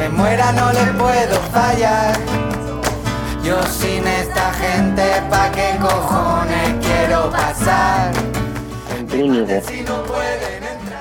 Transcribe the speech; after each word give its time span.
Me 0.00 0.08
muera, 0.08 0.50
no 0.52 0.72
les 0.72 0.88
puedo 0.96 1.40
fallar. 1.52 2.16
Yo 3.44 3.62
sin 3.64 4.06
esta 4.06 4.50
gente, 4.54 5.02
¿pa' 5.28 5.52
qué 5.52 5.76
cojones 5.78 6.86
quiero 6.86 7.30
pasar? 7.30 8.10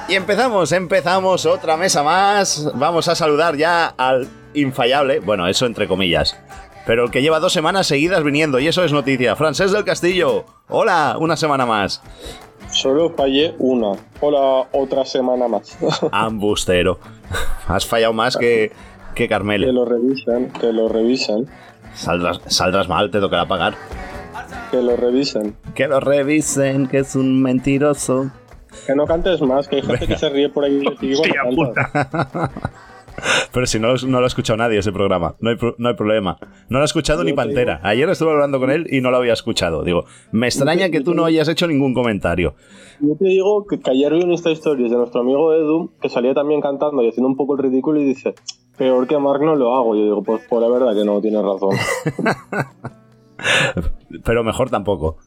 Y 0.10 0.16
empezamos, 0.16 0.74
empezamos 0.74 1.46
otra 1.46 1.78
mesa 1.78 2.04
más. 2.04 2.70
Vamos 2.76 3.08
a 3.08 3.16
saludar 3.16 3.56
ya 3.56 3.88
al 3.88 4.28
infallable, 4.54 5.22
bueno, 5.22 5.48
eso 5.48 5.66
entre 5.66 5.88
comillas, 5.88 6.36
pero 6.86 7.06
el 7.06 7.12
que 7.12 7.22
lleva 7.22 7.40
dos 7.40 7.54
semanas 7.54 7.88
seguidas 7.88 8.22
viniendo, 8.22 8.60
y 8.60 8.68
eso 8.68 8.84
es 8.84 8.92
noticia. 8.92 9.38
Francés 9.38 9.72
del 9.72 9.86
Castillo, 9.86 10.44
hola, 10.68 11.16
una 11.18 11.38
semana 11.38 11.66
más. 11.66 12.02
Solo 12.72 13.14
fallé 13.16 13.56
una. 13.60 13.94
Hola, 14.20 14.68
otra 14.74 15.06
semana 15.06 15.48
más. 15.48 15.78
Ambustero. 16.12 17.00
Has 17.68 17.86
fallado 17.86 18.14
más 18.14 18.38
que, 18.38 18.72
que 19.20 19.28
Carmele. 19.28 19.68
Que 19.68 19.74
lo 19.74 19.84
revisan, 19.84 20.50
que 20.54 20.72
lo 20.72 20.88
revisan. 20.88 21.46
Saldrás, 21.94 22.40
saldrás 22.48 22.88
mal, 22.88 23.12
te 23.12 23.20
tocará 23.20 23.46
pagar. 23.46 23.74
Que 24.72 24.82
lo 24.82 24.96
revisen. 24.96 25.56
Que 25.76 25.88
lo 25.88 26.00
revisen, 26.00 26.88
que 26.88 27.00
es 27.00 27.16
un 27.18 27.42
mentiroso. 27.42 28.32
Que 28.88 28.96
no 28.96 29.06
cantes 29.06 29.42
más, 29.42 29.68
que 29.68 29.78
hay 29.78 29.82
gente 29.82 30.08
que 30.08 30.18
se 30.18 30.30
ríe 30.30 30.48
por 30.48 30.64
ahí 30.64 30.80
de 30.80 30.96
ti 30.96 31.14
cantas. 31.34 31.74
Pero 33.52 33.66
si 33.66 33.80
no, 33.80 33.96
no 34.08 34.20
lo 34.20 34.24
ha 34.24 34.28
escuchado 34.28 34.56
nadie 34.56 34.80
ese 34.80 34.94
programa, 34.94 35.36
no 35.42 35.50
hay, 35.50 35.58
no 35.78 35.90
hay 35.90 35.96
problema. 35.96 36.38
No 36.70 36.78
lo 36.78 36.84
ha 36.84 36.86
escuchado 36.86 37.26
ni 37.26 37.32
Yo 37.32 37.36
Pantera. 37.36 37.82
Ayer 37.84 38.08
estuve 38.08 38.32
hablando 38.32 38.60
con 38.62 38.72
él 38.72 38.88
y 38.90 39.02
no 39.02 39.12
lo 39.12 39.18
había 39.18 39.34
escuchado. 39.34 39.84
Digo, 39.84 40.06
me 40.32 40.48
extraña 40.48 40.90
que 40.90 41.02
tú 41.02 41.14
no 41.14 41.26
hayas 41.26 41.50
hecho 41.50 41.68
ningún 41.68 41.94
comentario. 41.94 42.56
Yo 43.02 43.18
te 43.18 43.26
digo 43.26 43.66
que, 43.66 43.82
que 43.82 43.92
ayer 43.92 44.14
vi 44.14 44.24
un 44.24 44.32
Insta 44.32 44.52
Stories 44.52 44.92
de 44.92 44.98
nuestro 44.98 45.20
amigo 45.20 45.54
Edu, 45.54 45.92
que 46.02 46.08
salía 46.08 46.34
también 46.34 46.62
cantando 46.62 47.04
y 47.04 47.10
haciendo 47.10 47.28
un 47.28 47.36
poco 47.36 47.58
el 47.58 47.64
ridículo 47.64 48.00
y 48.00 48.06
dice, 48.06 48.36
peor 48.80 49.06
que 49.08 49.18
Mark 49.20 49.42
no 49.42 49.56
lo 49.56 49.76
hago. 49.76 49.96
Yo 49.96 50.04
digo, 50.04 50.24
pues, 50.24 50.42
pues 50.50 50.62
la 50.62 50.70
verdad 50.70 50.96
que 50.96 51.06
no, 51.06 51.22
tienes 51.22 51.44
razón. 51.44 51.76
Pero 54.26 54.44
mejor 54.44 54.70
tampoco. 54.72 55.18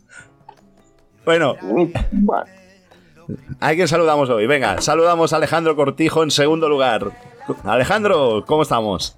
Bueno, 1.25 1.55
Bueno, 2.11 2.45
¿a 3.61 3.75
quién 3.75 3.86
saludamos 3.86 4.28
hoy? 4.28 4.48
Venga, 4.48 4.80
saludamos 4.80 5.33
a 5.33 5.36
Alejandro 5.36 5.77
Cortijo 5.77 6.25
en 6.25 6.33
segundo 6.33 6.69
lugar. 6.69 7.12
Alejandro, 7.62 8.42
¿cómo 8.45 8.62
estamos? 8.62 9.17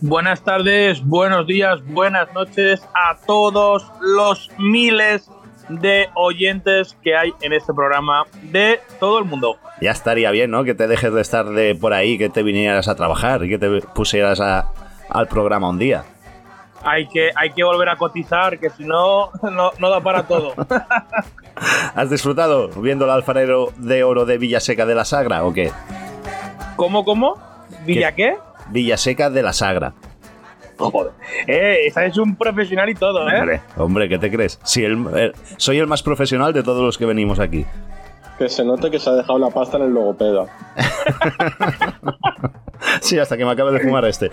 Buenas 0.00 0.42
tardes, 0.42 1.04
buenos 1.04 1.46
días, 1.46 1.84
buenas 1.86 2.32
noches 2.32 2.80
a 2.94 3.16
todos 3.26 3.92
los 4.00 4.50
miles 4.58 5.30
de 5.68 6.08
oyentes 6.14 6.96
que 7.02 7.14
hay 7.14 7.32
en 7.42 7.52
este 7.52 7.72
programa 7.74 8.24
de 8.44 8.80
todo 8.98 9.18
el 9.18 9.26
mundo. 9.26 9.58
Ya 9.80 9.90
estaría 9.92 10.30
bien, 10.30 10.50
¿no? 10.50 10.64
Que 10.64 10.74
te 10.74 10.86
dejes 10.86 11.12
de 11.12 11.20
estar 11.20 11.46
de 11.46 11.74
por 11.74 11.92
ahí, 11.94 12.18
que 12.18 12.28
te 12.28 12.42
vinieras 12.42 12.88
a 12.88 12.94
trabajar 12.94 13.44
y 13.44 13.48
que 13.48 13.58
te 13.58 13.80
pusieras 13.94 14.40
a- 14.40 14.68
al 15.08 15.26
programa 15.26 15.68
un 15.70 15.78
día. 15.78 16.04
Hay 16.82 17.08
que, 17.08 17.30
hay 17.36 17.50
que 17.50 17.62
volver 17.64 17.88
a 17.90 17.96
cotizar, 17.96 18.58
que 18.58 18.70
si 18.70 18.84
no, 18.84 19.30
no, 19.42 19.70
no 19.78 19.90
da 19.90 20.00
para 20.00 20.22
todo. 20.26 20.54
¿Has 21.94 22.08
disfrutado 22.10 22.68
viendo 22.68 23.04
el 23.04 23.10
alfarero 23.10 23.70
de 23.76 24.02
oro 24.04 24.24
de 24.24 24.38
Villaseca 24.38 24.86
de 24.86 24.94
la 24.94 25.04
Sagra 25.04 25.44
o 25.44 25.52
qué? 25.52 25.70
¿Cómo, 26.76 27.04
cómo? 27.04 27.36
¿Villa 27.84 28.12
qué? 28.12 28.36
Villaseca 28.70 29.28
de 29.30 29.42
la 29.42 29.52
Sagra. 29.52 29.92
Joder. 30.78 31.12
Eh, 31.46 31.86
esa 31.86 32.06
es 32.06 32.16
un 32.16 32.36
profesional 32.36 32.88
y 32.88 32.94
todo, 32.94 33.28
¿eh? 33.28 33.38
Hombre, 33.38 33.60
hombre, 33.76 34.08
¿qué 34.08 34.18
te 34.18 34.30
crees? 34.30 34.58
Si 34.64 34.82
el- 34.82 35.06
el- 35.14 35.34
soy 35.58 35.78
el 35.78 35.86
más 35.86 36.02
profesional 36.02 36.54
de 36.54 36.62
todos 36.62 36.82
los 36.82 36.96
que 36.96 37.04
venimos 37.04 37.38
aquí. 37.38 37.66
Que 38.40 38.48
se 38.48 38.64
note 38.64 38.90
que 38.90 38.98
se 38.98 39.10
ha 39.10 39.12
dejado 39.12 39.38
la 39.38 39.50
pasta 39.50 39.76
en 39.76 39.82
el 39.84 39.92
logopeda. 39.92 40.46
Sí, 43.02 43.18
hasta 43.18 43.36
que 43.36 43.44
me 43.44 43.50
acabe 43.52 43.72
de 43.72 43.80
fumar 43.80 44.04
este. 44.06 44.30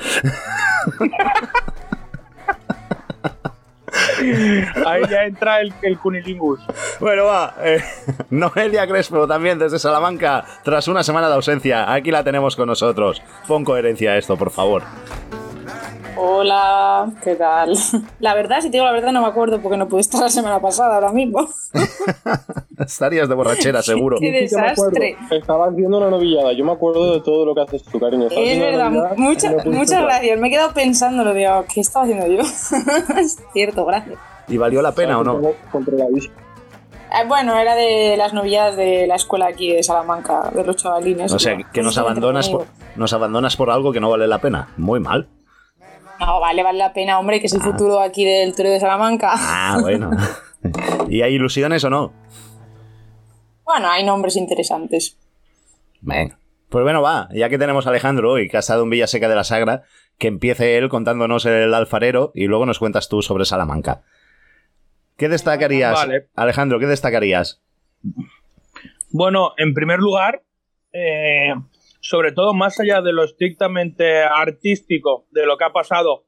Ahí 4.86 5.04
ya 5.10 5.24
entra 5.26 5.62
el, 5.62 5.74
el 5.82 5.98
cunilingus. 6.00 6.60
Bueno, 7.00 7.26
va. 7.26 7.56
eh, 7.62 7.82
Noelia 8.30 8.88
Crespo 8.88 9.28
también 9.28 9.60
desde 9.60 9.80
Salamanca, 9.80 10.46
tras 10.64 10.88
una 10.88 11.04
semana 11.04 11.28
de 11.28 11.36
ausencia. 11.36 11.92
Aquí 11.94 12.10
la 12.12 12.24
tenemos 12.24 12.56
con 12.56 12.68
nosotros. 12.68 13.22
Pon 13.48 13.64
coherencia 13.64 14.12
a 14.12 14.18
esto, 14.18 14.38
por 14.38 14.50
favor. 14.52 14.84
Hola, 16.20 17.12
¿qué 17.24 17.36
tal? 17.36 17.74
La 18.20 18.34
verdad, 18.34 18.62
si 18.62 18.72
te 18.72 18.78
digo 18.78 18.86
la 18.86 18.92
verdad, 18.92 19.12
no 19.12 19.22
me 19.22 19.28
acuerdo 19.28 19.62
porque 19.62 19.78
no 19.78 19.88
pude 19.88 20.02
estar 20.02 20.20
la 20.20 20.30
semana 20.30 20.60
pasada 20.60 20.96
ahora 20.96 21.12
mismo. 21.12 21.48
Estarías 22.80 23.30
de 23.30 23.36
borrachera, 23.36 23.82
seguro. 23.84 24.18
Qué 24.20 24.26
Sí 24.26 24.32
que 24.56 24.62
me 24.62 24.68
desastre. 24.68 25.18
Estabas 25.30 25.76
viendo 25.76 25.98
una 26.00 26.10
novillada. 26.10 26.54
Yo 26.54 26.66
me 26.66 26.72
acuerdo 26.72 27.14
de 27.14 27.22
todo 27.22 27.46
lo 27.46 27.54
que 27.54 27.62
haces 27.62 27.84
tú, 27.84 28.00
cariño. 28.00 28.28
Estabas 28.28 28.50
Es 28.50 28.60
verdad, 28.60 28.92
mucha- 29.16 29.52
no 29.52 29.72
muchas 29.72 30.02
gracias. 30.02 30.40
Me 30.40 30.48
he 30.48 30.52
quedado 30.52 30.74
pensando, 30.74 31.24
lo 31.24 31.36
digo, 31.36 31.66
¿qué 31.72 31.82
estaba 31.82 32.06
haciendo 32.06 32.26
yo? 32.28 32.42
es 32.42 33.38
cierto, 33.54 33.86
gracias. 33.86 34.18
¿Y 34.48 34.58
valió 34.58 34.82
la 34.82 34.94
pena 34.94 35.20
o 35.20 35.24
no? 35.24 35.40
Eh, 35.40 37.26
bueno, 37.28 37.58
era 37.58 37.76
de 37.76 38.16
las 38.18 38.34
novilladas 38.34 38.76
de 38.76 39.06
la 39.06 39.16
escuela 39.16 39.48
aquí 39.48 39.72
de 39.72 39.84
Salamanca, 39.84 40.50
de 40.54 40.64
los 40.64 40.76
chavalines. 40.78 41.32
O 41.32 41.38
sea, 41.38 41.56
que 41.72 41.84
nos 41.84 41.98
abandonas 42.00 42.50
por, 42.50 42.66
nos 42.96 43.14
abandonas 43.14 43.56
por 43.56 43.70
algo 43.70 43.92
que 43.94 44.00
no 44.00 44.10
vale 44.10 44.28
la 44.28 44.40
pena. 44.40 44.70
Muy 44.78 45.00
mal. 45.00 45.28
No, 46.20 46.40
vale, 46.40 46.64
vale 46.64 46.78
la 46.78 46.94
pena, 46.94 47.20
hombre, 47.20 47.40
que 47.40 47.48
es 47.48 47.54
el 47.54 47.62
futuro 47.62 48.00
aquí 48.00 48.26
del 48.26 48.56
Toreo 48.56 48.72
de 48.72 48.80
Salamanca. 48.80 49.32
Ah, 49.34 49.78
bueno. 49.82 50.12
¿Y 51.10 51.22
hay 51.22 51.36
ilusiones 51.36 51.84
o 51.84 51.90
no? 51.90 52.14
Bueno, 53.64 53.90
hay 53.90 54.04
nombres 54.04 54.36
interesantes. 54.36 55.18
Venga. 56.02 56.40
Pues 56.70 56.84
bueno, 56.84 57.02
va, 57.02 57.30
ya 57.34 57.48
que 57.50 57.58
tenemos 57.58 57.88
a 57.88 57.92
Alejandro 57.92 58.32
hoy, 58.32 58.50
que 58.50 58.58
ha 58.58 58.60
estado 58.60 58.84
en 58.84 58.90
Villaseca 58.90 59.30
de 59.30 59.36
la 59.36 59.46
Sagra, 59.46 59.84
que 60.18 60.28
empiece 60.28 60.78
él 60.78 60.90
contándonos 60.90 61.46
el 61.46 61.74
alfarero 61.74 62.32
y 62.36 62.48
luego 62.48 62.66
nos 62.66 62.80
cuentas 62.80 63.08
tú 63.08 63.22
sobre 63.22 63.46
Salamanca. 63.46 64.02
¿Qué 65.16 65.30
destacarías, 65.30 65.94
Vale. 65.94 66.28
Alejandro, 66.36 66.80
qué 66.80 66.86
destacarías? 66.86 67.62
Bueno, 69.12 69.54
en 69.58 69.74
primer 69.74 70.00
lugar, 70.00 70.44
eh, 70.92 71.54
sobre 72.00 72.32
todo 72.32 72.54
más 72.54 72.80
allá 72.80 73.02
de 73.02 73.14
lo 73.14 73.24
estrictamente 73.24 74.22
artístico 74.22 75.28
de 75.32 75.46
lo 75.46 75.58
que 75.58 75.66
ha 75.66 75.74
pasado, 75.74 76.26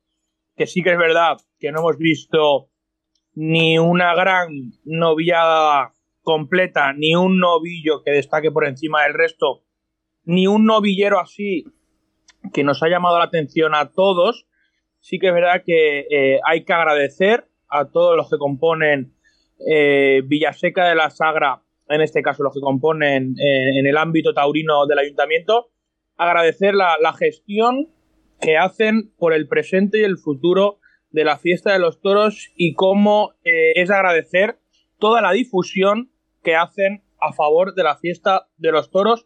que 0.56 0.68
sí 0.68 0.84
que 0.84 0.91
es 0.91 0.97
verdad 0.97 1.38
que 1.59 1.72
no 1.72 1.80
hemos 1.80 1.97
visto 1.97 2.69
ni 3.34 3.80
una 3.80 4.13
gran 4.16 4.50
novillada 4.84 5.94
completa, 6.22 6.94
ni 6.94 7.16
un 7.16 7.40
novillo 7.40 8.03
que 8.03 8.12
destaque 8.12 8.52
por 8.52 8.68
encima 8.68 9.03
del 9.03 9.13
resto, 9.13 9.63
ni 10.24 10.47
un 10.47 10.66
novillero 10.66 11.19
así 11.19 11.66
que 12.53 12.63
nos 12.63 12.84
ha 12.84 12.90
llamado 12.90 13.18
la 13.18 13.25
atención 13.25 13.75
a 13.75 13.91
todos, 13.91 14.47
sí 15.00 15.19
que 15.19 15.28
es 15.28 15.34
verdad 15.34 15.63
que 15.66 16.07
eh, 16.09 16.40
hay 16.46 16.63
que 16.66 16.74
agradecer 16.74 17.47
a 17.69 17.86
todos 17.86 18.16
los 18.16 18.30
que 18.30 18.38
componen 18.38 19.13
eh, 19.68 20.22
Villaseca 20.25 20.88
de 20.88 20.96
la 20.96 21.09
Sagra, 21.09 21.63
en 21.89 22.01
este 22.01 22.22
caso 22.22 22.44
los 22.44 22.53
que 22.53 22.61
componen 22.61 23.35
eh, 23.39 23.79
en 23.79 23.88
el 23.88 23.97
ámbito 23.97 24.33
taurino 24.33 24.85
del 24.85 25.00
ayuntamiento, 25.00 25.72
agradecer 26.17 26.75
la, 26.75 27.13
gestión 27.17 27.89
que 28.39 28.57
hacen 28.57 29.13
por 29.17 29.33
el 29.33 29.47
presente 29.47 30.00
y 30.00 30.03
el 30.03 30.18
futuro 30.18 30.80
de 31.09 31.24
la 31.24 31.38
fiesta 31.38 31.74
de 31.74 31.80
los 31.80 32.01
toros 32.01 32.51
y 32.56 32.74
cómo 32.75 33.33
eh, 33.44 33.74
es 33.75 33.89
agradecer 33.89 34.59
toda 35.00 35.21
la 35.21 35.31
difusión 35.31 36.12
que 36.44 36.56
hacen 36.56 37.03
a 37.19 37.33
favor 37.33 37.74
de 37.74 37.83
la 37.83 37.97
fiesta 37.97 38.47
de 38.57 38.71
los 38.71 38.91
toros, 38.91 39.25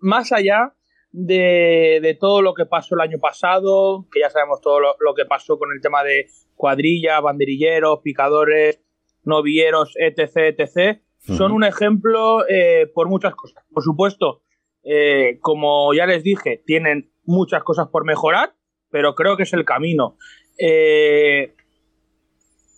más 0.00 0.32
allá 0.32 0.74
de, 1.10 2.16
todo 2.20 2.42
lo 2.42 2.54
que 2.54 2.66
pasó 2.66 2.94
el 2.94 3.00
año 3.00 3.18
pasado, 3.18 4.06
que 4.12 4.20
ya 4.20 4.30
sabemos 4.30 4.60
todo 4.60 4.80
lo, 4.80 4.96
lo 5.00 5.14
que 5.14 5.24
pasó 5.24 5.58
con 5.58 5.70
el 5.72 5.80
tema 5.80 6.02
de 6.04 6.26
cuadrilla, 6.54 7.20
banderilleros, 7.20 8.00
picadores, 8.02 8.80
novilleros, 9.24 9.94
etc., 9.96 10.54
etc., 10.58 11.03
son 11.26 11.52
un 11.52 11.64
ejemplo 11.64 12.46
eh, 12.48 12.90
por 12.94 13.08
muchas 13.08 13.34
cosas. 13.34 13.64
Por 13.72 13.82
supuesto, 13.82 14.42
eh, 14.82 15.38
como 15.40 15.94
ya 15.94 16.06
les 16.06 16.22
dije, 16.22 16.62
tienen 16.66 17.10
muchas 17.24 17.62
cosas 17.62 17.88
por 17.88 18.04
mejorar, 18.04 18.54
pero 18.90 19.14
creo 19.14 19.36
que 19.36 19.44
es 19.44 19.52
el 19.54 19.64
camino. 19.64 20.16
Eh, 20.58 21.54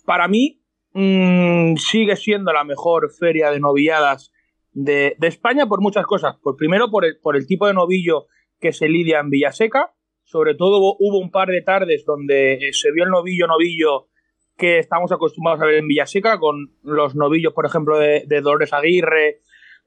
para 0.05 0.27
mí, 0.27 0.61
mm, 0.93 1.75
sigue 1.75 2.15
siendo 2.15 2.53
la 2.53 2.63
mejor 2.63 3.11
feria 3.11 3.51
de 3.51 3.59
novilladas 3.59 4.31
de, 4.71 5.15
de 5.19 5.27
España 5.27 5.67
por 5.67 5.81
muchas 5.81 6.05
cosas. 6.05 6.37
Por, 6.41 6.55
primero, 6.55 6.89
por 6.89 7.05
el, 7.05 7.19
por 7.19 7.35
el 7.35 7.45
tipo 7.45 7.67
de 7.67 7.73
novillo 7.73 8.27
que 8.59 8.71
se 8.71 8.87
lidia 8.87 9.19
en 9.19 9.29
Villaseca. 9.29 9.93
Sobre 10.23 10.55
todo 10.55 10.95
hubo 10.99 11.19
un 11.19 11.31
par 11.31 11.49
de 11.49 11.61
tardes 11.61 12.03
donde 12.05 12.59
se 12.73 12.91
vio 12.91 13.05
el 13.05 13.11
novillo-novillo 13.11 14.07
que 14.57 14.79
estamos 14.79 15.11
acostumbrados 15.11 15.61
a 15.61 15.65
ver 15.65 15.75
en 15.75 15.87
Villaseca, 15.87 16.39
con 16.39 16.71
los 16.83 17.15
novillos, 17.15 17.53
por 17.53 17.65
ejemplo, 17.65 17.97
de, 17.97 18.23
de 18.25 18.41
Dolores 18.41 18.73
Aguirre 18.73 19.41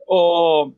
o, 0.06 0.72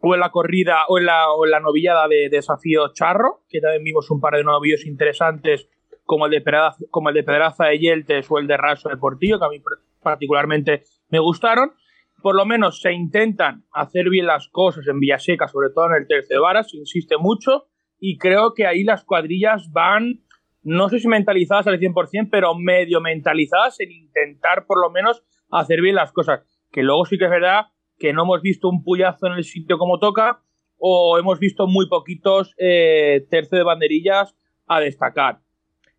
o, 0.00 0.14
en 0.14 0.20
la 0.20 0.30
corrida 0.30 0.84
o 0.88 0.98
en 0.98 1.06
la, 1.06 1.30
o 1.30 1.44
en 1.44 1.52
la 1.52 1.60
novillada 1.60 2.08
de, 2.08 2.28
Desafío 2.28 2.92
Charro, 2.92 3.44
que 3.48 3.60
también 3.60 3.84
vimos 3.84 4.10
un 4.10 4.20
par 4.20 4.34
de 4.34 4.44
novillos 4.44 4.84
interesantes 4.84 5.68
como 6.04 6.26
el 6.26 6.32
de 6.32 6.40
Pedraza, 6.40 6.84
como 6.90 7.08
el 7.08 7.14
de, 7.14 7.22
Pedraza 7.22 7.66
de 7.66 7.78
Yeltes 7.78 8.26
o 8.30 8.38
el 8.38 8.48
de 8.48 8.56
Raso 8.56 8.88
de 8.88 8.96
Portillo, 8.96 9.38
que 9.38 9.44
a 9.44 9.48
mí 9.48 9.62
particularmente 10.02 10.82
me 11.08 11.20
gustaron. 11.20 11.72
Por 12.20 12.34
lo 12.34 12.44
menos 12.44 12.82
se 12.82 12.92
intentan 12.92 13.64
hacer 13.72 14.10
bien 14.10 14.26
las 14.26 14.48
cosas 14.48 14.86
en 14.88 14.98
Villaseca, 14.98 15.46
sobre 15.46 15.70
todo 15.70 15.86
en 15.86 16.02
el 16.02 16.08
tercer 16.08 16.40
vara, 16.40 16.64
se 16.64 16.76
insiste 16.76 17.16
mucho, 17.16 17.68
y 17.98 18.18
creo 18.18 18.54
que 18.54 18.66
ahí 18.66 18.82
las 18.82 19.04
cuadrillas 19.04 19.70
van 19.72 20.20
no 20.62 20.88
sé 20.88 20.98
si 21.00 21.08
mentalizadas 21.08 21.66
al 21.66 21.78
100%, 21.78 22.28
pero 22.30 22.54
medio 22.54 23.00
mentalizadas 23.00 23.80
en 23.80 23.92
intentar 23.92 24.66
por 24.66 24.80
lo 24.80 24.90
menos 24.90 25.22
hacer 25.50 25.80
bien 25.80 25.94
las 25.94 26.12
cosas. 26.12 26.42
Que 26.70 26.82
luego 26.82 27.04
sí 27.04 27.18
que 27.18 27.24
es 27.24 27.30
verdad 27.30 27.66
que 27.98 28.12
no 28.12 28.22
hemos 28.22 28.42
visto 28.42 28.68
un 28.68 28.82
puyazo 28.82 29.26
en 29.26 29.34
el 29.34 29.44
sitio 29.44 29.78
como 29.78 29.98
toca 29.98 30.42
o 30.78 31.18
hemos 31.18 31.38
visto 31.38 31.66
muy 31.66 31.88
poquitos 31.88 32.54
eh, 32.58 33.26
tercio 33.30 33.58
de 33.58 33.64
banderillas 33.64 34.34
a 34.66 34.80
destacar. 34.80 35.40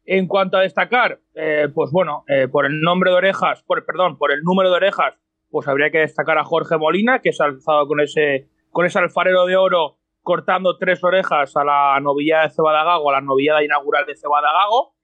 En 0.06 0.28
cuanto 0.28 0.58
a 0.58 0.62
destacar, 0.62 1.20
eh, 1.36 1.68
pues 1.74 1.92
bueno, 1.92 2.24
eh, 2.28 2.48
por 2.48 2.66
el 2.66 2.82
nombre 2.82 3.12
de 3.12 3.18
orejas, 3.18 3.64
por, 3.64 3.86
perdón, 3.86 4.18
por 4.18 4.32
el 4.32 4.42
número 4.42 4.70
de 4.72 4.78
orejas, 4.78 5.14
pues 5.52 5.68
habría 5.68 5.92
que 5.92 6.00
destacar 6.00 6.40
a 6.40 6.44
Jorge 6.44 6.78
Molina, 6.78 7.20
que 7.20 7.34
se 7.34 7.44
ha 7.44 7.48
alzado 7.48 7.88
con 7.88 8.00
ese, 8.00 8.48
con 8.72 8.86
ese 8.86 8.98
alfarero 8.98 9.46
de 9.46 9.58
oro 9.58 9.98
cortando 10.22 10.78
tres 10.78 11.04
orejas 11.04 11.56
a 11.58 11.64
la 11.64 12.00
novillada 12.00 12.44
de 12.44 12.52
Cebadagago, 12.52 13.10
a 13.10 13.14
la 13.14 13.22
novillada 13.22 13.64
inaugural 13.64 14.06
de 14.06 14.16
Cebadagago. 14.16 14.96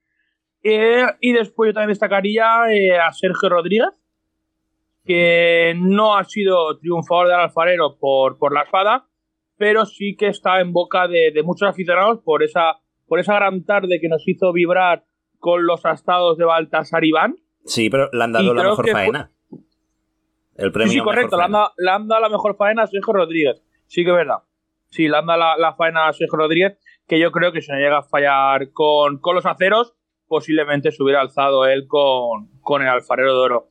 Eh, 0.63 1.05
y 1.21 1.33
después 1.33 1.69
yo 1.69 1.73
también 1.73 1.89
destacaría 1.89 2.65
eh, 2.71 2.97
a 2.97 3.11
Sergio 3.11 3.49
Rodríguez, 3.49 3.89
que 5.05 5.73
no 5.77 6.17
ha 6.17 6.23
sido 6.23 6.77
triunfador 6.77 7.27
del 7.27 7.39
alfarero 7.39 7.97
por, 7.99 8.37
por 8.37 8.53
la 8.53 8.63
espada, 8.63 9.07
pero 9.57 9.85
sí 9.85 10.15
que 10.17 10.27
está 10.27 10.59
en 10.59 10.73
boca 10.73 11.07
de, 11.07 11.31
muchos 11.43 11.69
aficionados 11.69 12.19
por 12.23 12.43
esa, 12.43 12.79
por 13.07 13.19
esa 13.19 13.35
gran 13.35 13.63
tarde 13.63 13.99
que 14.01 14.09
nos 14.09 14.27
hizo 14.27 14.51
vibrar 14.51 15.05
con 15.39 15.65
los 15.65 15.85
astados 15.85 16.37
de 16.37 16.45
Baltasar 16.45 17.05
Iván. 17.05 17.37
Sí, 17.65 17.89
pero 17.89 18.09
le 18.11 18.23
han 18.23 18.31
dado 18.33 18.53
la 18.53 18.63
mejor 18.63 18.89
faena. 18.89 19.31
El 20.55 20.71
premio. 20.71 20.91
Sí, 20.91 20.99
correcto, 20.99 21.37
le 21.37 21.43
han, 21.43 21.51
dado, 21.51 21.71
le 21.77 21.91
han, 21.91 22.07
dado, 22.07 22.21
la 22.21 22.29
mejor 22.29 22.55
faena 22.57 22.83
a 22.83 22.87
Sergio 22.87 23.13
Rodríguez. 23.13 23.61
Sí 23.85 24.03
que 24.03 24.09
es 24.09 24.15
verdad 24.15 24.46
sí, 24.89 25.07
le 25.07 25.17
anda 25.17 25.37
la, 25.37 25.75
faena 25.75 26.07
a 26.07 26.13
Sergio 26.13 26.37
Rodríguez, 26.37 26.77
que 27.07 27.19
yo 27.19 27.31
creo 27.31 27.51
que 27.51 27.61
si 27.61 27.71
no 27.71 27.77
llega 27.77 27.99
a 27.99 28.03
fallar 28.03 28.71
con, 28.71 29.19
los 29.33 29.45
aceros, 29.45 29.95
posiblemente 30.27 30.91
se 30.91 31.01
hubiera 31.01 31.21
alzado 31.21 31.65
él 31.65 31.85
con, 31.87 32.49
con 32.61 32.81
el 32.81 32.89
alfarero 32.89 33.33
de 33.33 33.39
oro. 33.39 33.69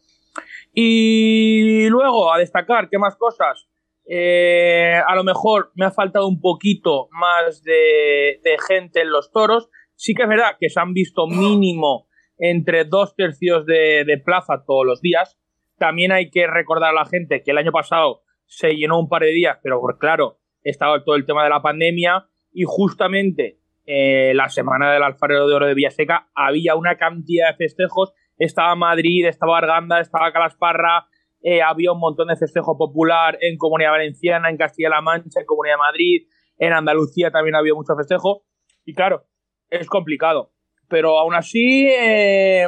Y 0.72 1.88
luego, 1.88 2.32
a 2.32 2.38
destacar, 2.38 2.88
¿qué 2.90 2.98
más 2.98 3.16
cosas? 3.16 3.68
Eh, 4.08 5.00
a 5.04 5.14
lo 5.16 5.24
mejor 5.24 5.72
me 5.74 5.84
ha 5.84 5.90
faltado 5.90 6.28
un 6.28 6.40
poquito 6.40 7.08
más 7.10 7.62
de, 7.62 8.38
gente 8.68 9.00
en 9.00 9.10
los 9.10 9.32
toros. 9.32 9.68
Sí 9.94 10.14
que 10.14 10.22
es 10.22 10.28
verdad 10.28 10.56
que 10.60 10.68
se 10.68 10.78
han 10.78 10.92
visto 10.92 11.26
mínimo 11.26 12.08
entre 12.38 12.84
dos 12.84 13.16
tercios 13.16 13.66
de, 13.66 14.04
de, 14.06 14.18
plaza 14.18 14.64
todos 14.66 14.86
los 14.86 15.00
días. 15.00 15.38
También 15.78 16.12
hay 16.12 16.30
que 16.30 16.46
recordar 16.46 16.90
a 16.90 17.00
la 17.00 17.06
gente 17.06 17.42
que 17.42 17.50
el 17.50 17.58
año 17.58 17.72
pasado 17.72 18.22
se 18.44 18.76
llenó 18.76 19.00
un 19.00 19.08
par 19.08 19.22
de 19.22 19.32
días, 19.32 19.58
pero 19.62 19.80
claro, 19.98 20.38
estaba 20.70 21.04
todo 21.04 21.14
el 21.14 21.24
tema 21.24 21.44
de 21.44 21.50
la 21.50 21.62
pandemia 21.62 22.26
y 22.52 22.64
justamente 22.66 23.60
eh, 23.86 24.32
la 24.34 24.48
semana 24.48 24.92
del 24.92 25.02
alfarero 25.04 25.46
de 25.46 25.54
oro 25.54 25.66
de 25.66 25.74
Villaseca 25.74 26.28
había 26.34 26.74
una 26.74 26.96
cantidad 26.96 27.50
de 27.50 27.56
festejos. 27.56 28.12
Estaba 28.36 28.74
Madrid, 28.74 29.26
estaba 29.26 29.58
Arganda, 29.58 30.00
estaba 30.00 30.32
Calasparra, 30.32 31.06
eh, 31.42 31.62
había 31.62 31.92
un 31.92 32.00
montón 32.00 32.28
de 32.28 32.36
festejo 32.36 32.76
popular 32.76 33.38
en 33.40 33.56
Comunidad 33.56 33.92
Valenciana, 33.92 34.50
en 34.50 34.56
Castilla-La 34.56 35.00
Mancha, 35.00 35.40
en 35.40 35.46
Comunidad 35.46 35.74
de 35.74 35.78
Madrid, 35.78 36.26
en 36.58 36.72
Andalucía 36.72 37.30
también 37.30 37.54
había 37.54 37.74
mucho 37.74 37.94
festejo. 37.96 38.44
Y 38.84 38.94
claro, 38.94 39.24
es 39.70 39.86
complicado. 39.86 40.50
Pero 40.88 41.18
aún 41.18 41.34
así, 41.34 41.88
eh, 41.88 42.66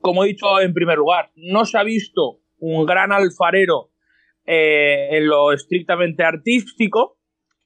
como 0.00 0.24
he 0.24 0.28
dicho 0.28 0.60
en 0.60 0.74
primer 0.74 0.98
lugar, 0.98 1.30
no 1.34 1.64
se 1.64 1.78
ha 1.78 1.82
visto 1.82 2.40
un 2.58 2.84
gran 2.84 3.12
alfarero 3.12 3.90
en 4.50 5.28
lo 5.28 5.52
estrictamente 5.52 6.24
artístico, 6.24 7.17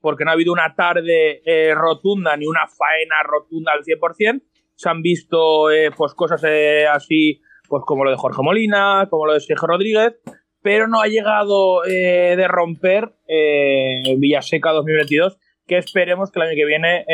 porque 0.03 0.25
no 0.25 0.31
ha 0.31 0.35
habido 0.35 0.53
una 0.53 0.75
tarde 0.75 1.41
eh, 1.47 1.75
rotunda 1.75 2.37
ni 2.37 2.47
una 2.47 2.67
faena 2.67 3.23
rotunda 3.25 3.73
al 3.73 3.85
100%. 3.85 4.43
Se 4.75 4.89
han 4.91 5.01
visto 5.01 5.71
eh, 5.71 5.91
pues 5.97 6.13
cosas 6.15 6.43
eh, 6.45 6.87
así, 6.87 7.41
pues 7.69 7.85
como 7.87 8.05
lo 8.05 8.11
de 8.11 8.17
Jorge 8.17 8.43
Molina, 8.43 9.07
como 9.09 9.27
lo 9.27 9.35
de 9.35 9.41
Sergio 9.41 9.69
Rodríguez, 9.69 10.21
pero 10.61 10.89
no 10.89 11.01
ha 11.01 11.07
llegado 11.07 11.83
de 11.83 12.47
romper 12.49 13.17
Villaseca 13.27 14.71
2022, 14.71 15.39
que 15.67 15.79
esperemos 15.79 16.31
que 16.31 16.39
el 16.41 16.47
año 16.47 16.57
que 16.57 16.67
viene, 16.67 17.05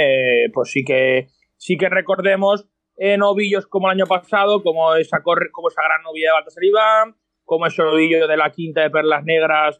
pues 0.52 0.70
sí 0.70 0.84
que 0.84 1.28
sí 1.56 1.78
que 1.78 1.88
recordemos 1.88 2.68
novillos 3.16 3.66
como 3.66 3.88
el 3.88 3.98
año 3.98 4.06
pasado, 4.06 4.62
como 4.62 4.94
esa, 4.96 5.22
como 5.22 5.68
esa 5.68 5.82
gran 5.82 6.02
novia 6.02 6.28
de 6.28 6.32
Baltasar 6.34 6.64
Iván, 6.64 7.16
como 7.44 7.64
ese 7.64 7.82
novillo 7.82 8.28
de 8.28 8.36
la 8.36 8.50
quinta 8.50 8.82
de 8.82 8.90
Perlas 8.90 9.24
Negras 9.24 9.78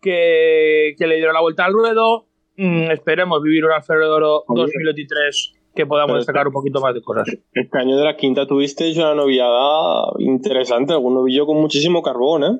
que, 0.00 0.94
que 0.98 1.06
le 1.06 1.16
dieron 1.16 1.34
la 1.34 1.42
vuelta 1.42 1.66
al 1.66 1.74
ruedo, 1.74 2.31
Mm, 2.56 2.90
esperemos 2.90 3.42
vivir 3.42 3.64
un 3.64 3.72
Alfredo 3.72 4.02
de 4.02 4.10
Oro 4.10 4.44
2023 4.48 5.54
que 5.74 5.86
podamos 5.86 6.16
destacar 6.16 6.46
un 6.46 6.52
poquito 6.52 6.80
más 6.80 6.94
de 6.94 7.00
cosas. 7.00 7.26
Este 7.52 7.78
año 7.78 7.96
de 7.96 8.04
la 8.04 8.16
quinta 8.16 8.46
tuviste 8.46 8.92
una 8.96 9.14
noviada 9.14 10.12
interesante, 10.18 10.92
algún 10.92 11.14
novillo 11.14 11.46
con 11.46 11.58
muchísimo 11.58 12.02
carbón, 12.02 12.44
¿eh? 12.44 12.58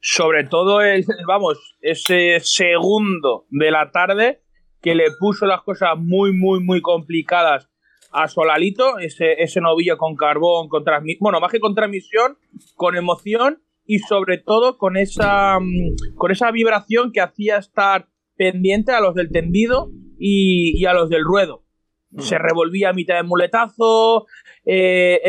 Sobre 0.00 0.44
todo, 0.44 0.80
el, 0.80 1.04
vamos, 1.26 1.76
ese 1.80 2.40
segundo 2.40 3.44
de 3.50 3.70
la 3.70 3.90
tarde 3.90 4.40
que 4.80 4.94
le 4.94 5.04
puso 5.18 5.46
las 5.46 5.62
cosas 5.62 5.90
muy, 5.98 6.32
muy, 6.32 6.60
muy 6.60 6.80
complicadas 6.80 7.68
a 8.10 8.26
Solalito, 8.26 8.98
ese, 8.98 9.42
ese 9.42 9.60
novillo 9.60 9.96
con 9.98 10.16
carbón, 10.16 10.68
con 10.68 10.82
transmisión, 10.82 11.18
bueno, 11.20 11.40
más 11.40 11.52
que 11.52 11.60
con 11.60 11.74
transmisión, 11.74 12.38
con 12.74 12.96
emoción 12.96 13.62
y 13.86 13.98
sobre 13.98 14.38
todo 14.38 14.78
con 14.78 14.96
esa, 14.96 15.60
mm, 15.60 16.16
con 16.16 16.32
esa 16.32 16.50
vibración 16.50 17.12
que 17.12 17.20
hacía 17.20 17.58
estar 17.58 18.08
pendiente 18.40 18.92
a 18.92 19.02
los 19.02 19.14
del 19.14 19.30
tendido 19.30 19.90
y, 20.18 20.86
a 20.86 20.94
los 20.94 21.10
del 21.10 21.24
ruedo. 21.24 21.62
Mm. 22.08 22.20
Se 22.20 22.38
revolvía 22.38 22.88
a 22.88 22.94
mitad 22.94 23.16
de 23.16 23.22
muletazo, 23.22 24.24
eh, 24.64 25.20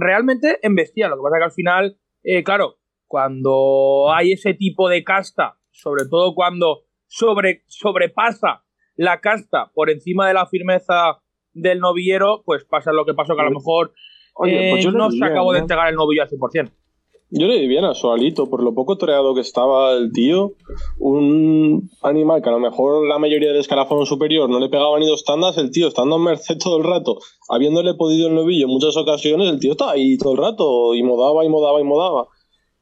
realmente 0.00 0.58
embestía. 0.62 1.08
Lo 1.08 1.16
que 1.16 1.22
pasa 1.24 1.36
es 1.36 1.40
que 1.40 1.44
al 1.44 1.52
final, 1.52 1.98
eh, 2.22 2.42
claro, 2.42 2.78
cuando 3.06 4.10
hay 4.14 4.32
ese 4.32 4.54
tipo 4.54 4.88
de 4.88 5.04
casta, 5.04 5.58
sobre 5.72 6.06
todo 6.08 6.34
cuando 6.34 6.84
sobre, 7.06 7.64
sobrepasa 7.66 8.64
la 8.96 9.20
casta 9.20 9.70
por 9.74 9.90
encima 9.90 10.26
de 10.26 10.32
la 10.32 10.46
firmeza 10.46 11.18
del 11.52 11.80
novillero, 11.80 12.44
pues 12.46 12.64
pasa 12.64 12.92
lo 12.92 13.04
que 13.04 13.12
pasó, 13.12 13.34
que 13.34 13.42
a 13.42 13.44
lo 13.44 13.50
mejor 13.50 13.92
pues 14.32 14.86
eh, 14.86 14.90
no 14.90 15.10
se 15.10 15.22
acabó 15.22 15.52
de 15.52 15.58
entregar 15.58 15.90
el 15.90 15.96
novillo 15.96 16.22
al 16.22 16.30
100%. 16.30 16.72
Yo 17.34 17.46
le 17.46 17.58
di 17.58 17.66
bien 17.66 17.86
a 17.86 17.94
Soalito, 17.94 18.50
por 18.50 18.62
lo 18.62 18.74
poco 18.74 18.98
toreado 18.98 19.34
que 19.34 19.40
estaba 19.40 19.92
el 19.92 20.12
tío. 20.12 20.52
Un 20.98 21.88
animal 22.02 22.42
que 22.42 22.50
a 22.50 22.52
lo 22.52 22.58
mejor 22.58 23.08
la 23.08 23.18
mayoría 23.18 23.48
del 23.48 23.60
escalafón 23.60 24.04
superior 24.04 24.50
no 24.50 24.60
le 24.60 24.68
pegaba 24.68 24.98
ni 24.98 25.06
dos 25.06 25.24
tandas, 25.24 25.56
el 25.56 25.70
tío 25.70 25.88
estando 25.88 26.16
en 26.16 26.24
merced 26.24 26.58
todo 26.62 26.76
el 26.76 26.84
rato, 26.84 27.16
habiéndole 27.48 27.94
podido 27.94 28.28
el 28.28 28.34
novillo 28.34 28.66
en 28.66 28.72
muchas 28.72 28.98
ocasiones, 28.98 29.48
el 29.48 29.60
tío 29.60 29.72
estaba 29.72 29.92
ahí 29.92 30.18
todo 30.18 30.34
el 30.34 30.38
rato 30.40 30.94
y 30.94 31.02
modaba 31.02 31.42
y 31.42 31.48
modaba 31.48 31.80
y 31.80 31.84
modaba. 31.84 32.26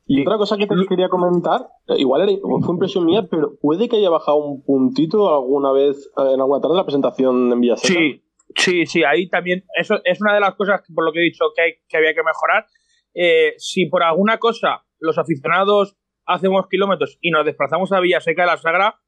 Y 0.06 0.22
otra 0.22 0.36
cosa 0.36 0.56
que 0.56 0.66
te 0.66 0.74
quería 0.88 1.08
comentar, 1.08 1.68
igual 1.96 2.40
fue 2.64 2.74
impresión 2.74 3.06
mía, 3.06 3.28
pero 3.30 3.52
puede 3.62 3.88
que 3.88 3.98
haya 3.98 4.10
bajado 4.10 4.38
un 4.38 4.64
puntito 4.64 5.32
alguna 5.32 5.70
vez 5.70 6.10
eh, 6.18 6.34
en 6.34 6.40
alguna 6.40 6.60
tarde 6.60 6.74
la 6.74 6.84
presentación 6.84 7.52
en 7.52 7.60
Villaseca. 7.60 7.94
Sí, 7.94 8.20
sí, 8.56 8.86
sí, 8.86 9.04
ahí 9.04 9.28
también, 9.28 9.62
eso 9.78 10.00
es 10.02 10.20
una 10.20 10.34
de 10.34 10.40
las 10.40 10.56
cosas 10.56 10.80
por 10.92 11.04
lo 11.04 11.12
que 11.12 11.20
he 11.20 11.22
dicho 11.22 11.44
que, 11.54 11.82
que 11.88 11.96
había 11.96 12.14
que 12.14 12.24
mejorar 12.24 12.66
eh, 13.14 13.54
si 13.58 13.86
por 13.86 14.02
alguna 14.02 14.38
cosa 14.38 14.84
los 14.98 15.18
aficionados 15.18 15.96
hacemos 16.26 16.68
kilómetros 16.68 17.18
y 17.20 17.30
nos 17.30 17.44
desplazamos 17.44 17.92
a 17.92 18.00
Villaseca 18.00 18.42
de 18.42 18.46
la 18.46 18.56
Sagra, 18.56 19.00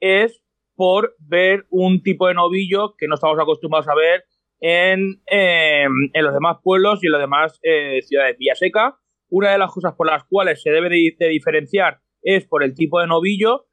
es 0.00 0.42
por 0.74 1.16
ver 1.18 1.66
un 1.70 2.02
tipo 2.02 2.28
de 2.28 2.34
novillo 2.34 2.94
que 2.98 3.08
no 3.08 3.14
estamos 3.14 3.38
acostumbrados 3.38 3.88
a 3.88 3.94
ver 3.94 4.24
en, 4.60 5.22
em, 5.26 5.92
los 6.14 6.34
demás 6.34 6.58
pueblos 6.62 7.02
y 7.02 7.06
en 7.06 7.12
las 7.12 7.20
demás 7.20 7.58
eh, 7.62 8.00
ciudades. 8.02 8.36
Villaseca, 8.38 8.98
una 9.28 9.52
de 9.52 9.58
las 9.58 9.72
cosas 9.72 9.94
por 9.96 10.06
las 10.06 10.24
cuales 10.24 10.62
se 10.62 10.70
debe 10.70 10.88
de, 10.88 11.28
diferenciar 11.28 12.00
es 12.22 12.46
por 12.46 12.62
el 12.62 12.74
tipo 12.74 13.00
de 13.00 13.06
novillo 13.06 13.66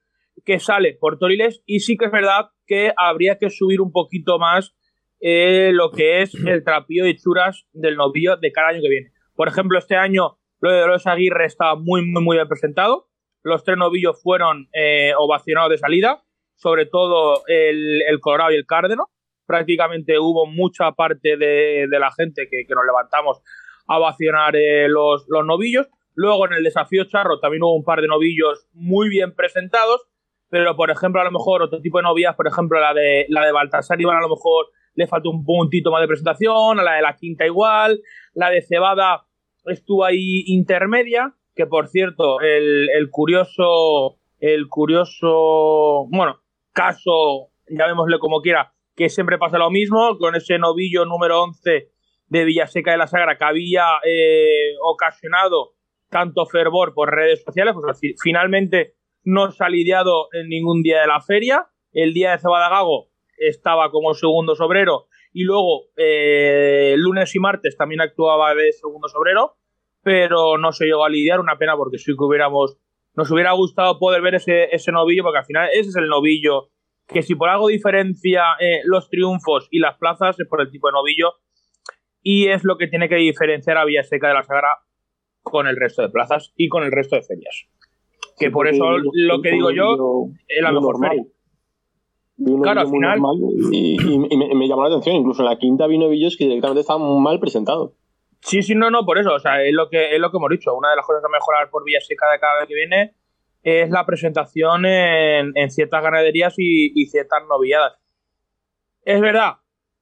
que 0.46 0.60
sale 0.60 0.98
por 1.00 1.20
Toriles 1.20 1.62
y 1.66 1.82
sí 1.82 1.98
que 1.98 2.06
es 2.06 2.12
verdad 2.12 2.50
que 2.66 2.92
habría 2.98 3.38
que 3.38 3.50
subir 3.50 3.82
un 3.82 3.92
poquito 3.92 4.40
más 4.40 4.76
eh, 5.20 5.72
lo 5.74 5.92
que 5.92 6.22
es 6.22 6.34
el 6.36 6.64
trapío 6.64 7.06
de 7.06 7.16
churas 7.16 7.66
del 7.72 7.96
novillo 7.96 8.38
de 8.38 8.52
cada 8.52 8.70
año 8.70 8.82
que 8.82 8.90
viene. 8.90 9.13
Por 9.36 9.48
ejemplo, 9.48 9.78
este 9.78 9.96
año 9.96 10.38
lo 10.60 10.72
de 10.72 10.80
Dolores 10.80 11.08
Aguirre 11.08 11.46
estaba 11.46 11.76
muy, 11.76 12.06
muy, 12.06 12.24
muy 12.24 12.38
bien 12.38 12.48
presentado. 12.48 13.08
Los 13.44 13.64
tres 13.64 13.78
novillos 13.78 14.22
fueron 14.22 14.70
eh, 14.74 15.12
ovacionados 15.18 15.72
de 15.72 15.78
salida, 15.78 16.24
sobre 16.56 16.86
todo 16.86 17.44
el, 17.48 18.02
Colorado 18.22 18.52
y 18.52 18.56
el 18.56 18.66
Cárdeno. 18.66 19.10
prácticamente 19.46 20.18
hubo 20.20 20.46
mucha 20.46 20.94
parte 20.94 21.36
de, 21.36 21.88
la 21.90 22.12
gente 22.12 22.48
que, 22.50 22.64
nos 22.74 22.86
levantamos 22.86 23.42
a 23.88 24.00
vacionar 24.00 24.56
eh, 24.56 24.88
los, 24.88 25.26
los 25.28 25.46
novillos. 25.46 25.88
Luego 26.16 26.46
en 26.46 26.54
el 26.54 26.64
desafío 26.64 27.06
charro 27.06 27.40
también 27.40 27.64
hubo 27.64 27.76
un 27.76 27.84
par 27.84 28.02
de 28.02 28.08
novillos 28.08 28.68
muy 28.72 29.10
bien 29.10 29.36
presentados, 29.36 30.06
pero 30.50 30.76
por 30.76 30.92
ejemplo 30.92 31.20
a 31.20 31.26
lo 31.26 31.32
mejor 31.32 31.64
otro 31.64 31.82
tipo 31.82 31.98
de 31.98 32.04
novias, 32.04 32.36
por 32.36 32.48
ejemplo 32.48 32.80
la 32.80 32.94
de 32.94 33.26
la 33.30 33.46
de 33.46 33.52
Baltasar 33.52 34.00
Iván 34.00 34.18
a 34.18 34.22
lo 34.22 34.30
mejor 34.30 34.68
le 34.96 35.08
faltó 35.08 35.32
un 35.32 35.44
puntito 35.44 35.92
más 35.92 36.02
de 36.02 36.08
presentación, 36.08 36.80
a 36.80 36.84
la 36.84 36.94
de 36.94 37.02
la 37.02 37.16
quinta 37.16 37.46
igual, 37.46 38.00
la 38.34 38.50
de 38.50 38.62
Cebada 38.62 39.26
estuvo 39.66 40.06
ahí 40.06 40.44
intermedia, 40.48 41.36
que 41.56 41.66
por 41.66 41.88
cierto, 41.88 42.42
el, 42.42 42.90
el 42.90 43.10
curioso, 43.10 44.18
el 44.40 44.68
curioso, 44.68 46.08
bueno, 46.10 46.42
caso, 46.74 47.52
llamémosle 47.68 48.20
como 48.20 48.42
quiera, 48.42 48.74
que 48.96 49.10
siempre 49.10 49.38
pasa 49.38 49.58
lo 49.58 49.72
mismo, 49.72 50.18
con 50.18 50.36
ese 50.36 50.58
novillo 50.60 51.06
número 51.06 51.44
11 51.44 51.90
de 52.28 52.46
Villaseca 52.46 52.92
de 52.92 52.98
la 52.98 53.08
Sagra 53.08 53.38
que 53.38 53.46
había 53.46 53.86
eh, 54.04 54.74
ocasionado 54.84 55.76
tanto 56.10 56.46
fervor 56.46 56.94
por 56.94 57.10
redes 57.10 57.44
sociales, 57.44 57.74
pues 57.74 58.00
finalmente 58.22 58.96
no 59.24 59.52
se 59.52 59.64
ha 59.64 59.70
lidiado 59.70 60.28
en 60.34 60.50
ningún 60.50 60.84
día 60.84 61.02
de 61.02 61.08
la 61.08 61.22
feria. 61.22 61.68
El 61.92 62.14
día 62.14 62.32
de 62.32 62.40
Cebada 62.40 62.70
Gago 62.70 63.10
estaba 63.38 63.90
como 63.92 64.14
segundo 64.14 64.56
sobrero 64.56 65.08
y 65.34 65.44
luego 65.44 65.88
eh, 65.98 66.96
lunes 66.98 67.36
y 67.36 67.40
martes 67.40 67.76
también 67.76 68.02
actuaba 68.02 68.54
de 68.56 68.72
segundo 68.72 69.08
sobrero, 69.08 69.58
pero 70.04 70.58
no 70.58 70.72
se 70.72 70.86
llegó 70.86 71.06
a 71.06 71.10
lidiar, 71.10 71.40
una 71.40 71.58
pena 71.58 71.76
porque 71.76 71.98
sí 71.98 72.14
que 72.18 72.24
hubiéramos, 72.24 72.78
nos 73.16 73.32
hubiera 73.32 73.52
gustado 73.54 74.00
poder 74.00 74.22
ver 74.22 74.36
ese, 74.36 74.74
ese 74.74 74.92
novillo, 74.92 75.24
porque 75.24 75.40
al 75.40 75.46
final 75.46 75.70
ese 75.74 75.90
es 75.90 75.96
el 75.96 76.08
novillo 76.08 76.70
que 77.08 77.22
si 77.22 77.36
por 77.36 77.50
algo 77.50 77.68
diferencia 77.68 78.44
eh, 78.60 78.82
los 78.86 79.10
triunfos 79.10 79.68
y 79.72 79.80
las 79.80 79.98
plazas 79.98 80.40
es 80.40 80.48
por 80.48 80.62
el 80.62 80.72
tipo 80.72 80.88
de 80.88 80.94
novillo 80.94 81.34
y 82.22 82.48
es 82.48 82.64
lo 82.64 82.78
que 82.78 82.88
tiene 82.88 83.10
que 83.10 83.16
diferenciar 83.16 83.78
a 83.78 83.86
Villaseca 83.86 84.30
de 84.30 84.34
la 84.34 84.44
Sagra 84.44 84.78
con 85.42 85.68
el 85.68 85.76
resto 85.76 86.02
de 86.02 86.10
plazas 86.10 86.54
y 86.56 86.70
con 86.70 86.84
el 86.84 86.92
resto 86.92 87.18
de 87.18 87.24
ferias. 87.24 87.68
Que 88.38 88.50
por 88.50 88.68
eso 88.68 88.98
lo 88.98 89.42
que 89.42 89.52
digo 89.52 89.72
yo 89.72 90.28
es 90.48 90.64
la 90.64 90.72
mejor 90.72 90.98
feria. 91.00 91.24
Claro, 92.38 92.82
al 92.82 92.88
final. 92.90 93.20
y, 93.72 93.98
me, 94.56 94.68
llamó 94.68 94.84
la 94.84 94.90
atención, 94.90 95.16
incluso 95.16 95.44
en 95.44 95.50
la 95.50 95.58
quinta 95.58 95.88
vino 95.88 96.06
novillos 96.06 96.36
que 96.38 96.46
directamente 96.46 96.82
estaban 96.82 97.22
mal 97.22 97.40
presentados. 97.40 97.92
Sí, 98.42 98.62
sí, 98.62 98.76
no, 98.76 98.90
no, 98.90 99.06
por 99.06 99.18
eso, 99.20 99.34
o 99.34 99.40
sea, 99.40 99.64
es 99.64 99.74
lo 99.74 99.90
que, 99.90 100.16
es 100.16 100.20
lo 100.20 100.30
que 100.32 100.38
hemos 100.38 100.50
dicho. 100.50 100.76
Una 100.76 100.90
de 100.90 100.98
las 100.98 101.06
cosas 101.06 101.24
a 101.24 101.30
mejorar 101.30 101.70
por 101.70 101.86
Villaseca 101.86 102.30
de 102.32 102.40
cada 102.40 102.60
vez 102.60 102.68
que 102.68 102.76
viene 102.76 103.16
es 103.62 103.90
la 103.90 104.06
presentación 104.06 104.86
en, 104.86 105.72
ciertas 105.72 106.04
ganaderías 106.04 106.54
y, 106.58 107.06
ciertas 107.08 107.44
novilladas. 107.48 107.94
Es 109.04 109.22
verdad 109.22 109.58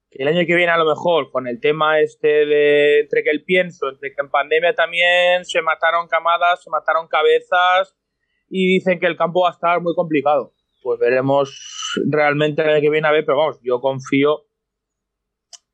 que 0.09 0.23
el 0.23 0.29
año 0.29 0.45
que 0.45 0.55
viene 0.55 0.71
a 0.71 0.77
lo 0.77 0.85
mejor 0.85 1.31
con 1.31 1.47
el 1.47 1.59
tema 1.59 1.99
este 1.99 2.45
de 2.45 3.01
entre 3.01 3.23
que 3.23 3.29
el 3.29 3.43
pienso, 3.43 3.89
entre 3.89 4.09
que 4.09 4.21
en 4.21 4.29
pandemia 4.29 4.73
también 4.73 5.45
se 5.45 5.61
mataron 5.61 6.07
camadas, 6.07 6.63
se 6.63 6.69
mataron 6.69 7.07
cabezas 7.07 7.95
y 8.49 8.67
dicen 8.67 8.99
que 8.99 9.05
el 9.05 9.15
campo 9.15 9.41
va 9.41 9.49
a 9.49 9.53
estar 9.53 9.79
muy 9.81 9.93
complicado. 9.95 10.53
Pues 10.81 10.99
veremos 10.99 11.99
realmente 12.09 12.61
el 12.61 12.69
año 12.69 12.81
que 12.81 12.89
viene 12.89 13.07
a 13.07 13.11
ver, 13.11 13.25
pero 13.25 13.37
vamos, 13.37 13.59
yo 13.63 13.79
confío 13.79 14.45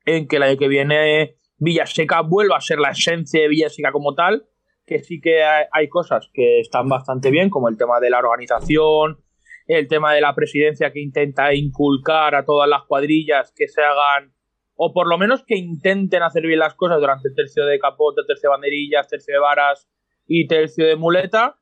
en 0.04 0.28
que 0.28 0.36
el 0.36 0.42
año 0.42 0.58
que 0.58 0.68
viene 0.68 1.36
Villaseca 1.56 2.20
vuelva 2.22 2.56
a 2.56 2.60
ser 2.60 2.78
la 2.78 2.90
esencia 2.90 3.40
de 3.40 3.48
Villaseca 3.48 3.92
como 3.92 4.14
tal 4.14 4.48
que 4.88 4.98
sí 5.00 5.20
que 5.20 5.44
hay, 5.44 5.88
cosas 5.88 6.28
que 6.32 6.60
están 6.60 6.88
bastante 6.88 7.30
bien, 7.30 7.50
como 7.50 7.68
el 7.68 7.76
tema 7.76 8.00
de 8.00 8.10
la 8.10 8.18
organización, 8.18 9.18
el 9.66 9.86
tema 9.86 10.14
de 10.14 10.22
la 10.22 10.34
presidencia 10.34 10.90
que 10.92 11.00
intenta 11.00 11.54
inculcar 11.54 12.34
a 12.34 12.44
todas 12.44 12.68
las 12.68 12.82
cuadrillas 12.84 13.52
que 13.54 13.68
se 13.68 13.82
hagan, 13.82 14.32
o 14.74 14.92
por 14.92 15.06
lo 15.06 15.18
menos 15.18 15.44
que 15.44 15.56
intenten 15.56 16.22
hacer 16.22 16.44
bien 16.44 16.58
las 16.58 16.74
cosas 16.74 16.98
durante 17.00 17.30
tercio 17.30 17.66
de 17.66 17.78
capote, 17.78 18.22
tercio 18.26 18.48
de 18.48 18.54
banderillas, 18.54 19.08
tercio 19.08 19.34
de 19.34 19.40
varas 19.40 19.88
y 20.26 20.46
tercio 20.48 20.86
de 20.86 20.96
muleta, 20.96 21.57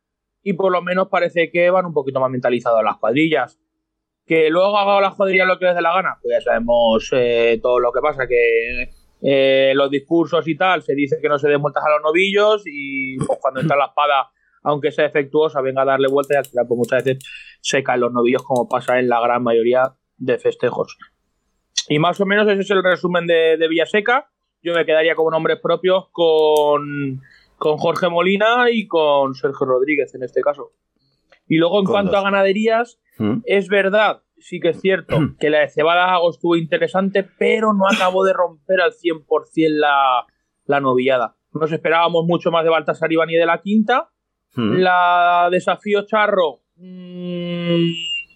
y 0.47 0.53
por 0.53 0.71
lo 0.71 0.81
menos 0.81 1.09
parece 1.09 1.51
que 1.51 1.71
van 1.71 1.87
un 1.87 1.93
poquito 1.93 2.21
más 2.21 2.31
mentalizados 2.31 2.85
las 2.85 2.99
cuadrillas. 2.99 3.59
Que 4.25 4.49
luego 4.49 4.79
haga 4.79 5.01
las 5.01 5.17
cuadrillas 5.17 5.45
lo 5.45 5.59
que 5.59 5.65
les 5.65 5.75
dé 5.75 5.83
la 5.83 5.93
gana, 5.93 6.19
pues 6.23 6.37
ya 6.37 6.41
sabemos 6.41 7.11
eh, 7.11 7.59
todo 7.61 7.81
lo 7.81 7.91
que 7.91 8.01
pasa, 8.01 8.29
que 8.29 8.91
eh, 9.23 9.73
los 9.75 9.91
discursos 9.91 10.47
y 10.47 10.57
tal, 10.57 10.83
se 10.83 10.95
dice 10.95 11.19
que 11.21 11.29
no 11.29 11.37
se 11.41 11.49
den 11.49 11.61
vueltas 11.61 11.83
a 11.85 11.91
los 11.91 12.01
novillos 12.01 12.63
y 12.65 13.17
pues, 13.17 13.41
cuando 13.43 13.61
entra 13.61 13.77
la 13.77 13.87
espada, 13.87 14.31
aunque 14.63 14.93
sea 14.93 15.07
defectuosa, 15.07 15.61
venga 15.63 15.83
a 15.83 15.87
darle 15.87 16.07
vueltas 16.07 16.37
y 16.37 16.39
al 16.39 16.45
final 16.45 16.67
pues, 16.69 16.79
muchas 16.79 17.03
veces 17.03 17.25
se 17.61 17.83
caen 17.83 18.03
los 18.03 18.13
novillos 18.13 18.45
como 18.45 18.69
pasa 18.69 19.01
en 19.01 19.09
la 19.09 19.21
gran 19.21 19.43
mayoría 19.43 19.97
de 20.17 20.39
festejos. 20.39 20.97
Y 21.89 21.99
más 21.99 22.21
o 22.21 22.25
menos 22.25 22.47
ese 22.47 22.61
es 22.61 22.71
el 22.71 22.85
resumen 22.85 23.27
de, 23.27 23.57
de 23.57 23.67
Villaseca. 23.67 24.31
Yo 24.63 24.75
me 24.75 24.87
quedaría 24.87 25.17
como 25.17 25.33
nombres 25.33 25.59
propios 25.61 26.05
con, 26.13 27.21
con 27.57 27.77
Jorge 27.77 28.09
Molina 28.09 28.71
y 28.71 28.87
con 28.87 29.35
Sergio 29.35 29.67
Rodríguez 29.67 30.15
en 30.15 30.23
este 30.23 30.41
caso. 30.41 30.73
Y 31.49 31.57
luego 31.57 31.81
en 31.81 31.87
cuanto 31.87 32.17
a 32.17 32.23
ganaderías, 32.23 33.01
¿Mm? 33.19 33.39
es 33.45 33.69
verdad 33.69 34.23
sí 34.39 34.61
que 34.61 34.71
es 34.71 34.81
cierto 34.81 35.17
que 35.41 35.51
la 35.51 35.61
de 35.61 35.69
Cebada 35.69 36.19
estuvo 36.31 36.57
interesante, 36.57 37.29
pero 37.39 37.73
no 37.73 37.85
acabó 37.87 38.25
de 38.25 38.33
romper 38.33 38.81
al 38.81 38.93
100% 38.93 39.69
la, 39.71 40.27
la 40.65 40.81
novillada. 40.81 41.37
Nos 41.53 41.73
esperábamos 41.73 42.25
mucho 42.27 42.51
más 42.51 42.65
de 42.65 42.71
Baltasar 42.71 43.13
Iván 43.13 43.31
y 43.31 43.37
de 43.37 43.47
la 43.47 43.61
quinta. 43.61 44.11
Hmm. 44.55 44.77
La 44.79 45.49
desafío 45.51 46.07
Charro 46.07 46.63
mm, 46.77 47.87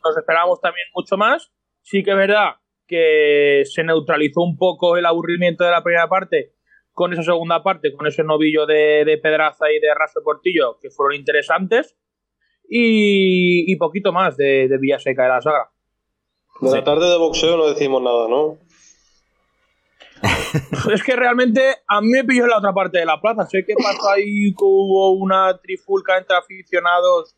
nos 0.04 0.16
esperábamos 0.16 0.60
también 0.60 0.86
mucho 0.94 1.16
más. 1.16 1.52
Sí 1.82 2.02
que 2.02 2.10
es 2.10 2.16
verdad 2.16 2.56
que 2.86 3.62
se 3.64 3.84
neutralizó 3.84 4.42
un 4.42 4.56
poco 4.56 4.96
el 4.96 5.06
aburrimiento 5.06 5.64
de 5.64 5.70
la 5.70 5.82
primera 5.82 6.08
parte 6.08 6.54
con 7.00 7.14
esa 7.14 7.22
segunda 7.22 7.62
parte, 7.62 7.94
con 7.96 8.06
ese 8.06 8.22
novillo 8.22 8.66
de, 8.66 9.18
Pedraza 9.22 9.72
y 9.72 9.80
de 9.80 9.94
Raso 9.94 10.20
Portillo, 10.22 10.76
que 10.82 10.90
fueron 10.90 11.16
interesantes. 11.16 11.96
Y, 12.68 13.74
poquito 13.76 14.12
más 14.12 14.36
de, 14.36 14.68
de 14.68 14.76
Villaseca 14.76 15.22
de 15.22 15.28
la 15.30 15.40
Sagra. 15.40 15.70
De 16.60 16.70
la 16.70 16.84
tarde 16.84 17.08
de 17.08 17.16
boxeo 17.16 17.56
no 17.56 17.70
decimos 17.70 18.02
nada, 18.02 18.28
¿no? 18.28 18.58
es 20.92 21.02
que 21.02 21.16
realmente 21.16 21.76
a 21.88 22.02
mí 22.02 22.08
me 22.10 22.24
pilló 22.24 22.44
en 22.44 22.50
la 22.50 22.58
otra 22.58 22.74
parte 22.74 22.98
de 22.98 23.06
la 23.06 23.18
plaza. 23.18 23.46
Sé 23.46 23.64
que 23.66 23.72
pasó 23.82 24.10
ahí 24.10 24.50
que 24.52 24.62
hubo 24.64 25.12
una 25.12 25.58
trifulca 25.58 26.18
entre 26.18 26.36
aficionados 26.36 27.34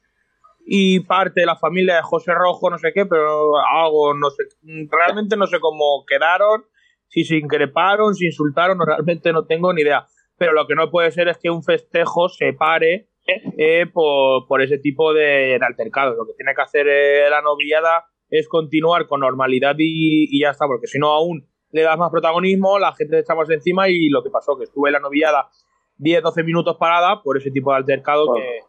y 0.67 0.99
parte 1.01 1.43
de 1.43 1.47
la 1.47 1.55
familia 1.55 1.95
de 1.95 2.03
José 2.03 2.35
Rojo, 2.35 2.69
no 2.69 2.79
sé 2.79 2.93
qué, 2.93 3.07
pero 3.07 3.57
algo, 3.59 4.13
no 4.15 4.29
sé, 4.31 4.43
realmente 4.91 5.37
no 5.37 5.47
sé 5.47 5.61
cómo 5.61 6.05
quedaron, 6.05 6.65
si 7.13 7.25
se 7.25 7.37
increparon, 7.37 8.15
si 8.15 8.25
insultaron, 8.25 8.79
realmente 8.85 9.35
no 9.35 9.45
tengo 9.45 9.75
ni 9.75 9.83
idea. 9.83 10.07
Pero 10.39 10.55
lo 10.55 10.67
que 10.67 10.75
no 10.75 10.91
puede 10.91 11.11
ser 11.11 11.29
es 11.29 11.37
que 11.37 11.51
un 11.51 11.63
festejo 11.63 12.31
se 12.31 12.55
pare 12.55 13.11
eh, 13.59 13.85
por, 13.93 14.63
ese 14.63 14.79
tipo 14.79 15.13
de, 15.13 15.61
altercados. 15.61 16.17
Lo 16.17 16.25
que 16.25 16.33
tiene 16.33 16.55
que 16.55 16.63
hacer 16.63 16.87
eh, 16.89 17.29
la 17.29 17.43
novillada 17.43 18.07
es 18.31 18.49
continuar 18.49 19.07
con 19.07 19.21
normalidad 19.21 19.75
y, 19.77 20.41
ya 20.41 20.51
está, 20.51 20.67
porque 20.67 20.87
si 20.87 20.99
no 20.99 21.09
aún 21.09 21.47
le 21.71 21.83
das 21.83 21.99
más 21.99 22.11
protagonismo, 22.11 22.79
la 22.79 22.95
gente 22.95 23.19
está 23.19 23.35
más 23.35 23.51
encima 23.51 23.91
y 23.91 24.09
lo 24.09 24.23
que 24.23 24.31
pasó, 24.31 24.57
que 24.57 24.65
estuve 24.65 24.89
en 24.89 24.95
la 24.95 25.01
novillada 25.01 25.51
10-12 25.99 26.45
minutos 26.47 26.79
parada 26.79 27.23
por 27.23 27.37
ese 27.37 27.51
tipo 27.51 27.73
de 27.73 27.77
altercado 27.77 28.33
que... 28.33 28.61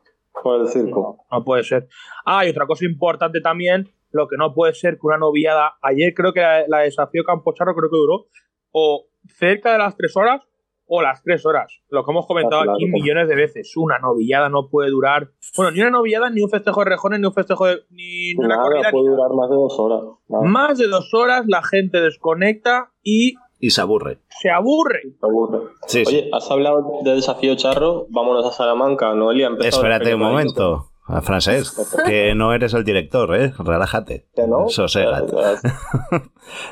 Por 0.43 0.59
el 0.59 0.67
circo. 0.67 1.25
No, 1.31 1.45
puede 1.45 1.63
ser. 1.63 1.87
Ah, 2.25 2.45
y 2.45 2.49
otra 2.49 2.65
cosa 2.65 2.83
importante 2.85 3.39
también, 3.39 3.89
lo 4.13 4.27
que 4.27 4.37
no 4.37 4.53
puede 4.53 4.73
ser 4.73 4.95
que 4.95 5.07
una 5.07 5.17
novillada, 5.17 5.73
ayer 5.81 6.13
creo 6.13 6.33
que 6.33 6.41
la, 6.41 6.65
la 6.67 6.79
desafío 6.79 7.23
Campocharro 7.23 7.75
creo 7.75 7.89
que 7.89 7.97
duró, 7.97 8.27
o 8.71 9.07
cerca 9.27 9.73
de 9.73 9.79
las 9.79 9.97
3 9.97 10.15
horas 10.17 10.41
o 10.85 11.01
las 11.01 11.23
tres 11.23 11.45
horas. 11.45 11.81
Lo 11.89 12.03
que 12.03 12.11
hemos 12.11 12.27
comentado 12.27 12.61
aquí 12.71 12.85
millones 12.85 13.27
de 13.27 13.35
veces. 13.35 13.75
Una 13.75 13.99
novillada 13.99 14.49
no 14.49 14.69
puede 14.69 14.89
durar. 14.89 15.31
Bueno, 15.55 15.71
ni 15.71 15.81
una 15.81 15.89
novillada, 15.89 16.29
ni 16.29 16.41
un 16.41 16.49
festejo 16.49 16.81
de 16.81 16.89
rejones, 16.91 17.19
ni 17.19 17.25
un 17.25 17.33
festejo 17.33 17.65
de. 17.65 17.79
Ni 17.89 18.35
una 18.35 18.57
corrida. 18.61 18.91
puede 18.91 19.09
durar 19.09 19.31
más 19.33 19.49
de 19.49 19.55
dos 19.55 19.79
horas. 19.79 20.01
Más 20.27 20.77
de 20.77 20.87
dos 20.87 21.13
horas 21.13 21.45
la 21.47 21.63
gente 21.63 22.01
desconecta 22.01 22.91
y. 23.01 23.35
Y 23.59 23.69
se 23.69 23.81
aburre. 23.81 24.19
Se 24.29 24.49
aburre. 24.49 25.01
Se 25.19 25.25
aburre. 25.25 25.59
Oye, 26.05 26.29
has 26.33 26.51
hablado 26.51 26.99
de 27.03 27.15
desafío 27.15 27.55
charro. 27.55 28.07
Vámonos 28.09 28.45
a 28.45 28.51
Salamanca. 28.51 29.13
Noelia, 29.15 29.51
Espérate 29.61 30.13
un 30.13 30.21
momento. 30.21 30.92
Francés, 31.21 31.75
que 32.05 32.33
no 32.33 32.53
eres 32.53 32.73
el 32.73 32.85
director, 32.85 33.35
¿eh? 33.35 33.53
Relájate. 33.57 34.25
no? 34.47 34.67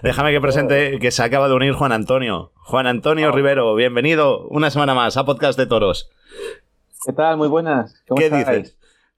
Déjame 0.04 0.32
que 0.32 0.40
presente 0.40 1.00
que 1.00 1.12
se 1.12 1.22
acaba 1.22 1.50
de 1.50 1.56
unir 1.56 1.74
Juan 1.74 1.92
Antonio. 1.92 2.54
Juan 2.56 2.88
Antonio 2.88 3.30
ah. 3.30 3.32
Rivero, 3.32 3.76
bienvenido 3.76 4.48
una 4.48 4.70
semana 4.70 4.94
más 4.94 5.18
a 5.18 5.26
Podcast 5.26 5.60
de 5.60 5.66
Toros. 5.66 6.10
¿Qué 7.06 7.12
tal? 7.12 7.36
Muy 7.36 7.50
buenas. 7.50 8.02
¿Qué 8.16 8.30
dices? 8.30 8.78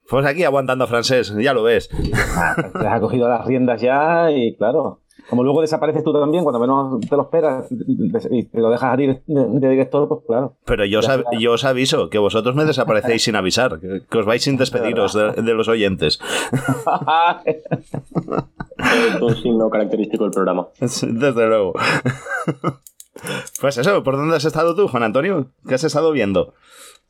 Pues 0.09 0.25
aquí 0.25 0.43
aguantando 0.43 0.87
francés, 0.87 1.33
ya 1.37 1.53
lo 1.53 1.63
ves. 1.63 1.89
Ah, 2.35 2.55
pues 2.71 2.85
ha 2.85 2.99
cogido 2.99 3.29
las 3.29 3.45
riendas 3.45 3.81
ya 3.81 4.31
y 4.31 4.55
claro. 4.57 5.02
Como 5.29 5.43
luego 5.43 5.61
desapareces 5.61 6.03
tú 6.03 6.11
también, 6.13 6.43
cuando 6.43 6.59
menos 6.59 6.99
te 7.01 7.15
lo 7.15 7.23
esperas 7.23 7.67
y 7.71 8.43
te 8.43 8.59
lo 8.59 8.69
dejas 8.69 8.99
ir 8.99 9.21
de, 9.25 9.69
director, 9.69 10.07
pues 10.07 10.21
claro. 10.27 10.57
Pero 10.65 10.85
yo 10.85 10.99
os, 10.99 11.07
yo 11.39 11.53
os, 11.53 11.63
aviso 11.63 12.09
que 12.09 12.17
vosotros 12.17 12.55
me 12.55 12.65
desaparecéis 12.65 13.23
sin 13.23 13.35
avisar, 13.35 13.79
que, 13.79 14.17
os 14.17 14.25
vais 14.25 14.43
sin 14.43 14.57
despediros 14.57 15.13
de, 15.13 15.53
los 15.53 15.67
oyentes. 15.67 16.19
es 19.15 19.21
un 19.21 19.35
signo 19.35 19.69
característico 19.69 20.23
del 20.23 20.31
programa. 20.31 20.67
Desde 20.79 21.47
luego. 21.47 21.73
Pues 23.61 23.77
eso, 23.77 24.03
¿por 24.03 24.17
dónde 24.17 24.35
has 24.35 24.45
estado 24.45 24.75
tú, 24.75 24.87
Juan 24.87 25.03
Antonio? 25.03 25.51
¿Qué 25.67 25.75
has 25.75 25.83
estado 25.83 26.11
viendo? 26.11 26.53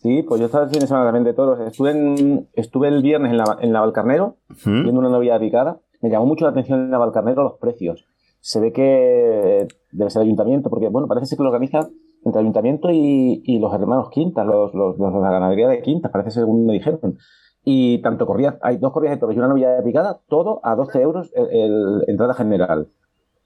Sí, 0.03 0.21
pues 0.21 0.41
yo 0.41 0.47
estaba 0.47 0.65
el 0.65 0.69
fin 0.69 0.81
de 0.81 0.87
semana 0.87 1.05
también 1.05 1.23
de 1.23 1.33
toros. 1.33 1.59
Estuve, 1.61 2.45
estuve 2.53 2.89
el 2.89 3.01
viernes 3.01 3.31
en 3.31 3.37
la, 3.37 3.57
en 3.61 3.71
la 3.71 3.79
Valcarnero, 3.79 4.35
viendo 4.65 4.99
una 4.99 5.09
novia 5.09 5.39
picada. 5.39 5.79
Me 6.03 6.09
llamó 6.09 6.27
mucho 6.27 6.45
la 6.45 6.51
atención 6.51 6.81
en 6.81 6.91
Valcarnero 6.91 7.43
los 7.43 7.53
precios. 7.53 8.05
Se 8.41 8.59
ve 8.59 8.71
que 8.71 9.67
debe 9.91 10.09
ser 10.11 10.21
el 10.21 10.27
ayuntamiento, 10.27 10.69
porque 10.69 10.89
bueno, 10.89 11.07
parece 11.07 11.25
ser 11.25 11.37
que 11.37 11.43
lo 11.43 11.49
organiza 11.49 11.89
entre 12.25 12.39
el 12.39 12.45
ayuntamiento 12.45 12.89
y, 12.91 13.41
y 13.45 13.57
los 13.57 13.73
hermanos 13.73 14.09
Quintas, 14.11 14.45
los, 14.45 14.73
los, 14.75 14.99
los, 14.99 15.13
la 15.13 15.31
ganadería 15.31 15.67
de 15.67 15.81
Quintas, 15.81 16.11
parece 16.11 16.29
ser 16.29 16.43
según 16.43 16.65
me 16.65 16.73
dijeron. 16.73 17.17
Y 17.63 18.01
tanto 18.01 18.27
corría, 18.27 18.59
hay 18.61 18.77
dos 18.77 18.91
corridas 18.91 19.15
de 19.15 19.19
toros 19.21 19.35
y 19.35 19.39
una 19.39 19.47
novia 19.47 19.81
picada, 19.83 20.19
todo 20.27 20.59
a 20.63 20.75
12 20.75 21.01
euros 21.01 21.31
el, 21.33 22.03
entrada 22.07 22.33
general. 22.33 22.89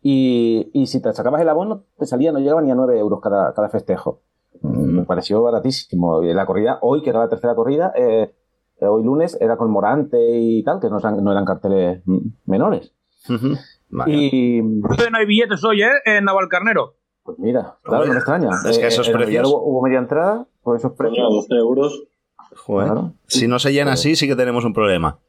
Y, 0.02 0.70
y, 0.74 0.88
si 0.88 1.02
te 1.02 1.14
sacabas 1.14 1.42
el 1.42 1.50
abono, 1.50 1.84
te 1.98 2.06
salía, 2.06 2.32
no 2.32 2.40
llegaba 2.40 2.62
ni 2.62 2.72
a 2.72 2.76
9 2.76 3.00
euros 3.00 3.20
cada, 3.22 3.54
cada 3.54 3.70
festejo 3.70 4.22
me 4.62 5.04
pareció 5.04 5.42
baratísimo. 5.42 6.22
La 6.22 6.46
corrida, 6.46 6.80
hoy, 6.82 7.02
que 7.02 7.10
era 7.10 7.20
la 7.20 7.30
tercera 7.30 7.56
corrida, 7.56 7.94
eh, 7.96 8.34
hoy 8.80 9.04
lunes, 9.04 9.38
era 9.40 9.58
con 9.58 9.72
Morante 9.72 10.18
y 10.38 10.64
tal, 10.64 10.80
que 10.80 10.90
no, 10.90 11.00
no 11.00 11.32
eran 11.32 11.46
carteles 11.46 12.04
menores. 12.46 12.94
Y. 14.08 14.62
no 14.62 15.18
hay 15.18 15.26
billetes 15.26 15.64
hoy, 15.64 15.82
¿eh? 15.82 15.92
En 16.06 16.26
Navalcarnero. 16.26 16.96
Pues 17.24 17.40
mira, 17.40 17.76
claro, 17.84 18.06
no 18.06 18.14
me 18.14 18.20
extraña. 18.20 18.50
Es 18.70 18.78
que 18.78 18.86
eh, 18.86 18.88
esos 18.88 19.10
precios. 19.10 19.48
Hubo, 19.48 19.82
media 19.82 20.00
entrada 20.00 20.48
por 20.62 20.78
esos 20.78 20.94
precios. 20.94 21.28
12 21.30 21.56
euros. 21.56 22.08
Si 23.28 23.48
no 23.48 23.60
se 23.60 23.74
llena 23.74 23.94
así, 23.94 24.16
sí 24.16 24.28
que 24.28 24.36
tenemos 24.36 24.64
un 24.66 24.74
problema. 24.74 25.20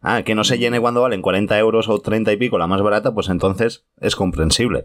Ah, 0.00 0.22
que 0.22 0.34
no 0.34 0.44
se 0.44 0.58
llene 0.58 0.80
cuando 0.80 1.02
valen 1.02 1.22
40 1.22 1.58
euros 1.58 1.88
o 1.88 2.00
30 2.00 2.32
y 2.32 2.36
pico 2.36 2.58
la 2.58 2.66
más 2.66 2.82
barata, 2.82 3.14
pues 3.14 3.28
entonces 3.30 3.86
es 3.96 4.14
comprensible. 4.14 4.84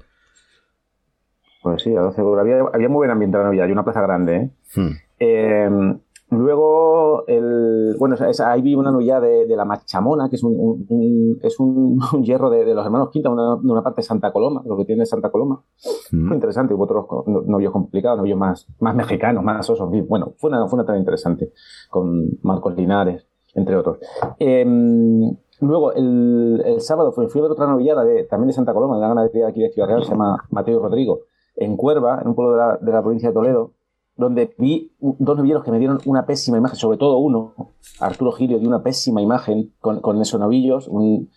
Pues 1.61 1.83
sí, 1.83 1.95
a 1.95 2.01
12 2.01 2.21
euros. 2.21 2.39
Había, 2.39 2.61
había 2.73 2.89
muy 2.89 2.99
buen 2.99 3.11
ambiente 3.11 3.37
en 3.37 3.43
la 3.43 3.49
Navidad 3.49 3.67
y 3.67 3.71
una 3.71 3.83
plaza 3.83 4.01
grande. 4.01 4.35
¿eh? 4.35 4.49
Hmm. 4.75 4.91
Em, 5.19 5.99
luego, 6.37 7.25
el, 7.27 7.95
bueno, 7.99 8.15
ahí 8.45 8.61
vi 8.61 8.75
una 8.75 8.91
novillada 8.91 9.21
de, 9.21 9.45
de, 9.45 9.55
la 9.55 9.65
Machamona, 9.65 10.29
que 10.29 10.35
es 10.35 10.43
un, 10.43 11.39
es 11.41 11.59
un, 11.59 11.99
hierro 12.23 12.49
de, 12.49 12.73
los 12.73 12.85
hermanos 12.85 13.09
Quinta, 13.11 13.29
una, 13.29 13.55
de 13.55 13.71
una 13.71 13.83
parte 13.83 14.01
de 14.01 14.07
Santa 14.07 14.31
Coloma, 14.31 14.61
lo 14.65 14.77
que 14.77 14.85
tiene 14.85 15.05
Santa 15.05 15.29
Coloma. 15.29 15.63
Hmm. 16.11 16.27
Muy 16.27 16.35
interesante, 16.35 16.73
hubo 16.73 16.83
otros 16.83 17.05
novios 17.47 17.71
complicados, 17.71 18.17
novios 18.17 18.37
más, 18.37 18.67
más 18.79 18.95
mexicanos, 18.95 19.43
más 19.43 19.69
osos. 19.69 19.89
Bueno, 20.07 20.33
fue 20.37 20.49
una, 20.49 20.67
fue 20.67 20.77
una 20.77 20.85
tarde 20.85 20.99
interesante, 20.99 21.51
con 21.89 22.39
Marcos 22.41 22.75
Linares, 22.75 23.27
entre 23.55 23.75
otros. 23.75 23.99
Em, 24.39 25.35
luego, 25.61 25.93
el, 25.93 26.61
el, 26.65 26.81
sábado 26.81 27.11
fui, 27.11 27.27
fui 27.27 27.39
a 27.39 27.43
ver 27.43 27.51
otra 27.51 27.67
novillada 27.67 28.03
de, 28.03 28.23
también 28.25 28.47
de 28.47 28.53
Santa 28.53 28.73
Coloma, 28.73 28.95
de 28.95 29.01
la 29.01 29.07
ganadería 29.09 29.45
de 29.45 29.51
aquí 29.51 29.61
de 29.61 29.71
Ciudad 29.71 29.87
Real, 29.87 30.03
se 30.03 30.11
llama 30.11 30.37
Mateo 30.49 30.79
Rodrigo 30.79 31.21
en 31.55 31.77
Cuerva, 31.77 32.19
en 32.21 32.29
un 32.29 32.35
pueblo 32.35 32.53
de 32.53 32.57
la, 32.57 32.77
de 32.77 32.91
la 32.91 33.01
provincia 33.01 33.29
de 33.29 33.33
Toledo, 33.33 33.73
donde 34.15 34.53
vi 34.57 34.95
dos 34.99 35.37
novilleros 35.37 35.63
que 35.63 35.71
me 35.71 35.79
dieron 35.79 35.99
una 36.05 36.25
pésima 36.25 36.57
imagen, 36.57 36.77
sobre 36.77 36.97
todo 36.97 37.17
uno, 37.17 37.53
Arturo 37.99 38.31
Gilio, 38.31 38.59
dio 38.59 38.67
una 38.67 38.83
pésima 38.83 39.21
imagen 39.21 39.73
con, 39.79 40.21
esos 40.21 40.39
novillos, 40.39 40.87
un 40.87 41.29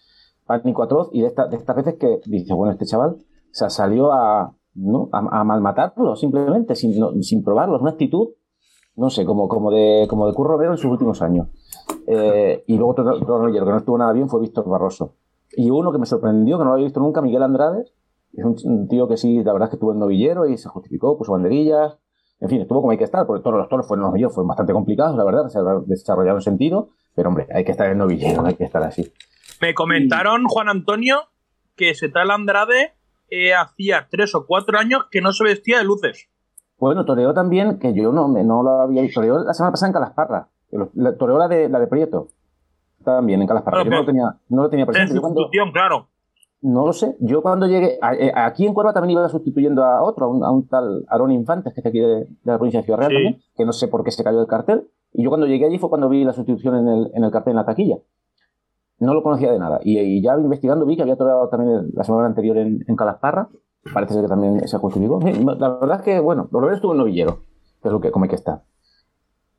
pánico 0.46 0.82
atroz, 0.82 1.08
y 1.12 1.22
de, 1.22 1.28
esta, 1.28 1.46
de 1.46 1.56
estas 1.56 1.76
veces 1.76 1.94
que 1.94 2.20
dice, 2.26 2.54
bueno, 2.54 2.72
este 2.72 2.84
chaval 2.84 3.16
se 3.50 3.68
salió 3.70 4.12
a, 4.12 4.54
¿no? 4.74 5.08
a, 5.12 5.44
malmatarlo 5.44 6.16
simplemente, 6.16 6.74
sin, 6.74 7.22
sin 7.22 7.42
probarlo, 7.42 7.78
una 7.80 7.92
actitud, 7.92 8.28
no 8.96 9.10
sé, 9.10 9.24
como, 9.24 9.48
como, 9.48 9.70
de, 9.70 10.06
como 10.08 10.26
de 10.26 10.34
Curro 10.34 10.58
Vero 10.58 10.72
en 10.72 10.78
sus 10.78 10.90
últimos 10.90 11.22
años. 11.22 11.48
Eh, 12.06 12.64
y 12.66 12.76
luego 12.76 12.92
otro, 12.92 13.14
otro 13.14 13.52
que 13.52 13.60
no 13.60 13.76
estuvo 13.76 13.98
nada 13.98 14.12
bien 14.12 14.28
fue 14.28 14.40
Víctor 14.40 14.68
Barroso. 14.68 15.14
Y 15.56 15.70
uno 15.70 15.92
que 15.92 15.98
me 15.98 16.06
sorprendió, 16.06 16.58
que 16.58 16.64
no 16.64 16.70
lo 16.70 16.74
había 16.74 16.86
visto 16.86 17.00
nunca, 17.00 17.20
Miguel 17.20 17.42
Andrade, 17.42 17.84
es 18.32 18.44
un, 18.44 18.88
tío 18.88 19.08
que 19.08 19.16
sí, 19.16 19.42
la 19.42 19.52
verdad 19.52 19.66
es 19.66 19.70
que 19.70 19.76
estuvo 19.76 19.92
en 19.92 19.98
novillero 19.98 20.46
y 20.46 20.58
se 20.58 20.68
justificó, 20.68 21.16
puso 21.16 21.32
banderillas. 21.32 21.98
En 22.40 22.48
fin, 22.48 22.60
estuvo 22.60 22.80
como 22.80 22.92
hay 22.92 22.98
que 22.98 23.04
estar, 23.04 23.26
porque 23.26 23.42
todos 23.42 23.56
los 23.56 23.68
toros 23.68 23.86
fueron 23.86 24.06
novilleros, 24.06 24.34
fueron 24.34 24.48
bastante 24.48 24.72
complicados, 24.72 25.16
la 25.16 25.24
verdad, 25.24 25.48
se 25.48 25.58
desarrollaron 25.86 26.42
sentido, 26.42 26.90
pero 27.14 27.30
hombre, 27.30 27.46
hay 27.52 27.64
que 27.64 27.72
estar 27.72 27.90
en 27.90 27.98
novillero, 27.98 28.44
hay 28.44 28.54
que 28.54 28.64
estar 28.64 28.82
así. 28.82 29.10
Me 29.60 29.74
comentaron, 29.74 30.44
Juan 30.44 30.68
Antonio, 30.68 31.22
que 31.76 31.90
ese 31.90 32.10
tal 32.10 32.30
Andrade 32.30 32.92
eh, 33.30 33.54
hacía 33.54 34.08
tres 34.10 34.34
o 34.34 34.46
cuatro 34.46 34.78
años 34.78 35.04
que 35.10 35.22
no 35.22 35.32
se 35.32 35.44
vestía 35.44 35.78
de 35.78 35.84
luces. 35.84 36.28
Bueno, 36.78 37.06
toreó 37.06 37.32
también, 37.32 37.78
que 37.78 37.94
yo 37.94 38.12
no, 38.12 38.28
no 38.28 38.62
lo 38.62 38.80
había 38.82 39.00
visto, 39.00 39.20
toreó 39.20 39.38
la 39.38 39.54
semana 39.54 39.72
pasada 39.72 39.88
en 39.88 39.92
Calasparra, 39.94 40.48
toreó 41.18 41.38
la 41.38 41.48
de, 41.48 41.70
la 41.70 41.80
de 41.80 41.86
Prieto, 41.86 42.28
también 43.02 43.40
en 43.40 43.48
Calasparra, 43.48 43.82
yo 43.82 43.90
no 43.90 44.00
lo 44.00 44.04
tenía, 44.04 44.36
no 44.50 44.62
lo 44.62 44.68
tenía 44.68 44.84
presente. 44.84 45.14
En 45.14 45.20
sustitución, 45.22 45.72
claro. 45.72 46.08
No 46.66 46.84
lo 46.84 46.92
sé. 46.92 47.16
Yo 47.20 47.42
cuando 47.42 47.68
llegué. 47.68 47.96
Eh, 48.18 48.32
aquí 48.34 48.66
en 48.66 48.74
Cuerva 48.74 48.92
también 48.92 49.16
iba 49.16 49.28
sustituyendo 49.28 49.84
a 49.84 50.02
otro, 50.02 50.26
a 50.26 50.50
un, 50.50 50.66
tal 50.66 51.04
Aarón 51.06 51.30
Infantes, 51.30 51.72
que 51.72 51.78
es 51.78 51.86
aquí 51.86 52.00
de, 52.00 52.26
la 52.42 52.56
provincia 52.58 52.80
de 52.80 52.84
Ciudad 52.84 52.98
Real 52.98 53.12
también, 53.12 53.40
que 53.56 53.64
no 53.64 53.72
sé 53.72 53.86
por 53.86 54.02
qué 54.02 54.10
se 54.10 54.24
cayó 54.24 54.40
el 54.40 54.48
cartel. 54.48 54.90
Y 55.12 55.22
yo 55.22 55.28
cuando 55.28 55.46
llegué 55.46 55.66
allí 55.66 55.78
fue 55.78 55.88
cuando 55.88 56.08
vi 56.08 56.24
la 56.24 56.32
sustitución 56.32 56.74
en 56.74 56.88
el, 56.88 57.10
en 57.14 57.22
el 57.22 57.30
cartel 57.30 57.52
en 57.52 57.56
la 57.58 57.66
taquilla. 57.66 57.98
No 58.98 59.14
lo 59.14 59.22
conocía 59.22 59.52
de 59.52 59.60
nada. 59.60 59.78
Y, 59.84 60.20
ya 60.20 60.36
investigando 60.36 60.86
vi 60.86 60.96
que 60.96 61.02
había 61.02 61.14
tocado 61.14 61.48
también 61.48 61.90
la 61.94 62.02
semana 62.02 62.26
anterior 62.26 62.56
en, 62.56 62.84
en 62.84 62.96
Calasparra. 62.96 63.48
Parece 63.94 64.14
ser 64.14 64.22
que 64.22 64.28
también 64.28 64.66
se 64.66 64.76
justificó. 64.78 65.20
La 65.20 65.68
verdad 65.68 65.98
es 66.00 66.02
que, 66.02 66.18
bueno, 66.18 66.48
lo 66.50 66.72
estuvo 66.72 66.92
en 66.92 66.98
novillero, 66.98 67.42
que 67.80 67.88
es 67.90 67.92
lo 67.92 68.00
que, 68.00 68.10
como 68.10 68.24
hay 68.24 68.30
que 68.30 68.34
estar. 68.34 68.64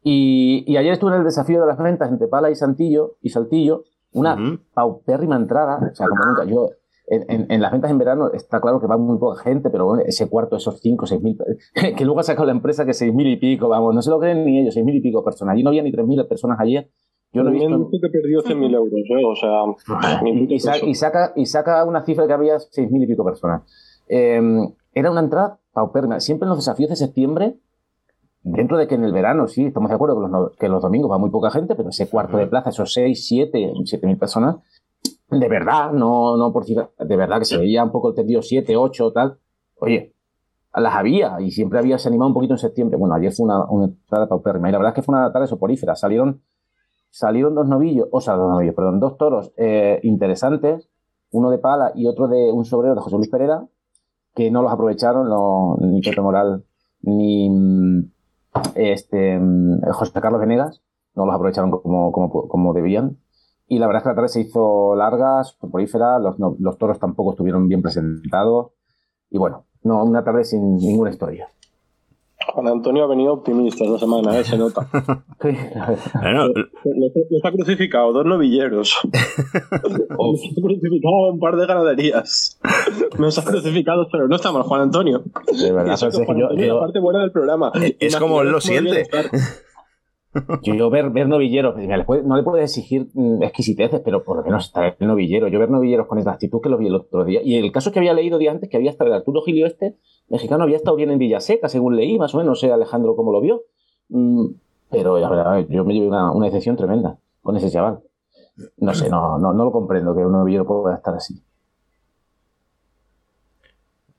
Y, 0.04 0.66
y, 0.68 0.76
ayer 0.76 0.92
estuve 0.92 1.12
en 1.12 1.20
el 1.20 1.24
desafío 1.24 1.62
de 1.62 1.68
las 1.68 1.78
ventas 1.78 2.12
entre 2.12 2.28
Pala 2.28 2.52
y 2.52 2.56
Santillo 2.56 3.16
y 3.22 3.30
Saltillo, 3.30 3.84
una 4.12 4.60
paupérrima 4.74 5.38
entrada, 5.38 5.80
o 5.90 5.96
sea, 5.96 6.08
como 6.08 6.26
nunca. 6.26 6.44
Yo 6.44 6.72
en, 7.10 7.62
las 7.62 7.72
ventas 7.72 7.90
en 7.90 7.98
verano 7.98 8.32
está 8.34 8.60
claro 8.60 8.82
que 8.82 8.88
va 8.88 8.98
muy 8.98 9.18
poca 9.18 9.42
gente, 9.42 9.70
pero 9.70 9.86
bueno, 9.86 10.04
ese 10.06 10.28
cuarto, 10.28 10.58
esos 10.58 10.82
5, 10.82 11.08
6 11.08 11.22
mil, 11.22 11.38
que 11.98 12.06
luego 12.06 12.20
ha 12.20 12.24
sacado 12.24 12.46
la 12.46 12.52
empresa 12.52 12.86
que 12.86 12.94
6 12.94 13.14
mil 13.14 13.28
y 13.28 13.38
pico, 13.38 13.70
vamos, 13.70 13.96
no 13.96 14.02
se 14.02 14.10
lo 14.10 14.20
creen 14.20 14.44
ni 14.46 14.60
ellos, 14.60 14.74
6 14.74 14.86
mil 14.86 14.96
y 14.96 15.02
pico 15.02 15.24
personas. 15.24 15.54
Allí 15.54 15.64
no 15.64 15.70
había 15.70 15.84
ni 15.84 15.92
3 15.92 16.06
mil 16.06 16.26
personas 16.28 16.60
ayer. 16.60 16.90
Yo 17.32 17.44
no 17.44 17.50
he 17.50 17.54
visto... 17.54 17.90
que 17.92 18.10
perdió 18.10 18.42
100 18.42 18.60
mil 18.60 18.74
euros, 18.74 18.94
¿eh? 18.94 19.26
o 19.26 19.36
sea... 19.36 19.64
Y, 20.26 20.60
saca, 20.60 21.32
y 21.36 21.46
saca 21.46 21.86
una 21.86 22.04
cifra 22.04 22.28
que 22.28 22.34
había 22.34 22.60
6 22.60 22.92
mil 22.92 23.04
y 23.04 23.08
pico 23.08 23.24
personas. 23.24 23.64
Em, 24.10 24.74
era 24.94 25.12
una 25.12 25.22
entrada 25.22 25.60
paupérrima. 25.74 26.20
Siempre 26.20 26.46
en 26.46 26.50
los 26.50 26.60
desafíos 26.60 26.90
de 26.90 26.96
septiembre, 26.96 27.58
dentro 28.44 28.78
de 28.78 28.88
que 28.88 28.96
en 28.96 29.04
el 29.04 29.14
verano, 29.14 29.48
sí, 29.48 29.66
estamos 29.66 29.90
de 29.90 29.96
acuerdo 29.96 30.16
que 30.16 30.30
los, 30.30 30.56
que 30.58 30.70
los 30.70 30.82
domingos 30.82 31.12
va 31.12 31.18
muy 31.18 31.30
poca 31.30 31.52
gente, 31.52 31.76
pero 31.76 31.90
ese 31.90 32.10
cuarto 32.10 32.38
de 32.38 32.48
plaza, 32.48 32.70
esos 32.70 32.92
6, 32.94 33.28
7, 33.28 33.74
7 33.86 34.08
mil 34.08 34.18
personas, 34.18 34.58
de 35.30 35.48
verdad, 35.50 35.92
no, 35.92 36.38
no 36.38 36.54
por 36.54 36.66
de 36.66 37.16
verdad 37.16 37.40
que 37.40 37.46
se 37.46 37.58
veía 37.58 37.84
un 37.84 37.92
poco 37.92 38.10
el 38.10 38.16
tendido 38.16 38.42
7, 38.42 38.76
8, 38.78 39.12
tal. 39.12 39.38
Oye, 39.80 40.14
las 40.74 40.96
había 40.96 41.42
y 41.42 41.52
siempre 41.52 41.80
había 41.80 41.98
se 41.98 42.08
animado 42.08 42.30
un 42.30 42.34
poquito 42.34 42.54
en 42.54 42.60
septiembre. 42.60 42.98
Bueno, 42.98 43.16
ayer 43.16 43.32
fue 43.34 43.46
una, 43.46 43.66
una 43.66 43.90
tarde 44.10 44.28
paupérrima 44.28 44.70
y 44.70 44.72
la 44.72 44.78
verdad 44.78 44.94
es 44.94 44.96
que 44.96 45.02
fue 45.02 45.16
una 45.16 45.32
tarde 45.32 45.48
soporífera. 45.48 45.96
Salieron, 45.96 46.42
salieron 47.10 47.56
dos 47.56 47.68
novillos, 47.68 48.08
o 48.12 48.22
sea, 48.22 48.36
dos 48.36 48.50
novillos, 48.50 48.76
perdón, 48.76 49.00
dos 49.00 49.18
toros 49.18 49.52
eh, 49.58 50.00
interesantes, 50.04 50.90
uno 51.32 51.50
de 51.50 51.58
pala 51.58 51.92
y 51.96 52.08
otro 52.08 52.28
de 52.28 52.52
un 52.52 52.66
sobrero 52.66 52.96
de 52.96 53.02
José 53.02 53.18
Luis 53.18 53.30
Pereira, 53.30 53.68
que 54.34 54.52
no 54.52 54.62
los 54.62 54.72
aprovecharon 54.72 55.28
ni 55.82 56.02
Pepe 56.02 56.22
Moral 56.22 56.64
ni 57.02 57.50
este, 58.76 59.40
José 59.92 60.22
Carlos 60.22 60.40
Venegas, 60.40 60.82
no 61.16 61.26
los 61.26 61.36
aprovecharon 61.36 61.72
como, 61.72 62.12
como, 62.12 62.48
como 62.48 62.74
debían. 62.74 63.18
Y 63.68 63.80
la 63.80 63.88
verdad 63.88 64.00
es 64.00 64.04
que 64.04 64.10
la 64.10 64.16
tarde 64.16 64.30
se 64.30 64.42
hizo 64.42 64.96
larga, 64.96 65.44
soporífera, 65.44 66.20
los, 66.20 66.36
los 66.60 66.78
toros 66.78 67.00
tampoco 67.00 67.32
estuvieron 67.32 67.68
bien 67.68 67.82
presentados. 67.82 68.72
Y 69.30 69.38
bueno, 69.38 69.66
no, 69.84 70.04
una 70.04 70.24
tarde 70.24 70.44
sin 70.46 70.78
ninguna 70.78 71.10
historia. 71.10 71.50
Juan 72.54 72.68
Antonio 72.68 73.04
ha 73.04 73.08
venido 73.08 73.34
optimista 73.34 73.84
esta 73.84 74.00
semana, 74.00 74.40
¿eh? 74.40 74.44
se 74.44 74.58
nota. 74.58 74.88
bueno, 75.42 76.48
los 76.48 77.46
ha 77.46 77.52
crucificado 77.52 78.14
dos 78.14 78.26
novilleros. 78.26 78.98
Nos 79.04 80.44
ha 80.44 80.62
crucificado 80.62 81.32
un 81.34 81.40
par 81.40 81.56
de 81.56 81.66
ganaderías. 81.66 82.60
Nos 83.18 83.38
ha 83.38 83.44
crucificado, 83.44 84.08
pero 84.12 84.28
no 84.28 84.36
está 84.36 84.52
mal, 84.52 84.64
Juan 84.64 84.82
Antonio. 84.82 85.24
De 85.60 85.72
verdad, 85.72 85.94
es 85.94 86.18
la 86.18 86.80
parte 86.80 87.00
buena 87.00 87.22
del 87.22 87.32
programa. 87.32 87.72
Es 88.00 88.16
como 88.16 88.42
él 88.42 88.50
lo 88.50 88.62
siente. 88.62 89.08
Yo 90.62 90.90
ver, 90.90 91.10
ver 91.10 91.28
novilleros, 91.28 91.76
no 91.76 92.36
le 92.36 92.44
puedes 92.44 92.66
exigir 92.66 93.08
mm, 93.14 93.44
exquisiteces, 93.44 94.02
pero 94.02 94.24
por 94.24 94.38
lo 94.38 94.44
menos 94.44 94.66
está 94.66 94.88
el 94.88 95.08
novillero. 95.08 95.48
Yo 95.48 95.60
ver 95.60 95.70
novilleros 95.70 96.08
con 96.08 96.20
esta 96.20 96.32
actitud 96.32 96.62
que 96.62 96.70
lo 96.70 96.78
vi 96.78 96.88
el 96.88 96.96
otro 96.96 97.26
día. 97.26 97.42
Y 97.44 97.56
el 97.56 97.72
caso 97.72 97.92
que 97.92 98.00
había 98.00 98.14
leído 98.14 98.38
día 98.38 98.52
antes, 98.52 98.70
que 98.70 98.78
había 98.78 98.92
estado 98.92 99.10
el 99.10 99.16
Arturo 99.16 99.42
Gilio 99.42 99.66
este, 99.66 99.98
mexicano, 100.30 100.64
había 100.64 100.78
estado 100.78 100.96
bien 100.96 101.12
en 101.12 101.18
Villaseca, 101.18 101.70
según 101.70 101.96
leí, 101.96 102.18
más 102.20 102.36
o 102.36 102.38
menos, 102.38 102.52
no 102.52 102.56
sé 102.56 102.72
Alejandro 102.72 103.16
cómo 103.16 103.32
lo 103.32 103.42
vio. 103.42 103.64
Mm, 104.10 104.48
pero 104.90 105.20
yo 105.70 105.86
me 105.86 105.94
llevé 105.94 106.08
una, 106.08 106.32
una 106.32 106.46
decepción 106.46 106.76
tremenda 106.76 107.18
con 107.42 107.56
ese 107.58 107.70
chaval. 107.70 108.02
No 108.78 108.94
sé, 108.94 109.10
no, 109.10 109.38
no, 109.38 109.54
no 109.54 109.66
lo 109.66 109.72
comprendo 109.72 110.16
que 110.16 110.26
un 110.26 110.32
novillero 110.32 110.66
pueda 110.66 110.96
estar 110.96 111.14
así. 111.14 111.42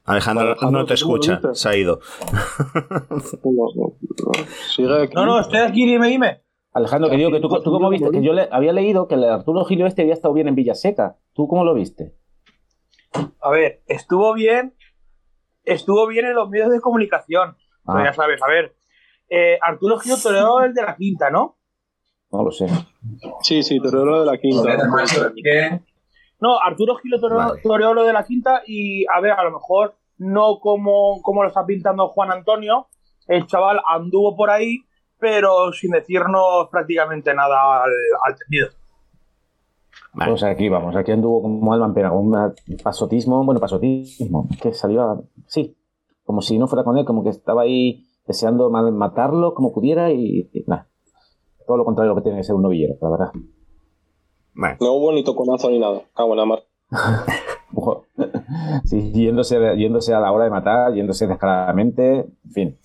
Alejandro, 0.09 0.57
no 0.71 0.87
te 0.87 0.95
escucha, 0.95 1.41
se 1.53 1.69
ha 1.69 1.77
ido. 1.77 2.01
no, 5.15 5.27
no, 5.27 5.41
estoy 5.41 5.59
aquí, 5.61 5.87
dime, 5.87 6.09
dime. 6.09 6.43
Alejandro, 6.73 7.11
que 7.11 7.17
digo 7.17 7.31
que 7.31 7.41
tú, 7.41 7.49
tú 7.49 7.71
cómo 7.71 7.91
viste, 7.91 8.11
que 8.11 8.23
yo 8.23 8.33
le, 8.33 8.49
había 8.51 8.73
leído 8.73 9.07
que 9.07 9.17
el 9.17 9.25
Arturo 9.25 9.65
Gilio 9.65 9.87
este 9.87 10.03
había 10.03 10.15
estado 10.15 10.33
bien 10.33 10.49
en 10.49 10.55
Villaseca. 10.55 11.19
¿Tú 11.35 11.47
cómo 11.47 11.65
lo 11.65 11.75
viste? 11.75 12.15
A 13.41 13.51
ver, 13.51 13.83
estuvo 13.87 14.33
bien, 14.33 14.75
estuvo 15.65 16.07
bien 16.07 16.25
en 16.25 16.35
los 16.35 16.49
medios 16.49 16.71
de 16.71 16.81
comunicación. 16.81 17.57
Ah. 17.87 18.03
ya 18.05 18.13
sabes, 18.13 18.43
a 18.43 18.49
ver. 18.49 18.77
Eh, 19.29 19.59
Arturo 19.61 19.99
Gilio 19.99 20.17
toreó 20.23 20.61
el 20.63 20.73
de 20.73 20.83
la 20.83 20.97
quinta, 20.97 21.31
¿no? 21.31 21.59
No 22.33 22.45
lo 22.45 22.51
sé. 22.51 22.67
Sí, 23.43 23.63
sí, 23.63 23.79
toreó 23.79 24.07
lo 24.07 24.21
de 24.21 24.27
la 24.27 24.39
quinta. 24.39 25.83
No, 26.41 26.61
Arturo 26.61 26.97
Gilio 26.97 27.19
toreó, 27.21 27.95
lo 27.95 28.05
de 28.05 28.13
la 28.13 28.25
quinta 28.25 28.63
y, 28.67 29.05
a 29.07 29.21
ver, 29.21 29.33
a 29.33 29.45
lo 29.45 29.53
mejor 29.53 29.97
no 30.19 30.59
como, 30.61 31.21
como 31.23 31.43
lo 31.43 31.49
está 31.49 31.65
pintando 31.67 32.09
Juan 32.09 32.31
Antonio. 32.31 32.87
El 33.27 33.47
chaval 33.47 33.81
anduvo 33.87 34.37
por 34.37 34.51
ahí, 34.51 34.79
pero 35.19 35.73
sin 35.73 35.91
decirnos 35.91 36.69
prácticamente 36.71 37.35
nada 37.35 37.83
al, 37.83 37.91
al 38.25 38.37
tendido. 38.37 38.69
Pues 40.15 40.43
aquí 40.43 40.69
vamos, 40.69 40.97
aquí 40.97 41.13
anduvo 41.13 41.43
como 41.43 41.73
Alman, 41.73 41.95
pero 41.95 42.11
con 42.11 42.27
un 42.35 42.53
pasotismo, 42.83 43.45
bueno, 43.45 43.61
pasotismo, 43.61 44.49
que 44.61 44.73
salió 44.73 45.25
sí, 45.47 45.77
como 46.25 46.41
si 46.41 46.59
no 46.59 46.67
fuera 46.67 46.85
con 46.85 46.97
él, 46.99 47.05
como 47.05 47.23
que 47.23 47.31
estaba 47.31 47.63
ahí 47.63 48.07
deseando 48.27 48.71
matarlo 48.71 49.55
como 49.55 49.73
pudiera 49.73 50.11
y, 50.13 50.51
nada. 50.67 50.89
Todo 51.67 51.77
lo 51.77 51.85
contrario 51.85 52.11
de 52.11 52.15
lo 52.15 52.21
que 52.21 52.25
tiene 52.25 52.39
que 52.39 52.45
ser 52.45 52.55
un 52.55 52.63
novillero, 52.63 52.95
la 53.01 53.11
verdad. 53.11 53.33
No 54.81 54.93
hubo 54.93 55.13
ni 55.13 55.23
toconazo 55.23 55.71
ni 55.71 55.79
nada, 55.79 56.03
cago 56.15 56.33
en 56.33 56.37
la 56.37 56.45
mar. 56.45 56.65
sí, 58.85 59.13
yéndose, 59.13 59.57
yéndose 59.77 60.15
a 60.15 60.21
la 60.21 60.33
hora 60.33 60.45
de 60.45 60.51
matar, 60.51 60.93
yéndose 60.95 61.27
descaradamente, 61.27 62.27
en 62.45 62.53
fin. 62.53 62.79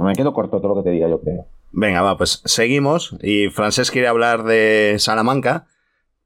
Me 0.00 0.14
quedo 0.14 0.32
corto 0.32 0.58
todo 0.58 0.74
lo 0.74 0.76
que 0.76 0.88
te 0.88 0.94
diga, 0.94 1.08
yo 1.08 1.20
creo. 1.20 1.46
Venga, 1.72 2.00
va, 2.00 2.16
pues 2.16 2.40
seguimos. 2.46 3.14
Y 3.22 3.48
Francés 3.50 3.90
quiere 3.90 4.08
hablar 4.08 4.44
de 4.44 4.96
Salamanca. 4.98 5.66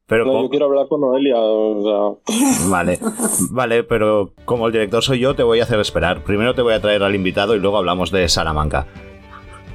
Pero 0.06 0.26
no, 0.26 0.42
yo 0.42 0.50
quiero 0.50 0.66
hablar 0.66 0.86
con 0.86 1.00
Noelia. 1.00 1.36
Vale, 2.68 2.98
vale, 3.50 3.84
pero 3.84 4.34
como 4.44 4.66
el 4.66 4.72
director 4.72 5.02
soy 5.02 5.18
yo, 5.18 5.34
te 5.34 5.42
voy 5.42 5.60
a 5.60 5.62
hacer 5.62 5.80
esperar. 5.80 6.22
Primero 6.24 6.54
te 6.54 6.60
voy 6.60 6.74
a 6.74 6.80
traer 6.80 7.02
al 7.02 7.14
invitado 7.14 7.56
y 7.56 7.58
luego 7.58 7.78
hablamos 7.78 8.10
de 8.10 8.28
Salamanca. 8.28 8.86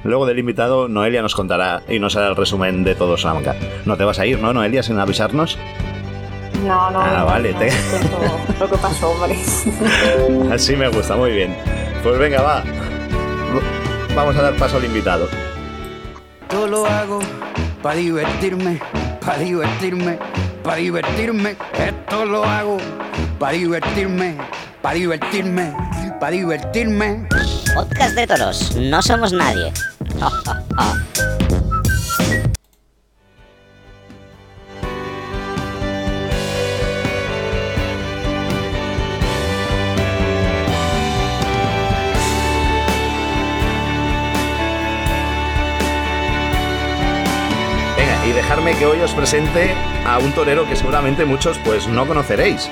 Luego 0.04 0.26
del 0.26 0.38
invitado, 0.38 0.88
Noelia 0.88 1.22
nos 1.22 1.34
contará 1.34 1.82
y 1.88 1.98
nos 1.98 2.16
hará 2.16 2.28
el 2.28 2.36
resumen 2.36 2.84
de 2.84 2.94
todo 2.94 3.16
Salamanca. 3.16 3.54
No 3.84 3.96
te 3.96 4.04
vas 4.04 4.18
a 4.18 4.26
ir, 4.26 4.38
¿no, 4.38 4.52
Noelia, 4.52 4.82
sin 4.82 4.98
avisarnos? 4.98 5.58
No, 6.66 6.90
no. 6.90 7.00
Ah, 7.00 7.24
vale. 7.24 7.54
Te... 7.54 7.70
Lo 8.60 8.68
que 8.68 8.76
pasó, 8.76 9.10
hombre. 9.10 9.36
Así 10.52 10.76
me 10.76 10.88
gusta, 10.88 11.16
muy 11.16 11.32
bien. 11.32 11.56
Pues 12.02 12.18
venga, 12.18 12.42
va. 12.42 12.62
Vamos 14.14 14.36
a 14.36 14.42
dar 14.42 14.56
paso 14.56 14.76
al 14.76 14.84
invitado. 14.84 15.28
Todo 16.48 16.66
lo 16.66 16.86
hago 16.86 17.20
para 17.82 17.96
divertirme 17.96 18.80
para 19.20 19.38
divertirme, 19.38 20.18
para 20.62 20.76
divertirme. 20.76 21.56
Esto 21.78 22.24
lo 22.24 22.44
hago 22.44 22.78
para 23.38 23.52
divertirme, 23.52 24.36
para 24.82 24.94
divertirme, 24.94 25.74
para 26.18 26.32
divertirme. 26.32 27.28
Podcast 27.74 28.14
de 28.14 28.26
toros, 28.26 28.76
no 28.76 29.02
somos 29.02 29.32
nadie. 29.32 29.72
dejarme 48.50 48.74
que 48.76 48.86
hoy 48.86 49.00
os 49.00 49.12
presente 49.12 49.70
a 50.04 50.18
un 50.18 50.32
torero 50.32 50.66
que 50.68 50.74
seguramente 50.74 51.24
muchos 51.24 51.58
pues 51.58 51.86
no 51.86 52.06
conoceréis. 52.06 52.68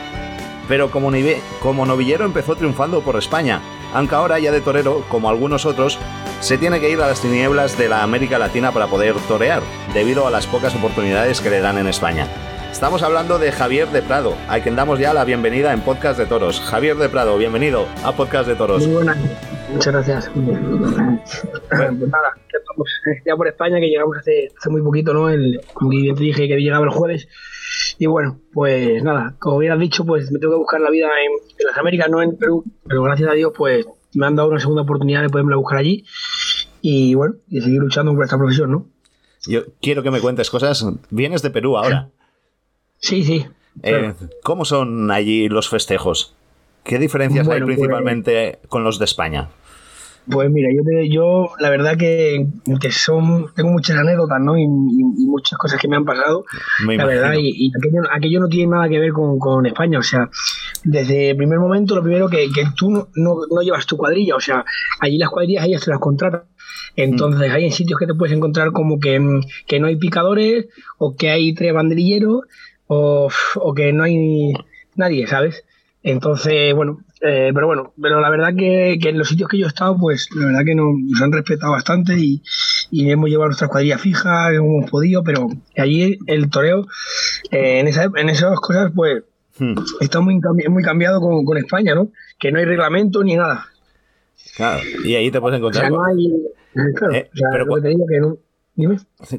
Pero 0.67 0.91
como 0.91 1.87
novillero 1.87 2.25
empezó 2.25 2.57
triunfando 2.57 3.01
por 3.03 3.17
España, 3.17 3.61
aunque 3.94 4.14
ahora 4.14 4.38
ya 4.38 4.53
de 4.53 4.61
torero, 4.61 5.05
como 5.09 5.29
algunos 5.29 5.66
otros, 5.66 5.98
se 6.40 6.59
tiene 6.59 6.81
que 6.81 6.90
ir 6.90 7.01
a 7.01 7.09
las 7.09 7.20
tinieblas 7.20 7.77
de 7.79 7.88
la 7.88 8.03
América 8.03 8.38
Latina 8.38 8.72
para 8.72 8.87
poder 8.87 9.14
torear, 9.27 9.62
debido 9.94 10.27
a 10.27 10.31
las 10.31 10.46
pocas 10.46 10.74
oportunidades 10.74 11.40
que 11.40 11.51
le 11.51 11.61
dan 11.61 11.79
en 11.79 11.88
España. 11.88 12.27
Estamos 12.70 13.03
hablando 13.03 13.38
de 13.38 13.51
Javier 13.51 13.88
de 13.88 14.03
Prado, 14.03 14.35
a 14.48 14.61
quien 14.61 14.77
damos 14.77 14.98
ya 14.98 15.12
la 15.12 15.24
bienvenida 15.24 15.72
en 15.72 15.81
Podcast 15.81 16.18
de 16.18 16.27
Toros. 16.27 16.61
Javier 16.61 16.96
de 16.96 17.09
Prado, 17.09 17.37
bienvenido 17.37 17.87
a 18.05 18.12
Podcast 18.12 18.46
de 18.46 18.55
Toros. 18.55 18.88
Muchas 19.72 19.92
gracias. 19.92 20.31
Pues 21.68 21.92
nada, 21.92 22.35
ya 23.24 23.37
por 23.37 23.48
España, 23.48 23.81
que 23.81 23.88
llegamos 23.88 24.16
hace, 24.16 24.48
hace 24.57 24.70
muy 24.70 24.83
poquito, 24.83 25.12
¿no? 25.12 25.28
El, 25.28 25.61
como 25.72 25.90
bien 25.90 26.14
te 26.14 26.22
dije 26.22 26.48
que 26.48 26.57
llegaba 26.57 26.85
el 26.85 26.90
jueves. 26.90 27.28
Y 27.98 28.07
bueno, 28.07 28.40
pues 28.52 29.02
nada, 29.02 29.35
como 29.38 29.59
bien 29.59 29.72
has 29.72 29.78
dicho, 29.78 30.04
pues 30.04 30.31
me 30.31 30.38
tengo 30.38 30.54
que 30.54 30.59
buscar 30.59 30.81
la 30.81 30.90
vida 30.90 31.07
en, 31.07 31.66
las 31.66 31.76
Américas, 31.76 32.09
no 32.11 32.22
en 32.22 32.37
Perú, 32.37 32.64
pero 32.87 33.02
gracias 33.02 33.31
a 33.31 33.35
Dios, 33.35 33.52
pues 33.57 33.87
me 34.14 34.26
han 34.26 34.37
dado 34.37 34.48
una 34.48 34.61
segunda 34.61 34.83
oportunidad 34.83 35.22
de 35.22 35.28
poderme 35.28 35.57
buscar 35.57 35.78
allí. 35.78 36.04
Y 36.81 37.14
bueno, 37.14 37.35
y 37.48 37.61
seguir 37.61 37.81
luchando 37.81 38.14
por 38.14 38.24
esta 38.24 38.38
profesión, 38.38 38.70
¿no? 38.70 38.87
Yo 39.46 39.62
quiero 39.81 40.02
que 40.02 40.11
me 40.11 40.20
cuentes 40.20 40.50
cosas. 40.50 40.85
Vienes 41.11 41.42
de 41.42 41.50
Perú 41.50 41.76
ahora. 41.76 42.11
Sí, 42.98 43.24
sí. 43.24 43.46
Eh, 43.83 44.14
¿Cómo 44.42 44.64
son 44.64 45.11
allí 45.11 45.48
los 45.48 45.68
festejos? 45.68 46.35
¿Qué 46.85 46.99
diferencias 46.99 47.49
hay 47.49 47.61
pues, 47.61 47.77
principalmente 47.77 48.59
con 48.69 48.85
los 48.85 48.99
de 48.99 49.05
España? 49.05 49.49
Pues 50.31 50.51
mira, 50.51 50.69
yo, 50.75 50.83
yo 51.11 51.51
la 51.59 51.71
verdad 51.71 51.97
que, 51.97 52.47
son, 52.91 53.47
tengo 53.55 53.71
muchas 53.71 53.97
anécdotas, 53.97 54.41
¿no? 54.41 54.59
Y, 54.59 54.67
muchas 54.67 55.59
cosas 55.59 55.81
que 55.81 55.88
me 55.88 55.97
han 55.97 56.05
pasado, 56.05 56.45
la 56.87 57.07
verdad, 57.07 57.35
y, 57.38 57.71
aquello, 58.12 58.41
no 58.41 58.49
tiene 58.49 58.73
nada 58.73 58.88
que 58.88 58.99
ver 58.99 59.12
con, 59.12 59.67
España, 59.67 59.99
o 59.99 60.03
sea, 60.03 60.29
desde 60.85 61.31
el 61.31 61.37
primer 61.37 61.59
momento, 61.59 61.95
lo 61.95 62.03
primero 62.03 62.29
que, 62.29 62.51
que 62.53 62.64
tú 62.77 62.91
no, 62.91 63.09
no, 63.14 63.62
llevas 63.62 63.87
tu 63.87 63.97
cuadrilla, 63.97 64.37
o 64.37 64.41
sea, 64.41 64.64
allí 65.01 65.17
las 65.17 65.31
cuadrillas 65.31 65.64
ellas 65.64 65.83
se 65.83 65.91
las 65.91 66.01
contratan. 66.01 66.43
Entonces 66.97 67.51
hay 67.53 67.64
en 67.64 67.73
sitios 67.73 67.99
que 67.99 68.07
te 68.07 68.14
puedes 68.14 68.37
encontrar 68.37 68.73
como 68.73 68.99
que, 68.99 69.19
no 69.19 69.87
hay 69.87 69.97
picadores 69.97 70.67
o 70.99 71.17
que 71.17 71.31
hay 71.31 71.55
tres 71.55 71.73
banderilleros 71.73 72.43
o, 72.87 73.31
o 73.57 73.75
que 73.75 73.93
no 73.93 74.03
hay 74.03 74.53
nadie, 74.97 75.27
¿sabes? 75.27 75.64
Entonces, 76.11 76.75
bueno, 76.75 77.01
eh, 77.21 77.51
pero 77.53 77.66
bueno, 77.66 77.92
pero 78.01 78.21
la 78.21 78.31
verdad 78.31 78.55
que, 78.57 78.94
en 78.94 79.18
los 79.18 79.29
sitios 79.29 79.47
que 79.49 79.59
yo 79.59 79.66
he 79.66 79.68
estado, 79.68 79.99
pues 79.99 80.29
la 80.35 80.47
verdad 80.47 80.62
que 80.64 80.75
nos, 80.75 81.21
han 81.21 81.33
respetado 81.33 81.73
bastante 81.73 82.14
y, 82.18 82.42
hemos 82.90 83.29
llevado 83.29 83.49
nuestras 83.49 83.71
cuadrillas 83.71 84.01
fijas, 84.01 84.53
hemos 84.55 84.90
podido, 84.90 85.23
pero 85.23 85.49
allí 85.77 86.18
el 86.27 86.49
toreo, 86.49 86.87
eh, 87.51 87.81
en, 87.81 87.88
esa, 87.88 88.11
en 88.16 88.31
esas 88.31 88.59
cosas, 88.59 88.90
pues 88.94 89.23
hmm. 89.59 89.75
está 90.01 90.21
muy, 90.21 90.40
muy 90.71 90.83
cambiado 90.83 91.21
con, 91.21 91.44
con, 91.44 91.59
España, 91.59 91.94
¿no? 91.94 92.09
Que 92.38 92.53
no 92.53 92.59
hay 92.59 92.64
reglamento 92.64 93.23
ni 93.23 93.37
nada. 93.37 93.66
Claro, 94.57 94.81
y 95.05 95.14
ahí 95.14 95.31
te 95.31 95.42
puedes 95.42 95.59
encontrar. 95.59 95.92
O 95.92 96.01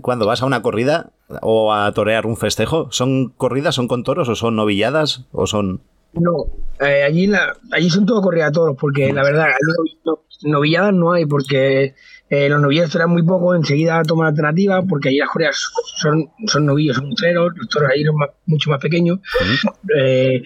Cuando 0.02 0.28
vas 0.28 0.44
a 0.44 0.46
una 0.46 0.62
corrida 0.62 1.14
o 1.42 1.74
a 1.74 1.92
torear 1.94 2.28
un 2.28 2.38
festejo, 2.38 2.92
¿son 2.92 3.30
corridas, 3.30 3.74
son 3.74 3.88
con 3.88 4.04
toros 4.04 4.30
o 4.30 4.36
son 4.36 4.56
novilladas 4.56 5.26
o 5.32 5.48
son.? 5.48 5.82
No, 6.14 6.48
eh, 6.80 7.04
allí, 7.04 7.28
la, 7.28 7.56
allí 7.72 7.90
son 7.90 8.06
todo 8.06 8.22
corridas 8.22 8.52
toros, 8.52 8.76
porque 8.80 9.12
la 9.14 9.24
verdad, 9.24 9.48
novilladas 10.44 10.94
no 10.94 11.12
hay, 11.12 11.26
porque 11.26 11.94
eh, 12.30 12.50
los 12.50 12.62
novillados 12.62 12.96
eran 12.96 13.10
muy 13.10 13.24
poco, 13.24 13.54
enseguida 13.54 14.02
toman 14.04 14.28
alternativa, 14.28 14.82
porque 14.84 15.10
allí 15.10 15.18
las 15.18 15.30
corridas 15.30 15.72
son, 15.98 16.30
son 16.48 16.66
novillos, 16.66 16.98
son 16.98 17.14
treros, 17.16 17.52
los 17.56 17.68
toros 17.70 17.90
ahí 17.94 18.04
son 18.04 18.16
mucho 18.46 18.70
más 18.70 18.80
pequeños, 18.80 19.20
eh, 19.98 20.42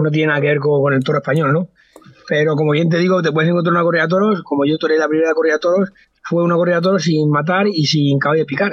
no 0.00 0.10
tiene 0.10 0.28
nada 0.28 0.40
que 0.40 0.48
ver 0.48 0.58
con, 0.58 0.92
el 0.92 1.02
toro 1.02 1.18
español, 1.18 1.52
¿no? 1.52 1.68
Pero 2.28 2.54
como 2.54 2.72
bien 2.72 2.88
te 2.88 2.98
digo, 2.98 3.22
te 3.22 3.32
puedes 3.32 3.50
encontrar 3.50 3.72
una 3.72 3.82
corrida 3.82 4.02
de 4.02 4.08
toros, 4.08 4.42
como 4.42 4.64
yo 4.64 4.78
toré 4.78 4.98
la 4.98 5.08
primera 5.08 5.34
corrida 5.34 5.54
de 5.54 5.60
toros, 5.60 5.92
fue 6.22 6.44
una 6.44 6.54
corrida 6.54 6.76
de 6.76 6.82
toros 6.82 7.02
sin 7.02 7.30
matar 7.30 7.66
y 7.66 7.86
sin 7.86 8.18
caballo 8.18 8.40
de 8.40 8.46
picar. 8.46 8.72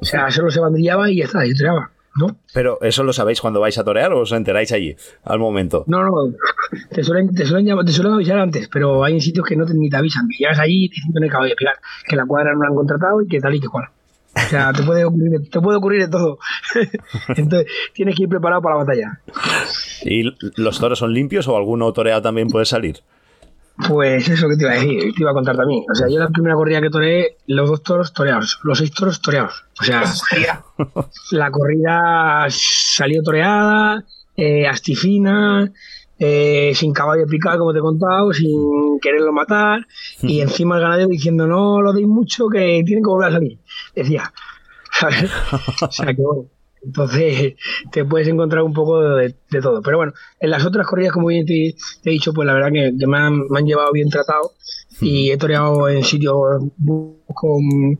O 0.00 0.04
sea, 0.04 0.30
solo 0.30 0.50
se 0.50 0.60
bandillaba 0.60 1.10
y 1.10 1.18
ya 1.18 1.24
está, 1.24 1.46
y 1.46 1.54
toreaba. 1.54 1.90
¿No? 2.18 2.36
Pero 2.52 2.80
eso 2.82 3.02
lo 3.02 3.12
sabéis 3.12 3.40
cuando 3.40 3.60
vais 3.60 3.76
a 3.78 3.84
torear 3.84 4.12
o 4.12 4.20
os 4.20 4.32
enteráis 4.32 4.72
allí, 4.72 4.96
al 5.24 5.38
momento. 5.38 5.84
No, 5.86 6.02
no, 6.02 6.32
te 6.90 7.04
suelen, 7.04 7.34
te 7.34 7.44
suelen, 7.46 7.84
te 7.84 7.92
suelen 7.92 8.14
avisar 8.14 8.38
antes, 8.38 8.68
pero 8.68 9.04
hay 9.04 9.20
sitios 9.20 9.46
que 9.46 9.56
no 9.56 9.66
te, 9.66 9.74
ni 9.74 9.88
te 9.88 9.96
avisan, 9.96 10.28
que 10.28 10.38
llegas 10.38 10.58
allí 10.58 10.84
y 10.84 10.88
te 10.88 10.94
dicen 10.96 11.12
que 11.12 11.20
no 11.20 11.44
de 11.44 11.56
pegar, 11.56 11.76
que 12.06 12.16
la 12.16 12.26
cuadra 12.26 12.52
no 12.54 12.62
la 12.62 12.68
han 12.68 12.74
contratado 12.74 13.22
y 13.22 13.28
que 13.28 13.40
tal 13.40 13.54
y 13.54 13.60
que 13.60 13.68
cual. 13.68 13.88
O 14.36 14.48
sea, 14.48 14.72
te 14.72 14.82
puede 14.82 15.04
ocurrir, 15.04 15.48
te 15.50 15.60
puede 15.60 15.78
ocurrir 15.78 16.02
de 16.02 16.08
todo. 16.08 16.38
Entonces, 17.36 17.72
tienes 17.94 18.16
que 18.16 18.24
ir 18.24 18.28
preparado 18.28 18.60
para 18.60 18.76
la 18.76 18.84
batalla. 18.84 19.20
¿Y 20.02 20.24
los 20.60 20.78
toros 20.78 20.98
son 20.98 21.14
limpios 21.14 21.48
o 21.48 21.56
alguno 21.56 21.90
toreado 21.92 22.20
también 22.20 22.48
puede 22.48 22.66
salir? 22.66 22.98
Pues 23.88 24.28
eso 24.28 24.48
que 24.48 24.56
te 24.56 24.62
iba 24.62 24.72
a 24.72 24.76
decir, 24.76 25.14
te 25.14 25.22
iba 25.22 25.30
a 25.30 25.34
contar 25.34 25.56
también. 25.56 25.84
O 25.90 25.94
sea, 25.94 26.08
yo 26.08 26.18
la 26.18 26.28
primera 26.28 26.54
corrida 26.54 26.80
que 26.80 26.88
toreé, 26.88 27.36
los 27.46 27.68
dos 27.68 27.82
toros 27.82 28.12
toreados, 28.12 28.58
los 28.62 28.78
seis 28.78 28.90
toros 28.90 29.20
toreados. 29.20 29.64
O 29.78 29.84
sea, 29.84 30.04
la 31.32 31.50
corrida 31.50 32.46
salió 32.48 33.22
toreada, 33.22 34.02
eh, 34.36 34.66
astifina, 34.66 35.70
eh, 36.18 36.72
sin 36.74 36.94
caballo 36.94 37.26
picar, 37.26 37.58
como 37.58 37.72
te 37.72 37.78
he 37.78 37.82
contado, 37.82 38.32
sin 38.32 38.98
quererlo 39.00 39.32
matar, 39.32 39.86
y 40.22 40.40
encima 40.42 40.76
el 40.76 40.82
ganadero 40.82 41.08
diciendo 41.08 41.46
no 41.46 41.82
lo 41.82 41.92
deis 41.92 42.06
mucho, 42.06 42.48
que 42.48 42.82
tienen 42.84 43.04
que 43.04 43.10
volver 43.10 43.28
a 43.28 43.32
salir. 43.32 43.58
Decía, 43.94 44.32
¿sabes? 44.92 45.30
o 45.82 45.92
sea 45.92 46.14
que 46.14 46.22
bueno. 46.22 46.55
Entonces 46.86 47.54
te 47.92 48.04
puedes 48.04 48.28
encontrar 48.28 48.62
un 48.62 48.72
poco 48.72 49.02
de, 49.16 49.34
todo. 49.60 49.82
Pero 49.82 49.98
bueno, 49.98 50.12
en 50.40 50.50
las 50.50 50.64
otras 50.64 50.86
corridas, 50.86 51.12
como 51.12 51.28
bien 51.28 51.44
te, 51.44 51.68
he 52.04 52.10
dicho, 52.10 52.32
pues 52.32 52.46
la 52.46 52.54
verdad 52.54 52.70
que, 52.72 52.92
me, 53.06 53.18
han, 53.18 53.66
llevado 53.66 53.92
bien 53.92 54.08
tratado 54.08 54.52
y 55.00 55.30
he 55.30 55.36
toreado 55.36 55.88
en 55.88 56.04
sitios 56.04 56.34
con, 57.34 57.98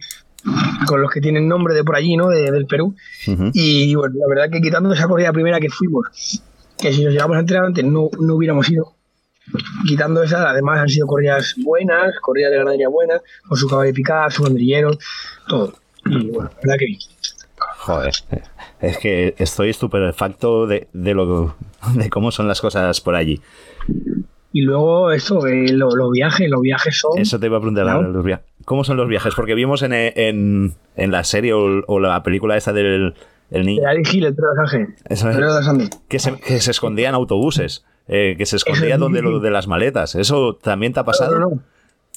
con 0.86 1.02
los 1.02 1.10
que 1.10 1.20
tienen 1.20 1.48
nombre 1.48 1.74
de 1.74 1.84
por 1.84 1.96
allí, 1.96 2.16
¿no? 2.16 2.28
del 2.28 2.66
Perú. 2.66 2.94
Y 3.52 3.94
bueno, 3.94 4.14
la 4.18 4.28
verdad 4.28 4.50
que 4.50 4.60
quitando 4.60 4.92
esa 4.92 5.08
corrida 5.08 5.32
primera 5.32 5.60
que 5.60 5.68
fuimos, 5.68 6.06
que 6.78 6.92
si 6.92 7.04
nos 7.04 7.12
llevamos 7.12 7.36
a 7.36 7.40
entrenar 7.40 7.66
antes 7.66 7.84
no, 7.84 8.10
no 8.18 8.34
hubiéramos 8.34 8.70
ido. 8.70 8.94
Quitando 9.86 10.24
esa, 10.24 10.50
además 10.50 10.80
han 10.80 10.88
sido 10.88 11.06
corridas 11.06 11.54
buenas, 11.58 12.18
corridas 12.20 12.50
de 12.50 12.58
ganadería 12.58 12.88
buenas, 12.88 13.22
con 13.46 13.56
su 13.56 13.68
caballo 13.68 13.86
de 13.86 13.94
picar, 13.94 14.32
su 14.32 14.42
banderillero, 14.42 14.98
todo. 15.48 15.72
Y 16.04 16.30
bueno, 16.30 16.50
la 16.50 16.60
verdad 16.62 16.76
que. 16.78 16.98
Joder, 17.78 18.14
es 18.80 18.98
que 18.98 19.34
estoy 19.38 19.70
estupefacto 19.70 20.66
de, 20.66 20.88
de, 20.92 21.14
lo, 21.14 21.56
de 21.94 22.10
cómo 22.10 22.30
son 22.30 22.48
las 22.48 22.60
cosas 22.60 23.00
por 23.00 23.14
allí. 23.14 23.40
Y 24.52 24.62
luego 24.62 25.10
eso, 25.10 25.46
eh, 25.46 25.68
los 25.72 26.10
viajes, 26.12 26.48
los 26.48 26.62
viajes 26.62 26.98
son... 26.98 27.18
Eso 27.18 27.38
te 27.38 27.46
iba 27.46 27.58
a 27.58 27.60
preguntar, 27.60 27.86
los 28.02 28.24
viajes. 28.24 28.46
¿cómo 28.64 28.84
son 28.84 28.96
los 28.96 29.08
viajes? 29.08 29.34
Porque 29.34 29.54
vimos 29.54 29.82
en, 29.82 29.92
en, 29.92 30.74
en 30.96 31.10
la 31.10 31.24
serie 31.24 31.52
o, 31.54 32.00
la 32.00 32.22
película 32.22 32.56
esta 32.56 32.72
del 32.72 33.14
el 33.50 33.64
niño... 33.64 33.82
De 33.82 34.04
Gil, 34.04 34.26
el 34.26 34.34
de 34.34 35.90
que, 36.08 36.18
se, 36.18 36.36
que 36.40 36.60
se 36.60 36.70
escondía 36.70 37.08
en 37.08 37.14
autobuses, 37.14 37.84
eh, 38.08 38.34
que 38.36 38.44
se 38.44 38.56
escondía 38.56 38.98
donde 38.98 39.22
lo 39.22 39.38
de 39.40 39.50
las 39.50 39.68
maletas. 39.68 40.14
¿Eso 40.16 40.56
también 40.60 40.92
te 40.92 41.00
ha 41.00 41.04
pasado? 41.04 41.38
No, 41.38 41.60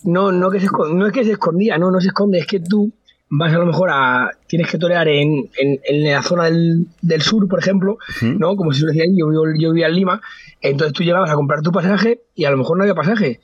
no, 0.03 0.31
no, 0.31 0.49
que 0.49 0.59
se, 0.59 0.67
no 0.91 1.05
es 1.05 1.13
que 1.13 1.23
se 1.23 1.33
escondía, 1.33 1.77
no, 1.77 1.91
no 1.91 2.01
se 2.01 2.07
esconde, 2.07 2.39
es 2.39 2.47
que 2.47 2.59
tú 2.59 2.91
vas 3.29 3.53
a 3.53 3.57
lo 3.57 3.65
mejor 3.65 3.89
a. 3.91 4.31
Tienes 4.47 4.69
que 4.69 4.77
torear 4.77 5.07
en, 5.07 5.49
en, 5.57 6.03
la 6.03 6.23
zona 6.23 6.45
del, 6.45 6.87
del, 7.01 7.21
sur, 7.21 7.47
por 7.47 7.59
ejemplo, 7.59 7.97
¿no? 8.21 8.55
Como 8.55 8.73
si 8.73 8.81
yo 8.81 8.87
decía, 8.87 9.05
yo, 9.07 9.27
yo, 9.57 9.71
vivía 9.71 9.87
en 9.87 9.95
Lima, 9.95 10.21
entonces 10.61 10.93
tú 10.93 11.03
llegabas 11.03 11.29
a 11.29 11.35
comprar 11.35 11.61
tu 11.61 11.71
pasaje 11.71 12.21
y 12.35 12.45
a 12.45 12.51
lo 12.51 12.57
mejor 12.57 12.77
no 12.77 12.83
había 12.83 12.95
pasaje. 12.95 13.39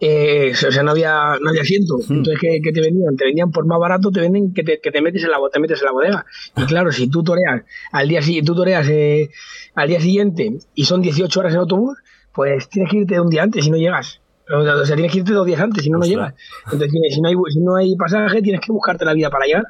Eh, 0.00 0.52
o 0.52 0.72
sea, 0.72 0.82
no 0.82 0.90
había, 0.90 1.38
no 1.40 1.48
había 1.48 1.62
asiento. 1.62 1.98
Entonces, 2.10 2.38
¿qué, 2.40 2.72
te 2.72 2.80
vendían? 2.80 3.16
Te 3.16 3.24
vendían 3.24 3.50
por 3.50 3.64
más 3.64 3.78
barato, 3.78 4.10
te 4.10 4.20
venden 4.20 4.52
que 4.52 4.62
te, 4.62 4.80
que 4.80 4.90
te 4.90 5.00
metes 5.00 5.24
en 5.24 5.30
la 5.30 5.38
te 5.50 5.60
metes 5.60 5.80
en 5.80 5.86
la 5.86 5.92
bodega. 5.92 6.26
Y 6.56 6.64
claro, 6.66 6.92
si 6.92 7.08
tú 7.08 7.22
toreas 7.22 7.62
al 7.92 8.08
día, 8.08 8.20
tú 8.44 8.54
toreas, 8.54 8.86
eh, 8.90 9.30
al 9.74 9.88
día 9.88 10.00
siguiente 10.00 10.58
y 10.74 10.84
son 10.84 11.00
18 11.00 11.40
horas 11.40 11.54
en 11.54 11.60
autobús, 11.60 11.96
pues 12.32 12.68
tienes 12.68 12.90
que 12.90 12.98
irte 12.98 13.20
un 13.20 13.30
día 13.30 13.44
antes 13.44 13.64
si 13.64 13.70
no 13.70 13.78
llegas. 13.78 14.20
O 14.50 14.84
sea, 14.84 14.94
tienes 14.94 15.12
que 15.12 15.18
irte 15.18 15.32
dos 15.32 15.46
días 15.46 15.60
antes, 15.60 15.82
si 15.82 15.90
no, 15.90 15.98
no 15.98 16.04
llegas. 16.04 16.34
Entonces, 16.70 16.90
si 17.10 17.20
no, 17.20 17.28
hay, 17.28 17.34
si 17.50 17.60
no 17.60 17.76
hay 17.76 17.96
pasaje, 17.96 18.42
tienes 18.42 18.60
que 18.60 18.72
buscarte 18.72 19.04
la 19.04 19.14
vida 19.14 19.30
para 19.30 19.46
llegar. 19.46 19.64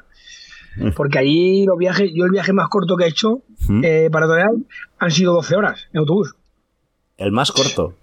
Mm. 0.77 0.89
Porque 0.95 1.19
allí 1.19 1.65
los 1.65 1.77
viajes, 1.77 2.11
yo 2.13 2.25
el 2.25 2.31
viaje 2.31 2.51
más 2.51 2.67
corto 2.67 2.97
que 2.97 3.05
he 3.05 3.07
hecho 3.07 3.41
mm. 3.67 3.81
eh, 3.83 4.09
para 4.11 4.27
torear 4.27 4.49
han 4.99 5.11
sido 5.11 5.33
12 5.33 5.55
horas 5.55 5.87
en 5.93 5.99
autobús. 5.99 6.35
¿El 7.17 7.31
más 7.31 7.51
corto? 7.51 7.95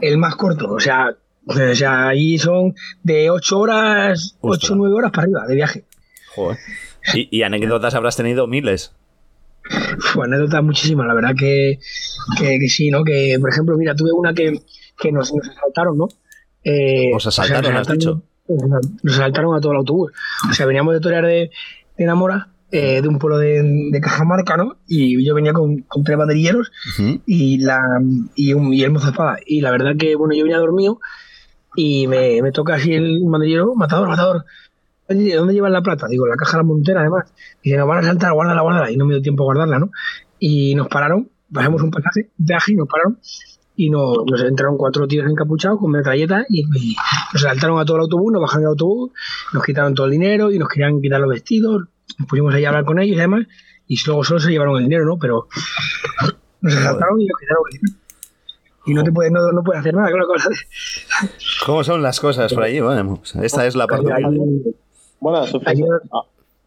El 0.00 0.18
más 0.18 0.34
corto, 0.34 0.72
o 0.72 0.80
sea, 0.80 1.14
o 1.46 1.74
sea 1.74 2.08
allí 2.08 2.38
son 2.38 2.74
de 3.02 3.30
8 3.30 3.58
horas, 3.58 4.36
8 4.40 4.72
o 4.72 4.76
9 4.76 4.94
horas 4.94 5.12
para 5.12 5.24
arriba 5.24 5.46
de 5.46 5.54
viaje. 5.54 5.84
Joder. 6.34 6.58
¿Y, 7.14 7.42
anécdotas 7.42 7.94
habrás 7.94 8.16
tenido 8.16 8.46
miles? 8.46 8.92
Fue 9.98 10.26
anécdotas 10.26 10.62
muchísimas, 10.62 11.06
la 11.06 11.14
verdad 11.14 11.34
que, 11.38 11.78
que, 12.38 12.58
que, 12.58 12.68
sí, 12.68 12.90
¿no? 12.90 13.04
Que, 13.04 13.36
por 13.40 13.50
ejemplo, 13.50 13.76
mira, 13.76 13.94
tuve 13.94 14.12
una 14.12 14.34
que, 14.34 14.60
que 15.00 15.10
nos, 15.10 15.32
nos 15.34 15.48
asaltaron, 15.48 15.98
¿no? 15.98 16.08
Eh, 16.62 17.10
¿Os 17.14 17.26
asaltaron, 17.26 17.76
has 17.76 17.88
dicho? 17.88 18.22
Nos 19.02 19.14
asaltaron 19.14 19.56
a 19.56 19.60
todo 19.60 19.72
el 19.72 19.78
autobús. 19.78 20.12
O 20.48 20.52
sea, 20.52 20.66
veníamos 20.66 20.94
de 20.94 21.00
torear 21.00 21.24
de, 21.24 21.50
de 21.96 22.04
Namora, 22.04 22.48
eh, 22.70 23.00
de 23.00 23.08
un 23.08 23.18
pueblo 23.18 23.38
de, 23.38 23.62
de, 23.90 24.00
Cajamarca, 24.00 24.56
¿no? 24.56 24.76
Y 24.86 25.24
yo 25.24 25.34
venía 25.34 25.52
con, 25.52 25.82
con 25.82 26.04
tres 26.04 26.18
banderilleros 26.18 26.70
y, 27.26 27.58
la, 27.58 27.80
y, 28.34 28.52
un, 28.52 28.74
y 28.74 28.82
el 28.82 28.90
mozo 28.90 29.08
espada. 29.08 29.38
Y 29.46 29.60
la 29.60 29.70
verdad 29.70 29.92
que, 29.98 30.14
bueno, 30.16 30.34
yo 30.34 30.44
venía 30.44 30.58
dormido 30.58 31.00
y 31.76 32.06
me, 32.06 32.42
me 32.42 32.52
toca 32.52 32.74
así 32.74 32.92
el 32.92 33.20
banderillero, 33.24 33.74
matador, 33.74 34.08
matador. 34.08 34.44
¿Dónde 35.08 35.54
llevan 35.54 35.72
la 35.72 35.82
plata? 35.82 36.06
Digo, 36.08 36.26
la 36.26 36.36
caja 36.36 36.52
de 36.52 36.56
la 36.58 36.62
montera, 36.62 37.00
además. 37.00 37.32
Y 37.62 37.72
nos 37.72 37.88
van 37.88 37.98
a 37.98 38.02
saltar, 38.02 38.32
guárdala, 38.32 38.60
guárdala. 38.60 38.90
Y 38.92 38.96
no 38.96 39.06
me 39.06 39.14
dio 39.14 39.22
tiempo 39.22 39.42
a 39.42 39.46
guardarla, 39.46 39.80
¿no? 39.80 39.90
Y 40.38 40.74
nos 40.76 40.86
pararon, 40.86 41.28
pasamos 41.52 41.82
un 41.82 41.90
pasaje, 41.90 42.30
de 42.36 42.56
y 42.68 42.74
nos 42.76 42.88
pararon 42.88 43.18
y 43.80 43.88
nos, 43.88 44.42
entraron 44.42 44.76
cuatro 44.76 45.08
tíos 45.08 45.26
encapuchados 45.26 45.78
con 45.78 45.90
metralletas 45.90 46.44
y, 46.50 46.64
nos 47.32 47.40
saltaron 47.40 47.80
a 47.80 47.84
todo 47.86 47.96
el 47.96 48.02
autobús, 48.02 48.30
nos 48.30 48.42
bajaron 48.42 48.64
del 48.64 48.68
autobús, 48.72 49.10
nos 49.54 49.64
quitaron 49.64 49.94
todo 49.94 50.04
el 50.04 50.12
dinero 50.12 50.52
y 50.52 50.58
nos 50.58 50.68
querían 50.68 51.00
quitar 51.00 51.18
los 51.18 51.30
vestidos, 51.30 51.84
nos 52.18 52.28
pusimos 52.28 52.54
ahí 52.54 52.66
a 52.66 52.68
hablar 52.68 52.84
con 52.84 52.98
ellos 53.00 53.16
y 53.16 53.20
demás, 53.20 53.46
y 53.86 53.96
luego 54.04 54.22
solo 54.22 54.38
se 54.38 54.50
llevaron 54.50 54.76
el 54.76 54.82
dinero, 54.82 55.06
¿no? 55.06 55.18
Pero 55.18 55.48
nos 56.60 56.76
asaltaron 56.76 57.22
y 57.22 57.26
nos 57.26 57.40
quitaron 57.40 57.62
el 57.72 57.78
dinero. 57.78 57.98
Y 58.84 58.94
no 58.94 59.02
te 59.02 59.12
puedes, 59.12 59.32
no, 59.32 59.50
no 59.50 59.62
puedes 59.62 59.80
hacer 59.80 59.94
nada 59.94 60.10
con 60.10 60.20
la 60.20 60.26
cosa. 60.26 60.50
¿Cómo 61.64 61.82
son 61.82 62.02
las 62.02 62.20
cosas 62.20 62.52
por 62.52 62.62
allí? 62.62 62.80
Bueno, 62.80 63.16
pues, 63.16 63.34
esta 63.36 63.66
es 63.66 63.76
la 63.76 63.86
parte. 63.86 64.12
Bueno, 65.20 65.46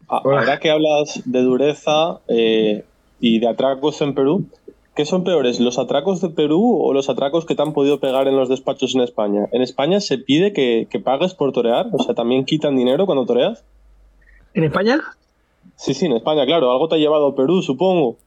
ahora 0.08 0.58
que 0.58 0.70
hablas 0.70 1.22
de 1.24 1.42
dureza 1.42 2.20
eh, 2.26 2.84
y 3.20 3.38
de 3.38 3.48
atracos 3.48 4.00
en 4.00 4.14
Perú, 4.14 4.48
¿Qué 4.94 5.04
son 5.04 5.24
peores, 5.24 5.58
los 5.58 5.78
atracos 5.78 6.20
de 6.20 6.30
Perú 6.30 6.78
o 6.80 6.92
los 6.92 7.08
atracos 7.08 7.44
que 7.44 7.56
te 7.56 7.62
han 7.62 7.72
podido 7.72 7.98
pegar 7.98 8.28
en 8.28 8.36
los 8.36 8.48
despachos 8.48 8.94
en 8.94 9.00
España? 9.00 9.48
¿En 9.50 9.60
España 9.60 10.00
se 10.00 10.18
pide 10.18 10.52
que, 10.52 11.02
pagues 11.04 11.34
por 11.34 11.52
torear? 11.52 11.86
O 11.92 12.02
sea, 12.02 12.14
¿también 12.14 12.44
quitan 12.44 12.76
dinero 12.76 13.04
cuando 13.04 13.26
toreas? 13.26 13.64
¿En 14.54 14.62
España? 14.62 15.00
Sí, 15.74 15.94
sí, 15.94 16.06
en 16.06 16.12
España, 16.12 16.46
claro. 16.46 16.70
Algo 16.70 16.86
te 16.86 16.94
ha 16.94 16.98
llevado 16.98 17.28
a 17.28 17.34
Perú, 17.34 17.60
supongo. 17.60 18.18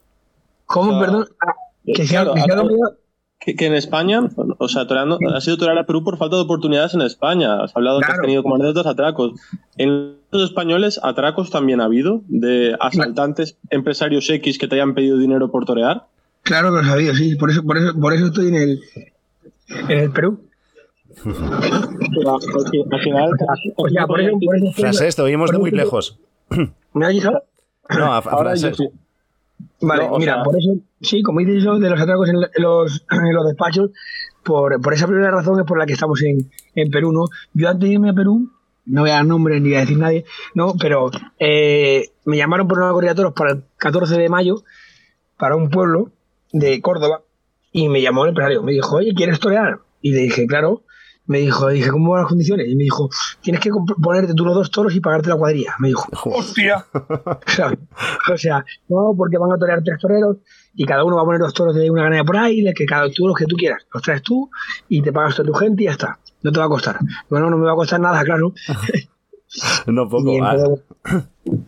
¿Cómo, 0.66 1.00
perdón? 1.00 1.24
Ah, 1.40 1.54
que, 1.86 3.56
que, 3.56 3.66
en 3.66 3.74
España, 3.74 4.20
o 4.58 4.68
sea, 4.68 4.86
toreando, 4.86 5.18
has 5.34 5.44
sido 5.44 5.56
torear 5.56 5.78
a 5.78 5.86
Perú 5.86 6.04
por 6.04 6.18
falta 6.18 6.36
de 6.36 6.42
oportunidades 6.42 6.92
en 6.92 7.00
España. 7.00 7.62
Has 7.62 7.74
hablado 7.74 8.00
que 8.00 8.12
has 8.12 8.20
tenido 8.20 8.42
como 8.42 8.56
anécdotas 8.56 8.84
atracos. 8.84 9.40
En 9.78 10.18
los 10.30 10.42
españoles, 10.42 11.00
atracos 11.02 11.48
también 11.48 11.80
ha 11.80 11.84
habido 11.84 12.20
de 12.28 12.76
asaltantes, 12.78 13.56
empresarios 13.70 14.28
X 14.28 14.58
que 14.58 14.68
te 14.68 14.74
hayan 14.74 14.94
pedido 14.94 15.16
dinero 15.16 15.50
por 15.50 15.64
torear. 15.64 16.04
Claro 16.48 16.70
que 16.70 16.76
lo 16.78 16.84
sabía, 16.84 17.14
sí. 17.14 17.36
Por 17.36 17.50
eso, 17.50 17.62
por 17.62 17.76
eso, 17.76 17.92
por 18.00 18.14
eso 18.14 18.26
estoy 18.26 18.48
en 18.48 18.54
el, 18.54 18.80
en 19.68 19.98
el 19.98 20.10
Perú. 20.10 20.48
al 21.26 23.00
final. 23.02 23.30
O 23.76 23.88
sea, 23.90 24.06
por 24.06 24.20
eso, 24.22 24.38
por 24.42 24.56
eso 24.56 24.72
Francés, 24.74 25.14
te 25.14 25.20
oímos 25.20 25.50
de 25.50 25.58
muy 25.58 25.70
lejos. 25.70 26.18
¿Me 26.94 27.04
has 27.04 27.12
dicho? 27.12 27.30
No, 27.90 28.14
a, 28.14 28.22
Francés. 28.22 28.78
Vale, 29.82 30.08
mira, 30.18 30.42
por 30.42 30.56
eso, 30.56 30.70
sí, 31.02 31.22
como 31.22 31.40
dices 31.40 31.56
eso 31.58 31.78
de 31.78 31.90
los 31.90 32.00
atracos 32.00 32.30
en 32.30 32.40
los, 32.40 33.04
en 33.10 33.34
los 33.34 33.46
despachos, 33.46 33.90
por, 34.42 34.80
por, 34.80 34.94
esa 34.94 35.06
primera 35.06 35.30
razón 35.30 35.60
es 35.60 35.66
por 35.66 35.78
la 35.78 35.84
que 35.84 35.92
estamos 35.92 36.22
en, 36.22 36.50
en 36.74 36.90
Perú, 36.90 37.12
¿no? 37.12 37.26
Yo 37.52 37.68
antes 37.68 37.88
de 37.88 37.94
irme 37.94 38.08
a 38.08 38.14
Perú, 38.14 38.50
no 38.86 39.02
voy 39.02 39.10
a 39.10 39.14
dar 39.14 39.26
nombres 39.26 39.60
ni 39.60 39.68
voy 39.68 39.76
a 39.76 39.80
decir 39.80 39.98
nadie, 39.98 40.24
¿no? 40.54 40.74
Pero 40.80 41.10
eh, 41.38 42.10
me 42.24 42.38
llamaron 42.38 42.68
por 42.68 42.78
una 42.78 42.92
corrida 42.92 43.10
de 43.10 43.16
toros 43.16 43.34
para 43.34 43.50
el 43.50 43.64
14 43.76 44.16
de 44.16 44.28
mayo, 44.30 44.62
para 45.36 45.54
un 45.54 45.68
pueblo, 45.68 46.12
de 46.52 46.80
Córdoba 46.80 47.22
y 47.72 47.88
me 47.88 48.00
llamó 48.02 48.24
el 48.24 48.30
empresario. 48.30 48.62
Me 48.62 48.72
dijo, 48.72 48.96
oye, 48.96 49.14
¿quieres 49.14 49.40
torear? 49.40 49.80
Y 50.00 50.12
le 50.12 50.20
dije, 50.22 50.46
claro. 50.46 50.82
Me 51.26 51.40
dijo, 51.40 51.68
dije, 51.68 51.90
¿cómo 51.90 52.12
van 52.12 52.22
las 52.22 52.28
condiciones? 52.28 52.68
Y 52.68 52.74
me 52.74 52.84
dijo, 52.84 53.10
tienes 53.42 53.60
que 53.60 53.70
ponerte 54.00 54.32
tú 54.32 54.46
los 54.46 54.54
dos 54.54 54.70
toros 54.70 54.94
y 54.94 55.00
pagarte 55.00 55.28
la 55.28 55.36
cuadrilla. 55.36 55.74
Me 55.78 55.88
dijo, 55.88 56.08
¡hostia! 56.24 56.86
o 56.94 58.36
sea, 58.38 58.64
no, 58.88 59.12
porque 59.14 59.36
van 59.36 59.52
a 59.52 59.58
torear 59.58 59.82
tres 59.84 59.98
toreros 60.00 60.38
y 60.74 60.86
cada 60.86 61.04
uno 61.04 61.16
va 61.16 61.22
a 61.22 61.24
poner 61.26 61.40
dos 61.42 61.52
toros 61.52 61.74
de 61.74 61.90
una 61.90 62.04
ganada 62.04 62.24
por 62.24 62.38
ahí, 62.38 62.64
que 62.72 62.86
cada 62.86 63.10
tú 63.10 63.28
los 63.28 63.36
que 63.36 63.44
tú 63.44 63.56
quieras. 63.56 63.86
Los 63.92 64.02
traes 64.02 64.22
tú 64.22 64.48
y 64.88 65.02
te 65.02 65.12
pagas 65.12 65.36
toda 65.36 65.48
tu 65.48 65.52
gente 65.52 65.82
y 65.82 65.84
ya 65.86 65.92
está. 65.92 66.18
No 66.42 66.50
te 66.50 66.60
va 66.60 66.64
a 66.64 66.70
costar. 66.70 66.98
Bueno, 67.28 67.50
no 67.50 67.58
me 67.58 67.66
va 67.66 67.72
a 67.72 67.76
costar 67.76 68.00
nada, 68.00 68.24
claro. 68.24 68.54
no 69.86 70.08
poco. 70.08 70.32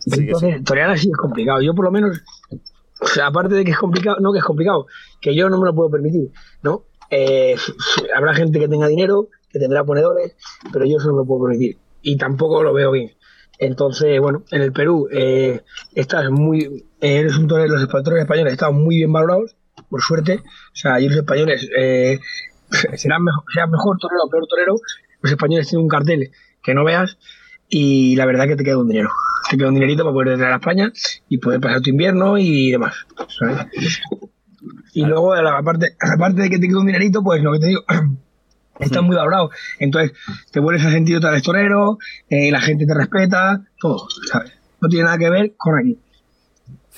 entonces, 0.05 0.63
torear 0.63 0.89
así 0.89 1.07
es 1.07 1.17
complicado. 1.17 1.61
Yo 1.61 1.75
por 1.75 1.85
lo 1.85 1.91
menos 1.91 2.23
aparte 3.23 3.55
de 3.55 3.65
que 3.65 3.71
es 3.71 3.77
complicado, 3.77 4.17
no 4.19 4.31
que 4.31 4.39
es 4.39 4.43
complicado, 4.43 4.87
que 5.19 5.35
yo 5.35 5.49
no 5.49 5.59
me 5.59 5.65
lo 5.65 5.75
puedo 5.75 5.89
permitir, 5.89 6.31
¿no? 6.61 6.85
Eh, 7.09 7.55
habrá 8.15 8.33
gente 8.33 8.59
que 8.59 8.67
tenga 8.67 8.87
dinero, 8.87 9.27
que 9.49 9.59
tendrá 9.59 9.83
ponedores, 9.83 10.35
pero 10.71 10.85
yo 10.85 10.97
eso 10.97 11.09
no 11.11 11.17
lo 11.17 11.25
puedo 11.25 11.45
permitir. 11.45 11.77
Y 12.01 12.17
tampoco 12.17 12.63
lo 12.63 12.73
veo 12.73 12.91
bien. 12.91 13.11
Entonces, 13.59 14.19
bueno, 14.19 14.43
en 14.49 14.61
el 14.61 14.73
Perú 14.73 15.07
eh, 15.11 15.61
estás 15.93 16.31
muy, 16.31 16.87
eh, 16.99 17.23
los 17.23 17.81
espectadores 17.81 18.21
españoles 18.23 18.53
están 18.53 18.73
muy 18.75 18.95
bien 18.97 19.13
valorados, 19.13 19.55
por 19.89 20.01
suerte. 20.01 20.41
O 20.43 20.75
sea, 20.75 20.95
allí 20.95 21.07
los 21.07 21.17
españoles 21.17 21.69
eh, 21.77 22.19
serán 22.95 23.23
mejor, 23.23 23.43
sean 23.53 23.69
mejor 23.69 23.97
torero 23.99 24.21
o 24.25 24.29
peor 24.29 24.47
torero. 24.47 24.75
Los 25.21 25.31
españoles 25.31 25.67
tienen 25.67 25.83
un 25.83 25.89
cartel 25.89 26.31
que 26.63 26.73
no 26.73 26.83
veas 26.83 27.17
y 27.71 28.15
la 28.17 28.25
verdad 28.25 28.47
que 28.47 28.57
te 28.57 28.63
queda 28.63 28.77
un 28.77 28.87
dinero. 28.89 29.09
Te 29.49 29.57
queda 29.57 29.69
un 29.69 29.73
dinerito 29.73 30.03
para 30.03 30.13
poder 30.13 30.33
entrar 30.33 30.51
a 30.51 30.57
España 30.57 30.91
y 31.29 31.37
poder 31.39 31.59
pasar 31.61 31.81
tu 31.81 31.89
invierno 31.89 32.37
y 32.37 32.69
demás. 32.69 32.93
Y 34.93 35.05
luego, 35.05 35.33
aparte, 35.33 35.95
aparte 35.99 36.41
de 36.41 36.49
que 36.49 36.59
te 36.59 36.67
queda 36.67 36.79
un 36.79 36.85
dinerito, 36.85 37.23
pues 37.23 37.41
lo 37.41 37.53
que 37.53 37.59
te 37.59 37.67
digo, 37.67 37.81
está 38.79 39.01
muy 39.01 39.15
valorado. 39.15 39.49
Entonces, 39.79 40.11
te 40.51 40.59
vuelves 40.59 40.85
a 40.85 40.91
sentir 40.91 41.15
otra 41.15 41.31
vez 41.31 41.41
torero, 41.41 41.97
eh, 42.29 42.51
la 42.51 42.59
gente 42.59 42.85
te 42.85 42.93
respeta, 42.93 43.63
todo, 43.79 44.05
¿sabes? 44.29 44.51
No 44.81 44.89
tiene 44.89 45.05
nada 45.05 45.17
que 45.17 45.29
ver 45.29 45.53
con 45.57 45.79
aquí. 45.79 45.97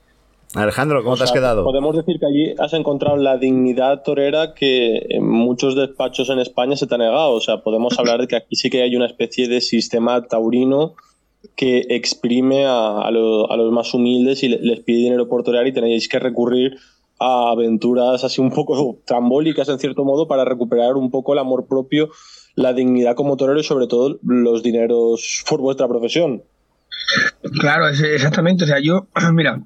Alejandro, 0.54 1.02
¿cómo 1.04 1.16
te 1.16 1.24
has 1.24 1.32
quedado? 1.32 1.62
Podemos 1.62 1.94
decir 1.94 2.18
que 2.18 2.26
allí 2.26 2.54
has 2.58 2.72
encontrado 2.72 3.16
la 3.16 3.36
dignidad 3.36 4.02
torera 4.02 4.54
que 4.54 5.06
en 5.10 5.28
muchos 5.28 5.76
despachos 5.76 6.30
en 6.30 6.38
España 6.38 6.74
se 6.74 6.86
te 6.86 6.94
ha 6.94 6.98
negado. 6.98 7.32
O 7.32 7.40
sea, 7.40 7.62
podemos 7.62 7.98
hablar 7.98 8.20
de 8.20 8.28
que 8.28 8.36
aquí 8.36 8.56
sí 8.56 8.70
que 8.70 8.82
hay 8.82 8.96
una 8.96 9.06
especie 9.06 9.46
de 9.46 9.60
sistema 9.60 10.26
taurino 10.26 10.94
que 11.54 11.86
exprime 11.90 12.64
a, 12.66 13.10
los 13.10 13.72
más 13.72 13.92
humildes 13.92 14.42
y 14.42 14.48
les 14.48 14.80
pide 14.80 14.98
dinero 14.98 15.28
por 15.28 15.42
torear 15.42 15.66
y 15.66 15.72
tenéis 15.72 16.08
que 16.08 16.18
recurrir 16.18 16.78
a 17.20 17.50
aventuras 17.50 18.24
así 18.24 18.40
un 18.40 18.50
poco 18.50 19.00
trambólicas 19.04 19.68
en 19.68 19.78
cierto 19.78 20.04
modo 20.04 20.26
para 20.28 20.44
recuperar 20.44 20.94
un 20.94 21.10
poco 21.10 21.34
el 21.34 21.40
amor 21.40 21.66
propio, 21.66 22.08
la 22.54 22.72
dignidad 22.72 23.14
como 23.16 23.36
torero 23.36 23.60
y 23.60 23.64
sobre 23.64 23.86
todo 23.86 24.18
los 24.22 24.62
dineros 24.62 25.44
por 25.48 25.60
vuestra 25.60 25.88
profesión. 25.88 26.42
Claro, 27.60 27.88
exactamente. 27.88 28.64
O 28.64 28.66
sea, 28.66 28.78
yo, 28.80 29.06
mira, 29.32 29.62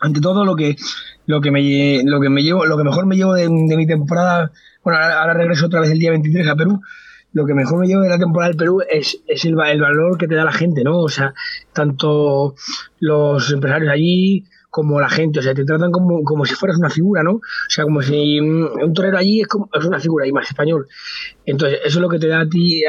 ante 0.00 0.20
todo 0.20 0.44
lo 0.44 0.56
que 0.56 0.76
lo 1.26 1.40
que 1.40 1.50
me 1.50 2.02
lo 2.04 2.20
que 2.20 2.28
me 2.28 2.42
llevo 2.42 2.66
lo 2.66 2.76
que 2.76 2.84
mejor 2.84 3.06
me 3.06 3.16
llevo 3.16 3.34
de, 3.34 3.48
mi 3.48 3.86
temporada 3.86 4.50
bueno 4.82 4.98
ahora, 4.98 5.34
regreso 5.34 5.66
otra 5.66 5.80
vez 5.80 5.90
el 5.90 5.98
día 5.98 6.10
23 6.10 6.48
a 6.48 6.56
Perú 6.56 6.80
lo 7.32 7.44
que 7.44 7.54
mejor 7.54 7.80
me 7.80 7.86
llevo 7.86 8.02
de 8.02 8.08
la 8.08 8.18
temporada 8.18 8.48
del 8.48 8.56
Perú 8.56 8.82
es, 8.90 9.18
es 9.26 9.44
el, 9.44 9.56
el, 9.66 9.80
valor 9.80 10.16
que 10.16 10.28
te 10.28 10.34
da 10.34 10.44
la 10.44 10.52
gente 10.52 10.84
no 10.84 10.98
o 10.98 11.08
sea 11.08 11.34
tanto 11.72 12.54
los 13.00 13.52
empresarios 13.52 13.90
allí 13.90 14.44
como 14.76 15.00
la 15.00 15.08
gente, 15.08 15.38
o 15.38 15.42
sea, 15.42 15.54
te 15.54 15.64
tratan 15.64 15.90
como, 15.90 16.22
como 16.22 16.44
si 16.44 16.54
fueras 16.54 16.76
una 16.76 16.90
figura, 16.90 17.22
¿no? 17.22 17.36
O 17.36 17.70
sea, 17.70 17.84
como 17.84 18.02
si 18.02 18.38
un 18.38 18.92
torero 18.92 19.16
allí 19.16 19.40
es, 19.40 19.46
como, 19.46 19.70
es 19.72 19.86
una 19.86 19.98
figura 19.98 20.26
y 20.26 20.32
más 20.32 20.50
español. 20.50 20.86
Entonces, 21.46 21.78
eso 21.82 21.98
es 21.98 22.02
lo 22.02 22.10
que 22.10 22.18
te 22.18 22.28
da 22.28 22.40
a 22.40 22.46
ti, 22.46 22.82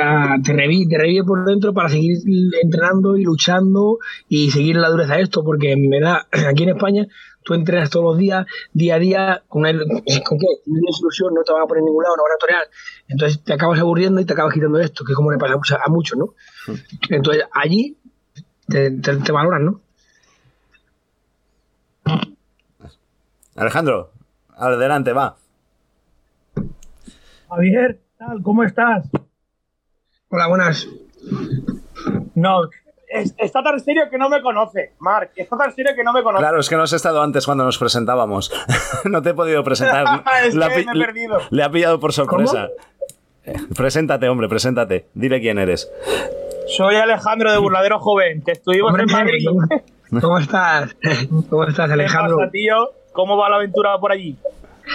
te, 0.44 0.52
revive, 0.52 0.90
te 0.90 0.98
revive 0.98 1.24
por 1.24 1.46
dentro 1.46 1.74
para 1.74 1.88
seguir 1.88 2.18
entrenando 2.62 3.16
y 3.16 3.24
luchando 3.24 4.00
y 4.28 4.52
seguir 4.52 4.76
la 4.76 4.90
dureza 4.90 5.16
de 5.16 5.22
esto, 5.22 5.46
porque 5.46 5.78
me 5.78 6.02
da, 6.02 6.28
aquí 6.50 6.64
en 6.64 6.70
España, 6.72 7.08
tú 7.42 7.54
entrenas 7.54 7.90
todos 7.90 8.04
los 8.04 8.18
días, 8.18 8.46
día 8.74 8.96
a 8.96 9.00
día, 9.00 9.44
con, 9.48 9.62
una, 9.62 9.72
¿con 9.72 10.40
qué? 10.40 10.48
Una 10.66 10.92
ilusión, 11.00 11.34
no 11.34 11.42
te 11.44 11.54
van 11.54 11.62
a 11.62 11.68
poner 11.68 11.84
en 11.84 11.86
ningún 11.86 12.04
lado, 12.04 12.18
no 12.18 12.24
van 12.24 12.36
a 12.36 12.38
torear. 12.38 12.64
Entonces, 13.08 13.42
te 13.46 13.54
acabas 13.54 13.80
aburriendo 13.80 14.20
y 14.20 14.26
te 14.26 14.34
acabas 14.34 14.54
quitando 14.54 14.78
esto, 14.78 15.06
que 15.06 15.14
es 15.14 15.16
como 15.16 15.32
le 15.32 15.38
pasa 15.38 15.54
a 15.82 15.90
muchos, 15.90 16.20
¿no? 16.20 16.34
Entonces, 17.10 17.46
allí 17.54 17.98
te, 18.68 18.92
te 18.92 19.32
valoran, 19.32 19.64
¿no? 19.64 19.87
Alejandro, 23.56 24.12
adelante, 24.56 25.14
va. 25.14 25.36
Javier, 27.50 28.00
tal? 28.18 28.42
¿Cómo 28.44 28.64
estás? 28.64 29.10
Hola, 30.30 30.48
buenas. 30.48 30.88
No, 32.36 32.70
está 33.10 33.64
tan 33.64 33.80
serio 33.80 34.04
que 34.12 34.18
no 34.18 34.30
me 34.30 34.42
conoce, 34.42 34.94
Mark. 35.00 35.32
Está 35.36 35.58
tan 35.58 35.74
serio 35.74 35.94
que 35.96 36.04
no 36.04 36.14
me 36.14 36.22
conoce. 36.22 36.42
Claro, 36.42 36.60
es 36.60 36.70
que 36.70 36.76
no 36.76 36.84
has 36.84 36.94
estado 36.94 37.22
antes 37.22 37.46
cuando 37.46 37.64
nos 37.64 37.78
presentábamos. 37.78 38.52
no 39.06 39.22
te 39.22 39.30
he 39.30 39.34
podido 39.34 39.64
presentar. 39.64 40.06
es 40.44 40.54
que 40.54 40.60
me 40.60 40.82
he 40.82 41.06
perdido. 41.06 41.40
Le 41.50 41.64
ha 41.64 41.72
pillado 41.72 42.00
por 42.00 42.14
sorpresa. 42.14 42.70
Eh, 43.46 43.56
preséntate, 43.76 44.28
hombre, 44.28 44.50
preséntate. 44.50 45.08
Dile 45.14 45.40
quién 45.40 45.58
eres. 45.58 45.90
Soy 46.68 46.96
Alejandro 46.96 47.52
de 47.52 47.58
Burladero 47.58 48.00
Joven, 48.00 48.44
que 48.44 48.52
estuvimos 48.52 48.98
en 49.00 49.06
Madrid. 49.06 49.48
¿Cómo 50.22 50.38
estás? 50.38 50.96
¿Cómo 51.50 51.66
estás, 51.66 51.90
Alejandro? 51.92 52.38
¿Qué 52.46 52.60
tío? 52.60 52.76
¿Cómo 53.14 53.38
va 53.38 53.50
la 53.50 53.58
aventura 53.58 53.98
por 54.00 54.12
allí? 54.12 54.38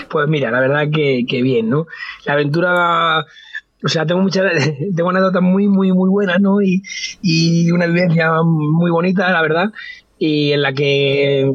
Pues 0.09 0.27
mira, 0.29 0.51
la 0.51 0.61
verdad 0.61 0.85
que, 0.93 1.25
que 1.29 1.43
bien, 1.43 1.69
¿no? 1.69 1.87
La 2.25 2.35
aventura 2.35 3.27
o 3.85 3.89
sea, 3.89 4.07
tengo 4.07 4.21
muchas, 4.21 4.45
tengo 4.97 5.11
anécdotas 5.11 5.43
muy, 5.43 5.69
muy, 5.69 5.93
muy 5.93 6.09
buenas, 6.09 6.41
¿no? 6.41 6.63
Y, 6.63 6.83
y, 7.21 7.71
una 7.73 7.87
vivencia 7.87 8.31
muy 8.43 8.91
bonita, 8.91 9.31
la 9.31 9.43
verdad, 9.43 9.73
y 10.19 10.53
en 10.53 10.63
la 10.63 10.73
que 10.73 11.53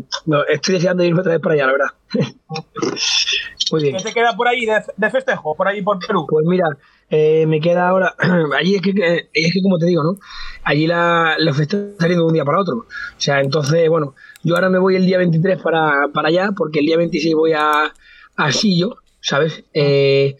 estoy 0.49 0.75
deseando 0.75 1.03
irme 1.03 1.21
otra 1.21 1.33
vez 1.33 1.41
para 1.41 1.55
allá, 1.55 1.65
la 1.67 1.71
verdad. 1.71 1.96
muy 3.71 3.83
bien. 3.83 3.97
¿Qué 3.97 4.03
te 4.03 4.13
queda 4.13 4.35
por 4.35 4.47
ahí 4.47 4.65
de, 4.65 4.81
de, 4.95 5.09
festejo, 5.09 5.55
por 5.55 5.67
ahí 5.67 5.81
por 5.81 5.99
Perú? 6.05 6.25
Pues 6.29 6.45
mira, 6.45 6.65
eh, 7.09 7.45
me 7.47 7.59
queda 7.59 7.89
ahora, 7.89 8.15
allí 8.57 8.75
es 8.75 8.81
que, 8.81 9.29
es 9.33 9.53
que 9.53 9.61
como 9.61 9.77
te 9.77 9.85
digo, 9.85 10.03
¿no? 10.03 10.17
Allí 10.63 10.87
la, 10.87 11.35
los 11.39 11.59
están 11.59 11.93
saliendo 11.99 12.25
de 12.25 12.27
un 12.27 12.33
día 12.33 12.45
para 12.45 12.59
otro. 12.59 12.75
O 12.77 12.85
sea, 13.17 13.41
entonces, 13.41 13.89
bueno, 13.89 14.15
yo 14.43 14.55
ahora 14.55 14.69
me 14.69 14.79
voy 14.79 14.95
el 14.95 15.05
día 15.05 15.17
23 15.17 15.61
para, 15.61 16.09
para 16.13 16.29
allá, 16.29 16.51
porque 16.55 16.79
el 16.79 16.85
día 16.85 16.97
26 16.97 17.35
voy 17.35 17.53
a, 17.53 17.93
a 18.35 18.51
Sillo, 18.51 18.97
¿sabes? 19.19 19.63
Eh, 19.73 20.37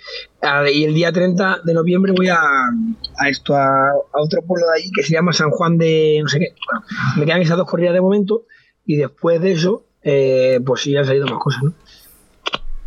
y 0.74 0.84
el 0.84 0.94
día 0.94 1.12
30 1.12 1.62
de 1.64 1.74
noviembre 1.74 2.14
voy 2.16 2.30
a, 2.30 2.40
a 3.18 3.30
esto, 3.30 3.56
a, 3.56 3.92
otro 4.14 4.42
pueblo 4.44 4.68
de 4.68 4.80
allí 4.80 4.92
que 4.96 5.04
se 5.04 5.14
llama 5.14 5.34
San 5.34 5.50
Juan 5.50 5.78
de 5.78 6.20
no 6.22 6.30
sé 6.30 6.40
qué. 6.40 6.56
Bueno, 6.66 6.86
me 7.18 7.26
quedan 7.26 7.42
esas 7.42 7.58
dos 7.58 7.70
corridas 7.70 7.94
de 7.94 8.02
momento 8.02 8.46
y 8.86 8.96
después 8.96 9.42
de 9.42 9.52
eso, 9.52 9.87
eh, 10.10 10.62
pues 10.66 10.84
sí 10.84 10.96
han 10.96 11.06
salido 11.06 11.28
más 11.28 11.38
cosas, 11.38 11.64
¿no? 11.64 11.74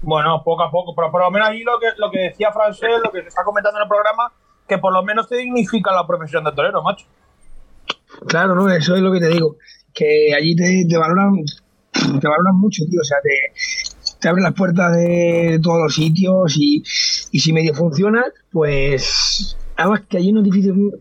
Bueno, 0.00 0.42
poco 0.42 0.62
a 0.62 0.70
poco, 0.70 0.94
pero 0.96 1.10
por 1.10 1.20
lo 1.20 1.30
menos 1.30 1.48
ahí 1.48 1.62
lo 1.62 1.78
que, 1.78 1.88
lo 1.98 2.10
que 2.10 2.18
decía 2.20 2.50
Francés, 2.50 2.88
lo 3.04 3.10
que 3.12 3.20
se 3.20 3.28
está 3.28 3.44
comentando 3.44 3.78
en 3.78 3.82
el 3.82 3.88
programa, 3.88 4.32
que 4.66 4.78
por 4.78 4.90
lo 4.90 5.02
menos 5.02 5.28
te 5.28 5.36
dignifica 5.36 5.92
la 5.92 6.06
profesión 6.06 6.42
de 6.44 6.52
torero, 6.52 6.82
macho. 6.82 7.06
Claro, 8.26 8.54
no, 8.54 8.70
eso 8.70 8.94
es 8.94 9.02
lo 9.02 9.12
que 9.12 9.20
te 9.20 9.28
digo, 9.28 9.56
que 9.92 10.32
allí 10.34 10.56
te, 10.56 10.86
te 10.88 10.96
valoran 10.96 11.44
te 11.92 12.26
valoran 12.26 12.56
mucho, 12.56 12.84
tío, 12.88 13.00
o 13.02 13.04
sea, 13.04 13.18
te, 13.22 13.52
te 14.18 14.28
abren 14.28 14.44
las 14.44 14.54
puertas 14.54 14.96
de 14.96 15.60
todos 15.62 15.82
los 15.82 15.94
sitios 15.94 16.56
y, 16.56 16.82
y 17.32 17.38
si 17.38 17.52
medio 17.52 17.74
funciona, 17.74 18.24
pues 18.50 19.58
además 19.76 20.02
que 20.08 20.16
allí 20.16 20.32
no 20.32 20.40
es 20.40 20.44
difícil 20.44 20.92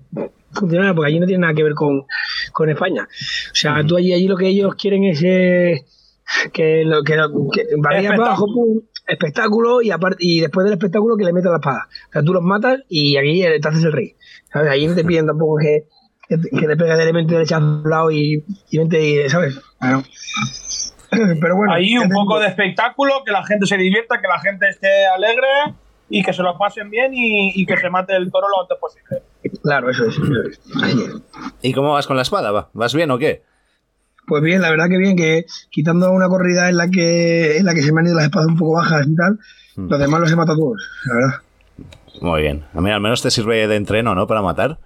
funcionar 0.52 0.94
porque 0.96 1.12
allí 1.12 1.20
no 1.22 1.28
tiene 1.28 1.42
nada 1.42 1.54
que 1.54 1.64
ver 1.64 1.76
con, 1.76 2.04
con 2.52 2.70
España. 2.70 3.04
O 3.04 3.56
sea, 3.56 3.86
tú 3.86 3.96
allí, 3.96 4.12
allí 4.12 4.28
lo 4.28 4.36
que 4.36 4.48
ellos 4.48 4.76
quieren 4.76 5.06
es 5.06 5.22
eh, 5.24 5.86
que 6.54 6.84
lo 6.86 7.04
que, 7.04 7.16
que 7.54 8.08
abajo, 8.08 8.48
espectáculo 9.08 9.82
y 9.82 9.92
aparte 9.92 10.18
y 10.20 10.40
después 10.40 10.64
del 10.66 10.74
espectáculo 10.74 11.18
que 11.18 11.26
le 11.26 11.34
metas 11.34 11.52
la 11.52 11.58
espada. 11.58 11.88
O 12.10 12.12
sea, 12.12 12.24
tú 12.24 12.34
los 12.34 12.44
matas 12.44 12.82
y 12.88 13.18
aquí 13.18 13.42
te 13.42 13.68
haces 13.68 13.84
el 13.84 13.92
rey. 13.92 14.16
¿Sabes? 14.52 14.72
Ahí 14.72 14.88
no 14.88 14.96
te 14.96 15.04
piden 15.04 15.28
tampoco 15.28 15.58
que, 15.58 15.86
que, 16.28 16.38
te 16.38 16.78
pegues 16.78 16.98
de 16.98 17.04
elemento 17.04 17.36
de 17.36 17.44
echar 17.44 17.62
a 17.62 17.66
un 17.66 17.90
lado 17.90 18.12
y, 18.12 18.44
y 18.70 19.30
¿sabes? 19.30 19.60
Bueno. 19.80 20.04
Pero 21.42 21.56
bueno. 21.56 21.74
Ahí 21.74 21.98
un 21.98 22.10
poco 22.10 22.40
de 22.40 22.48
espectáculo, 22.48 23.24
que 23.26 23.32
la 23.32 23.44
gente 23.44 23.66
se 23.66 23.78
divierta, 23.78 24.22
que 24.22 24.28
la 24.28 24.40
gente 24.40 24.70
esté 24.70 25.08
alegre 25.08 25.48
y 26.10 26.24
que 26.24 26.34
se 26.34 26.42
lo 26.42 26.58
pasen 26.58 26.90
bien 26.90 27.12
y, 27.14 27.66
que 27.66 27.78
se 27.78 27.90
mate 27.90 28.16
el 28.16 28.32
toro 28.32 28.48
lo 28.48 28.62
antes 28.62 28.78
posible. 28.80 29.24
Claro, 29.62 29.90
eso 29.90 30.06
es. 30.06 30.20
¿Y 31.62 31.74
cómo 31.74 31.94
vas 31.94 32.08
con 32.08 32.16
la 32.16 32.24
espada? 32.24 32.70
¿Vas 32.74 32.94
bien 32.94 33.12
o 33.12 33.18
qué? 33.18 33.44
Pues 34.30 34.44
bien, 34.44 34.62
la 34.62 34.70
verdad 34.70 34.88
que 34.88 35.00
bien, 35.00 35.18
que 35.18 35.46
quitando 35.72 36.12
una 36.12 36.30
corrida 36.30 36.70
en 36.70 36.78
la 36.78 36.88
que 36.88 37.58
en 37.58 37.66
la 37.66 37.74
que 37.74 37.82
se 37.82 37.92
me 37.92 38.02
han 38.02 38.06
ido 38.06 38.16
las 38.16 38.26
espadas 38.26 38.48
un 38.48 38.58
poco 38.58 38.74
bajas 38.74 39.08
y 39.08 39.16
tal, 39.16 39.40
hmm. 39.76 39.90
los 39.90 40.00
demás 40.00 40.22
los 40.22 40.32
he 40.32 40.36
matado 40.36 40.60
todos, 40.60 40.90
la 41.08 41.16
verdad. 41.16 41.40
Muy 42.22 42.42
bien. 42.42 42.64
A 42.74 42.82
mí 42.82 42.92
al 42.92 43.02
menos 43.02 43.24
te 43.24 43.32
sirve 43.32 43.68
de 43.68 43.76
entreno, 43.76 44.14
¿no? 44.14 44.28
Para 44.28 44.44
matar. 44.44 44.80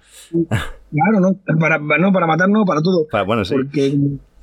Claro, 0.92 1.20
no, 1.20 1.60
para, 1.60 1.78
no, 1.78 2.14
para 2.14 2.28
matar 2.28 2.50
no, 2.50 2.64
para 2.66 2.82
todo. 2.82 3.08
bueno, 3.26 3.44
sí. 3.44 3.56
Porque 3.56 3.98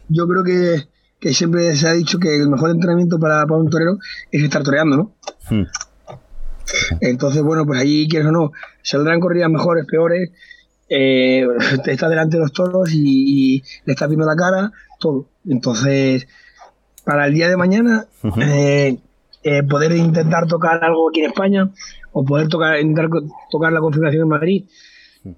yo 0.08 0.26
creo 0.26 0.44
que, 0.44 0.88
que, 1.18 1.32
siempre 1.32 1.74
se 1.76 1.88
ha 1.88 1.92
dicho 1.92 2.18
que 2.18 2.36
el 2.36 2.50
mejor 2.50 2.70
entrenamiento 2.70 3.18
para, 3.18 3.46
para 3.46 3.60
un 3.60 3.70
torero 3.70 3.98
es 4.30 4.42
estar 4.42 4.62
toreando, 4.62 4.96
¿no? 4.96 5.12
Hmm. 5.48 5.64
Entonces, 7.00 7.42
bueno, 7.42 7.64
pues 7.66 7.80
allí, 7.80 8.08
quieres 8.08 8.28
o 8.28 8.32
no, 8.32 8.52
saldrán 8.82 9.20
corridas 9.20 9.50
mejores, 9.50 9.86
peores, 9.86 10.30
eh, 10.90 11.46
está 11.86 12.08
delante 12.08 12.36
de 12.36 12.42
los 12.42 12.52
toros 12.52 12.90
y, 12.92 13.62
le 13.84 13.92
estás 13.92 14.08
viendo 14.08 14.26
la 14.26 14.36
cara, 14.36 14.72
todo. 14.98 15.26
Entonces, 15.48 16.26
para 17.04 17.26
el 17.26 17.34
día 17.34 17.48
de 17.48 17.56
mañana, 17.56 18.06
eh, 18.42 18.98
eh, 19.42 19.62
poder 19.62 19.92
intentar 19.92 20.46
tocar 20.46 20.84
algo 20.84 21.08
aquí 21.08 21.20
en 21.20 21.30
España 21.30 21.70
o 22.12 22.24
poder 22.24 22.48
tocar, 22.48 22.78
intentar 22.80 23.08
tocar 23.50 23.72
la 23.72 23.80
configuración 23.80 24.22
en 24.24 24.28
Madrid 24.28 24.64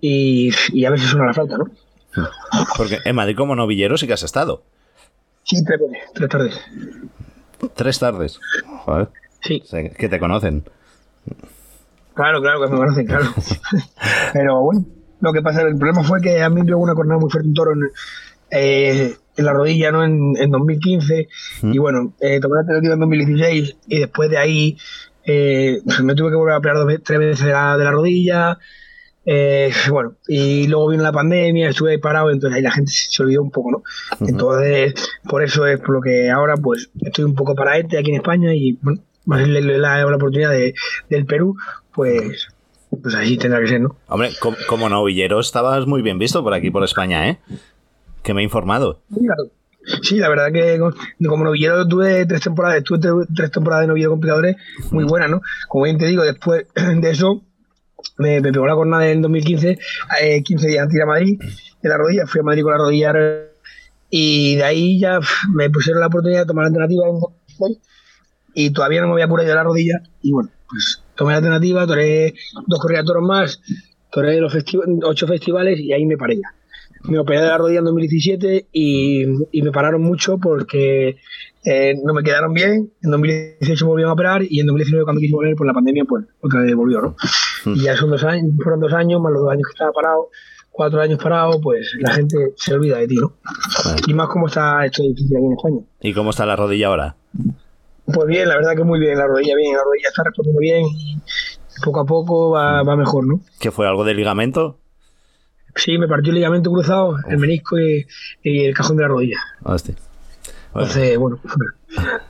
y, 0.00 0.84
a 0.84 0.90
ver 0.90 0.98
si 0.98 1.06
suena 1.06 1.26
la 1.26 1.34
falta, 1.34 1.58
¿no? 1.58 1.66
Porque 2.76 2.98
en 3.04 3.14
Madrid 3.14 3.36
como 3.36 3.54
novillero 3.54 3.96
sí 3.96 4.06
que 4.06 4.14
has 4.14 4.22
estado. 4.22 4.62
Sí, 5.44 5.62
tres, 5.64 5.80
tres 6.14 6.28
tardes. 6.28 6.60
Tres 7.74 7.98
tardes. 7.98 8.40
Joder. 8.84 9.08
Sí. 9.40 9.62
que 9.98 10.08
te 10.08 10.18
conocen. 10.20 10.64
Claro, 12.14 12.40
claro 12.40 12.60
que 12.60 12.70
me 12.70 12.76
conocen, 12.76 13.06
claro. 13.06 13.26
Pero 14.32 14.60
bueno, 14.62 14.84
lo 15.22 15.32
que 15.32 15.40
pasa, 15.40 15.62
el 15.62 15.76
problema 15.76 16.02
fue 16.02 16.20
que 16.20 16.42
a 16.42 16.50
mí 16.50 16.62
me 16.62 16.74
una 16.74 16.94
cornada 16.94 17.20
muy 17.20 17.30
fuerte 17.30 17.48
un 17.48 17.54
toro 17.54 17.72
en, 17.72 17.80
eh, 18.50 19.14
en 19.36 19.44
la 19.44 19.52
rodilla, 19.52 19.92
¿no? 19.92 20.04
En, 20.04 20.34
en 20.36 20.50
2015. 20.50 21.28
Y 21.62 21.78
bueno, 21.78 22.12
eh, 22.20 22.40
tomé 22.40 22.56
la 22.56 22.60
alternativa 22.60 22.94
en 22.94 23.00
2016 23.00 23.76
y 23.86 23.98
después 24.00 24.28
de 24.28 24.38
ahí 24.38 24.76
eh, 25.24 25.80
me 26.02 26.14
tuve 26.16 26.30
que 26.30 26.36
volver 26.36 26.54
a 26.54 26.58
operar 26.58 26.76
dos, 26.76 26.92
tres 27.04 27.18
veces 27.20 27.46
de 27.46 27.52
la, 27.52 27.78
de 27.78 27.84
la 27.84 27.92
rodilla. 27.92 28.58
Eh, 29.24 29.72
bueno, 29.88 30.16
y 30.26 30.66
luego 30.66 30.88
vino 30.88 31.04
la 31.04 31.12
pandemia, 31.12 31.68
estuve 31.68 31.92
ahí 31.92 31.98
parado, 31.98 32.32
entonces 32.32 32.56
ahí 32.56 32.62
la 32.62 32.72
gente 32.72 32.90
se 32.92 33.22
olvidó 33.22 33.42
un 33.42 33.52
poco, 33.52 33.70
¿no? 33.70 34.26
Entonces, 34.26 34.94
por 35.28 35.44
eso 35.44 35.64
es 35.66 35.78
por 35.78 35.94
lo 35.94 36.00
que 36.00 36.28
ahora, 36.28 36.56
pues, 36.56 36.90
estoy 37.00 37.24
un 37.24 37.36
poco 37.36 37.54
para 37.54 37.78
este 37.78 37.98
aquí 37.98 38.10
en 38.10 38.16
España 38.16 38.52
y, 38.52 38.76
bueno, 38.82 39.00
la, 39.26 39.60
la, 39.60 40.04
la 40.04 40.16
oportunidad 40.16 40.50
de, 40.50 40.74
del 41.08 41.24
Perú, 41.26 41.56
pues, 41.94 42.48
pues 43.00 43.14
así 43.14 43.36
tendrá 43.36 43.60
que 43.60 43.68
ser, 43.68 43.80
¿no? 43.80 43.96
Hombre, 44.08 44.30
como, 44.40 44.56
como 44.68 44.88
novillero 44.88 45.40
estabas 45.40 45.86
muy 45.86 46.02
bien 46.02 46.18
visto 46.18 46.42
por 46.42 46.54
aquí, 46.54 46.70
por 46.70 46.84
España, 46.84 47.28
¿eh? 47.28 47.38
Que 48.22 48.34
me 48.34 48.42
he 48.42 48.44
informado. 48.44 49.00
Sí, 50.02 50.18
la 50.18 50.28
verdad 50.28 50.52
que 50.52 50.78
como 51.28 51.44
novillero 51.44 51.86
tuve 51.88 52.24
tres 52.26 52.42
temporadas, 52.42 52.84
tuve 52.84 53.00
tres 53.34 53.50
temporadas 53.50 53.82
de 53.82 53.88
novillero 53.88 54.18
con 54.18 54.56
muy 54.92 55.04
buenas, 55.04 55.30
¿no? 55.30 55.40
Como 55.68 55.84
bien 55.84 55.98
te 55.98 56.06
digo, 56.06 56.22
después 56.22 56.66
de 56.74 57.10
eso 57.10 57.42
me, 58.18 58.40
pegó 58.40 58.66
la 58.66 58.74
cornada 58.74 59.08
en 59.08 59.22
2015, 59.22 59.78
15 60.44 60.68
días 60.68 60.82
antes 60.82 60.92
de 60.92 60.98
ir 60.98 61.02
a 61.02 61.06
Madrid, 61.06 61.40
de 61.82 61.88
la 61.88 61.96
rodilla, 61.96 62.26
fui 62.26 62.40
a 62.40 62.44
Madrid 62.44 62.62
con 62.62 62.72
la 62.72 62.78
rodilla 62.78 63.12
y 64.10 64.56
de 64.56 64.64
ahí 64.64 65.00
ya 65.00 65.18
me 65.52 65.70
pusieron 65.70 66.00
la 66.00 66.08
oportunidad 66.08 66.40
de 66.40 66.46
tomar 66.46 66.64
la 66.64 66.68
alternativa 66.68 67.04
y 68.54 68.70
todavía 68.70 69.00
no 69.00 69.08
me 69.08 69.14
había 69.14 69.26
curado 69.26 69.48
de 69.48 69.54
la 69.54 69.64
rodilla 69.64 70.02
y 70.20 70.30
bueno, 70.30 70.50
pues 70.68 71.01
tomé 71.22 71.32
la 71.32 71.38
alternativa, 71.38 71.86
toré 71.86 72.34
dos 72.66 72.80
corridas 72.80 73.04
toros 73.04 73.22
más, 73.22 73.60
toré 74.10 74.40
los 74.40 74.54
ocho 75.04 75.26
festivales 75.26 75.78
y 75.80 75.92
ahí 75.92 76.04
me 76.06 76.16
paré 76.16 76.36
ya 76.36 76.62
me 77.04 77.18
operé 77.18 77.40
de 77.40 77.48
la 77.48 77.58
rodilla 77.58 77.80
en 77.80 77.84
2017 77.84 78.66
y, 78.72 79.24
y 79.50 79.62
me 79.62 79.72
pararon 79.72 80.02
mucho 80.02 80.38
porque 80.38 81.16
eh, 81.64 81.94
no 82.02 82.14
me 82.14 82.22
quedaron 82.22 82.52
bien. 82.52 82.92
En 83.02 83.10
2018 83.10 83.84
me 83.84 83.88
volvieron 83.88 84.10
a 84.10 84.14
operar 84.14 84.42
y 84.48 84.60
en 84.60 84.66
2019 84.66 85.04
cuando 85.04 85.20
quise 85.20 85.34
volver, 85.34 85.56
por 85.56 85.66
la 85.66 85.72
pandemia, 85.72 86.04
pues 86.08 86.24
otra 86.40 86.60
vez 86.60 86.74
volvió, 86.74 87.00
¿no? 87.00 87.16
Hmm. 87.64 87.74
Y 87.74 87.82
ya 87.82 87.96
son 87.96 88.10
dos 88.10 88.22
años, 88.24 88.50
fueron 88.62 88.80
dos 88.80 88.92
años, 88.92 89.20
más 89.20 89.32
los 89.32 89.42
dos 89.42 89.52
años 89.52 89.66
que 89.66 89.72
estaba 89.72 89.92
parado, 89.92 90.28
cuatro 90.70 91.00
años 91.00 91.18
parado, 91.22 91.60
pues 91.60 91.92
la 91.98 92.12
gente 92.14 92.54
se 92.56 92.74
olvida 92.74 92.98
de 92.98 93.08
ti, 93.08 93.16
¿no? 93.16 93.34
Y 94.06 94.14
más 94.14 94.28
cómo 94.28 94.46
está 94.46 94.84
esto 94.84 95.02
difícil 95.02 95.36
aquí 95.36 95.46
en 95.46 95.52
España. 95.52 95.80
¿Y 96.00 96.12
cómo 96.12 96.30
está 96.30 96.46
la 96.46 96.56
rodilla 96.56 96.88
ahora? 96.88 97.16
Pues 98.06 98.26
bien, 98.26 98.48
la 98.48 98.56
verdad 98.56 98.74
que 98.76 98.84
muy 98.84 98.98
bien, 98.98 99.16
la 99.16 99.26
rodilla 99.26 99.54
bien, 99.56 99.76
la 99.76 99.82
rodilla 99.84 100.08
está 100.08 100.24
respondiendo 100.24 100.60
bien 100.60 100.84
y 100.86 101.18
poco 101.84 102.00
a 102.00 102.04
poco 102.04 102.50
va, 102.50 102.82
va 102.82 102.96
mejor, 102.96 103.26
¿no? 103.26 103.40
¿Qué 103.60 103.70
fue? 103.70 103.86
¿Algo 103.86 104.04
de 104.04 104.14
ligamento? 104.14 104.78
Sí, 105.74 105.98
me 105.98 106.06
partió 106.06 106.30
el 106.30 106.36
ligamento 106.36 106.70
cruzado, 106.70 107.16
el 107.28 107.38
menisco 107.38 107.78
y, 107.78 108.06
el 108.42 108.74
cajón 108.74 108.96
de 108.96 109.02
la 109.02 109.08
rodilla. 109.08 109.38
Hostia. 109.62 109.94
Bueno. 110.72 110.86
Entonces, 110.88 111.18
bueno, 111.18 111.38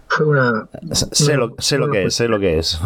fue 0.08 0.26
una. 0.26 0.68
Sé, 0.92 1.36
lo, 1.36 1.54
sé 1.58 1.78
lo 1.78 1.90
que 1.90 2.04
es, 2.04 2.14
sé 2.14 2.28
lo 2.28 2.40
que 2.40 2.58
es. 2.58 2.80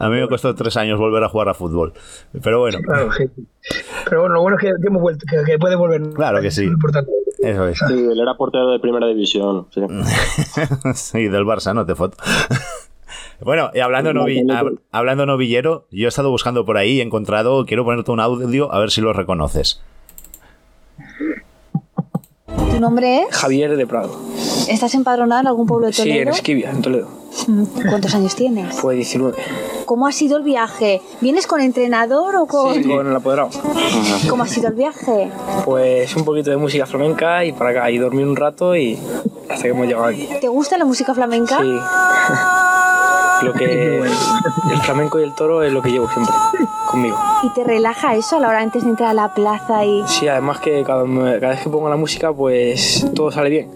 a 0.00 0.08
mí 0.08 0.20
me 0.20 0.28
costó 0.28 0.54
tres 0.54 0.76
años 0.76 0.98
volver 0.98 1.24
a 1.24 1.28
jugar 1.28 1.48
a 1.48 1.54
fútbol. 1.54 1.94
Pero 2.42 2.60
bueno. 2.60 2.78
Claro, 2.82 3.10
sí. 3.12 3.24
Pero 4.04 4.20
bueno, 4.20 4.34
lo 4.34 4.42
bueno 4.42 4.58
es 4.58 4.62
que, 4.62 4.70
hemos 4.86 5.00
vuelto, 5.00 5.24
que, 5.28 5.42
que, 5.44 5.58
puede 5.58 5.76
volver. 5.76 6.02
Claro 6.10 6.42
que 6.42 6.50
sí. 6.50 6.64
importante. 6.64 7.10
Eso 7.42 7.68
es. 7.68 7.78
Sí, 7.78 7.94
él 7.94 8.20
era 8.20 8.34
portero 8.36 8.70
de 8.70 8.78
primera 8.78 9.06
división. 9.06 9.66
Sí, 9.70 9.80
sí 10.94 11.28
del 11.28 11.44
Barça, 11.44 11.74
no 11.74 11.84
te 11.84 11.94
foto. 11.94 12.16
Bueno, 13.44 13.70
y 13.74 13.80
hablando, 13.80 14.12
hablando 14.92 15.26
novillero, 15.26 15.86
yo 15.90 16.06
he 16.06 16.08
estado 16.08 16.30
buscando 16.30 16.64
por 16.64 16.76
ahí 16.76 16.92
y 16.92 17.00
he 17.00 17.02
encontrado, 17.02 17.66
quiero 17.66 17.84
ponerte 17.84 18.12
un 18.12 18.20
audio 18.20 18.72
a 18.72 18.78
ver 18.78 18.92
si 18.92 19.00
lo 19.00 19.12
reconoces. 19.12 19.82
¿Tu 22.70 22.78
nombre 22.78 23.22
es? 23.22 23.36
Javier 23.36 23.76
de 23.76 23.84
Prado. 23.84 24.16
¿Estás 24.68 24.94
empadronado 24.94 25.40
en 25.40 25.46
algún 25.48 25.66
pueblo 25.66 25.88
de 25.88 25.92
Toledo? 25.92 26.14
Sí, 26.14 26.20
en 26.20 26.28
Esquivia, 26.28 26.70
en 26.70 26.82
Toledo. 26.82 27.21
¿Cuántos 27.88 28.14
años 28.14 28.34
tienes? 28.34 28.76
Pues 28.80 28.96
19. 28.96 29.36
¿Cómo 29.84 30.06
ha 30.06 30.12
sido 30.12 30.36
el 30.38 30.42
viaje? 30.42 31.02
¿Vienes 31.20 31.46
con 31.46 31.60
entrenador 31.60 32.36
o 32.36 32.46
con...? 32.46 32.74
Sí, 32.74 32.84
con 32.84 33.06
el 33.06 33.14
apoderado. 33.14 33.50
¿Cómo 34.28 34.42
ha 34.42 34.48
sido 34.48 34.68
el 34.68 34.74
viaje? 34.74 35.30
Pues 35.64 36.14
un 36.16 36.24
poquito 36.24 36.50
de 36.50 36.56
música 36.56 36.86
flamenca 36.86 37.44
y 37.44 37.52
para 37.52 37.70
acá, 37.70 37.90
y 37.90 37.98
dormir 37.98 38.26
un 38.26 38.36
rato 38.36 38.76
y 38.76 38.98
hasta 39.48 39.62
que 39.62 39.68
hemos 39.68 39.86
llegado 39.86 40.06
aquí. 40.06 40.28
¿Te 40.40 40.48
gusta 40.48 40.78
la 40.78 40.84
música 40.84 41.14
flamenca? 41.14 41.58
Sí. 41.60 41.68
lo 43.42 43.52
que 43.54 43.98
el 43.98 44.80
flamenco 44.82 45.20
y 45.20 45.24
el 45.24 45.34
toro 45.34 45.62
es 45.62 45.72
lo 45.72 45.82
que 45.82 45.90
llevo 45.90 46.08
siempre 46.08 46.34
conmigo. 46.86 47.18
¿Y 47.42 47.50
te 47.50 47.64
relaja 47.64 48.14
eso 48.14 48.36
a 48.36 48.40
la 48.40 48.48
hora 48.48 48.60
antes 48.60 48.84
de 48.84 48.90
entrar 48.90 49.10
a 49.10 49.14
la 49.14 49.34
plaza? 49.34 49.84
y 49.84 50.02
Sí, 50.06 50.28
además 50.28 50.60
que 50.60 50.82
cada, 50.84 51.02
vez 51.02 51.60
que 51.60 51.68
pongo 51.68 51.88
la 51.88 51.96
música 51.96 52.32
pues 52.32 53.06
todo 53.14 53.30
sale 53.30 53.50
bien. 53.50 53.70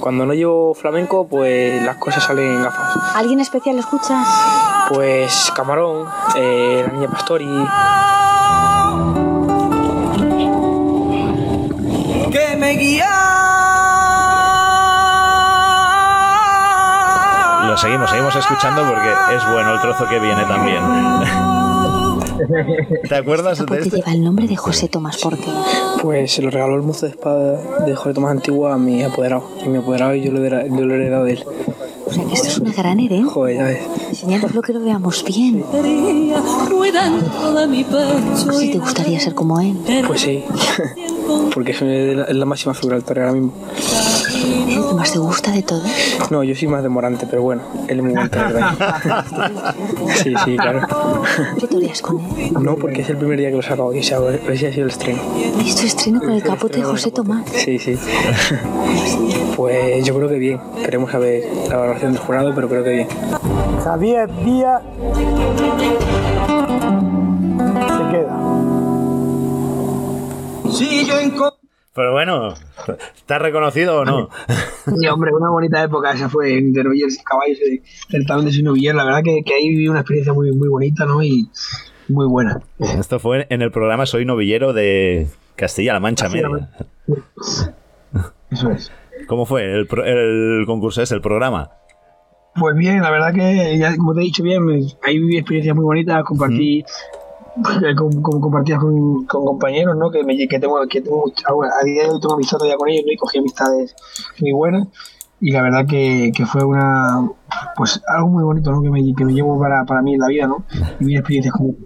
Cuando 0.00 0.26
no 0.26 0.34
llevo 0.34 0.74
flamenco 0.74 1.26
pues 1.26 1.82
las 1.82 1.96
cosas 1.96 2.24
salen 2.24 2.62
gafas. 2.62 2.96
¿Alguien 3.14 3.40
especial 3.40 3.78
escuchas? 3.78 4.26
Pues 4.88 5.52
Camarón, 5.54 6.06
eh, 6.36 6.84
la 6.86 6.92
niña 6.92 7.08
Pastori. 7.08 7.46
Que 12.30 12.56
me 12.56 12.70
guía 12.72 13.26
seguimos, 17.76 18.08
seguimos 18.08 18.34
escuchando 18.34 18.82
porque 18.86 19.12
es 19.34 19.46
bueno 19.50 19.74
el 19.74 19.80
trozo 19.80 20.08
que 20.08 20.18
viene 20.18 20.44
también. 20.44 20.82
¿Te 23.08 23.14
acuerdas 23.14 23.64
de 23.64 23.78
este? 23.78 23.96
lleva 23.96 24.12
el 24.12 24.22
nombre 24.22 24.46
de 24.46 24.56
José 24.56 24.88
Tomás, 24.88 25.18
¿por 25.18 25.36
qué? 25.38 25.50
Pues 26.02 26.32
se 26.32 26.42
lo 26.42 26.50
regaló 26.50 26.76
el 26.76 26.82
mozo 26.82 27.06
de 27.06 27.12
espada 27.12 27.84
de 27.84 27.94
José 27.94 28.14
Tomás 28.14 28.32
Antiguo 28.32 28.68
a 28.68 28.78
mi 28.78 29.02
apoderado. 29.02 29.48
Y 29.64 29.68
mi 29.68 29.78
apoderado 29.78 30.14
y 30.14 30.22
yo 30.22 30.32
lo, 30.32 30.44
he, 30.44 30.68
yo 30.68 30.84
lo 30.84 30.94
he 30.94 30.96
heredado 30.96 31.24
de 31.24 31.32
él. 31.32 31.44
O 32.06 32.12
sea 32.12 32.24
que 32.24 32.34
esto 32.34 32.48
es 32.48 32.58
una 32.58 32.72
gran 32.72 33.00
herencia. 33.00 33.32
Joder, 33.32 33.56
ya 33.56 33.64
ves. 33.64 33.80
Enseñadlo 34.10 34.62
que 34.62 34.72
lo 34.72 34.80
veamos 34.80 35.24
bien. 35.24 35.64
Si 38.58 38.70
te 38.70 38.78
gustaría 38.78 39.18
ser 39.18 39.34
como 39.34 39.60
él. 39.60 39.76
Pues 40.06 40.20
sí. 40.20 40.44
Porque 41.54 41.72
es 41.72 41.80
la, 42.36 42.44
máxima 42.44 42.74
figura 42.74 43.00
del 43.00 43.18
ahora 43.18 43.32
mismo. 43.32 43.52
¿El 44.62 44.88
que 44.88 44.94
más 44.94 45.12
te 45.12 45.18
gusta 45.18 45.52
de 45.52 45.62
todo? 45.62 45.82
No, 46.30 46.42
yo 46.42 46.54
soy 46.54 46.68
más 46.68 46.82
de 46.82 46.88
Morante, 46.88 47.26
pero 47.28 47.42
bueno, 47.42 47.62
él 47.88 47.98
es 47.98 48.04
muy 48.04 48.14
¿verdad? 48.14 49.24
sí, 50.22 50.34
sí, 50.44 50.56
claro. 50.56 50.86
¿Qué 51.58 51.66
toreas 51.66 52.00
con 52.02 52.20
él? 52.20 52.52
No, 52.60 52.76
porque 52.76 53.02
es 53.02 53.10
el 53.10 53.16
primer 53.16 53.38
día 53.38 53.50
que 53.50 53.56
lo 53.56 53.62
saco 53.62 53.90
aquí, 53.90 53.98
ese 53.98 54.14
ha 54.14 54.72
sido 54.72 54.84
el 54.84 54.90
estreno. 54.90 55.20
¿Es 55.64 55.76
tu 55.76 55.86
estreno 55.86 56.20
con 56.20 56.30
el 56.30 56.42
capote 56.42 56.78
de 56.78 56.84
José 56.84 57.10
Tomás? 57.10 57.44
Sí, 57.54 57.78
sí. 57.78 57.98
Pues 59.56 60.04
yo 60.04 60.14
creo 60.14 60.28
que 60.28 60.38
bien. 60.38 60.60
Queremos 60.84 61.10
saber 61.10 61.44
la 61.68 61.76
valoración 61.76 62.12
del 62.12 62.20
jurado, 62.20 62.54
pero 62.54 62.68
creo 62.68 62.84
que 62.84 62.90
bien. 62.90 63.08
Javier 63.82 64.30
Díaz 64.44 64.82
se 67.96 68.10
queda. 68.10 68.36
Sí, 70.72 71.06
yo 71.06 71.18
en 71.18 71.30
pero 71.96 72.12
bueno, 72.12 72.52
¿estás 73.16 73.40
reconocido 73.40 74.00
o 74.00 74.04
no? 74.04 74.28
Sí, 74.86 75.08
hombre, 75.08 75.32
una 75.32 75.48
bonita 75.50 75.82
época 75.82 76.12
esa 76.12 76.28
fue 76.28 76.50
de 76.50 76.84
novilleros 76.84 77.14
y 77.14 77.24
caballos, 77.24 77.58
certamen 78.08 78.44
de 78.44 78.62
noviller. 78.62 78.94
La 78.94 79.04
verdad 79.04 79.22
que, 79.24 79.42
que, 79.44 79.54
ahí 79.54 79.70
viví 79.70 79.88
una 79.88 80.00
experiencia 80.00 80.32
muy, 80.32 80.52
muy 80.52 80.68
bonita, 80.68 81.06
¿no? 81.06 81.22
Y 81.22 81.48
muy 82.08 82.26
buena. 82.26 82.60
Esto 82.78 83.18
fue 83.18 83.46
en 83.48 83.62
el 83.62 83.72
programa 83.72 84.04
Soy 84.06 84.26
Novillero 84.26 84.72
de 84.72 85.26
Castilla-La 85.56 85.98
Mancha 85.98 86.28
Media. 86.28 86.70
Eso 88.50 88.70
es. 88.70 88.92
¿Cómo 89.26 89.46
fue 89.46 89.64
el, 89.64 89.88
el 90.04 90.64
concurso 90.66 91.02
ese, 91.02 91.14
el 91.14 91.22
programa? 91.22 91.70
Pues 92.58 92.76
bien, 92.76 93.02
la 93.02 93.10
verdad 93.10 93.34
que, 93.34 93.76
ya, 93.78 93.96
como 93.96 94.14
te 94.14 94.20
he 94.20 94.24
dicho 94.24 94.42
bien, 94.42 94.62
ahí 95.02 95.18
viví 95.18 95.36
experiencias 95.36 95.74
muy 95.74 95.84
bonitas, 95.84 96.24
compartí 96.24 96.84
como, 97.96 98.40
compartías 98.40 98.78
con, 98.78 99.24
compañeros, 99.26 99.96
¿no? 99.96 100.10
Que, 100.10 100.24
me, 100.24 100.36
que 100.36 100.58
tengo, 100.58 100.80
que 100.88 101.00
tengo, 101.00 101.24
a 101.26 101.84
día 101.84 102.04
de 102.04 102.10
hoy 102.10 102.20
tengo 102.20 102.34
amistad 102.34 102.58
todavía 102.58 102.76
con 102.76 102.88
ellos, 102.88 103.04
¿no? 103.06 103.12
Y 103.12 103.16
cogí 103.16 103.38
amistades 103.38 103.94
muy 104.40 104.52
buenas. 104.52 104.88
Y 105.40 105.52
la 105.52 105.62
verdad 105.62 105.86
que, 105.86 106.32
que 106.34 106.46
fue 106.46 106.64
una, 106.64 107.30
pues 107.76 108.02
algo 108.08 108.28
muy 108.28 108.44
bonito, 108.44 108.70
¿no? 108.72 108.82
Que 108.82 108.90
me, 108.90 109.14
que 109.14 109.24
me 109.24 109.32
llevo 109.32 109.58
para, 109.60 109.84
para 109.84 110.02
mí 110.02 110.14
en 110.14 110.20
la 110.20 110.28
vida, 110.28 110.46
¿no? 110.46 110.64
Y 111.00 111.04
mi 111.04 111.16
experiencias 111.16 111.54
con 111.54 111.76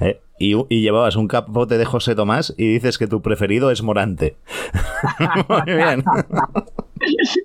eh, 0.00 0.20
y, 0.38 0.54
y, 0.68 0.80
llevabas 0.80 1.16
un 1.16 1.28
capote 1.28 1.78
de 1.78 1.84
José 1.84 2.14
Tomás 2.14 2.54
y 2.56 2.72
dices 2.72 2.98
que 2.98 3.06
tu 3.06 3.22
preferido 3.22 3.70
es 3.70 3.82
Morante. 3.82 4.36
muy 5.48 5.76
bien. 5.76 6.04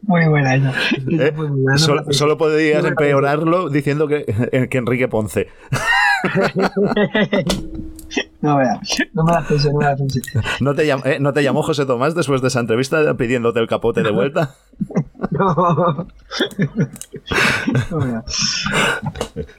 Muy 0.04 0.28
buena 0.28 0.56
esa. 0.56 0.74
Eh, 1.10 1.34
solo, 2.12 2.38
podrías 2.38 2.86
empeorarlo 2.86 3.70
diciendo 3.70 4.08
que, 4.08 4.68
que 4.70 4.78
Enrique 4.78 5.08
Ponce. 5.08 5.48
No, 8.42 8.58
vea, 8.58 8.80
no 9.14 9.24
me 9.24 9.34
la 9.34 9.42
pensé, 9.42 9.72
no 9.72 9.80
me 9.80 9.86
la 9.86 9.96
pensé. 9.96 10.22
¿No 10.62 10.76
te, 10.76 10.86
llamó, 10.86 11.04
eh, 11.06 11.20
¿No 11.20 11.34
te 11.34 11.44
llamó 11.44 11.64
José 11.64 11.86
Tomás 11.86 12.16
después 12.16 12.42
de 12.42 12.48
esa 12.50 12.60
entrevista 12.60 13.16
pidiéndote 13.16 13.60
el 13.60 13.68
capote 13.68 14.04
de 14.04 14.12
vuelta? 14.12 14.56
No. 15.32 15.46
no 17.92 18.24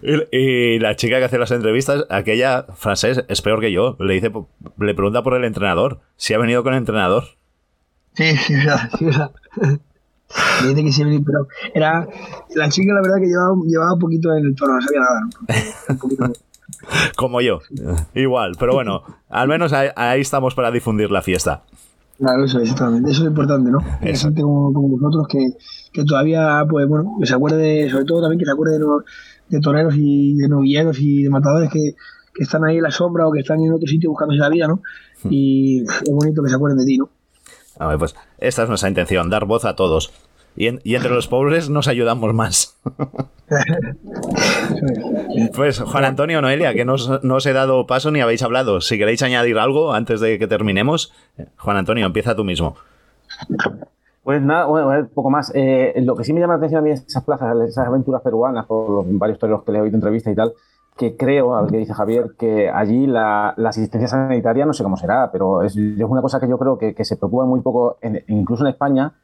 y, 0.01 0.37
y, 0.37 0.79
la 0.79 0.95
chica 0.97 1.19
que 1.19 1.25
hace 1.25 1.37
las 1.37 1.51
entrevistas, 1.51 2.07
aquella 2.09 2.63
francés, 2.75 3.25
es 3.29 3.43
peor 3.43 3.61
que 3.61 3.73
yo. 3.73 3.97
Le 3.99 4.15
dice, 4.15 4.33
le 4.79 4.95
pregunta 4.95 5.23
por 5.23 5.35
el 5.35 5.45
entrenador, 5.45 6.01
si 6.17 6.33
ha 6.33 6.39
venido 6.39 6.63
con 6.63 6.73
el 6.75 6.79
entrenador. 6.79 7.25
Sí, 8.15 8.37
sí, 8.37 8.55
verdad, 8.55 8.89
sí, 8.97 9.05
verdad. 9.05 9.33
Dice 10.63 10.85
que 10.85 10.93
sí, 10.93 11.03
pero 11.25 11.49
era 11.75 12.07
la 12.55 12.69
chica 12.69 12.93
la 12.95 13.03
verdad 13.03 13.17
que 13.21 13.27
llevaba, 13.27 13.55
llevaba 13.67 13.95
un 13.95 14.01
poquito 14.01 14.35
en 14.35 14.47
el 14.47 14.55
tono, 14.55 14.75
no 14.75 14.81
sabía 14.81 15.01
nada. 15.01 15.21
Un 15.89 15.99
poquito, 15.99 16.33
Como 17.17 17.41
yo, 17.41 17.61
igual, 18.15 18.53
pero 18.59 18.75
bueno, 18.75 19.03
al 19.29 19.49
menos 19.49 19.73
ahí, 19.73 20.21
estamos 20.21 20.55
para 20.55 20.71
difundir 20.71 21.11
la 21.11 21.23
fiesta. 21.23 21.63
Claro, 22.19 22.45
eso, 22.45 22.59
exactamente. 22.59 23.11
Eso 23.11 23.23
es 23.23 23.29
importante, 23.29 23.71
¿no? 23.71 23.79
Es 24.01 24.23
gente 24.23 24.43
como, 24.43 24.73
vosotros 24.73 25.29
que, 25.29 25.39
que, 25.93 26.05
todavía, 26.05 26.65
pues 26.69 26.89
bueno, 26.89 27.17
que 27.21 27.27
se 27.27 27.35
acuerde, 27.35 27.89
sobre 27.91 28.05
todo 28.05 28.23
también 28.23 28.41
que 28.41 28.45
se 28.45 28.51
acuerde 28.51 28.79
de, 28.79 28.87
de 29.49 29.61
toreros 29.61 29.95
y 29.97 30.35
de 30.37 30.49
novilleros 30.49 30.99
y 30.99 31.23
de 31.23 31.31
matadores 31.31 31.71
que, 31.71 31.95
que 32.39 32.45
están 32.45 32.65
ahí 32.65 32.77
en 32.77 32.83
la 32.83 32.91
sombra 32.91 33.27
o 33.27 33.33
que 33.33 33.41
están 33.41 33.61
en 33.61 33.73
otro 33.73 33.87
sitio 33.87 34.11
buscándose 34.11 34.39
la 34.39 34.49
vida, 34.49 34.69
¿no? 34.69 34.81
Hmm. 35.25 35.29
Y 35.31 35.83
es 35.83 36.11
bonito 36.11 36.43
que 36.43 36.49
se 36.49 36.55
acuerden 36.55 36.79
de 36.79 36.87
ti, 36.87 36.99
¿no? 36.99 37.11
A 37.79 37.89
ver, 37.89 37.99
pues 37.99 38.15
esta 38.39 38.63
es 38.63 38.69
nuestra 38.69 38.89
intención, 38.89 39.29
dar 39.29 39.45
voz 39.45 39.65
a 39.65 39.75
todos. 39.75 40.13
Y, 40.57 40.67
entre 40.67 41.11
los 41.11 41.29
pobres 41.29 41.69
nos 41.69 41.89
ayudamos 41.89 42.35
más. 42.35 42.77
pues 45.55 45.81
Juan 45.81 46.05
Antonio, 46.05 46.41
Noelia, 46.41 46.75
que 46.75 46.85
no 46.85 46.95
os, 46.95 47.47
he 47.47 47.53
dado 47.53 47.87
paso 47.87 48.11
ni 48.11 48.21
habéis 48.21 48.43
hablado. 48.43 48.81
Si 48.81 48.99
queréis 48.99 49.23
añadir 49.23 49.59
algo 49.59 49.93
antes 49.93 50.21
de 50.21 50.39
que 50.39 50.47
terminemos, 50.47 51.13
Juan 51.57 51.77
Antonio, 51.77 52.07
empieza 52.07 52.35
tú 52.35 52.45
mismo. 52.45 52.77
Pues 54.23 54.43
nada, 54.43 54.67
bueno, 54.67 55.09
poco 55.15 55.31
más. 55.31 55.51
Eh, 55.55 55.95
lo 56.05 56.15
que 56.15 56.25
sí 56.25 56.33
me 56.33 56.41
llama 56.41 56.55
la 56.55 56.59
atención 56.59 56.81
a 56.81 56.83
mí 56.83 56.91
es 56.91 57.05
esas 57.07 57.25
plazas, 57.25 57.57
esas 57.67 57.87
aventuras 57.87 58.21
peruanas, 58.23 58.67
por 58.67 59.05
varios 59.07 59.39
toreros 59.39 59.65
que 59.65 59.73
le 59.73 59.79
he 59.79 59.81
oído 59.81 59.97
entrevista 59.97 60.31
y 60.31 60.35
tal, 60.35 60.53
que 60.99 61.17
creo, 61.17 61.55
a 61.55 61.63
ver 61.63 61.71
qué 61.71 61.79
dice 61.79 61.95
Javier, 61.95 62.35
que 62.39 62.69
allí 62.69 63.07
la, 63.07 63.51
asistencia 63.51 64.09
sanitaria 64.09 64.67
no 64.67 64.75
sé 64.75 64.83
cómo 64.83 64.97
será, 64.97 65.31
pero 65.33 65.63
es, 65.63 65.77
una 65.77 66.21
cosa 66.21 66.41
que 66.41 66.49
yo 66.49 66.59
creo 66.59 66.77
que, 66.77 67.05
se 67.05 67.17
preocupa 67.17 67.45
muy 67.47 67.61
poco, 67.61 67.97
incluso 68.27 68.65
en 68.65 68.71
España, 68.71 69.15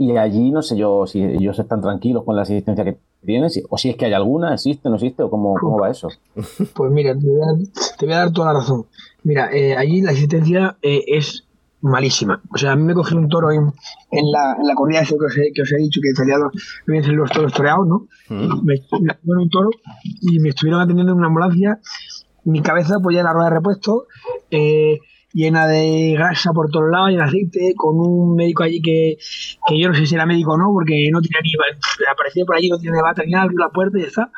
y 0.00 0.16
allí 0.16 0.50
no 0.50 0.62
sé 0.62 0.78
yo 0.78 1.06
si 1.06 1.22
ellos 1.22 1.58
están 1.58 1.82
tranquilos 1.82 2.24
con 2.24 2.34
la 2.34 2.40
asistencia 2.40 2.84
que 2.84 2.96
tienen, 3.22 3.50
o 3.68 3.76
si 3.76 3.90
es 3.90 3.96
que 3.96 4.06
hay 4.06 4.14
alguna, 4.14 4.54
existe, 4.54 4.88
no 4.88 4.94
existe, 4.94 5.22
o 5.22 5.28
cómo, 5.28 5.54
cómo 5.60 5.78
va 5.78 5.90
eso. 5.90 6.08
Pues 6.74 6.90
mira, 6.90 7.14
te 7.14 7.26
voy 8.06 8.14
a 8.14 8.16
dar, 8.16 8.32
toda 8.32 8.54
la 8.54 8.60
razón. 8.60 8.86
Mira, 9.24 9.52
eh, 9.52 9.76
allí 9.76 10.00
la 10.00 10.12
asistencia 10.12 10.78
eh, 10.80 11.04
es 11.06 11.44
malísima. 11.82 12.40
O 12.50 12.56
sea, 12.56 12.72
a 12.72 12.76
mí 12.76 12.82
me 12.82 12.94
cogí 12.94 13.14
un 13.14 13.28
toro 13.28 13.52
en, 13.52 13.74
en, 14.10 14.32
la, 14.32 14.56
en 14.58 14.66
la 14.66 14.74
corrida 14.74 15.02
que 15.04 15.14
os, 15.16 15.36
he, 15.36 15.52
que 15.52 15.60
os 15.60 15.70
he 15.70 15.76
dicho 15.76 16.00
que 16.02 16.14
salía 16.14 16.38
los, 16.38 16.50
me 16.86 17.02
los 17.02 17.30
toros 17.30 17.52
toreados, 17.52 17.86
¿no? 17.86 18.06
Mm. 18.30 18.64
Me, 18.64 18.76
me 19.02 19.42
un 19.42 19.50
toro 19.50 19.68
y 20.22 20.38
me 20.38 20.48
estuvieron 20.48 20.80
atendiendo 20.80 21.12
en 21.12 21.18
una 21.18 21.26
ambulancia. 21.26 21.78
Mi 22.44 22.62
cabeza 22.62 23.00
pues 23.02 23.16
ya 23.16 23.20
en 23.20 23.26
la 23.26 23.34
rueda 23.34 23.50
de 23.50 23.56
repuesto, 23.56 24.06
eh, 24.50 24.98
llena 25.32 25.66
de 25.66 26.14
grasa 26.16 26.52
por 26.52 26.70
todos 26.70 26.90
lados, 26.90 27.10
y 27.10 27.16
de 27.16 27.22
aceite, 27.22 27.74
con 27.76 27.98
un 28.00 28.34
médico 28.34 28.62
allí 28.62 28.80
que, 28.80 29.16
que 29.66 29.80
yo 29.80 29.88
no 29.88 29.94
sé 29.94 30.06
si 30.06 30.14
era 30.14 30.26
médico 30.26 30.52
o 30.52 30.58
no, 30.58 30.72
porque 30.72 31.08
no 31.12 31.20
tenía 31.20 31.40
ni 31.42 31.52
aparecía 32.10 32.44
por 32.44 32.56
allí, 32.56 32.68
no 32.68 32.78
tenía 32.78 33.02
bata 33.02 33.22
ni 33.24 33.32
nada, 33.32 33.44
abrió 33.44 33.58
la 33.58 33.70
puerta 33.70 33.98
y 33.98 34.02
ya 34.02 34.08
está. 34.08 34.32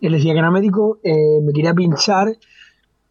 Él 0.00 0.12
decía 0.12 0.32
que 0.32 0.38
era 0.38 0.50
médico, 0.50 0.98
eh, 1.02 1.40
me 1.42 1.52
quería 1.52 1.74
pinchar 1.74 2.38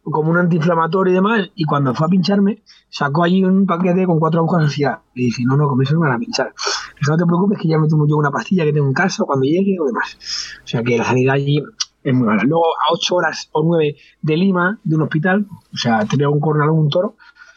como 0.02 0.30
un 0.30 0.38
antiinflamatorio 0.38 1.12
y 1.12 1.14
demás, 1.14 1.50
y 1.54 1.64
cuando 1.64 1.94
fue 1.94 2.06
a 2.06 2.10
pincharme, 2.10 2.62
sacó 2.88 3.22
allí 3.22 3.44
un 3.44 3.66
paquete 3.66 4.06
con 4.06 4.18
cuatro 4.18 4.40
agujas 4.40 4.66
así. 4.66 4.82
Y 5.14 5.26
dije, 5.26 5.42
no, 5.46 5.56
no, 5.56 5.68
con 5.68 5.80
eso 5.82 5.94
no 5.94 6.00
me 6.00 6.06
van 6.08 6.16
a 6.16 6.18
pinchar. 6.18 6.52
Dije, 6.98 7.10
no 7.10 7.16
te 7.16 7.26
preocupes 7.26 7.58
que 7.58 7.68
ya 7.68 7.78
me 7.78 7.86
tomo 7.86 8.06
yo 8.08 8.16
una 8.16 8.30
pastilla 8.30 8.64
que 8.64 8.72
tengo 8.72 8.86
en 8.86 8.94
casa 8.94 9.24
cuando 9.24 9.44
llegue 9.44 9.76
o 9.80 9.86
demás. 9.86 10.16
O 10.64 10.66
sea 10.66 10.82
que 10.82 10.96
la 10.96 11.04
sanidad 11.04 11.34
allí 11.34 11.62
es 12.02 12.14
muy 12.14 12.26
mala. 12.26 12.42
Luego, 12.44 12.64
a 12.64 12.92
ocho 12.92 13.16
horas 13.16 13.48
o 13.52 13.62
nueve 13.62 13.96
de 14.22 14.36
Lima, 14.36 14.78
de 14.84 14.96
un 14.96 15.02
hospital, 15.02 15.46
o 15.72 15.76
sea, 15.76 16.04
te 16.04 16.16
pega 16.16 16.28
un 16.28 16.40
cornalón, 16.40 16.78
un 16.78 16.88
toro, 16.88 17.16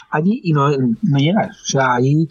allí 0.10 0.42
y 0.44 0.54
no, 0.54 0.70
no 0.70 1.18
llegas. 1.18 1.62
O 1.62 1.66
sea, 1.66 1.96
allí, 1.96 2.28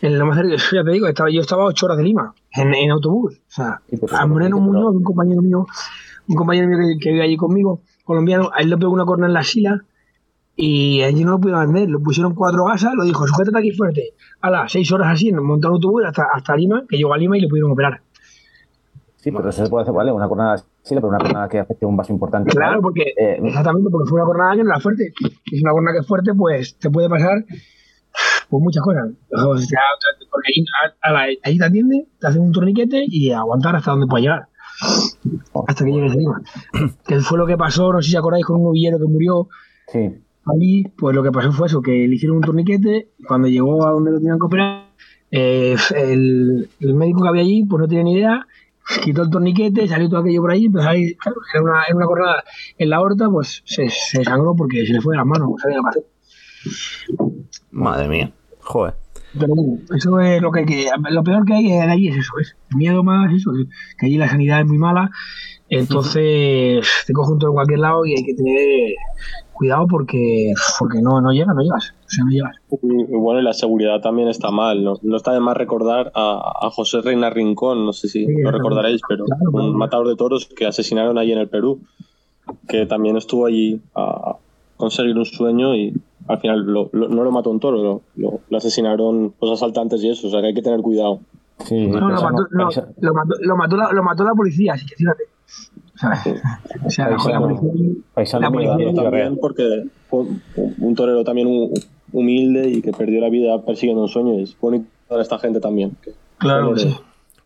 en 0.00 0.18
lo 0.18 0.26
más 0.26 0.36
cerca, 0.36 0.56
ya 0.72 0.84
te 0.84 0.90
digo, 0.90 1.06
estaba, 1.06 1.30
yo 1.30 1.40
estaba 1.40 1.64
a 1.64 1.66
ocho 1.66 1.86
horas 1.86 1.98
de 1.98 2.04
Lima, 2.04 2.34
en, 2.52 2.74
en 2.74 2.90
autobús. 2.90 3.34
O 3.34 3.50
sea, 3.50 3.80
a 4.12 4.26
Moreno 4.26 4.58
Muñoz, 4.58 4.94
un 4.94 5.04
compañero 5.04 5.42
mío, 5.42 5.66
un 6.26 6.36
compañero 6.36 6.68
mío 6.68 6.78
que, 6.78 6.98
que 6.98 7.12
vive 7.12 7.24
allí 7.24 7.36
conmigo, 7.36 7.82
colombiano, 8.04 8.50
a 8.54 8.60
él 8.60 8.70
le 8.70 8.76
pegó 8.76 8.92
una 8.92 9.04
corna 9.04 9.26
en 9.26 9.34
la 9.34 9.42
sila 9.42 9.84
y 10.54 11.02
allí 11.02 11.24
no 11.24 11.32
lo 11.32 11.40
pudieron 11.40 11.72
vender. 11.72 11.90
Lo 11.90 12.00
pusieron 12.00 12.34
cuatro 12.34 12.64
gasas, 12.64 12.94
lo 12.94 13.04
dijo, 13.04 13.26
sujétate 13.26 13.58
aquí 13.58 13.72
fuerte. 13.72 14.14
A 14.40 14.50
las 14.50 14.72
seis 14.72 14.90
horas 14.92 15.08
así, 15.12 15.32
montaron 15.32 15.74
autobús 15.74 16.02
hasta, 16.04 16.26
hasta 16.32 16.56
Lima, 16.56 16.84
que 16.88 16.96
llegó 16.96 17.14
a 17.14 17.18
Lima 17.18 17.36
y 17.36 17.40
le 17.40 17.48
pudieron 17.48 17.72
operar. 17.72 18.02
Sí, 19.22 19.30
pero 19.30 19.48
eso 19.48 19.64
se 19.64 19.70
puede 19.70 19.82
hacer, 19.82 19.94
¿vale? 19.94 20.10
Una 20.10 20.26
cornada 20.26 20.56
sí, 20.58 20.94
pero 20.96 21.06
una 21.06 21.18
cornada 21.18 21.48
que 21.48 21.60
afecte 21.60 21.86
un 21.86 21.96
vaso 21.96 22.12
importante. 22.12 22.50
Claro, 22.50 22.82
porque 22.82 23.02
eh, 23.16 23.38
exactamente, 23.44 23.88
porque 23.88 24.08
fue 24.08 24.20
una 24.20 24.26
cornada 24.26 24.56
que 24.56 24.64
no 24.64 24.70
era 24.70 24.80
fuerte. 24.80 25.12
Si 25.46 25.56
es 25.56 25.62
una 25.62 25.70
cornada 25.70 25.94
que 25.94 26.00
es 26.00 26.06
fuerte, 26.08 26.34
pues 26.34 26.76
te 26.78 26.90
puede 26.90 27.08
pasar 27.08 27.44
pues 28.50 28.62
muchas 28.62 28.82
cosas. 28.82 29.10
porque 29.30 30.48
ahí, 31.02 31.38
ahí 31.44 31.56
te 31.56 31.64
atiende, 31.64 32.08
te 32.18 32.26
hacen 32.26 32.42
un 32.42 32.52
torniquete 32.52 33.04
y 33.06 33.30
aguantar 33.30 33.76
hasta 33.76 33.92
donde 33.92 34.08
pueda 34.08 34.22
llegar. 34.22 34.48
Hasta 35.68 35.84
que 35.84 35.92
llegues 35.92 36.12
a 36.12 36.16
Lima. 36.16 36.42
Que 37.06 37.20
fue 37.20 37.38
lo 37.38 37.46
que 37.46 37.56
pasó, 37.56 37.92
no 37.92 38.02
sé 38.02 38.10
si 38.10 38.16
acordáis, 38.16 38.44
con 38.44 38.56
un 38.56 38.64
novillero 38.64 38.98
que 38.98 39.06
murió. 39.06 39.48
Sí. 39.86 40.10
Allí, 40.52 40.84
pues 40.98 41.14
lo 41.14 41.22
que 41.22 41.30
pasó 41.30 41.52
fue 41.52 41.68
eso, 41.68 41.80
que 41.80 41.92
le 41.92 42.14
hicieron 42.16 42.38
un 42.38 42.42
torniquete, 42.42 43.10
y 43.16 43.22
cuando 43.22 43.46
llegó 43.46 43.86
a 43.86 43.92
donde 43.92 44.10
lo 44.10 44.18
tenían 44.18 44.38
que 44.40 44.46
operar, 44.46 44.88
eh, 45.30 45.76
el, 45.96 46.68
médico 46.80 47.22
que 47.22 47.28
había 47.28 47.42
allí, 47.42 47.64
pues 47.64 47.80
no 47.80 47.88
tenía 47.88 48.04
ni 48.04 48.14
idea, 48.14 48.46
quitó 49.02 49.22
el 49.22 49.30
torniquete, 49.30 49.88
salió 49.88 50.08
todo 50.08 50.20
aquello 50.20 50.40
por 50.40 50.52
ahí, 50.52 50.68
pues 50.68 50.84
ahí, 50.86 51.14
claro, 51.14 51.40
era 51.52 51.62
una, 51.62 51.84
era 51.84 51.96
una 51.96 52.06
cornada 52.06 52.44
en 52.78 52.90
la 52.90 53.00
horta, 53.00 53.28
pues 53.30 53.62
se, 53.64 53.88
se, 53.90 54.24
sangró 54.24 54.54
porque 54.54 54.86
se 54.86 54.92
le 54.92 55.00
fue 55.00 55.14
de 55.14 55.18
las 55.18 55.26
manos, 55.26 55.50
Madre 57.70 58.08
mía, 58.08 58.32
joder. 58.60 59.01
Pero 59.38 59.54
eso 59.94 60.20
es 60.20 60.42
lo 60.42 60.52
que, 60.52 60.66
que 60.66 60.88
lo 61.10 61.24
peor 61.24 61.44
que 61.44 61.54
hay 61.54 61.72
allí 61.72 62.08
es 62.08 62.16
eso, 62.16 62.32
es 62.40 62.56
miedo 62.74 63.02
más, 63.02 63.32
eso, 63.32 63.50
que 63.98 64.06
allí 64.06 64.18
la 64.18 64.28
sanidad 64.28 64.60
es 64.60 64.66
muy 64.66 64.78
mala, 64.78 65.10
entonces 65.68 66.86
te 67.06 67.12
coge 67.14 67.32
un 67.32 67.38
cualquier 67.38 67.78
lado 67.78 68.04
y 68.04 68.14
hay 68.14 68.24
que 68.24 68.34
tener 68.34 68.94
cuidado 69.52 69.86
porque, 69.86 70.52
porque 70.78 71.00
no, 71.00 71.20
no 71.20 71.32
llega, 71.32 71.54
no 71.54 71.62
llegas. 71.62 71.94
O 72.04 72.08
sea, 72.08 72.24
no 72.24 72.30
llegas. 72.30 72.56
Y, 72.82 73.16
bueno, 73.16 73.40
y 73.40 73.44
la 73.44 73.54
seguridad 73.54 74.00
también 74.00 74.28
está 74.28 74.50
mal. 74.50 74.84
No, 74.84 74.94
no 75.02 75.16
está 75.16 75.32
de 75.32 75.40
más 75.40 75.56
recordar 75.56 76.12
a, 76.14 76.66
a, 76.66 76.70
José 76.70 77.00
Reina 77.00 77.30
Rincón, 77.30 77.86
no 77.86 77.92
sé 77.92 78.08
si 78.08 78.26
lo 78.26 78.50
recordaréis, 78.50 79.00
pero 79.08 79.24
un 79.52 79.76
matador 79.76 80.08
de 80.08 80.16
toros 80.16 80.46
que 80.46 80.66
asesinaron 80.66 81.16
allí 81.16 81.32
en 81.32 81.38
el 81.38 81.48
Perú, 81.48 81.80
que 82.68 82.84
también 82.86 83.16
estuvo 83.16 83.46
allí 83.46 83.80
a 83.94 84.36
conseguir 84.82 85.16
un 85.16 85.24
sueño 85.24 85.76
y 85.76 85.94
al 86.26 86.40
final 86.40 86.66
no 86.66 86.88
lo 87.24 87.30
mató 87.30 87.50
un 87.50 87.60
toro, 87.60 88.02
lo, 88.16 88.40
lo, 88.48 88.56
asesinaron 88.58 89.32
los 89.40 89.50
asaltantes 89.52 90.02
y 90.02 90.10
eso, 90.10 90.26
o 90.26 90.30
sea 90.30 90.40
que 90.40 90.48
hay 90.48 90.54
que 90.54 90.62
tener 90.62 90.80
cuidado. 90.80 91.20
Sí, 91.64 91.86
no, 91.86 92.00
lo, 92.00 92.20
mató, 92.20 92.48
lo, 92.50 92.64
mató, 93.14 93.34
lo, 93.40 93.56
mató 93.56 93.76
la, 93.76 93.92
lo 93.92 94.02
mató 94.02 94.24
la 94.24 94.34
policía, 94.34 94.72
así 94.72 94.84
que 94.84 94.96
fíjate. 94.96 95.22
O 96.84 96.90
sea, 96.90 97.10
la, 97.10 97.38
policía, 97.38 98.40
la 98.40 98.50
policía 98.50 98.92
también 98.92 99.38
porque 99.40 99.84
fue 100.10 100.24
un 100.56 100.94
torero 100.96 101.22
también 101.22 101.70
humilde 102.12 102.68
y 102.68 102.82
que 102.82 102.90
perdió 102.90 103.20
la 103.20 103.28
vida 103.28 103.62
persiguiendo 103.62 104.02
un 104.02 104.08
sueño. 104.08 104.36
Es 104.40 104.58
bonito 104.58 104.86
para 105.06 105.22
esta 105.22 105.38
gente 105.38 105.60
también. 105.60 105.96
claro, 106.38 106.76
sí. 106.76 106.92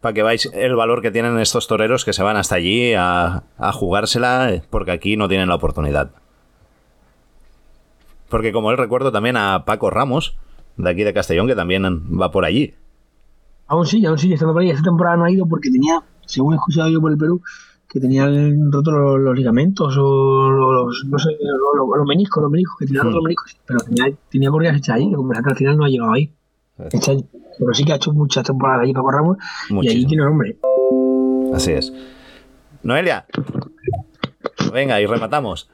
Para 0.00 0.14
que 0.14 0.22
veáis 0.22 0.50
el 0.54 0.74
valor 0.74 1.02
que 1.02 1.10
tienen 1.10 1.38
estos 1.38 1.66
toreros 1.66 2.06
que 2.06 2.14
se 2.14 2.22
van 2.22 2.38
hasta 2.38 2.54
allí 2.54 2.94
a, 2.94 3.42
a 3.58 3.72
jugársela, 3.72 4.62
porque 4.70 4.92
aquí 4.92 5.18
no 5.18 5.28
tienen 5.28 5.48
la 5.48 5.56
oportunidad. 5.56 6.12
Porque 8.28 8.52
como 8.52 8.70
él 8.70 8.78
recuerdo 8.78 9.12
también 9.12 9.36
a 9.36 9.64
Paco 9.64 9.90
Ramos, 9.90 10.36
de 10.76 10.90
aquí 10.90 11.04
de 11.04 11.14
Castellón, 11.14 11.46
que 11.46 11.54
también 11.54 11.84
va 11.84 12.30
por 12.30 12.44
allí. 12.44 12.74
Aún 13.68 13.86
sí, 13.86 14.04
aún 14.06 14.18
sigue 14.18 14.34
estando 14.34 14.52
por 14.52 14.62
ahí. 14.62 14.70
Esta 14.70 14.82
temporada 14.82 15.16
no 15.16 15.24
ha 15.24 15.30
ido 15.30 15.46
porque 15.46 15.70
tenía, 15.70 16.02
según 16.24 16.54
he 16.54 16.56
escuchado 16.56 16.88
yo 16.88 17.00
por 17.00 17.10
el 17.10 17.18
Perú, 17.18 17.40
que 17.88 18.00
tenía 18.00 18.28
roto 18.70 18.90
los, 18.90 19.36
ligamentos 19.36 19.96
o 19.98 20.50
los, 20.50 21.04
no 21.06 21.18
sé, 21.18 21.30
los, 21.40 22.06
meniscos, 22.06 22.42
los 22.42 22.50
meniscos, 22.50 22.76
que 22.78 22.86
tenía 22.86 23.02
hmm. 23.02 23.10
los 23.10 23.22
meniscos. 23.22 23.56
Pero 23.66 23.80
tenía, 23.80 24.16
tenía 24.30 24.50
corridas 24.50 24.76
hechas 24.76 24.96
ahí, 24.96 25.10
que 25.10 25.50
al 25.50 25.56
final 25.56 25.76
no 25.76 25.84
ha 25.84 25.88
llegado 25.88 26.12
ahí. 26.12 26.30
pero 26.76 27.74
sí 27.74 27.84
que 27.84 27.92
ha 27.92 27.96
hecho 27.96 28.12
muchas 28.12 28.44
temporadas 28.44 28.82
ahí 28.82 28.92
Paco 28.92 29.10
Ramos 29.10 29.38
y 29.70 29.88
ahí 29.88 30.04
tiene 30.06 30.24
nombre. 30.24 30.58
Así 31.54 31.72
es. 31.72 31.92
Noelia, 32.82 33.26
venga, 34.72 35.00
y 35.00 35.06
rematamos. 35.06 35.68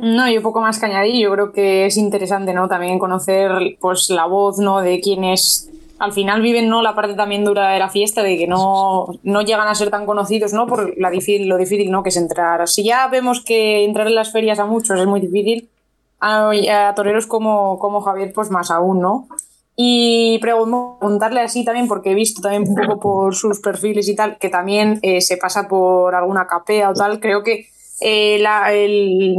No, 0.00 0.30
yo 0.30 0.40
poco 0.40 0.62
más 0.62 0.78
que 0.78 0.86
añadir. 0.86 1.22
Yo 1.22 1.30
creo 1.32 1.52
que 1.52 1.84
es 1.84 1.98
interesante, 1.98 2.54
¿no? 2.54 2.68
También 2.68 2.98
conocer, 2.98 3.76
pues, 3.80 4.08
la 4.08 4.24
voz, 4.24 4.58
¿no? 4.58 4.80
De 4.80 4.98
quienes 5.00 5.70
al 5.98 6.12
final 6.12 6.40
viven, 6.40 6.70
¿no? 6.70 6.80
La 6.80 6.94
parte 6.94 7.12
también 7.12 7.44
dura 7.44 7.72
de 7.72 7.78
la 7.78 7.90
fiesta, 7.90 8.22
de 8.22 8.38
que 8.38 8.46
no, 8.46 9.08
no 9.22 9.42
llegan 9.42 9.68
a 9.68 9.74
ser 9.74 9.90
tan 9.90 10.06
conocidos, 10.06 10.54
¿no? 10.54 10.66
Por 10.66 10.98
la 10.98 11.10
difícil, 11.10 11.46
lo 11.46 11.58
difícil, 11.58 11.90
¿no? 11.90 12.02
Que 12.02 12.08
es 12.08 12.16
entrar. 12.16 12.66
Si 12.66 12.82
ya 12.82 13.06
vemos 13.08 13.44
que 13.44 13.84
entrar 13.84 14.06
en 14.06 14.14
las 14.14 14.32
ferias 14.32 14.58
a 14.58 14.64
muchos 14.64 14.98
es 14.98 15.06
muy 15.06 15.20
difícil, 15.20 15.68
a, 16.18 16.92
toreros 16.96 17.26
como, 17.26 17.78
como 17.78 18.00
Javier, 18.00 18.32
pues 18.34 18.50
más 18.50 18.70
aún, 18.70 19.00
¿no? 19.00 19.28
Y 19.76 20.38
preguntarle 20.40 21.42
así 21.42 21.62
también, 21.62 21.88
porque 21.88 22.12
he 22.12 22.14
visto 22.14 22.40
también 22.40 22.66
un 22.66 22.74
poco 22.74 23.00
por 23.00 23.34
sus 23.34 23.60
perfiles 23.60 24.08
y 24.08 24.16
tal, 24.16 24.38
que 24.38 24.48
también 24.48 24.98
eh, 25.02 25.20
se 25.20 25.36
pasa 25.36 25.68
por 25.68 26.14
alguna 26.14 26.46
capea 26.46 26.88
o 26.88 26.94
tal. 26.94 27.20
Creo 27.20 27.42
que 27.42 27.66
eh, 28.00 28.42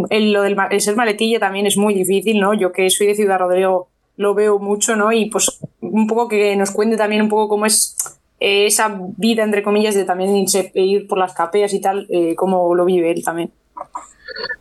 el, 0.10 0.32
lo 0.32 0.42
del 0.42 0.56
ser 0.80 0.96
maletilla 0.96 1.40
también 1.40 1.66
es 1.66 1.78
muy 1.78 1.94
difícil, 1.94 2.40
¿no? 2.40 2.54
Yo 2.54 2.72
que 2.72 2.90
soy 2.90 3.08
de 3.08 3.16
Ciudad 3.16 3.40
Rodrigo 3.40 3.90
lo 4.18 4.36
veo 4.36 4.60
mucho, 4.60 4.96
¿no? 4.96 5.12
Y 5.12 5.30
pues 5.30 5.60
un 5.80 6.08
poco 6.08 6.28
que 6.28 6.56
nos 6.56 6.72
cuente 6.72 6.98
también 6.98 7.24
un 7.24 7.30
poco 7.30 7.50
cómo 7.50 7.66
es 7.66 7.98
eh, 8.40 8.68
esa 8.68 9.00
vida, 9.18 9.44
entre 9.44 9.64
comillas, 9.64 9.96
de 9.96 10.06
también 10.06 10.46
ir 10.76 11.08
por 11.08 11.18
las 11.18 11.34
capeas 11.34 11.74
y 11.74 11.82
tal, 11.82 12.08
eh, 12.10 12.36
cómo 12.36 12.76
lo 12.76 12.86
vive 12.86 13.12
él 13.12 13.24
también. 13.24 13.52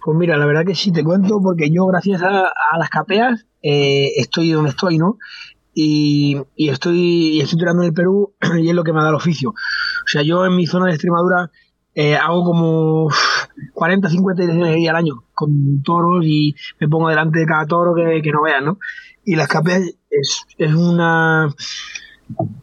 Pues 0.04 0.16
mira, 0.16 0.36
la 0.36 0.46
verdad 0.46 0.64
que 0.64 0.74
sí 0.74 0.92
te 0.92 1.04
cuento, 1.04 1.40
porque 1.42 1.70
yo 1.70 1.86
gracias 1.86 2.22
a, 2.22 2.50
las 2.78 2.90
capeas 2.90 3.46
estoy 3.62 4.50
donde 4.50 4.70
estoy, 4.70 4.98
¿no? 4.98 5.18
Y, 5.74 6.36
estoy, 6.56 7.36
y 7.36 7.40
estoy 7.40 7.58
tirando 7.58 7.82
en 7.82 7.88
el 7.88 7.94
Perú 7.94 8.34
y 8.58 8.68
es 8.68 8.74
lo 8.74 8.84
que 8.84 8.92
me 8.92 9.02
da 9.02 9.10
el 9.10 9.14
oficio. 9.14 9.50
O 9.50 10.06
sea, 10.06 10.22
yo 10.22 10.44
en 10.44 10.56
mi 10.56 10.66
zona 10.66 10.86
de 10.86 10.92
Extremadura 10.92 11.50
eh, 12.00 12.16
hago 12.16 12.44
como 12.44 13.10
40, 13.74 14.08
50 14.08 14.42
direcciones 14.42 14.88
al 14.88 14.96
año 14.96 15.22
con 15.34 15.82
toros 15.82 16.24
y 16.24 16.54
me 16.78 16.88
pongo 16.88 17.10
delante 17.10 17.40
de 17.40 17.44
cada 17.44 17.66
toro 17.66 17.94
que, 17.94 18.32
no 18.32 18.42
vean, 18.42 18.64
¿no? 18.64 18.78
Y 19.22 19.36
las 19.36 19.48
capeas 19.48 19.82
es, 20.08 20.46
es 20.56 20.74
una 20.74 21.54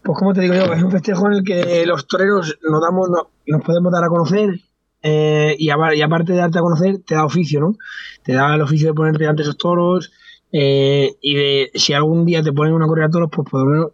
pues 0.02 0.18
como 0.18 0.34
te 0.34 0.42
digo 0.42 0.56
yo, 0.56 0.74
es 0.74 0.82
un 0.82 0.90
festejo 0.90 1.28
en 1.28 1.34
el 1.34 1.44
que 1.44 1.86
los 1.86 2.08
toreros 2.08 2.58
nos 2.68 2.82
damos, 2.82 3.10
nos 3.46 3.62
podemos 3.62 3.92
dar 3.92 4.06
a 4.06 4.10
conocer 4.10 4.60
eh, 5.04 5.56
y, 5.60 5.70
aparte 5.70 6.34
de 6.34 6.40
darte 6.40 6.58
a 6.58 6.64
conocer, 6.64 7.04
te 7.06 7.14
da 7.14 7.24
oficio, 7.24 7.60
¿no? 7.60 7.76
Te 8.24 8.34
da 8.34 8.56
el 8.56 8.62
oficio 8.62 8.88
de 8.88 8.96
ponerte 8.96 9.28
ante 9.28 9.44
esos 9.44 9.58
toros 9.58 10.12
eh, 10.52 11.16
y 11.22 11.36
de 11.36 11.72
si 11.76 11.94
algún 11.94 12.26
día 12.26 12.42
te 12.42 12.54
ponen 12.54 12.74
una 12.74 12.88
corrida 12.88 13.06
de 13.06 13.12
toros, 13.12 13.30
pues 13.32 13.48
por 13.48 13.64
lo 13.64 13.70
menos 13.70 13.92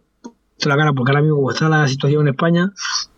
te 0.56 0.70
la 0.70 0.76
cara, 0.78 0.94
porque 0.94 1.10
ahora 1.10 1.20
mismo 1.20 1.36
como 1.36 1.50
está 1.50 1.68
la 1.68 1.86
situación 1.86 2.22
en 2.22 2.28
España, 2.28 2.72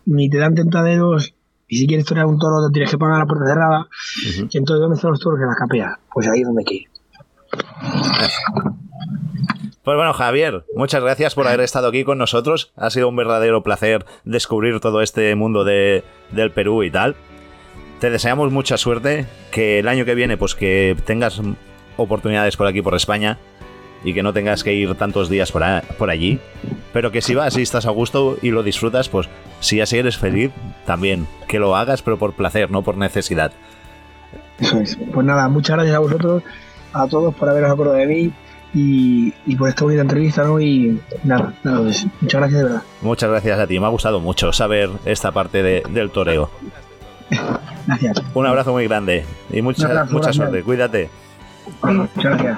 ni 0.05 0.29
te 0.29 0.39
dan 0.39 0.55
tentaderos 0.55 1.36
y 1.67 1.77
si 1.77 1.87
quieres 1.87 2.05
torear 2.05 2.25
un 2.25 2.39
toro 2.39 2.65
te 2.67 2.73
tienes 2.73 2.91
que 2.91 2.97
pagar 2.97 3.19
la 3.19 3.25
puerta 3.25 3.45
cerrada. 3.45 3.87
Y 4.49 4.57
entonces, 4.57 4.81
¿dónde 4.81 4.95
están 4.95 5.11
los 5.11 5.19
toros 5.19 5.39
en 5.39 5.47
las 5.47 5.57
capeas? 5.57 5.93
Pues 6.13 6.27
ahí 6.27 6.41
es 6.41 6.47
donde 6.47 6.63
ir. 6.69 6.87
Pues 9.83 9.95
bueno, 9.95 10.13
Javier, 10.13 10.65
muchas 10.75 11.01
gracias 11.01 11.33
por 11.33 11.47
haber 11.47 11.61
estado 11.61 11.87
aquí 11.87 12.03
con 12.03 12.17
nosotros. 12.17 12.71
Ha 12.75 12.89
sido 12.89 13.07
un 13.07 13.15
verdadero 13.15 13.63
placer 13.63 14.05
descubrir 14.25 14.79
todo 14.79 15.01
este 15.01 15.33
mundo 15.35 15.63
de, 15.63 16.03
del 16.31 16.51
Perú 16.51 16.83
y 16.83 16.91
tal. 16.91 17.15
Te 17.99 18.09
deseamos 18.09 18.51
mucha 18.51 18.77
suerte, 18.77 19.25
que 19.49 19.79
el 19.79 19.87
año 19.87 20.05
que 20.05 20.13
viene 20.13 20.37
pues 20.37 20.55
que 20.55 20.95
tengas 21.05 21.41
oportunidades 21.95 22.57
por 22.57 22.67
aquí, 22.67 22.81
por 22.81 22.95
España, 22.95 23.39
y 24.03 24.13
que 24.13 24.23
no 24.23 24.33
tengas 24.33 24.63
que 24.63 24.73
ir 24.73 24.95
tantos 24.95 25.29
días 25.29 25.51
por, 25.51 25.63
por 25.97 26.09
allí. 26.09 26.39
Pero 26.93 27.11
que 27.11 27.21
si 27.21 27.35
vas 27.35 27.57
y 27.57 27.61
estás 27.61 27.85
a 27.85 27.91
gusto 27.91 28.37
y 28.41 28.51
lo 28.51 28.63
disfrutas, 28.63 29.09
pues 29.09 29.27
si 29.59 29.81
así 29.81 29.97
eres 29.97 30.17
feliz, 30.17 30.51
también 30.85 31.27
que 31.47 31.59
lo 31.59 31.75
hagas, 31.75 32.01
pero 32.01 32.17
por 32.17 32.33
placer, 32.33 32.71
no 32.71 32.81
por 32.81 32.97
necesidad. 32.97 33.51
Eso 34.59 34.79
es. 34.79 34.97
Pues 35.13 35.25
nada, 35.25 35.47
muchas 35.49 35.75
gracias 35.75 35.95
a 35.95 35.99
vosotros, 35.99 36.43
a 36.93 37.07
todos 37.07 37.33
por 37.35 37.49
haberos 37.49 37.71
acordado 37.71 37.97
de 37.97 38.07
mí 38.07 38.33
y, 38.73 39.55
por 39.55 39.69
esta 39.69 39.83
bonita 39.83 40.01
entrevista, 40.01 40.43
¿no? 40.43 40.59
Y 40.59 40.99
nada, 41.23 41.53
nada, 41.63 41.79
pues, 41.79 42.05
muchas 42.21 42.41
gracias 42.41 42.59
de 42.59 42.63
verdad. 42.63 42.83
Muchas 43.01 43.29
gracias 43.29 43.59
a 43.59 43.67
ti, 43.67 43.79
me 43.79 43.85
ha 43.85 43.89
gustado 43.89 44.19
mucho 44.19 44.51
saber 44.53 44.89
esta 45.05 45.31
parte 45.31 45.63
del 45.63 46.11
toreo. 46.11 46.49
Gracias. 47.87 48.21
Un 48.33 48.45
abrazo 48.45 48.71
muy 48.73 48.87
grande 48.87 49.25
y 49.51 49.61
mucha, 49.61 50.05
mucha 50.05 50.33
suerte, 50.33 50.63
cuídate. 50.63 51.09
Muchas 51.83 52.37
gracias. 52.37 52.57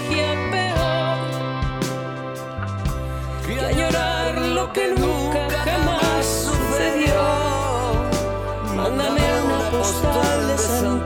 postal 9.91 10.47
de 10.47 10.57
San. 10.57 11.03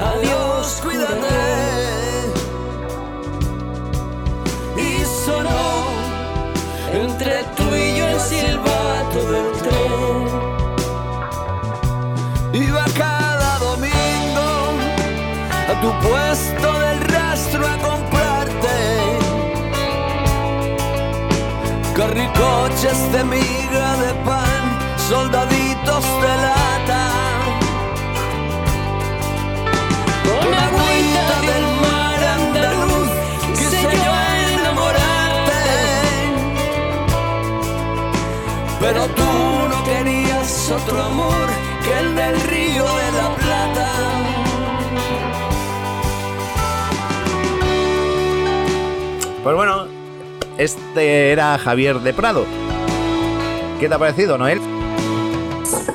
Adiós, 0.00 0.80
cuídate. 0.82 1.52
entre 6.92 7.44
tú 7.56 7.74
y 7.74 7.96
yo 7.96 8.06
el 8.06 8.20
silbato 8.20 9.20
del 9.32 9.52
tren. 9.62 10.26
Iba 12.52 12.84
cada 12.96 13.58
domingo 13.58 14.48
a 15.70 15.74
tu 15.80 15.90
puesto 16.06 16.68
del 16.80 17.00
rastro 17.14 17.66
a 17.66 17.76
comprarte 17.78 18.76
carricoches 21.96 23.12
de 23.12 23.24
miga 23.24 23.96
de 24.04 24.12
pan, 24.26 24.62
soldaditos 25.08 26.04
de 26.22 26.36
lata. 26.42 26.61
Pero 38.82 39.06
tú 39.06 39.22
no 39.70 39.84
querías 39.84 40.70
otro 40.72 41.00
amor 41.00 41.46
que 41.84 41.98
el 42.00 42.16
del 42.16 42.40
río 42.40 42.82
de 42.82 43.12
la 43.12 43.36
Plata. 43.36 43.88
Pues 49.44 49.54
bueno, 49.54 49.86
este 50.58 51.30
era 51.30 51.56
Javier 51.58 52.00
de 52.00 52.12
Prado. 52.12 52.44
¿Qué 53.78 53.88
te 53.88 53.94
ha 53.94 53.98
parecido, 53.98 54.36
Noel? 54.36 54.60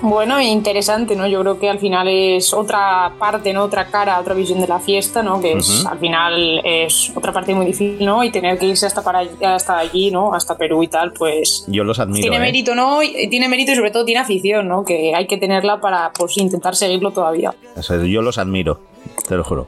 Bueno, 0.09 0.39
interesante, 0.41 1.17
¿no? 1.17 1.27
Yo 1.27 1.41
creo 1.41 1.59
que 1.59 1.69
al 1.69 1.79
final 1.79 2.07
es 2.07 2.53
otra 2.53 3.11
parte, 3.19 3.51
¿no? 3.51 3.63
Otra 3.63 3.87
cara, 3.87 4.17
otra 4.21 4.33
visión 4.33 4.61
de 4.61 4.67
la 4.67 4.79
fiesta, 4.79 5.21
¿no? 5.21 5.41
Que 5.41 5.51
es, 5.53 5.85
al 5.85 5.99
final 5.99 6.61
es 6.63 7.11
otra 7.13 7.33
parte 7.33 7.53
muy 7.53 7.65
difícil, 7.65 8.05
¿no? 8.05 8.23
Y 8.23 8.31
tener 8.31 8.57
que 8.57 8.67
irse 8.67 8.85
hasta 8.85 9.03
para 9.03 9.27
hasta 9.53 9.77
allí, 9.77 10.09
¿no? 10.09 10.33
Hasta 10.33 10.57
Perú 10.57 10.81
y 10.81 10.87
tal, 10.87 11.11
pues. 11.11 11.65
Yo 11.67 11.83
los 11.83 11.99
admiro. 11.99 12.21
Tiene 12.21 12.37
¿eh? 12.37 12.39
mérito, 12.39 12.73
¿no? 12.73 12.99
tiene 13.29 13.49
mérito 13.49 13.73
y 13.73 13.75
sobre 13.75 13.91
todo 13.91 14.05
tiene 14.05 14.21
afición, 14.21 14.69
¿no? 14.69 14.85
Que 14.85 15.13
hay 15.13 15.27
que 15.27 15.35
tenerla 15.37 15.81
para 15.81 16.13
pues 16.13 16.37
intentar 16.37 16.77
seguirlo 16.77 17.11
todavía. 17.11 17.53
yo 18.07 18.21
los 18.21 18.37
admiro, 18.37 18.79
te 19.27 19.35
lo 19.35 19.43
juro. 19.43 19.67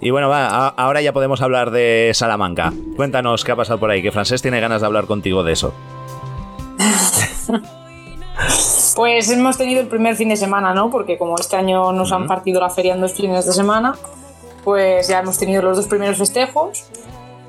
Y 0.00 0.10
bueno, 0.10 0.28
va, 0.28 0.68
ahora 0.68 1.00
ya 1.00 1.12
podemos 1.12 1.42
hablar 1.42 1.72
de 1.72 2.12
Salamanca. 2.14 2.72
Cuéntanos 2.94 3.42
qué 3.42 3.50
ha 3.50 3.56
pasado 3.56 3.80
por 3.80 3.90
ahí, 3.90 4.00
que 4.00 4.12
Francés 4.12 4.42
tiene 4.42 4.60
ganas 4.60 4.80
de 4.80 4.86
hablar 4.86 5.06
contigo 5.06 5.42
de 5.42 5.54
eso. 5.54 5.74
Pues 8.96 9.30
hemos 9.30 9.56
tenido 9.56 9.80
el 9.80 9.88
primer 9.88 10.16
fin 10.16 10.28
de 10.28 10.36
semana, 10.36 10.74
¿no? 10.74 10.90
Porque 10.90 11.18
como 11.18 11.36
este 11.36 11.56
año 11.56 11.92
nos 11.92 12.12
han 12.12 12.26
partido 12.26 12.60
la 12.60 12.70
feria 12.70 12.94
en 12.94 13.00
dos 13.00 13.12
fines 13.14 13.46
de 13.46 13.52
semana, 13.52 13.94
pues 14.64 15.08
ya 15.08 15.20
hemos 15.20 15.38
tenido 15.38 15.62
los 15.62 15.76
dos 15.76 15.86
primeros 15.86 16.18
festejos. 16.18 16.84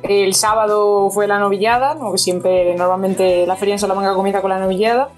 El 0.03 0.33
sábado 0.33 1.09
fue 1.09 1.27
la 1.27 1.39
novillada, 1.39 1.93
¿no? 1.95 2.11
que 2.11 2.17
siempre 2.17 2.75
normalmente 2.75 3.45
la 3.45 3.55
feria 3.55 3.73
en 3.73 3.79
Salamanca 3.79 4.13
comienza 4.13 4.41
con 4.41 4.49
la 4.49 4.59
novillada. 4.59 5.09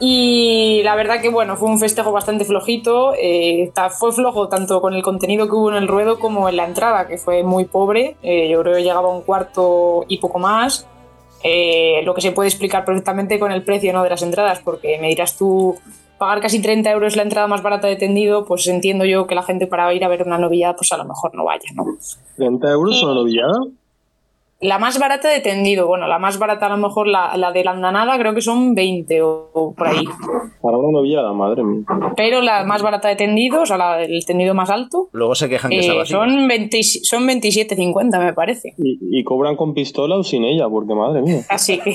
Y 0.00 0.82
la 0.82 0.94
verdad 0.94 1.20
que 1.20 1.28
bueno, 1.28 1.56
fue 1.56 1.68
un 1.68 1.78
festejo 1.78 2.12
bastante 2.12 2.44
flojito. 2.44 3.14
Eh, 3.18 3.72
fue 3.98 4.12
flojo 4.12 4.48
tanto 4.48 4.80
con 4.80 4.94
el 4.94 5.02
contenido 5.02 5.46
que 5.46 5.54
hubo 5.54 5.70
en 5.70 5.76
el 5.76 5.88
ruedo 5.88 6.18
como 6.18 6.48
en 6.48 6.56
la 6.56 6.64
entrada, 6.64 7.06
que 7.06 7.18
fue 7.18 7.42
muy 7.42 7.64
pobre. 7.66 8.16
Eh, 8.22 8.48
yo 8.50 8.60
creo 8.62 8.76
que 8.76 8.82
llegaba 8.82 9.08
a 9.08 9.12
un 9.12 9.22
cuarto 9.22 10.04
y 10.08 10.18
poco 10.18 10.38
más. 10.38 10.86
Eh, 11.42 12.02
lo 12.04 12.14
que 12.14 12.20
se 12.20 12.32
puede 12.32 12.48
explicar 12.48 12.84
perfectamente 12.84 13.38
con 13.38 13.50
el 13.52 13.62
precio 13.62 13.92
¿no? 13.92 14.02
de 14.02 14.10
las 14.10 14.22
entradas, 14.22 14.60
porque 14.60 14.98
me 14.98 15.08
dirás 15.08 15.38
tú, 15.38 15.78
pagar 16.18 16.40
casi 16.40 16.60
30 16.60 16.90
euros 16.90 17.16
la 17.16 17.22
entrada 17.22 17.46
más 17.46 17.62
barata 17.62 17.88
de 17.88 17.96
tendido, 17.96 18.44
pues 18.44 18.66
entiendo 18.66 19.06
yo 19.06 19.26
que 19.26 19.34
la 19.34 19.42
gente 19.42 19.66
para 19.66 19.92
ir 19.94 20.04
a 20.04 20.08
ver 20.08 20.22
una 20.22 20.38
novillada, 20.38 20.76
pues 20.76 20.92
a 20.92 20.98
lo 20.98 21.04
mejor 21.04 21.34
no 21.34 21.44
vaya, 21.44 21.70
¿no? 21.74 21.84
¿30 22.36 22.70
euros 22.72 23.02
una 23.02 23.14
novillada? 23.14 23.58
La 24.60 24.78
más 24.78 24.98
barata 24.98 25.30
de 25.30 25.40
tendido, 25.40 25.86
bueno, 25.86 26.06
la 26.06 26.18
más 26.18 26.38
barata 26.38 26.66
a 26.66 26.68
lo 26.68 26.76
mejor 26.76 27.06
la, 27.06 27.34
la 27.38 27.50
de 27.50 27.64
la 27.64 27.70
andanada 27.70 28.18
creo 28.18 28.34
que 28.34 28.42
son 28.42 28.74
20 28.74 29.22
o, 29.22 29.74
por 29.74 29.88
ahí. 29.88 30.04
Para 30.60 30.76
una 30.76 30.92
novillada, 30.92 31.32
madre 31.32 31.64
mía. 31.64 31.86
Pero 32.14 32.42
la 32.42 32.64
más 32.64 32.82
barata 32.82 33.08
de 33.08 33.16
tendido, 33.16 33.62
o 33.62 33.66
sea, 33.66 33.78
la, 33.78 34.02
el 34.02 34.24
tendido 34.26 34.52
más 34.52 34.68
alto. 34.68 35.08
Luego 35.12 35.34
se 35.34 35.48
quejan 35.48 35.70
que 35.70 35.78
está 35.78 35.94
eh, 35.94 36.04
Son, 36.04 36.46
20, 36.46 36.82
son 36.82 37.26
27.50, 37.26 38.18
me 38.22 38.34
parece. 38.34 38.74
¿Y, 38.76 39.24
cobran 39.24 39.56
con 39.56 39.72
pistola 39.72 40.16
o 40.16 40.22
sin 40.22 40.44
ella? 40.44 40.68
Porque 40.68 40.94
madre 40.94 41.22
mía. 41.22 41.40
Así 41.48 41.78
que, 41.78 41.94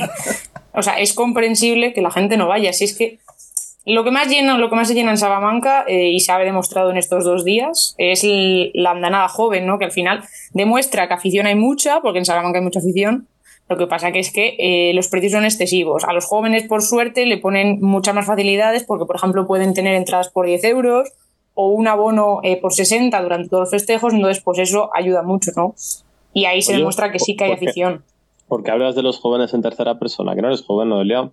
o 0.74 0.82
sea, 0.82 1.00
es 1.00 1.14
comprensible 1.14 1.94
que 1.94 2.02
la 2.02 2.10
gente 2.10 2.36
no 2.36 2.48
vaya. 2.48 2.74
Si 2.74 2.86
es 2.86 2.98
que 2.98 3.20
lo 3.86 4.04
que 4.04 4.12
más 4.12 4.28
llena, 4.28 4.58
lo 4.58 4.70
que 4.70 4.76
más 4.76 4.88
se 4.88 4.96
llena 4.96 5.12
en 5.12 5.18
Salamanca, 5.18 5.86
eh, 5.88 6.10
y 6.10 6.20
se 6.20 6.32
ha 6.32 6.40
demostrado 6.40 6.90
en 6.90 6.98
estos 6.98 7.24
dos 7.24 7.46
días, 7.46 7.96
es 7.98 8.26
la 8.74 8.92
andanada 8.92 9.28
joven, 9.28 9.66
¿no? 9.68 9.78
Que 9.78 9.86
al 9.86 9.92
final 9.92 10.24
demuestra 10.54 11.08
que 11.08 11.14
afición 11.14 11.46
hay 11.46 11.56
mucha, 11.56 12.02
porque 12.02 12.20
en 12.20 12.26
Salamanca 12.26 12.60
hay 12.60 12.64
mucha 12.66 12.80
afición. 12.80 13.28
Lo 13.68 13.78
que 13.78 13.88
pasa 13.88 14.12
que 14.12 14.20
es 14.20 14.32
que 14.32 14.56
eh, 14.60 14.94
los 14.94 15.08
precios 15.08 15.34
son 15.34 15.46
excesivos. 15.46 16.04
A 16.04 16.14
los 16.14 16.26
jóvenes, 16.26 16.68
por 16.68 16.82
suerte, 16.82 17.26
le 17.26 17.38
ponen 17.38 17.80
muchas 17.82 18.14
más 18.14 18.26
facilidades, 18.26 18.84
porque, 18.84 19.06
por 19.06 19.16
ejemplo, 19.16 19.48
pueden 19.48 19.74
tener 19.74 19.96
entradas 19.96 20.30
por 20.30 20.46
10 20.46 20.64
euros, 20.66 21.12
o 21.56 21.70
un 21.70 21.88
abono 21.88 22.42
eh, 22.44 22.60
por 22.60 22.74
60 22.74 23.20
durante 23.22 23.50
todos 23.50 23.62
los 23.62 23.72
festejos, 23.72 24.14
entonces 24.14 24.44
pues 24.44 24.60
eso 24.60 24.90
ayuda 24.94 25.24
mucho, 25.24 25.52
¿no? 25.56 25.74
Y 26.34 26.46
ahí 26.46 26.62
se 26.62 26.74
Oye, 26.74 26.80
demuestra 26.80 27.12
que 27.12 27.20
sí 27.20 27.36
que 27.36 27.46
hay 27.46 27.52
¿por 27.52 27.60
qué? 27.60 27.66
afición. 27.68 28.04
Porque 28.48 28.72
hablas 28.72 28.94
de 28.96 29.02
los 29.02 29.20
jóvenes 29.20 29.54
en 29.54 29.62
tercera 29.62 29.98
persona, 29.98 30.36
que 30.36 30.42
no 30.42 30.50
eres 30.50 30.64
joven, 30.64 30.90
¿no, 30.90 31.02
Elia? 31.02 31.32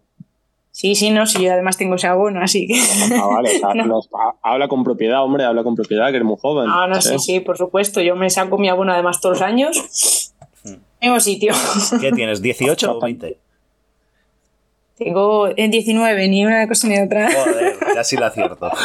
Sí, 0.74 0.94
sí, 0.94 1.10
no, 1.10 1.26
sí, 1.26 1.42
yo 1.44 1.52
además 1.52 1.76
tengo 1.76 1.96
ese 1.96 2.06
abono, 2.06 2.42
así 2.42 2.66
que... 2.66 2.80
Ah, 3.14 3.26
vale, 3.26 3.56
o 3.56 3.58
sea, 3.60 3.74
No. 3.74 3.84
no, 3.84 4.00
ha- 4.18 4.34
habla 4.42 4.68
con 4.68 4.82
propiedad, 4.82 5.22
hombre, 5.22 5.44
habla 5.44 5.62
con 5.62 5.74
propiedad, 5.76 6.06
que 6.08 6.16
eres 6.16 6.24
muy 6.26 6.36
joven. 6.40 6.66
Ah, 6.68 6.86
no, 6.88 7.00
sí, 7.02 7.14
¿eh? 7.14 7.18
sí, 7.18 7.40
por 7.40 7.58
supuesto, 7.58 8.00
yo 8.00 8.16
me 8.16 8.30
saco 8.30 8.56
mi 8.58 8.68
abono 8.70 8.92
además 8.92 9.20
todos 9.20 9.38
los 9.40 9.46
años. 9.46 10.32
Tengo 10.98 11.20
sitio. 11.20 11.52
¿Qué 12.00 12.10
tienes? 12.12 12.42
¿18 12.42 12.88
o 12.88 13.00
20? 13.00 13.36
Tengo 14.96 15.48
en 15.56 15.70
19, 15.70 16.28
ni 16.28 16.46
una 16.46 16.66
cosa 16.68 16.86
ni 16.88 16.98
otra. 16.98 17.28
Joder, 17.32 17.76
casi 17.94 18.16
la 18.16 18.28
acierto. 18.28 18.70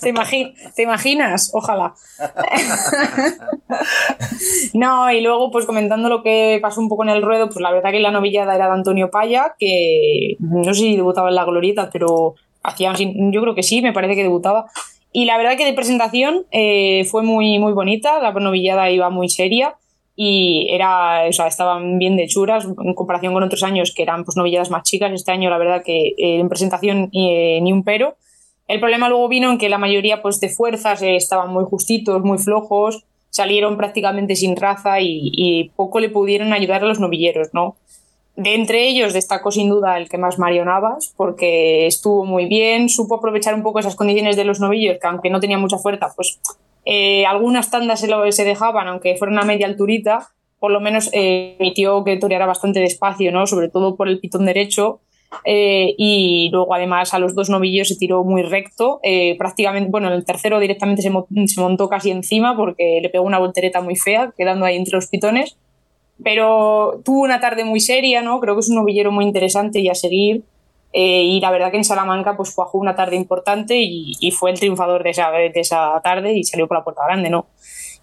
¿Te, 0.00 0.12
imagi- 0.14 0.54
¿Te 0.74 0.82
imaginas? 0.82 1.50
Ojalá. 1.54 1.94
no, 4.74 5.10
y 5.12 5.20
luego, 5.20 5.50
pues 5.50 5.66
comentando 5.66 6.08
lo 6.08 6.22
que 6.22 6.58
pasó 6.62 6.80
un 6.80 6.88
poco 6.88 7.02
en 7.04 7.10
el 7.10 7.22
ruedo, 7.22 7.46
pues 7.48 7.60
la 7.60 7.72
verdad 7.72 7.90
que 7.90 8.00
la 8.00 8.10
novillada 8.10 8.54
era 8.54 8.66
de 8.66 8.72
Antonio 8.72 9.10
Paya, 9.10 9.54
que 9.58 10.36
no 10.40 10.72
sé 10.74 10.80
si 10.80 10.96
debutaba 10.96 11.28
en 11.28 11.34
la 11.34 11.44
glorieta, 11.44 11.90
pero 11.92 12.34
hacía, 12.62 12.92
yo 12.96 13.40
creo 13.40 13.54
que 13.54 13.62
sí, 13.62 13.82
me 13.82 13.92
parece 13.92 14.14
que 14.14 14.22
debutaba. 14.22 14.66
Y 15.12 15.26
la 15.26 15.36
verdad 15.36 15.56
que 15.56 15.66
de 15.66 15.74
presentación 15.74 16.46
eh, 16.50 17.04
fue 17.04 17.22
muy, 17.22 17.58
muy 17.58 17.72
bonita, 17.72 18.18
la 18.20 18.32
novillada 18.32 18.90
iba 18.90 19.10
muy 19.10 19.28
seria 19.28 19.76
y 20.14 20.68
era, 20.70 21.26
o 21.28 21.32
sea, 21.32 21.46
estaban 21.46 21.98
bien 21.98 22.16
de 22.16 22.26
churas 22.28 22.64
en 22.64 22.94
comparación 22.94 23.34
con 23.34 23.42
otros 23.42 23.62
años 23.62 23.92
que 23.94 24.02
eran 24.02 24.24
pues 24.24 24.36
novilladas 24.36 24.70
más 24.70 24.84
chicas. 24.84 25.10
Este 25.12 25.32
año 25.32 25.50
la 25.50 25.58
verdad 25.58 25.82
que 25.84 26.08
eh, 26.16 26.38
en 26.38 26.48
presentación 26.48 27.10
eh, 27.12 27.60
ni 27.62 27.72
un 27.72 27.84
pero. 27.84 28.16
El 28.68 28.80
problema 28.80 29.08
luego 29.08 29.28
vino 29.28 29.50
en 29.50 29.58
que 29.58 29.68
la 29.68 29.78
mayoría 29.78 30.22
pues 30.22 30.40
de 30.40 30.48
fuerzas 30.48 31.02
eh, 31.02 31.16
estaban 31.16 31.52
muy 31.52 31.64
justitos, 31.64 32.22
muy 32.22 32.38
flojos, 32.38 33.04
salieron 33.30 33.76
prácticamente 33.76 34.36
sin 34.36 34.56
raza 34.56 35.00
y, 35.00 35.70
poco 35.74 36.00
le 36.00 36.10
pudieron 36.10 36.52
ayudar 36.52 36.82
a 36.82 36.86
los 36.86 37.00
novilleros, 37.00 37.48
¿no? 37.52 37.76
De 38.36 38.54
entre 38.54 38.88
ellos 38.88 39.12
destacó 39.12 39.50
sin 39.50 39.68
duda 39.68 39.98
el 39.98 40.08
que 40.08 40.16
más 40.18 40.38
Mario 40.38 40.64
Navas, 40.64 41.12
porque 41.16 41.86
estuvo 41.86 42.24
muy 42.24 42.46
bien, 42.46 42.88
supo 42.88 43.16
aprovechar 43.16 43.54
un 43.54 43.62
poco 43.62 43.78
esas 43.78 43.96
condiciones 43.96 44.36
de 44.36 44.44
los 44.44 44.60
novillos, 44.60 44.98
que 45.00 45.06
aunque 45.06 45.30
no 45.30 45.40
tenía 45.40 45.58
mucha 45.58 45.78
fuerza, 45.78 46.12
pues 46.14 46.40
eh, 46.84 47.26
algunas 47.26 47.70
tandas 47.70 48.00
se, 48.00 48.08
lo, 48.08 48.30
se 48.32 48.44
dejaban, 48.44 48.88
aunque 48.88 49.16
fuera 49.16 49.32
una 49.32 49.44
media 49.44 49.66
alturita, 49.66 50.30
por 50.58 50.70
lo 50.70 50.80
menos 50.80 51.10
eh, 51.12 51.56
que 51.74 52.16
toreara 52.18 52.46
bastante 52.46 52.80
despacio, 52.80 53.32
¿no? 53.32 53.46
Sobre 53.46 53.68
todo 53.68 53.96
por 53.96 54.08
el 54.08 54.20
pitón 54.20 54.46
derecho. 54.46 55.00
Eh, 55.44 55.94
y 55.98 56.48
luego 56.52 56.74
además 56.74 57.14
a 57.14 57.18
los 57.18 57.34
dos 57.34 57.50
novillos 57.50 57.88
se 57.88 57.96
tiró 57.96 58.24
muy 58.24 58.42
recto. 58.42 59.00
eh, 59.02 59.36
prácticamente, 59.38 59.90
bueno, 59.90 60.12
el 60.12 60.24
tercero 60.24 60.60
directamente 60.60 61.02
se, 61.02 61.10
mo- 61.10 61.26
se 61.46 61.60
montó 61.60 61.88
casi 61.88 62.10
encima 62.10 62.56
porque 62.56 63.00
le 63.02 63.08
pegó 63.10 63.24
una 63.24 63.38
voltereta 63.38 63.80
muy 63.80 63.96
fea, 63.96 64.32
quedando 64.36 64.64
ahí 64.66 64.76
entre 64.76 64.94
los 64.96 65.06
pitones 65.08 65.56
pero 66.22 67.00
tuvo 67.04 67.22
una 67.22 67.40
tarde 67.40 67.64
muy 67.64 67.80
seria, 67.80 68.22
¿no? 68.22 68.38
Creo 68.40 68.54
que 68.54 68.60
es 68.60 68.68
un 68.68 68.76
novillero 68.76 69.10
muy 69.10 69.24
interesante 69.24 69.80
y 69.80 69.88
a 69.88 69.94
seguir. 69.94 70.44
eh, 70.92 71.22
y 71.24 71.40
la 71.40 71.50
verdad 71.50 71.70
que 71.70 71.78
en 71.78 71.84
Salamanca 71.84 72.36
pues 72.36 72.54
cuajó 72.54 72.78
una 72.78 72.94
tarde 72.94 73.16
importante 73.16 73.76
y, 73.80 74.12
y 74.20 74.30
fue 74.30 74.50
el 74.50 74.58
triunfador 74.60 75.02
de 75.02 75.10
esa, 75.10 75.30
de 75.30 75.50
esa 75.54 76.00
tarde 76.04 76.34
y 76.34 76.44
salió 76.44 76.68
por 76.68 76.76
la 76.76 76.84
puerta 76.84 77.02
grande, 77.06 77.30
¿no? 77.30 77.46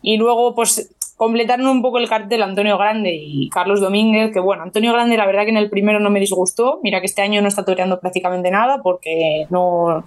Y 0.02 0.18
luego 0.18 0.56
pues 0.56 0.90
completaron 1.20 1.68
un 1.68 1.82
poco 1.82 1.98
el 1.98 2.08
cartel 2.08 2.42
Antonio 2.42 2.78
Grande 2.78 3.14
y 3.14 3.50
Carlos 3.50 3.82
Domínguez, 3.82 4.32
que 4.32 4.40
bueno, 4.40 4.64
Antonio 4.64 4.94
Grande 4.94 5.18
la 5.18 5.26
verdad 5.26 5.44
que 5.44 5.50
en 5.50 5.58
el 5.58 5.70
primero 5.70 6.00
no 6.00 6.10
me 6.10 6.22
disgustó, 6.22 6.80
mira 6.82 7.02
que 7.02 7.08
este 7.08 7.22
año 7.22 7.42
no 7.42 7.50
está 7.50 7.66
toreando 7.66 8.00
prácticamente 8.00 8.50
nada 8.50 8.82
porque 8.82 9.46
no... 9.50 10.06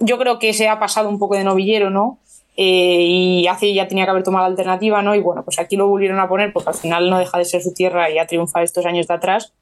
Yo 0.00 0.18
creo 0.18 0.40
que 0.40 0.52
se 0.54 0.66
ha 0.66 0.80
pasado 0.80 1.08
un 1.08 1.20
poco 1.20 1.36
de 1.36 1.44
novillero, 1.44 1.90
¿no? 1.90 2.18
Eh, 2.56 3.04
y 3.04 3.46
hace 3.46 3.72
ya 3.72 3.86
tenía 3.86 4.06
que 4.06 4.10
haber 4.10 4.24
tomado 4.24 4.44
la 4.44 4.50
alternativa, 4.50 5.02
¿no? 5.02 5.14
Y 5.14 5.20
bueno, 5.20 5.44
pues 5.44 5.60
aquí 5.60 5.76
lo 5.76 5.86
volvieron 5.86 6.18
a 6.18 6.28
poner 6.28 6.52
porque 6.52 6.70
al 6.70 6.74
final 6.74 7.10
no 7.10 7.20
deja 7.20 7.38
de 7.38 7.44
ser 7.44 7.62
su 7.62 7.72
tierra 7.72 8.10
y 8.10 8.18
ha 8.18 8.26
triunfado 8.26 8.64
estos 8.64 8.86
años 8.86 9.06
de 9.06 9.14
atrás. 9.14 9.54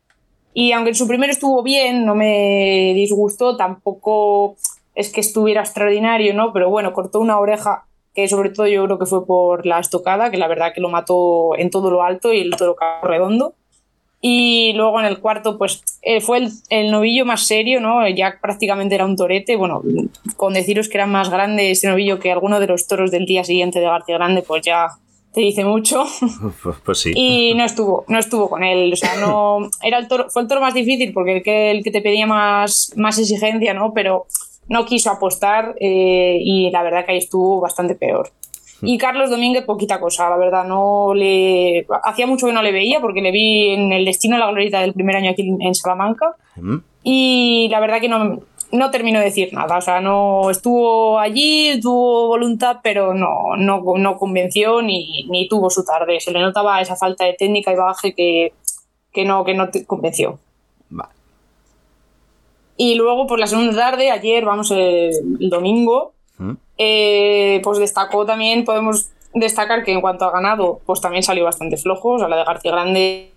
Y 0.55 0.73
aunque 0.73 0.89
en 0.89 0.97
su 0.97 1.07
primero 1.07 1.31
estuvo 1.31 1.63
bien, 1.63 2.07
no 2.07 2.15
me 2.15 2.95
disgustó, 2.95 3.59
tampoco 3.59 4.57
es 4.95 5.13
que 5.13 5.21
estuviera 5.21 5.61
extraordinario, 5.61 6.33
¿no? 6.33 6.55
Pero 6.55 6.71
bueno, 6.71 6.95
cortó 6.95 7.21
una 7.21 7.39
oreja 7.39 7.85
que 8.17 8.27
sobre 8.29 8.49
todo 8.49 8.67
yo 8.67 8.85
creo 8.87 8.99
que 8.99 9.05
fue 9.05 9.27
por 9.27 9.67
la 9.67 9.79
estocada, 9.79 10.31
que 10.31 10.39
la 10.39 10.49
verdad 10.49 10.73
que 10.75 10.81
lo 10.81 10.89
mató 10.89 11.51
en 11.59 11.69
todo 11.69 11.91
lo 11.91 12.03
alto 12.03 12.33
y 12.33 12.41
el 12.41 12.57
toro 12.57 12.75
cayó 12.75 13.07
redondo. 13.07 13.55
Y 14.23 14.73
luego 14.73 14.99
en 14.99 15.05
el 15.05 15.21
cuarto, 15.21 15.59
pues 15.59 15.85
eh, 16.01 16.23
fue 16.23 16.39
el, 16.39 16.51
el 16.71 16.91
novillo 16.91 17.27
más 17.27 17.47
serio, 17.47 17.79
¿no? 17.81 18.09
Ya 18.09 18.39
prácticamente 18.41 18.95
era 18.95 19.05
un 19.05 19.17
torete. 19.17 19.57
Bueno, 19.57 19.83
con 20.37 20.55
deciros 20.55 20.89
que 20.89 20.97
era 20.97 21.07
más 21.07 21.29
grande 21.29 21.71
este 21.71 21.89
novillo 21.89 22.19
que 22.19 22.33
alguno 22.33 22.59
de 22.59 22.67
los 22.67 22.89
toros 22.89 23.11
del 23.11 23.27
día 23.27 23.45
siguiente 23.45 23.79
de 23.79 23.85
García 23.85 24.17
Grande, 24.17 24.41
pues 24.41 24.63
ya 24.65 24.89
te 25.35 25.43
dice 25.43 25.65
mucho. 25.65 26.05
Pues, 26.63 26.77
pues 26.83 26.99
sí. 26.99 27.13
Y 27.15 27.55
no 27.55 27.65
estuvo, 27.65 28.07
no 28.09 28.19
estuvo 28.19 28.49
con 28.49 28.65
él. 28.65 28.95
O 28.95 28.97
sea, 28.97 29.17
no. 29.17 29.69
Era 29.83 29.99
el 29.99 30.09
toro, 30.09 30.31
fue 30.31 30.41
el 30.41 30.49
toro 30.49 30.63
más 30.63 30.73
difícil 30.73 31.13
porque 31.13 31.37
el 31.37 31.43
que, 31.43 31.71
el 31.71 31.85
que 31.85 31.91
te 31.91 32.01
pedía 32.01 32.27
más, 32.27 32.93
más 32.97 33.19
exigencia, 33.19 33.75
¿no? 33.75 33.93
Pero 33.93 34.27
no 34.69 34.85
quiso 34.85 35.11
apostar 35.11 35.75
eh, 35.81 36.39
y 36.41 36.71
la 36.71 36.83
verdad 36.83 37.05
que 37.05 37.13
ahí 37.13 37.19
estuvo 37.19 37.61
bastante 37.61 37.95
peor. 37.95 38.31
Y 38.83 38.99
Carlos 38.99 39.31
Domínguez, 39.31 39.65
poquita 39.65 40.01
cosa, 40.01 40.29
la 40.29 40.37
verdad, 40.37 40.65
no 40.65 41.15
le. 41.15 41.87
Hacía 42.05 42.27
mucho 42.27 42.47
que 42.47 42.53
no 42.53 42.63
le 42.63 42.73
veía 42.73 43.01
porque 43.01 43.23
le 43.23 43.31
vi 43.31 43.71
en 43.71 43.93
el 43.93 44.05
destino 44.05 44.37
de 44.37 44.41
la 44.41 44.51
glorieta 44.51 44.81
del 44.81 44.93
primer 44.93 45.17
año 45.17 45.31
aquí 45.31 45.49
en 45.61 45.75
Salamanca. 45.75 46.35
¿Mm? 46.57 46.77
Y 47.03 47.69
la 47.71 47.81
verdad 47.81 48.01
que 48.01 48.09
no, 48.09 48.41
no 48.73 48.91
terminó 48.91 49.19
de 49.19 49.27
decir 49.27 49.53
nada. 49.53 49.79
O 49.79 49.81
sea, 49.81 50.01
no 50.01 50.51
estuvo 50.51 51.19
allí, 51.19 51.81
tuvo 51.81 52.29
voluntad, 52.29 52.79
pero 52.83 53.15
no, 53.15 53.57
no, 53.57 53.83
no 53.97 54.19
convenció 54.19 54.83
ni, 54.83 55.25
ni 55.29 55.49
tuvo 55.49 55.71
su 55.71 55.85
tarde. 55.85 56.21
Se 56.21 56.33
le 56.33 56.41
notaba 56.41 56.81
esa 56.81 56.97
falta 56.97 57.25
de 57.25 57.33
técnica 57.33 57.73
y 57.73 57.77
bagaje 57.77 58.15
que, 58.15 58.53
que 59.13 59.25
no, 59.25 59.45
que 59.45 59.55
no 59.55 59.71
te 59.71 59.87
convenció. 59.87 60.39
Y 62.77 62.95
luego, 62.95 63.27
por 63.27 63.39
la 63.39 63.47
segunda 63.47 63.75
tarde, 63.75 64.11
ayer, 64.11 64.45
vamos, 64.45 64.71
el, 64.71 65.11
el 65.41 65.51
domingo, 65.51 66.13
¿Mm? 66.39 66.53
eh, 66.79 67.61
pues 67.63 67.79
destacó 67.79 68.27
también, 68.27 68.65
podemos 68.65 69.11
destacar 69.35 69.85
que 69.85 69.93
en 69.93 70.01
cuanto 70.01 70.25
a 70.25 70.31
ganado, 70.31 70.81
pues 70.87 71.01
también 71.01 71.23
salió 71.23 71.45
bastante 71.45 71.77
flojo. 71.77 72.13
O 72.13 72.19
sea, 72.19 72.29
la 72.29 72.37
de 72.37 72.45
García 72.45 72.73
Grande, 72.73 73.31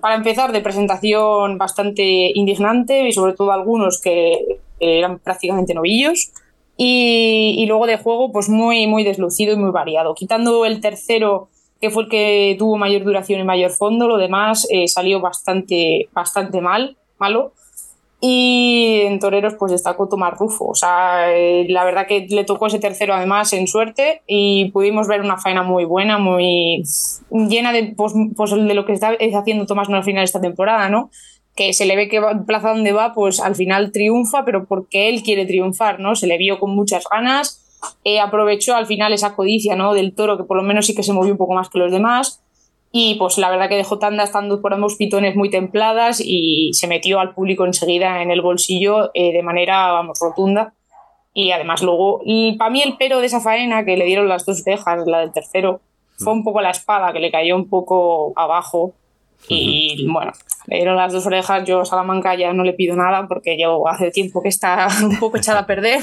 para 0.00 0.14
empezar, 0.14 0.52
de 0.52 0.60
presentación 0.60 1.58
bastante 1.58 2.32
indignante 2.34 3.08
y 3.08 3.12
sobre 3.12 3.34
todo 3.34 3.52
algunos 3.52 4.00
que 4.00 4.58
eran 4.80 5.18
prácticamente 5.18 5.74
novillos. 5.74 6.32
Y, 6.76 7.56
y 7.58 7.66
luego 7.66 7.86
de 7.86 7.98
juego, 7.98 8.30
pues 8.30 8.48
muy, 8.48 8.86
muy 8.86 9.02
deslucido 9.04 9.52
y 9.52 9.56
muy 9.56 9.70
variado. 9.70 10.14
Quitando 10.14 10.64
el 10.64 10.80
tercero, 10.80 11.48
que 11.80 11.90
fue 11.90 12.04
el 12.04 12.08
que 12.08 12.56
tuvo 12.58 12.76
mayor 12.76 13.04
duración 13.04 13.40
y 13.40 13.44
mayor 13.44 13.72
fondo, 13.72 14.06
lo 14.06 14.16
demás 14.16 14.66
eh, 14.70 14.86
salió 14.86 15.20
bastante, 15.20 16.08
bastante 16.12 16.60
mal, 16.60 16.96
malo. 17.18 17.52
Y 18.20 19.02
en 19.02 19.20
toreros 19.20 19.54
pues 19.58 19.70
destacó 19.70 20.08
Tomás 20.08 20.36
Rufo. 20.38 20.66
O 20.68 20.74
sea, 20.74 21.32
eh, 21.36 21.66
la 21.68 21.84
verdad 21.84 22.06
que 22.06 22.26
le 22.28 22.44
tocó 22.44 22.66
ese 22.66 22.80
tercero 22.80 23.14
además 23.14 23.52
en 23.52 23.68
suerte 23.68 24.22
y 24.26 24.70
pudimos 24.72 25.06
ver 25.06 25.20
una 25.20 25.38
faena 25.38 25.62
muy 25.62 25.84
buena, 25.84 26.18
muy 26.18 26.82
llena 27.30 27.72
de, 27.72 27.94
pues, 27.96 28.14
pues, 28.36 28.50
de 28.50 28.74
lo 28.74 28.84
que 28.84 28.92
está 28.92 29.16
haciendo 29.36 29.66
Tomás 29.66 29.88
al 29.88 30.04
final 30.04 30.22
de 30.22 30.24
esta 30.24 30.40
temporada, 30.40 30.88
¿no? 30.88 31.10
Que 31.54 31.72
se 31.72 31.86
le 31.86 31.94
ve 31.94 32.08
que 32.08 32.18
va, 32.18 32.44
plaza 32.44 32.70
donde 32.70 32.92
va, 32.92 33.14
pues 33.14 33.38
al 33.40 33.54
final 33.54 33.92
triunfa, 33.92 34.44
pero 34.44 34.66
porque 34.66 35.08
él 35.08 35.22
quiere 35.22 35.46
triunfar, 35.46 36.00
¿no? 36.00 36.16
Se 36.16 36.26
le 36.26 36.38
vio 36.38 36.58
con 36.58 36.74
muchas 36.74 37.04
ganas, 37.10 37.78
eh, 38.02 38.18
aprovechó 38.18 38.74
al 38.74 38.86
final 38.86 39.12
esa 39.12 39.36
codicia, 39.36 39.76
¿no? 39.76 39.94
Del 39.94 40.14
toro, 40.14 40.36
que 40.36 40.44
por 40.44 40.56
lo 40.56 40.64
menos 40.64 40.86
sí 40.86 40.94
que 40.94 41.04
se 41.04 41.12
movió 41.12 41.32
un 41.32 41.38
poco 41.38 41.54
más 41.54 41.68
que 41.68 41.78
los 41.78 41.92
demás. 41.92 42.42
Y 42.90 43.16
pues 43.16 43.36
la 43.36 43.50
verdad 43.50 43.68
que 43.68 43.76
dejó 43.76 43.98
tanda 43.98 44.24
estando 44.24 44.62
por 44.62 44.72
ambos 44.72 44.96
pitones 44.96 45.36
muy 45.36 45.50
templadas 45.50 46.20
y 46.24 46.70
se 46.72 46.86
metió 46.86 47.20
al 47.20 47.34
público 47.34 47.66
enseguida 47.66 48.22
en 48.22 48.30
el 48.30 48.40
bolsillo 48.40 49.10
eh, 49.14 49.32
de 49.32 49.42
manera, 49.42 49.92
vamos, 49.92 50.18
rotunda. 50.20 50.72
Y 51.34 51.50
además 51.50 51.82
luego, 51.82 52.22
para 52.58 52.70
mí 52.70 52.82
el 52.82 52.96
pero 52.98 53.20
de 53.20 53.26
esa 53.26 53.40
faena 53.40 53.84
que 53.84 53.96
le 53.96 54.06
dieron 54.06 54.28
las 54.28 54.46
dos 54.46 54.62
orejas, 54.66 55.06
la 55.06 55.20
del 55.20 55.32
tercero, 55.32 55.80
fue 56.16 56.32
un 56.32 56.42
poco 56.42 56.60
la 56.60 56.70
espada 56.70 57.12
que 57.12 57.20
le 57.20 57.30
cayó 57.30 57.54
un 57.54 57.68
poco 57.68 58.32
abajo. 58.34 58.94
Y 59.48 60.06
bueno, 60.10 60.32
le 60.66 60.76
dieron 60.76 60.96
las 60.96 61.12
dos 61.12 61.26
orejas, 61.26 61.64
yo 61.64 61.82
a 61.82 61.84
Salamanca 61.84 62.34
ya 62.34 62.52
no 62.52 62.64
le 62.64 62.72
pido 62.72 62.96
nada 62.96 63.28
porque 63.28 63.56
yo 63.60 63.86
hace 63.86 64.10
tiempo 64.10 64.42
que 64.42 64.48
está 64.48 64.88
un 65.04 65.18
poco 65.18 65.36
echada 65.36 65.60
a 65.60 65.66
perder 65.66 66.02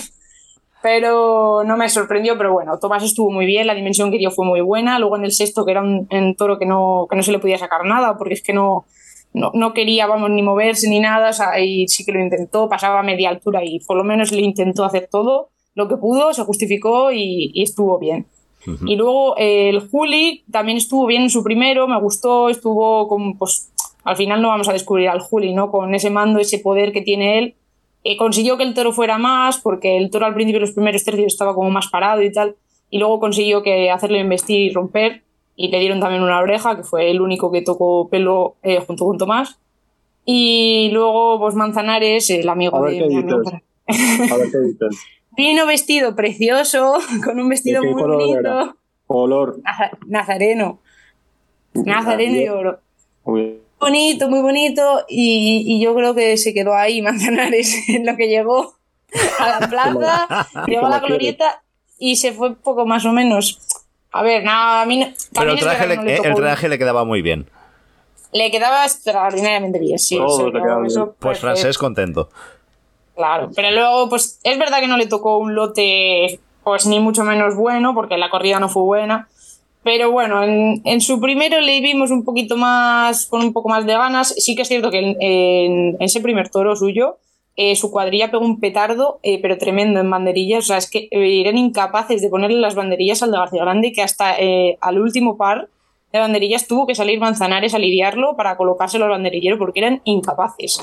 pero 0.86 1.64
no 1.66 1.78
me 1.78 1.90
sorprendió, 1.90 2.38
pero 2.38 2.54
bueno, 2.54 2.78
Tomás 2.78 3.04
estuvo 3.04 3.32
muy 3.32 3.48
bien, 3.48 3.66
la 3.66 3.74
dimensión 3.74 4.12
que 4.12 4.20
dio 4.20 4.30
fue 4.30 4.46
muy 4.46 4.62
buena, 4.62 5.00
luego 5.00 5.18
en 5.18 5.26
el 5.26 5.32
sexto, 5.32 5.66
que 5.66 5.72
era 5.72 5.82
un, 5.82 6.08
un 6.12 6.36
toro 6.36 6.60
que 6.60 6.68
no, 6.68 7.08
que 7.10 7.16
no 7.16 7.24
se 7.24 7.32
le 7.32 7.40
podía 7.40 7.58
sacar 7.58 7.86
nada, 7.86 8.20
porque 8.20 8.36
es 8.36 8.44
que 8.44 8.54
no, 8.54 8.86
no, 9.34 9.50
no 9.56 9.74
quería, 9.74 10.06
vamos, 10.06 10.30
ni 10.30 10.44
moverse 10.44 10.88
ni 10.88 11.00
nada, 11.00 11.32
o 11.32 11.34
sea, 11.34 11.60
y 11.60 11.88
sí 11.88 12.06
que 12.06 12.12
lo 12.12 12.20
intentó, 12.20 12.70
pasaba 12.70 13.00
a 13.00 13.04
media 13.04 13.30
altura 13.30 13.66
y 13.66 13.80
por 13.80 13.98
lo 13.98 14.04
menos 14.04 14.32
le 14.32 14.42
intentó 14.42 14.84
hacer 14.84 15.10
todo 15.12 15.50
lo 15.74 15.88
que 15.88 15.98
pudo, 15.98 16.36
se 16.36 16.44
justificó 16.44 17.12
y, 17.12 17.50
y 17.52 17.64
estuvo 17.64 17.98
bien. 17.98 18.28
Y 18.86 18.96
luego 18.96 19.36
eh, 19.40 19.70
el 19.70 19.90
Juli 19.90 20.44
también 20.52 20.78
estuvo 20.78 21.08
bien 21.08 21.24
en 21.24 21.30
su 21.32 21.44
primero, 21.44 21.88
me 21.88 22.00
gustó, 22.00 22.50
estuvo 22.50 23.08
con, 23.08 23.40
pues, 23.40 23.72
al 24.04 24.18
final 24.18 24.40
no 24.40 24.50
vamos 24.50 24.70
a 24.70 24.74
descubrir 24.74 25.10
al 25.10 25.20
Juli, 25.20 25.52
¿no? 25.52 25.72
Con 25.72 25.96
ese 25.96 26.12
mando, 26.12 26.38
ese 26.38 26.60
poder 26.60 26.92
que 26.92 27.02
tiene 27.02 27.40
él, 27.40 27.56
eh, 28.06 28.16
consiguió 28.18 28.56
que 28.56 28.64
el 28.64 28.74
toro 28.74 28.94
fuera 28.94 29.18
más, 29.18 29.58
porque 29.60 29.98
el 29.98 30.10
toro 30.10 30.26
al 30.26 30.34
principio 30.34 30.60
de 30.62 30.68
los 30.68 30.76
primeros 30.76 31.04
tercios 31.04 31.28
estaba 31.34 31.54
como 31.54 31.70
más 31.72 31.88
parado 31.88 32.22
y 32.22 32.32
tal, 32.32 32.56
y 32.90 33.00
luego 33.00 33.20
consiguió 33.20 33.62
que 33.64 33.92
hacerle 33.92 34.20
investir 34.20 34.62
y 34.62 34.74
romper, 34.74 35.24
y 35.58 35.68
le 35.70 35.80
dieron 35.80 36.00
también 36.00 36.22
una 36.24 36.40
oreja, 36.40 36.78
que 36.78 36.84
fue 36.84 37.10
el 37.12 37.20
único 37.20 37.52
que 37.52 37.62
tocó 37.62 38.08
pelo 38.10 38.56
eh, 38.64 38.80
junto 38.80 39.06
con 39.06 39.18
Tomás. 39.18 39.60
Y 40.26 40.90
luego, 40.92 41.40
pues 41.40 41.54
Manzanares, 41.56 42.30
el 42.32 42.48
amigo 42.50 42.82
de 42.84 43.08
mi 43.08 43.16
amigo. 43.18 43.42
A 43.48 44.38
ver 44.38 44.50
qué. 44.52 44.88
Vino 45.38 45.66
vestido 45.68 46.16
precioso, 46.16 46.96
con 47.24 47.40
un 47.40 47.50
vestido 47.50 47.82
¿De 47.82 47.92
muy 47.92 48.02
color 48.02 48.18
bonito. 48.18 48.40
era? 48.40 48.76
Color. 49.06 49.58
Naza- 49.64 49.98
Nazareno. 50.08 50.80
Nazareno 51.74 52.36
y 52.42 52.48
oro. 52.48 52.80
Muy 53.26 53.42
bien. 53.42 53.65
Bonito, 53.86 54.30
muy 54.30 54.42
bonito. 54.42 55.06
Y, 55.08 55.64
y 55.68 55.80
yo 55.84 55.94
creo 55.96 56.16
que 56.16 56.38
se 56.38 56.54
quedó 56.54 56.74
ahí 56.76 57.02
Manzanares 57.04 57.88
en 57.90 58.06
lo 58.06 58.16
que 58.16 58.28
llegó 58.28 58.76
a 59.40 59.60
la 59.60 59.68
plaza, 59.70 60.48
llegó 60.68 60.88
a 60.88 60.90
la 60.90 61.00
glorieta 61.00 61.62
y 62.00 62.16
se 62.16 62.34
fue 62.34 62.56
poco 62.56 62.86
más 62.86 63.06
o 63.06 63.12
menos. 63.12 63.60
A 64.12 64.24
ver, 64.24 64.44
nada, 64.44 64.82
a 64.82 64.86
mí 64.86 64.98
no- 65.00 65.08
Pero 65.34 65.52
el 65.52 65.58
también 65.58 65.58
es 65.58 65.64
traje, 65.64 65.88
le, 65.88 65.96
no 65.98 66.04
le 66.04 66.16
el 66.16 66.36
traje 66.36 66.70
le 66.70 66.78
quedaba 66.78 67.04
muy 67.06 67.22
bien. 67.22 67.50
le 68.32 68.50
quedaba 68.52 68.86
extraordinariamente 68.86 69.78
bien, 69.80 70.00
sí. 70.00 70.18
No, 70.18 70.52
bien. 70.52 71.14
Pues 71.20 71.40
francés 71.40 71.78
contento. 71.78 72.30
Claro, 73.16 73.50
pero 73.56 73.72
luego, 73.72 74.10
pues 74.10 74.40
es 74.44 74.58
verdad 74.60 74.80
que 74.82 74.88
no 74.88 74.98
le 74.98 75.06
tocó 75.08 75.38
un 75.38 75.56
lote, 75.56 76.40
pues 76.64 76.86
ni 76.86 77.00
mucho 77.00 77.24
menos 77.24 77.56
bueno, 77.56 77.94
porque 77.94 78.18
la 78.18 78.30
corrida 78.30 78.60
no 78.60 78.68
fue 78.68 78.84
buena. 78.84 79.30
Pero 79.86 80.10
bueno, 80.10 80.44
en, 80.44 80.82
en 80.84 81.00
su 81.00 81.22
primero 81.22 81.62
le 81.62 81.80
vimos 81.80 82.10
un 82.10 82.26
poquito 82.26 82.58
más, 82.58 83.28
con 83.28 83.42
un 83.42 83.54
poco 83.54 83.70
más 83.70 83.86
de 83.86 83.94
ganas. 83.94 84.34
Sí 84.36 84.56
que 84.56 84.64
es 84.64 84.68
cierto 84.68 84.90
que 84.90 84.98
en, 84.98 85.16
en 85.20 85.98
ese 86.00 86.22
primer 86.22 86.50
toro 86.50 86.76
suyo, 86.76 87.20
eh, 87.56 87.76
su 87.76 87.92
cuadrilla 87.92 88.32
pegó 88.32 88.44
un 88.44 88.60
petardo, 88.60 89.20
eh, 89.22 89.40
pero 89.44 89.60
tremendo 89.60 90.00
en 90.00 90.10
banderillas. 90.10 90.64
O 90.64 90.68
sea, 90.70 90.78
es 90.78 90.90
que 90.90 91.08
eh, 91.12 91.40
eran 91.40 91.60
incapaces 91.60 92.24
de 92.24 92.30
ponerle 92.30 92.58
las 92.58 92.74
banderillas 92.74 93.22
al 93.22 93.30
de 93.30 93.38
García 93.38 93.62
Grande, 93.62 93.94
que 93.94 94.02
hasta 94.02 94.36
eh, 94.40 94.80
al 94.82 95.00
último 95.00 95.38
par 95.38 95.70
de 96.12 96.18
banderillas 96.18 96.66
tuvo 96.66 96.88
que 96.88 96.96
salir 96.96 97.20
Manzanares 97.20 97.76
a 97.76 97.78
lidiarlo 97.78 98.36
para 98.36 98.58
colocárselo 98.58 99.06
al 99.06 99.12
banderillero, 99.12 99.60
porque 99.60 99.82
eran 99.82 100.02
incapaces. 100.04 100.82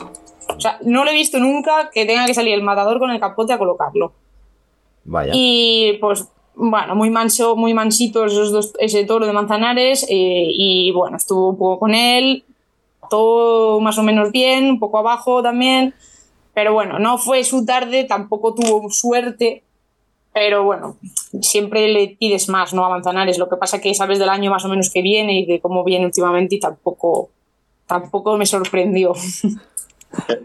O 0.57 0.61
sea, 0.61 0.78
no 0.82 1.05
lo 1.05 1.11
he 1.11 1.14
visto 1.14 1.40
nunca 1.40 1.90
que 1.92 2.07
tenga 2.07 2.24
que 2.26 2.34
salir 2.34 2.55
el 2.55 2.62
matador 2.62 3.00
con 3.00 3.11
el 3.11 3.18
capote 3.18 3.53
a 3.53 3.59
colocarlo. 3.59 4.12
Vaya. 5.05 5.32
Y 5.34 5.98
pues, 6.00 6.28
bueno, 6.55 6.94
muy 6.94 7.11
manso, 7.11 7.57
muy 7.57 7.74
mansito 7.74 8.24
esos 8.24 8.53
dos, 8.53 8.72
ese 8.78 9.05
toro 9.05 9.26
de 9.26 9.32
Manzanares. 9.32 10.05
eh, 10.09 10.46
y 10.48 10.90
bueno, 10.92 11.16
estuvo 11.16 11.50
un 11.50 11.57
poco 11.59 11.78
con 11.80 11.94
él. 11.94 12.44
Todo 13.11 13.80
más 13.80 13.98
o 13.98 14.03
menos 14.03 14.30
bien, 14.32 14.64
un 14.70 14.78
poco 14.78 14.98
abajo 14.98 15.42
también. 15.42 15.94
Pero 16.55 16.72
bueno, 16.72 16.98
no 16.98 17.18
fue 17.18 17.44
su 17.44 17.64
tarde, 17.64 18.05
tampoco 18.05 18.55
tuvo 18.55 18.88
suerte. 18.90 19.62
Pero 20.34 20.64
bueno, 20.64 20.96
siempre 21.42 21.88
le 21.88 22.16
pides 22.18 22.48
más, 22.48 22.72
¿no? 22.72 22.84
A 22.86 22.88
Manzanares. 22.88 23.38
Lo 23.38 23.48
que 23.50 23.57
pasa 23.57 23.80
que 23.80 23.94
sabes 23.94 24.18
del 24.18 24.28
año 24.30 24.50
más 24.50 24.64
o 24.64 24.68
menos 24.68 24.88
que 24.90 25.03
viene 25.03 25.38
y 25.40 25.46
de 25.46 25.61
cómo 25.61 25.84
viene 25.84 26.07
últimamente 26.07 26.55
y 26.57 26.61
tampoco, 26.61 27.28
tampoco 27.86 28.36
me 28.38 28.46
sorprendió. 28.46 29.12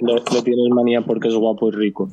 Le, 0.02 0.14
le 0.16 0.42
tienes 0.44 0.70
manía 0.72 1.02
porque 1.02 1.28
es 1.30 1.36
guapo 1.36 1.70
y 1.70 1.72
rico. 1.72 2.10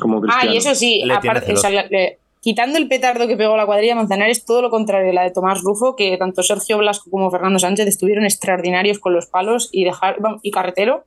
Como 0.00 0.18
Ah, 0.18 0.20
Cristiano. 0.20 0.52
y 0.54 0.56
eso 0.56 0.74
sí, 0.74 1.00
Le 1.04 1.16
tiene 1.18 1.38
aparte, 1.38 1.52
o 1.52 1.56
sea, 1.56 1.70
celos. 1.70 1.84
la- 1.84 1.98
le- 1.98 2.18
quitando 2.46 2.78
el 2.78 2.86
petardo 2.86 3.26
que 3.26 3.36
pegó 3.36 3.56
la 3.56 3.66
cuadrilla 3.66 3.96
Manzanares, 3.96 4.44
todo 4.44 4.62
lo 4.62 4.70
contrario, 4.70 5.12
la 5.12 5.24
de 5.24 5.32
Tomás 5.32 5.62
Rufo, 5.62 5.96
que 5.96 6.16
tanto 6.16 6.44
Sergio 6.44 6.78
Blasco 6.78 7.10
como 7.10 7.28
Fernando 7.28 7.58
Sánchez 7.58 7.88
estuvieron 7.88 8.22
extraordinarios 8.22 9.00
con 9.00 9.12
los 9.14 9.26
palos 9.26 9.68
y, 9.72 9.82
dejar, 9.82 10.18
y 10.42 10.52
carretero 10.52 11.04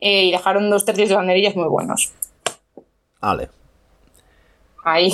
eh, 0.00 0.24
y 0.24 0.32
dejaron 0.32 0.68
dos 0.68 0.84
tercios 0.84 1.08
de 1.08 1.14
banderillas 1.14 1.54
muy 1.54 1.68
buenos. 1.68 2.12
Vale. 3.20 3.50
Ahí. 4.82 5.12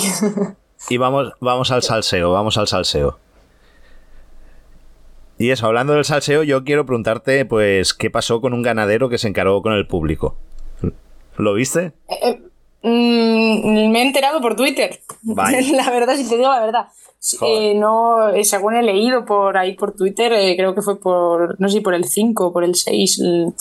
Y 0.89 0.97
vamos, 0.97 1.33
vamos 1.41 1.71
al 1.71 1.83
salseo, 1.83 2.31
vamos 2.31 2.57
al 2.57 2.67
salseo. 2.67 3.19
Y 5.37 5.51
eso, 5.51 5.67
hablando 5.67 5.93
del 5.93 6.05
salseo, 6.05 6.41
yo 6.41 6.63
quiero 6.63 6.85
preguntarte, 6.85 7.45
pues, 7.45 7.93
¿qué 7.93 8.09
pasó 8.09 8.41
con 8.41 8.53
un 8.53 8.63
ganadero 8.63 9.09
que 9.09 9.17
se 9.17 9.27
encaró 9.27 9.61
con 9.61 9.73
el 9.73 9.85
público? 9.85 10.37
¿Lo 11.35 11.53
viste? 11.53 11.93
Eh, 12.23 12.41
mm, 12.83 13.89
me 13.91 13.99
he 13.99 14.01
enterado 14.05 14.41
por 14.41 14.55
Twitter. 14.55 14.99
La 15.25 15.89
verdad, 15.91 16.15
si 16.15 16.27
te 16.27 16.37
digo 16.37 16.49
la 16.49 16.61
verdad. 16.61 16.87
Eh, 17.41 17.73
no, 17.75 18.29
eh, 18.29 18.43
según 18.43 18.75
he 18.75 18.83
leído 18.83 19.25
por 19.25 19.57
ahí 19.57 19.73
por 19.75 19.93
Twitter, 19.93 20.31
eh, 20.33 20.55
creo 20.55 20.73
que 20.75 20.81
fue 20.81 20.99
por, 20.99 21.59
no 21.59 21.67
sé 21.67 21.81
por 21.81 21.93
el 21.93 22.05
5 22.05 22.53
por 22.53 22.63
el 22.63 22.75
6. 22.75 23.19
l- 23.19 23.53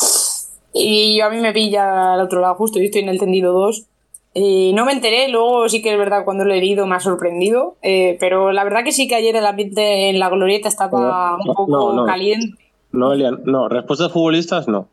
Y 0.73 1.17
yo 1.19 1.25
a 1.27 1.31
mí 1.31 1.39
me 1.39 1.53
pilla 1.53 2.15
al 2.15 2.21
otro 2.21 2.41
lado 2.41 2.55
justo, 2.57 2.79
yo 2.79 2.85
estoy 2.85 3.01
en 3.03 3.09
el 3.09 3.19
tendido 3.19 3.53
2. 3.53 3.87
Y 4.35 4.75
no 4.75 4.85
me 4.85 4.93
enteré, 4.93 5.29
luego 5.29 5.67
sí 5.71 5.81
que 5.81 5.91
es 5.93 5.99
verdad 5.99 6.25
cuando 6.27 6.45
lo 6.45 6.53
he 6.53 6.59
leído 6.61 6.87
me 6.87 6.95
ha 6.95 7.01
sorprendido, 7.01 7.77
eh, 7.81 8.19
pero 8.21 8.53
la 8.53 8.63
verdad 8.65 8.85
que 8.85 8.93
sí 8.93 9.09
que 9.09 9.15
ayer 9.15 9.35
el 9.35 9.47
ambiente 9.47 10.11
en 10.11 10.19
la 10.19 10.29
glorieta 10.29 10.69
estaba 10.69 11.37
un 11.37 11.55
poco 11.55 11.67
no, 11.73 11.93
no. 11.95 12.05
caliente. 12.05 12.59
No, 12.93 13.15
Elian, 13.15 13.41
no, 13.47 13.69
respuestas 13.71 14.13
futbolistas 14.13 14.69
no. 14.69 14.89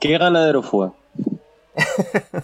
¿Qué 0.00 0.18
ganadero 0.18 0.62
fue? 0.64 0.88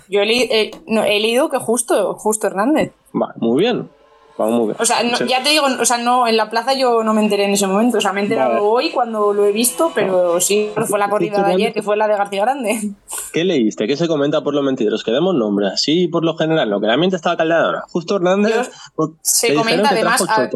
Yo 0.09 0.22
he, 0.22 0.61
eh, 0.61 0.70
no, 0.87 1.05
he 1.05 1.20
leído 1.20 1.49
que 1.49 1.59
justo, 1.59 2.14
justo 2.14 2.47
Hernández. 2.47 2.93
Va, 3.14 3.33
muy 3.37 3.62
bien. 3.62 3.89
Va 4.41 4.47
muy 4.47 4.64
bien. 4.66 4.76
O 4.78 4.85
sea, 4.87 5.03
no- 5.03 5.16
Sí. 5.16 5.24
ya 5.28 5.43
te 5.43 5.51
digo, 5.51 5.66
o 5.78 5.85
sea, 5.85 5.99
no, 5.99 6.26
en 6.26 6.37
la 6.39 6.49
plaza 6.49 6.72
yo 6.72 7.05
no 7.05 7.12
me 7.12 7.20
enteré 7.22 7.45
en 7.45 7.53
ese 7.53 7.66
momento. 7.66 7.99
O 7.99 8.01
sea, 8.01 8.12
me 8.12 8.20
he 8.20 8.22
enterado 8.24 8.51
Vale. 8.55 8.61
hoy 8.64 8.91
cuando 8.91 9.33
lo 9.35 9.45
he 9.45 9.53
visto, 9.53 9.93
pero 9.95 10.41
sí, 10.41 10.70
fue 10.87 10.99
la 10.99 11.11
corrida 11.11 11.43
de 11.43 11.53
ayer, 11.53 11.72
que 11.74 11.83
fue 11.83 11.97
la 11.99 12.09
de 12.09 12.16
García 12.16 12.43
Grande. 12.43 12.93
¿Qué 13.33 13.45
leíste? 13.45 13.87
¿Qué 13.87 13.97
se 13.97 14.09
comenta 14.09 14.43
por 14.43 14.55
los 14.55 14.64
mentideros? 14.64 15.05
Que 15.05 15.11
demos 15.12 15.35
nombre. 15.35 15.68
Así, 15.68 16.09
por 16.09 16.24
lo 16.24 16.35
general, 16.37 16.70
lo 16.70 16.80
que 16.80 16.87
la 16.87 16.97
mente 16.97 17.16
estaba 17.16 17.37
caldeadora. 17.37 17.83
Justo 17.93 18.16
Hernández. 18.16 18.70
por- 18.97 19.12
Se 19.20 19.55
comenta 19.55 19.91
además, 19.91 20.22
a- 20.28 20.49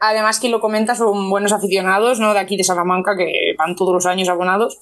además 0.00 0.38
quien 0.38 0.52
lo 0.52 0.60
comenta 0.60 0.94
son 0.94 1.28
buenos 1.28 1.52
aficionados, 1.52 2.20
¿no? 2.20 2.34
De 2.34 2.38
aquí 2.40 2.56
de 2.56 2.62
Salamanca, 2.64 3.16
que 3.16 3.54
van 3.58 3.74
todos 3.74 3.92
los 3.92 4.06
años 4.06 4.28
abonados, 4.28 4.78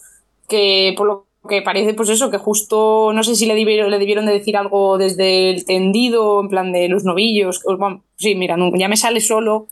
que 0.47 0.93
por 0.97 1.07
lo 1.07 1.27
que 1.47 1.63
parece, 1.63 1.95
pues 1.95 2.09
eso, 2.09 2.31
que 2.31 2.39
justo, 2.39 3.13
no 3.13 3.23
sé 3.23 3.35
si 3.37 3.47
le 3.47 3.55
debieron, 3.55 3.91
le 3.91 3.99
debieron 3.99 4.27
de 4.27 4.33
decir 4.33 4.57
algo 4.57 4.99
desde 4.99 5.51
el 5.51 5.65
tendido, 5.65 6.41
en 6.41 6.49
plan 6.49 6.73
de 6.73 6.89
los 6.89 7.05
novillos, 7.05 7.63
bueno, 7.79 8.03
sí, 8.17 8.35
mira, 8.35 8.57
ya 8.75 8.89
me 8.89 8.97
sale 8.97 9.21
solo, 9.21 9.67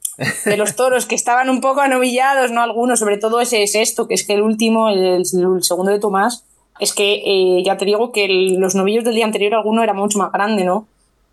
de 0.44 0.56
los 0.56 0.76
toros 0.76 1.06
que 1.06 1.14
estaban 1.14 1.50
un 1.50 1.60
poco 1.60 1.80
anovillados, 1.80 2.50
¿no? 2.50 2.60
Algunos, 2.62 2.98
sobre 3.00 3.18
todo 3.18 3.40
ese 3.40 3.66
sexto, 3.66 4.06
que 4.08 4.14
es 4.14 4.26
que 4.26 4.34
el 4.34 4.42
último, 4.42 4.88
el, 4.88 5.22
el 5.22 5.24
segundo 5.62 5.90
de 5.92 5.98
Tomás, 6.00 6.44
es 6.80 6.92
que 6.92 7.22
eh, 7.24 7.62
ya 7.64 7.76
te 7.76 7.84
digo 7.84 8.10
que 8.12 8.24
el- 8.24 8.56
los 8.56 8.74
novillos 8.74 9.04
del 9.04 9.14
día 9.14 9.24
anterior 9.24 9.54
alguno 9.54 9.82
era 9.82 9.94
mucho 9.94 10.18
más 10.18 10.32
grande, 10.32 10.64
¿no? 10.64 10.86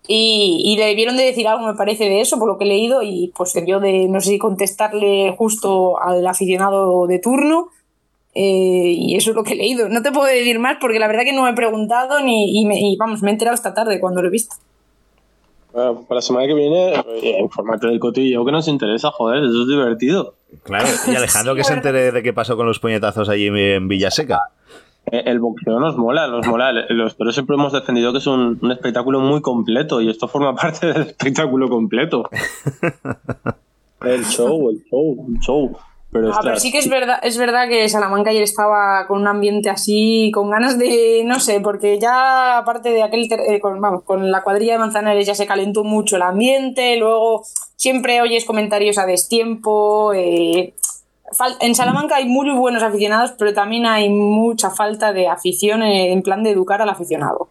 Y, 0.08 0.62
y 0.66 0.78
le 0.78 0.86
debieron 0.88 1.16
de 1.16 1.24
decir 1.24 1.48
algo, 1.48 1.66
me 1.66 1.76
parece, 1.76 2.06
de 2.06 2.22
eso, 2.22 2.38
por 2.40 2.48
lo 2.48 2.58
que 2.58 2.66
he 2.66 2.68
leído, 2.68 3.02
y 3.04 3.32
pues 3.36 3.54
debió 3.54 3.80
de, 3.80 4.08
no 4.08 4.20
sé 4.20 4.32
si 4.32 4.38
contestarle 4.40 5.36
justo 5.38 6.02
al 6.02 6.26
aficionado 6.26 7.06
de 7.08 7.20
turno, 7.20 7.70
eh, 8.34 8.94
y 8.98 9.16
eso 9.16 9.32
es 9.32 9.36
lo 9.36 9.44
que 9.44 9.54
he 9.54 9.58
leído. 9.58 9.90
No 9.90 10.02
te 10.02 10.12
puedo 10.12 10.26
decir 10.28 10.60
más 10.60 10.78
porque 10.80 11.00
la 11.00 11.08
verdad 11.08 11.24
que 11.24 11.34
no 11.34 11.44
me 11.44 11.50
he 11.52 11.54
preguntado 11.54 12.20
ni, 12.22 12.60
y, 12.62 12.66
me- 12.66 12.80
y, 12.80 12.96
vamos, 12.98 13.22
me 13.22 13.30
he 13.30 13.34
enterado 13.34 13.56
esta 13.56 13.74
tarde 13.74 14.00
cuando 14.00 14.22
lo 14.22 14.28
he 14.28 14.32
visto. 14.32 14.56
Bueno, 15.74 16.02
para 16.02 16.16
la 16.18 16.22
semana 16.22 16.48
que 16.48 16.54
viene, 16.54 16.94
eh, 16.96 17.38
infórmate 17.42 17.88
del 17.88 18.00
cotillo 18.00 18.44
que 18.44 18.52
nos 18.52 18.68
interesa, 18.68 19.10
joder, 19.12 19.40
eso 19.44 19.62
es 19.62 19.68
divertido. 19.70 20.36
Claro, 20.64 20.88
y 21.08 21.16
Alejandro 21.16 21.56
que 21.56 21.64
se 21.64 21.74
entere 21.74 22.12
de 22.12 22.22
qué 22.24 22.34
pasó 22.34 22.58
con 22.58 22.66
los 22.68 22.80
puñetazos 22.80 23.30
allí 23.30 23.48
en 23.48 23.88
Villaseca. 23.88 24.40
Eh, 25.10 25.24
El 25.26 25.40
boxeo 25.40 25.80
nos 25.80 25.96
mola, 25.98 26.28
nos 26.28 26.46
mola. 26.46 26.74
Los 26.90 27.16
pero 27.16 27.32
siempre 27.32 27.56
hemos 27.56 27.72
defendido 27.72 28.12
que 28.12 28.18
es 28.20 28.28
un, 28.28 28.60
un 28.62 28.72
espectáculo 28.72 29.22
muy 29.22 29.42
completo 29.42 30.02
y 30.02 30.10
esto 30.10 30.28
forma 30.28 30.54
parte 30.56 30.88
del 30.88 31.02
espectáculo 31.04 31.70
completo. 31.70 32.30
el 34.06 34.26
show, 34.26 34.70
el 34.72 34.84
show, 34.90 35.26
el 35.30 35.40
show. 35.40 35.78
Pero, 36.12 36.34
Ah, 36.34 36.40
pero 36.44 36.60
sí 36.60 36.72
que 36.72 36.80
es 36.80 36.90
verdad, 36.90 37.20
es 37.24 37.38
verdad 37.38 37.70
que 37.70 37.88
Salamanca 37.88 38.32
ayer 38.32 38.44
estaba 38.44 39.08
con 39.08 39.22
un 39.22 39.28
ambiente 39.28 39.70
así, 39.70 40.30
con 40.34 40.50
ganas 40.50 40.78
de, 40.78 41.24
no 41.26 41.40
sé, 41.40 41.62
porque 41.62 42.00
ya 42.00 42.58
aparte 42.58 42.90
de 42.90 43.02
aquel, 43.02 43.30
eh, 43.32 43.62
con, 43.62 43.80
vamos, 43.80 44.04
con 44.04 44.30
la 44.30 44.44
cuadrilla 44.44 44.74
de 44.74 44.80
Manzanares 44.80 45.26
ya 45.26 45.36
se 45.36 45.48
calentó 45.48 45.86
mucho 45.86 46.18
el 46.18 46.24
ambiente, 46.24 46.98
luego 46.98 47.44
siempre 47.78 48.22
oyes 48.22 48.44
comentarios 48.44 48.98
a 48.98 49.06
destiempo. 49.06 50.12
eh, 50.14 50.74
en 51.62 51.76
Salamanca 51.76 52.18
hay 52.18 52.26
muy 52.26 52.50
buenos 52.52 52.84
aficionados, 52.84 53.32
pero 53.40 53.54
también 53.54 53.86
hay 53.86 54.10
mucha 54.10 54.70
falta 54.70 55.14
de 55.14 55.30
afición 55.30 55.82
eh, 55.82 56.12
en 56.12 56.24
plan 56.24 56.44
de 56.44 56.52
educar 56.52 56.82
al 56.82 56.90
aficionado. 56.90 57.48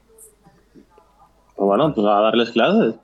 bueno, 1.57 1.95
pues 1.95 2.07
a 2.07 2.21
darles 2.21 2.51
clases. 2.51 2.97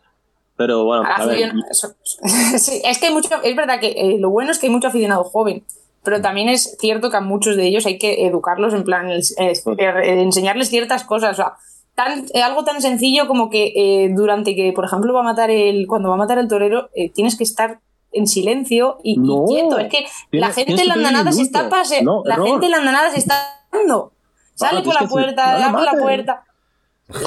Pero 0.56 0.84
bueno, 0.84 1.04
a 1.04 1.26
ver, 1.26 1.52
sí, 2.58 2.80
es 2.84 2.98
que 2.98 3.06
hay 3.06 3.12
mucho, 3.12 3.28
es 3.42 3.56
verdad 3.56 3.78
que 3.78 3.88
eh, 3.88 4.16
lo 4.18 4.30
bueno 4.30 4.52
es 4.52 4.58
que 4.58 4.66
hay 4.66 4.72
mucho 4.72 4.88
aficionado 4.88 5.24
joven, 5.24 5.64
pero 6.02 6.22
también 6.22 6.48
es 6.48 6.76
cierto 6.80 7.10
que 7.10 7.18
a 7.18 7.20
muchos 7.20 7.56
de 7.56 7.66
ellos 7.66 7.84
hay 7.84 7.98
que 7.98 8.26
educarlos 8.26 8.72
en 8.72 8.84
plan, 8.84 9.10
eh, 9.10 9.20
eh, 9.38 10.20
enseñarles 10.22 10.68
ciertas 10.68 11.04
cosas. 11.04 11.32
O 11.32 11.34
sea, 11.34 11.54
tan, 11.96 12.26
eh, 12.32 12.42
algo 12.42 12.62
tan 12.62 12.80
sencillo 12.80 13.26
como 13.26 13.50
que 13.50 13.72
eh, 13.74 14.10
durante 14.14 14.54
que, 14.54 14.72
por 14.72 14.84
ejemplo, 14.84 15.12
va 15.12 15.20
a 15.20 15.24
matar 15.24 15.50
el, 15.50 15.88
cuando 15.88 16.10
va 16.10 16.14
a 16.14 16.18
matar 16.18 16.38
el 16.38 16.46
torero, 16.46 16.90
eh, 16.94 17.10
tienes 17.10 17.36
que 17.36 17.42
estar 17.42 17.80
en 18.12 18.28
silencio 18.28 18.98
y, 19.02 19.14
y 19.14 19.16
No. 19.16 19.46
quieto. 19.46 19.78
Es 19.78 19.88
que 19.90 20.06
la 20.30 20.52
gente 20.52 20.80
en 20.80 20.88
la 20.88 20.94
andanada 20.94 21.32
se 21.32 21.42
está 21.42 21.68
pase, 21.68 22.02
No, 22.02 22.22
la 22.24 22.36
gente 22.36 22.66
en 22.66 22.70
la 22.70 22.78
andanada 22.78 23.10
se 23.10 23.18
está 23.18 23.64
dando. 23.72 24.12
Sale 24.54 24.82
por 24.82 24.94
la 24.94 25.08
puerta, 25.08 25.70
por 25.72 25.82
la 25.82 25.92
puerta. 25.92 26.44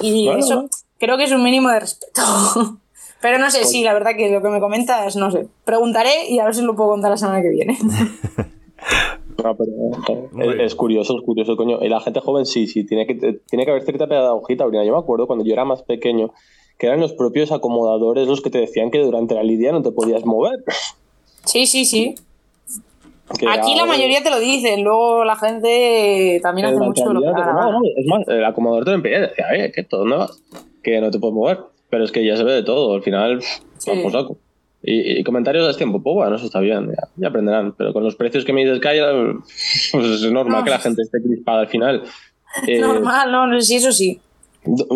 Y 0.02 0.30
eso 0.30 0.70
creo 0.98 1.18
que 1.18 1.24
es 1.26 1.32
un 1.32 1.44
mínimo 1.44 1.70
de 1.70 1.80
respeto. 1.82 2.22
Pero 3.22 3.38
no 3.38 3.52
sé, 3.52 3.66
sí, 3.66 3.84
la 3.84 3.94
verdad 3.94 4.12
que 4.16 4.32
lo 4.32 4.42
que 4.42 4.50
me 4.50 4.60
comentas, 4.60 5.16
no 5.16 5.30
sé. 5.32 5.48
Preguntaré 5.66 6.30
y 6.30 6.40
a 6.40 6.46
ver 6.46 6.56
si 6.56 6.62
lo 6.62 6.76
puedo 6.76 6.92
contar 6.92 7.12
la 7.12 7.18
semana 7.18 7.42
que 7.42 7.50
viene. 7.50 7.78
No, 9.44 9.56
pero, 9.56 9.72
eh, 10.42 10.56
es, 10.56 10.72
es 10.72 10.76
curioso, 10.76 11.18
es 11.18 11.24
curioso, 11.24 11.56
coño. 11.56 11.80
Y 11.82 11.90
la 11.90 12.02
gente 12.02 12.20
joven 12.20 12.46
sí, 12.46 12.68
sí, 12.68 12.86
tiene 12.86 13.08
que, 13.08 13.16
tiene 13.16 13.66
que 13.66 13.72
haber 13.72 13.84
cierta 13.84 14.08
pedagogía 14.08 14.58
taurina. 14.58 14.84
Yo 14.84 14.94
me 14.94 15.00
acuerdo 15.00 15.28
cuando 15.28 15.46
yo 15.46 15.54
era 15.54 15.66
más 15.66 15.82
pequeño, 15.84 16.34
que 16.78 16.88
eran 16.88 17.00
los 17.00 17.14
propios 17.14 17.52
acomodadores 17.52 18.28
los 18.28 18.42
que 18.42 18.50
te 18.50 18.58
decían 18.58 18.92
que 18.92 19.00
durante 19.00 19.36
la 19.36 19.44
lidia 19.44 19.72
no 19.72 19.82
te 19.82 19.92
podías 19.92 20.26
mover. 20.26 20.64
Sí, 21.46 21.68
sí, 21.68 21.86
sí. 21.86 22.16
Que 23.38 23.48
Aquí 23.48 23.76
la 23.76 23.86
mayoría 23.86 24.24
te 24.24 24.32
lo 24.32 24.40
dicen, 24.40 24.84
luego 24.84 25.24
la 25.24 25.36
gente 25.36 26.40
también 26.42 26.68
hace 26.68 26.80
mucho 26.80 27.14
lo 27.14 27.22
que 27.22 27.28
no, 27.28 27.80
es 27.96 28.08
más, 28.08 28.28
el 28.28 28.44
acomodador 28.44 28.86
te 28.86 28.92
lo 28.92 28.98
impedía 28.98 29.20
y 29.20 29.22
decía, 29.22 29.46
oye, 29.52 29.72
que 29.72 29.84
todo 29.84 30.04
no 30.04 30.28
que 30.82 31.00
no 31.00 31.12
te 31.12 31.20
puedes 31.20 31.36
mover. 31.36 31.60
Pero 31.90 32.04
es 32.04 32.12
que 32.12 32.26
ya 32.26 32.38
se 32.38 32.44
ve 32.44 32.54
de 32.54 32.64
todo, 32.64 32.94
al 32.94 33.02
final, 33.04 33.42
Sí. 33.78 33.90
vamos 33.92 34.14
saco. 34.14 34.38
Y, 34.82 35.20
y 35.20 35.24
comentarios 35.24 35.68
de 35.68 35.74
tiempo, 35.74 36.02
pues 36.02 36.14
bueno, 36.14 36.36
eso 36.36 36.46
está 36.46 36.60
bien, 36.60 36.88
ya, 36.88 37.08
ya 37.18 37.28
aprenderán. 37.28 37.74
Pero 37.78 37.92
con 37.94 38.04
los 38.04 38.16
precios 38.16 38.46
que 38.46 38.54
me 38.54 38.64
dices 38.64 38.80
que 38.80 38.88
hay, 38.88 39.00
pues 39.92 40.06
es 40.06 40.32
normal 40.32 40.60
No. 40.60 40.64
que 40.64 40.70
la 40.70 40.80
gente 40.80 41.02
esté 41.02 41.22
crispada 41.22 41.62
al 41.62 41.68
final. 41.68 42.04
Eh, 42.68 42.80
Normal, 42.80 43.32
no, 43.32 43.46
no, 43.46 43.62
sí, 43.62 43.76
eso 43.76 43.92
sí. 43.92 44.20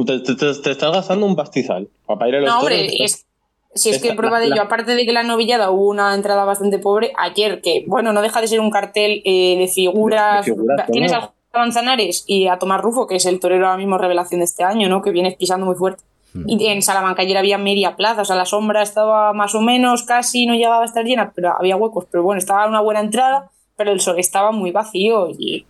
te, 0.08 0.20
te- 0.22 0.34
te- 0.36 0.54
te 0.60 0.72
estás 0.72 0.92
gastando 0.92 1.28
un 1.28 1.36
pastizal 1.36 1.88
para 2.08 2.28
ir 2.28 2.36
a 2.38 2.40
los 2.40 2.50
No, 2.50 2.60
hombre, 2.62 2.88
es, 3.04 3.28
si 3.76 3.92
es 3.92 4.02
que 4.02 4.16
prueba 4.16 4.40
de 4.40 4.48
ello, 4.48 4.60
aparte 4.64 4.96
de 4.96 5.06
que 5.06 5.12
la 5.14 5.22
novillada 5.22 5.70
hubo 5.70 5.88
una 5.88 6.16
entrada 6.16 6.46
bastante 6.46 6.80
pobre, 6.80 7.14
ayer, 7.16 7.62
que 7.62 7.84
bueno, 7.86 8.12
no 8.12 8.24
deja 8.24 8.42
de 8.42 8.48
ser 8.48 8.60
un 8.60 8.72
cartel 8.72 9.22
eh, 9.24 9.56
de 9.60 9.68
figuras. 9.68 10.44
De 10.44 10.52
figuras, 10.54 10.88
Tienes 10.92 11.12
¿no? 11.12 11.18
a 11.20 11.34
Manzanares 11.60 12.24
y 12.26 12.48
a 12.48 12.58
Tomás 12.58 12.82
Rufo, 12.82 13.06
que 13.06 13.18
es 13.18 13.26
el 13.28 13.40
torero 13.40 13.68
ahora 13.68 13.78
mismo 13.78 14.00
revelación 14.00 14.40
de 14.40 14.46
este 14.46 14.64
año, 14.64 14.90
¿no? 14.90 15.04
Que 15.04 15.12
viene 15.12 15.36
pisando 15.38 15.68
muy 15.68 15.76
fuerte. 15.76 16.04
Y 16.48 16.68
en 16.68 16.82
Salamanca 16.82 17.22
ayer 17.22 17.38
había 17.38 17.58
media 17.58 17.96
plaza, 17.96 18.22
o 18.22 18.26
sea, 18.26 18.36
la 18.36 18.46
sombra 18.46 18.82
estaba 18.82 19.34
más 19.34 19.54
o 19.56 19.62
menos, 19.62 20.04
casi 20.04 20.46
no 20.46 20.54
llegaba 20.56 20.82
a 20.82 20.86
estar 20.86 21.06
llena, 21.06 21.32
pero 21.36 21.54
había 21.58 21.76
huecos, 21.76 22.06
pero 22.12 22.24
bueno, 22.24 22.40
estaba 22.40 22.66
una 22.68 22.82
buena 22.82 23.02
entrada, 23.02 23.52
pero 23.78 23.92
el 23.92 24.00
sol 24.00 24.16
estaba 24.20 24.52
muy 24.52 24.72
vacío 24.72 25.30
y 25.30 25.66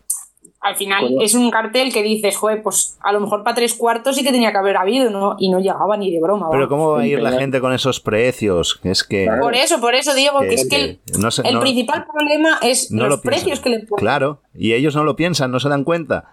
al 0.62 0.78
final 0.78 1.18
es 1.22 1.34
un 1.36 1.52
cartel 1.52 1.92
que 1.92 2.02
dices, 2.02 2.38
joder, 2.38 2.64
pues 2.64 2.98
a 3.02 3.12
lo 3.12 3.20
mejor 3.20 3.44
para 3.44 3.56
tres 3.56 3.74
cuartos 3.74 4.16
sí 4.16 4.24
que 4.24 4.32
tenía 4.32 4.54
que 4.54 4.58
haber 4.60 4.78
habido, 4.78 5.10
¿no? 5.10 5.36
Y 5.38 5.50
no 5.50 5.60
llegaba 5.60 5.98
ni 5.98 6.10
de 6.10 6.22
broma. 6.22 6.48
Pero 6.50 6.62
vamos. 6.62 6.70
¿cómo 6.70 6.92
va 6.92 7.02
a 7.02 7.06
ir 7.06 7.22
la 7.22 7.34
gente 7.34 7.60
con 7.60 7.74
esos 7.74 8.00
precios? 8.00 8.80
Es 8.84 9.04
que... 9.04 9.28
Por 9.42 9.56
eso, 9.56 9.82
por 9.82 9.94
eso 9.94 10.14
digo 10.14 10.40
que, 10.40 10.54
es 10.54 10.70
que 10.70 10.76
el, 10.82 11.00
no 11.20 11.32
sé- 11.32 11.42
el 11.46 11.56
no- 11.56 11.60
principal 11.60 12.06
problema 12.06 12.60
es 12.62 12.90
no 12.92 13.04
los 13.08 13.18
lo 13.18 13.22
precios 13.22 13.60
que 13.60 13.70
le 13.72 13.80
ponen. 13.80 14.00
Claro, 14.02 14.42
y 14.54 14.72
ellos 14.72 14.96
no 14.96 15.04
lo 15.04 15.18
piensan, 15.18 15.52
no 15.52 15.60
se 15.60 15.68
dan 15.68 15.84
cuenta. 15.84 16.30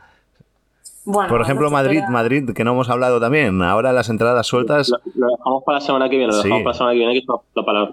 Bueno, 1.04 1.28
Por 1.30 1.40
ejemplo, 1.40 1.70
Madrid, 1.70 2.02
Madrid, 2.10 2.50
que 2.54 2.62
no 2.64 2.72
hemos 2.72 2.90
hablado 2.90 3.18
también. 3.20 3.62
Ahora 3.62 3.92
las 3.92 4.08
entradas 4.10 4.46
sueltas. 4.46 4.90
Lo, 4.90 4.98
lo 5.14 5.26
dejamos 5.36 5.64
para 5.64 5.78
la 5.78 5.80
semana 5.84 6.08
que 6.10 6.16
viene, 6.18 6.32
lo 6.32 6.38
Sí. 6.40 6.44
dejamos 6.48 6.62
para 6.64 6.72
la 6.72 6.78
semana 6.78 6.92
que 6.92 6.98
viene, 6.98 7.12
que 7.14 7.18
es 7.20 7.26
la 7.54 7.64
palabra. 7.64 7.92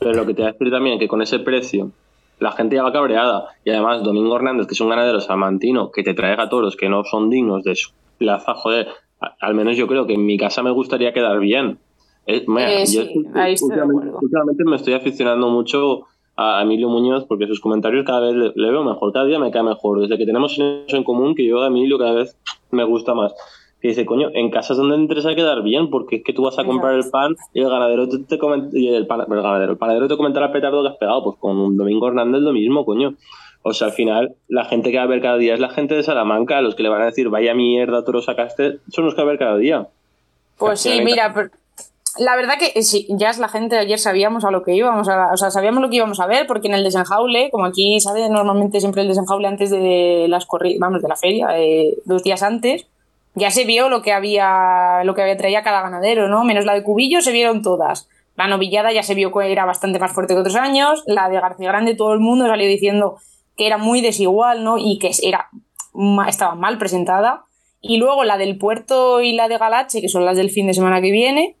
Pero 0.00 0.12
lo 0.14 0.26
que 0.26 0.34
te 0.34 0.42
voy 0.42 0.48
a 0.50 0.52
decir 0.52 0.70
también, 0.70 0.98
que 0.98 1.08
con 1.08 1.22
ese 1.22 1.38
precio, 1.38 1.90
la 2.38 2.52
gente 2.52 2.76
ya 2.76 2.82
va 2.84 2.92
cabreada. 2.92 3.46
Y 3.64 3.70
además, 3.70 4.02
Domingo 4.04 4.36
Hernández, 4.36 4.66
que 4.66 4.74
es 4.74 4.80
un 4.80 4.90
ganadero 4.90 5.20
salmantino, 5.20 5.90
que 5.90 6.02
te 6.04 6.14
traiga 6.14 6.48
toros 6.48 6.76
que 6.76 6.88
no 6.88 7.02
son 7.04 7.30
dignos 7.30 7.64
de 7.64 7.74
su 7.74 7.90
plaza, 8.18 8.54
joder, 8.54 8.88
al 9.40 9.54
menos 9.54 9.76
yo 9.76 9.86
creo 9.88 10.06
que 10.06 10.14
en 10.14 10.24
mi 10.26 10.36
casa 10.38 10.62
me 10.62 10.70
gustaría 10.70 11.12
quedar 11.12 11.40
bien. 11.40 11.78
Eh, 12.26 12.44
mira, 12.46 12.70
Eh, 12.70 12.84
yo 12.86 13.02
sí, 13.04 13.24
ahí 13.34 13.54
estoy 13.54 13.74
de 13.74 13.80
acuerdo. 13.82 14.18
últimamente 14.20 14.64
me 14.64 14.76
estoy 14.76 14.92
aficionando 14.92 15.48
mucho 15.48 16.02
a 16.40 16.62
Emilio 16.62 16.88
Muñoz 16.88 17.24
porque 17.26 17.46
sus 17.48 17.60
comentarios 17.60 18.06
cada 18.06 18.20
vez 18.20 18.34
le, 18.34 18.52
le 18.54 18.70
veo 18.70 18.84
mejor, 18.84 19.12
cada 19.12 19.26
día 19.26 19.38
me 19.40 19.50
cae 19.50 19.64
mejor. 19.64 20.00
Desde 20.00 20.16
que 20.16 20.24
tenemos 20.24 20.52
eso 20.52 20.96
en 20.96 21.02
común, 21.02 21.34
que 21.34 21.44
yo 21.44 21.62
a 21.62 21.66
Emilio 21.66 21.98
cada 21.98 22.12
vez 22.12 22.38
me 22.70 22.84
gusta 22.84 23.12
más. 23.12 23.34
Que 23.80 23.88
dice, 23.88 24.06
coño, 24.06 24.28
en 24.34 24.50
casa 24.50 24.72
es 24.72 24.78
donde 24.78 24.96
te 24.96 25.02
interesa 25.02 25.34
quedar 25.34 25.62
bien, 25.62 25.90
porque 25.90 26.16
es 26.16 26.24
que 26.24 26.32
tú 26.32 26.42
vas 26.42 26.58
a 26.58 26.64
comprar 26.64 26.94
el 26.94 27.10
pan 27.10 27.34
y 27.54 27.60
el 27.60 27.68
ganadero 27.68 28.08
te, 28.08 28.18
te 28.18 28.38
y 28.72 28.88
el, 28.88 29.06
pan- 29.06 29.20
el 29.28 29.42
ganadero, 29.42 29.72
el 29.72 29.78
panadero 29.78 30.08
te 30.08 30.16
comentará 30.16 30.46
el 30.46 30.52
petardo 30.52 30.82
que 30.82 30.88
has 30.88 30.96
pegado, 30.96 31.22
pues 31.24 31.36
con 31.40 31.56
un 31.58 31.76
Domingo 31.76 32.08
Hernández 32.08 32.40
lo 32.42 32.52
mismo, 32.52 32.84
coño. 32.84 33.14
O 33.62 33.72
sea, 33.72 33.88
al 33.88 33.92
final, 33.92 34.34
la 34.46 34.64
gente 34.64 34.90
que 34.92 34.96
va 34.98 35.02
a 35.02 35.06
ver 35.06 35.20
cada 35.20 35.36
día 35.38 35.54
es 35.54 35.60
la 35.60 35.70
gente 35.70 35.94
de 35.96 36.02
Salamanca, 36.04 36.60
los 36.60 36.76
que 36.76 36.84
le 36.84 36.88
van 36.88 37.02
a 37.02 37.06
decir, 37.06 37.28
vaya 37.28 37.54
mierda, 37.54 38.04
toro 38.04 38.22
sacaste, 38.22 38.78
son 38.88 39.04
los 39.04 39.14
que 39.14 39.22
va 39.22 39.26
a 39.28 39.30
ver 39.30 39.38
cada 39.38 39.56
día. 39.56 39.88
Pues 40.56 40.80
sí, 40.80 41.00
mira, 41.04 41.32
pero 41.34 41.50
la 42.16 42.36
verdad 42.36 42.54
que 42.58 42.72
eh, 42.74 42.82
sí, 42.82 43.06
ya 43.10 43.30
es 43.30 43.38
la 43.38 43.48
gente 43.48 43.76
de 43.76 43.82
ayer 43.82 43.98
sabíamos 43.98 44.44
a 44.44 44.50
lo 44.50 44.62
que 44.62 44.74
íbamos 44.74 45.08
a, 45.08 45.32
o 45.32 45.36
sea, 45.36 45.50
sabíamos 45.50 45.82
lo 45.82 45.90
que 45.90 45.96
íbamos 45.96 46.20
a 46.20 46.26
ver, 46.26 46.46
porque 46.46 46.68
en 46.68 46.74
el 46.74 46.84
desenjaule, 46.84 47.50
como 47.50 47.66
aquí 47.66 48.00
sabe 48.00 48.28
normalmente 48.28 48.80
siempre 48.80 49.02
el 49.02 49.08
desenjaule 49.08 49.46
antes 49.46 49.70
de 49.70 50.26
las 50.28 50.46
vamos, 50.80 51.02
de 51.02 51.08
la 51.08 51.16
feria, 51.16 51.48
eh, 51.58 51.96
dos 52.04 52.22
días 52.22 52.42
antes, 52.42 52.86
ya 53.34 53.50
se 53.50 53.64
vio 53.64 53.88
lo 53.88 54.02
que 54.02 54.12
había, 54.12 55.02
lo 55.04 55.14
que 55.14 55.22
había 55.22 55.36
traído 55.36 55.62
cada 55.62 55.82
ganadero, 55.82 56.28
¿no? 56.28 56.44
Menos 56.44 56.64
la 56.64 56.74
de 56.74 56.82
Cubillo 56.82 57.20
se 57.20 57.32
vieron 57.32 57.62
todas. 57.62 58.08
La 58.36 58.48
novillada 58.48 58.92
ya 58.92 59.02
se 59.02 59.14
vio 59.14 59.32
que 59.32 59.52
era 59.52 59.64
bastante 59.64 59.98
más 59.98 60.12
fuerte 60.12 60.34
que 60.34 60.40
otros 60.40 60.56
años, 60.56 61.02
la 61.06 61.28
de 61.28 61.40
García 61.40 61.68
Grande 61.68 61.94
todo 61.94 62.14
el 62.14 62.20
mundo 62.20 62.46
salió 62.46 62.68
diciendo 62.68 63.16
que 63.56 63.66
era 63.66 63.78
muy 63.78 64.00
desigual, 64.00 64.64
¿no? 64.64 64.78
Y 64.78 64.98
que 64.98 65.10
era 65.22 65.50
estaba 66.28 66.54
mal 66.54 66.78
presentada. 66.78 67.44
Y 67.80 67.98
luego 67.98 68.24
la 68.24 68.38
del 68.38 68.58
Puerto 68.58 69.20
y 69.20 69.32
la 69.32 69.48
de 69.48 69.58
Galache, 69.58 70.00
que 70.00 70.08
son 70.08 70.24
las 70.24 70.36
del 70.36 70.50
fin 70.50 70.66
de 70.66 70.74
semana 70.74 71.00
que 71.00 71.10
viene. 71.10 71.57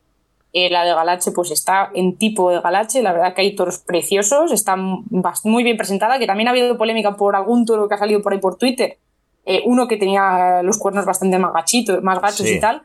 Eh, 0.52 0.70
la 0.70 0.84
de 0.84 0.94
Galache 0.94 1.30
pues 1.32 1.50
está 1.50 1.90
en 1.94 2.16
tipo 2.16 2.50
de 2.50 2.60
Galache, 2.60 3.02
la 3.02 3.12
verdad 3.12 3.34
que 3.34 3.42
hay 3.42 3.54
toros 3.54 3.78
preciosos, 3.78 4.50
está 4.52 4.76
muy 4.76 5.62
bien 5.62 5.76
presentada, 5.76 6.18
que 6.18 6.26
también 6.26 6.48
ha 6.48 6.52
habido 6.52 6.78
polémica 6.78 7.16
por 7.16 7.36
algún 7.36 7.66
toro 7.66 7.88
que 7.88 7.94
ha 7.94 7.98
salido 7.98 8.22
por 8.22 8.32
ahí 8.32 8.38
por 8.38 8.56
Twitter. 8.56 8.98
Eh, 9.44 9.62
uno 9.64 9.88
que 9.88 9.96
tenía 9.96 10.62
los 10.62 10.78
cuernos 10.78 11.04
bastante 11.04 11.38
más 11.38 11.52
gachitos, 11.52 12.02
más 12.02 12.20
gachos 12.20 12.46
Sí. 12.46 12.54
y 12.56 12.60
tal. 12.60 12.82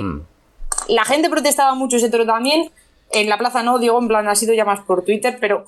Mm. 0.00 0.20
La 0.88 1.04
gente 1.04 1.30
protestaba 1.30 1.74
mucho 1.74 1.96
ese 1.96 2.10
toro 2.10 2.26
también. 2.26 2.70
En 3.12 3.28
la 3.28 3.38
plaza 3.38 3.62
no, 3.62 3.78
digo, 3.78 3.98
en 3.98 4.08
plan, 4.08 4.26
ha 4.28 4.34
sido 4.34 4.54
ya 4.54 4.64
más 4.64 4.80
por 4.80 5.04
Twitter, 5.04 5.38
pero 5.40 5.66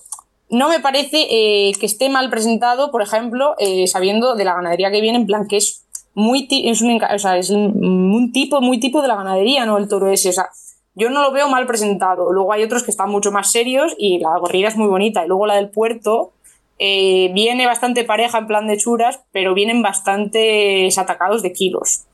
no 0.48 0.68
me 0.68 0.80
parece 0.80 1.26
eh, 1.30 1.72
que 1.78 1.86
esté 1.86 2.08
mal 2.08 2.30
presentado, 2.30 2.90
por 2.90 3.02
ejemplo, 3.02 3.54
eh, 3.58 3.86
sabiendo 3.86 4.34
de 4.34 4.44
la 4.44 4.54
ganadería 4.54 4.90
que 4.90 5.00
viene, 5.00 5.18
en 5.18 5.26
plan, 5.26 5.46
que 5.46 5.58
es 5.58 5.84
muy 6.14 6.48
es 6.50 6.80
un, 6.82 7.00
o 7.02 7.18
sea, 7.18 7.36
es 7.36 7.50
un, 7.50 7.84
un 7.84 8.32
tipo, 8.32 8.60
muy 8.60 8.80
tipo 8.80 9.02
de 9.02 9.08
la 9.08 9.16
ganadería, 9.16 9.66
¿no? 9.66 9.76
El 9.78 9.86
toro 9.86 10.08
ese, 10.08 10.30
o 10.30 10.32
sea, 10.32 10.48
yo 10.96 11.10
no 11.10 11.22
lo 11.22 11.30
veo 11.30 11.48
mal 11.48 11.66
presentado. 11.66 12.32
Luego 12.32 12.52
hay 12.52 12.64
otros 12.64 12.82
que 12.82 12.90
están 12.90 13.10
mucho 13.10 13.30
más 13.30 13.52
serios 13.52 13.94
y 13.98 14.18
la 14.18 14.36
gorrilla 14.38 14.68
es 14.68 14.76
muy 14.76 14.88
bonita. 14.88 15.24
Y 15.24 15.28
luego 15.28 15.46
la 15.46 15.54
del 15.54 15.68
puerto 15.68 16.32
eh, 16.78 17.30
viene 17.34 17.66
bastante 17.66 18.02
pareja 18.04 18.38
en 18.38 18.46
plan 18.46 18.66
de 18.66 18.78
churas, 18.78 19.20
pero 19.30 19.52
vienen 19.52 19.82
bastantes 19.82 20.96
atacados 20.96 21.42
de 21.42 21.52
kilos. 21.52 22.04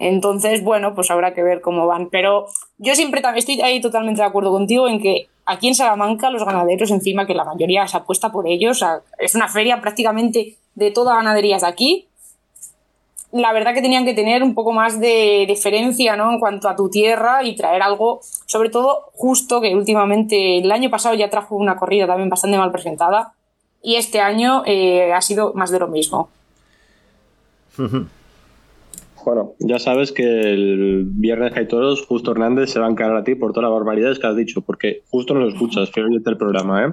Entonces, 0.00 0.62
bueno, 0.62 0.94
pues 0.94 1.10
habrá 1.10 1.34
que 1.34 1.44
ver 1.44 1.60
cómo 1.60 1.86
van. 1.86 2.10
Pero 2.10 2.46
yo 2.78 2.96
siempre 2.96 3.22
estoy 3.36 3.60
ahí 3.60 3.80
totalmente 3.80 4.20
de 4.20 4.26
acuerdo 4.26 4.50
contigo 4.50 4.88
en 4.88 5.00
que 5.00 5.28
aquí 5.46 5.68
en 5.68 5.76
Salamanca 5.76 6.30
los 6.30 6.44
ganaderos, 6.44 6.90
encima 6.90 7.26
que 7.26 7.34
la 7.34 7.44
mayoría 7.44 7.86
se 7.86 7.96
apuesta 7.96 8.32
por 8.32 8.48
ellos, 8.48 8.84
es 9.18 9.34
una 9.36 9.48
feria 9.48 9.80
prácticamente 9.80 10.56
de 10.74 10.90
todas 10.90 11.16
ganaderías 11.16 11.62
de 11.62 11.68
aquí. 11.68 12.08
La 13.32 13.52
verdad 13.52 13.74
que 13.74 13.82
tenían 13.82 14.04
que 14.04 14.14
tener 14.14 14.42
un 14.42 14.54
poco 14.54 14.72
más 14.72 15.00
de 15.00 15.44
deferencia 15.48 16.16
¿no? 16.16 16.32
en 16.32 16.38
cuanto 16.38 16.68
a 16.68 16.76
tu 16.76 16.88
tierra 16.88 17.42
y 17.42 17.56
traer 17.56 17.82
algo, 17.82 18.20
sobre 18.46 18.70
todo 18.70 19.10
justo, 19.14 19.60
que 19.60 19.74
últimamente 19.74 20.58
el 20.58 20.70
año 20.70 20.90
pasado 20.90 21.14
ya 21.14 21.28
trajo 21.28 21.56
una 21.56 21.76
corrida 21.76 22.06
también 22.06 22.28
bastante 22.28 22.58
mal 22.58 22.70
presentada 22.70 23.34
y 23.82 23.96
este 23.96 24.20
año 24.20 24.62
eh, 24.66 25.12
ha 25.12 25.20
sido 25.20 25.52
más 25.54 25.70
de 25.70 25.78
lo 25.78 25.88
mismo. 25.88 26.28
Bueno, 29.26 29.54
ya 29.58 29.80
sabes 29.80 30.12
que 30.12 30.22
el 30.22 31.02
viernes 31.04 31.52
que 31.52 31.58
hay 31.58 31.66
toros, 31.66 32.06
Justo 32.06 32.30
Hernández 32.30 32.70
se 32.70 32.78
va 32.78 32.86
a 32.86 32.90
encarar 32.90 33.16
a 33.16 33.24
ti 33.24 33.34
por 33.34 33.50
todas 33.52 33.68
las 33.68 33.76
barbaridades 33.76 34.20
que 34.20 34.26
has 34.28 34.36
dicho, 34.36 34.60
porque 34.60 35.02
justo 35.10 35.34
no 35.34 35.40
lo 35.40 35.48
escuchas, 35.48 35.90
que 35.90 36.00
oyete 36.00 36.30
el 36.30 36.36
programa, 36.36 36.84
¿eh? 36.86 36.92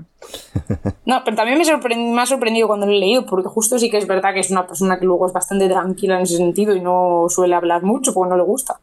No, 1.06 1.22
pero 1.24 1.38
también 1.38 1.60
me, 1.60 1.64
sorpre- 1.64 1.96
me 1.96 2.20
ha 2.20 2.26
sorprendido 2.26 2.66
cuando 2.68 2.88
lo 2.88 2.92
he 2.92 2.98
leído, 3.00 3.28
porque 3.28 3.50
justo 3.50 3.78
sí 3.78 3.92
que 3.92 4.00
es 4.00 4.08
verdad 4.08 4.34
que 4.34 4.40
es 4.40 4.50
una 4.50 4.66
persona 4.66 4.98
que 4.98 5.06
luego 5.06 5.28
es 5.28 5.32
bastante 5.34 5.70
tranquila 5.70 6.16
en 6.16 6.24
ese 6.24 6.38
sentido 6.38 6.76
y 6.76 6.80
no 6.82 7.28
suele 7.30 7.54
hablar 7.54 7.84
mucho 7.84 8.16
porque 8.16 8.32
no 8.32 8.38
le 8.38 8.44
gusta. 8.44 8.80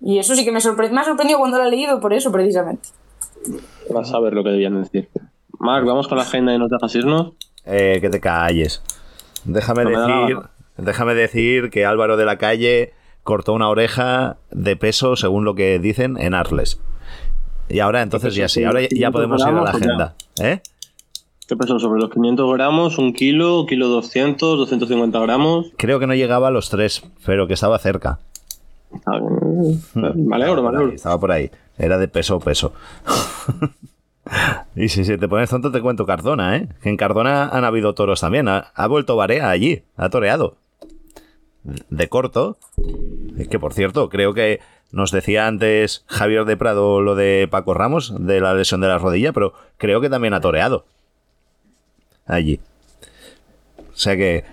Y 0.00 0.18
eso 0.18 0.36
sí 0.36 0.44
que 0.44 0.52
me, 0.52 0.60
sorpre- 0.60 0.90
me 0.90 1.00
ha 1.00 1.04
sorprendido 1.04 1.40
cuando 1.40 1.58
lo 1.58 1.64
he 1.64 1.70
leído, 1.70 1.98
por 1.98 2.12
eso 2.12 2.30
precisamente. 2.30 2.90
Vas 3.92 4.14
a 4.14 4.20
ver 4.20 4.34
lo 4.34 4.44
que 4.44 4.50
debían 4.50 4.80
decir. 4.80 5.08
Marc, 5.58 5.84
vamos 5.84 6.06
con 6.06 6.16
la 6.18 6.22
agenda 6.22 6.54
y 6.54 6.58
nos 6.58 6.70
dejas 6.70 6.94
irnos. 6.94 7.32
Eh, 7.66 7.98
que 8.00 8.08
te 8.08 8.20
calles. 8.20 8.82
Déjame 9.44 9.82
No 9.82 9.90
me 9.90 9.96
da 9.96 10.06
decir. 10.20 10.36
Déjame 10.76 11.14
decir 11.14 11.70
que 11.70 11.84
Álvaro 11.86 12.16
de 12.16 12.24
la 12.24 12.38
Calle 12.38 12.92
cortó 13.22 13.52
una 13.52 13.68
oreja 13.68 14.36
de 14.50 14.76
peso, 14.76 15.16
según 15.16 15.44
lo 15.44 15.54
que 15.54 15.78
dicen, 15.78 16.16
en 16.18 16.34
Arles. 16.34 16.80
Y 17.68 17.78
ahora 17.80 18.02
entonces 18.02 18.34
ya 18.34 18.48
sí, 18.48 18.64
ahora 18.64 18.80
ya- 18.90 19.10
podemos 19.10 19.40
ir 19.42 19.48
a 19.48 19.52
la 19.62 19.70
agenda. 19.70 20.14
¿Eh? 20.42 20.60
¿Qué 21.48 21.56
peso? 21.56 21.78
Sobre 21.78 22.00
los 22.00 22.10
500 22.10 22.52
gramos, 22.54 22.98
un 22.98 23.12
kilo, 23.12 23.66
kilo 23.66 23.88
200, 23.88 24.58
250 24.58 25.18
gramos. 25.20 25.66
Creo 25.76 25.98
que 25.98 26.06
no 26.06 26.14
llegaba 26.14 26.48
a 26.48 26.50
los 26.50 26.70
tres, 26.70 27.02
pero 27.24 27.46
que 27.46 27.54
estaba 27.54 27.78
cerca. 27.78 28.18
Ah, 29.06 29.18
Me 29.94 30.36
alegro, 30.36 30.62
me 30.62 30.68
alegro. 30.68 30.92
Estaba 30.92 31.18
por 31.18 31.32
ahí. 31.32 31.50
Era 31.78 31.98
de 31.98 32.08
peso, 32.08 32.38
peso. 32.40 32.72
y 34.76 34.88
si, 34.88 35.04
si 35.04 35.18
te 35.18 35.28
pones 35.28 35.50
tonto, 35.50 35.70
te 35.70 35.80
cuento 35.80 36.06
Cardona, 36.06 36.56
¿eh? 36.56 36.68
Que 36.82 36.88
en 36.88 36.96
Cardona 36.96 37.48
han 37.48 37.64
habido 37.64 37.94
toros 37.94 38.20
también. 38.20 38.48
Ha, 38.48 38.58
ha 38.74 38.86
vuelto 38.86 39.16
Barea 39.16 39.50
allí, 39.50 39.82
ha 39.96 40.08
toreado. 40.08 40.56
De 41.64 42.08
corto, 42.08 42.56
que 43.50 43.58
por 43.58 43.72
cierto, 43.72 44.08
creo 44.08 44.34
que 44.34 44.60
nos 44.92 45.10
decía 45.10 45.46
antes 45.46 46.04
Javier 46.06 46.44
de 46.44 46.56
Prado 46.56 47.00
lo 47.00 47.14
de 47.14 47.48
Paco 47.50 47.74
Ramos, 47.74 48.14
de 48.18 48.40
la 48.40 48.54
lesión 48.54 48.80
de 48.80 48.88
la 48.88 48.98
rodilla, 48.98 49.32
pero 49.32 49.54
creo 49.76 50.00
que 50.00 50.10
también 50.10 50.34
ha 50.34 50.40
toreado 50.40 50.84
allí. 52.26 52.60
O 53.78 53.96
sea 53.96 54.16
que 54.16 54.44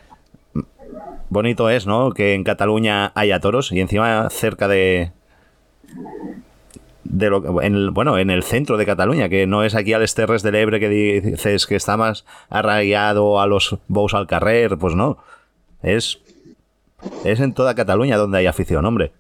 bonito 1.30 1.70
es, 1.70 1.86
¿no? 1.86 2.12
Que 2.12 2.34
en 2.34 2.44
Cataluña 2.44 3.12
haya 3.16 3.40
toros 3.40 3.72
y 3.72 3.80
encima 3.80 4.30
cerca 4.30 4.68
de, 4.68 5.12
de 7.04 7.30
lo 7.30 7.62
en 7.62 7.94
bueno, 7.94 8.18
en 8.18 8.30
el 8.30 8.44
centro 8.44 8.78
de 8.78 8.86
Cataluña, 8.86 9.30
que 9.30 9.48
no 9.48 9.64
es 9.64 9.76
aquí 9.76 9.94
al 9.94 10.04
Esterres 10.04 10.44
del 10.44 10.56
Ebre 10.56 10.80
que 10.80 10.90
dices 10.90 11.68
que 11.68 11.76
está 11.76 11.98
más 11.98 12.26
arraigado 12.50 13.42
a 13.42 13.48
los 13.48 13.78
Bous 13.88 14.14
al 14.14 14.28
Carrer, 14.28 14.78
pues 14.78 14.96
no. 14.96 15.18
Es 15.82 16.20
es 17.24 17.40
en 17.40 17.54
toda 17.54 17.76
Cataluña 17.76 18.18
donde 18.18 18.38
hay 18.38 18.48
afición, 18.48 18.86
hombre. 18.86 19.12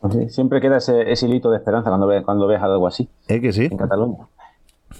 Pues 0.00 0.34
siempre 0.34 0.60
queda 0.60 0.76
ese, 0.76 1.10
ese, 1.10 1.26
hilito 1.26 1.50
de 1.50 1.56
esperanza 1.56 1.90
cuando 1.90 2.06
ves, 2.06 2.24
cuando 2.24 2.46
ves 2.46 2.60
algo 2.60 2.86
así. 2.86 3.08
Es 3.28 3.40
que 3.40 3.52
sí. 3.52 3.68
En 3.70 3.76
Cataluña. 3.76 4.26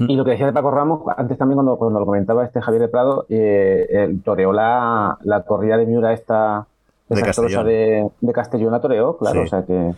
Y 0.01 0.17
lo 0.17 0.25
que 0.25 0.33
decía 0.33 0.47
de 0.47 0.53
Paco 0.53 0.71
Ramos, 0.71 1.03
antes 1.17 1.39
también 1.39 1.57
cuando, 1.57 1.77
cuando 1.77 2.01
lo 2.01 2.07
comentaba 2.07 2.45
este 2.45 2.61
Javier 2.61 2.83
de 2.83 2.89
Prado, 2.89 3.27
eh, 3.29 4.19
toreó 4.25 4.53
la, 4.53 5.19
la, 5.23 5.43
corrida 5.43 5.77
de 5.77 5.87
Miura 5.87 6.13
esta, 6.13 6.67
de 7.09 7.23
Castellón. 7.23 7.67
De, 7.67 8.11
de, 8.21 8.33
Castellón 8.33 8.73
la 8.73 8.81
toreó, 8.81 9.17
claro, 9.17 9.41
sí. 9.41 9.47
o 9.47 9.49
sea 9.49 9.65
que... 9.65 9.95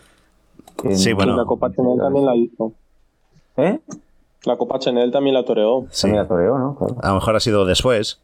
que 0.76 0.94
sí, 0.94 1.12
bueno. 1.14 1.36
La 1.36 1.44
Copa 1.44 1.72
Chanel 1.72 1.98
también 1.98 2.26
la 2.26 2.36
hizo. 2.36 2.72
¿Eh? 3.56 3.80
La 4.44 4.56
Copa 4.56 4.78
Chanel 4.78 5.10
también 5.10 5.34
la 5.34 5.44
toreó. 5.44 5.86
Sí. 5.90 6.02
También 6.02 6.22
la 6.22 6.28
toreó, 6.28 6.58
¿no? 6.58 6.76
Claro. 6.76 6.96
A 7.02 7.08
lo 7.08 7.14
mejor 7.14 7.36
ha 7.36 7.40
sido 7.40 7.64
después, 7.64 8.20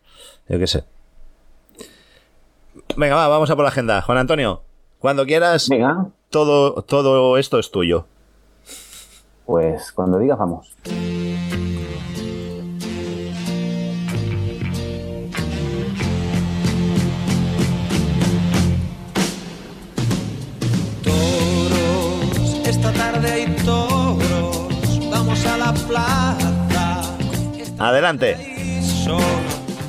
yo 0.49 0.59
qué 0.59 0.66
sé. 0.66 0.84
Venga, 2.97 3.16
va, 3.16 3.28
vamos 3.28 3.51
a 3.51 3.57
por 3.57 3.64
la 3.64 3.70
agenda. 3.70 4.03
Juan 4.03 4.18
Antonio, 4.18 4.62
cuando 4.99 5.26
quieras, 5.26 5.68
Venga. 5.68 6.07
Todo, 6.30 6.82
todo 6.82 7.38
esto 7.38 7.59
es 7.59 7.70
tuyo. 7.70 8.07
Pues 9.47 9.92
cuando 9.92 10.18
digas, 10.18 10.38
vamos. 10.38 10.74
Toros, 21.24 22.66
esta 22.66 22.92
tarde 22.92 23.30
hay 23.30 23.57
toros, 23.64 25.11
vamos 25.11 25.45
a 25.47 25.59
la 25.59 25.72
plaza. 25.72 27.03
Adelante. 27.78 28.55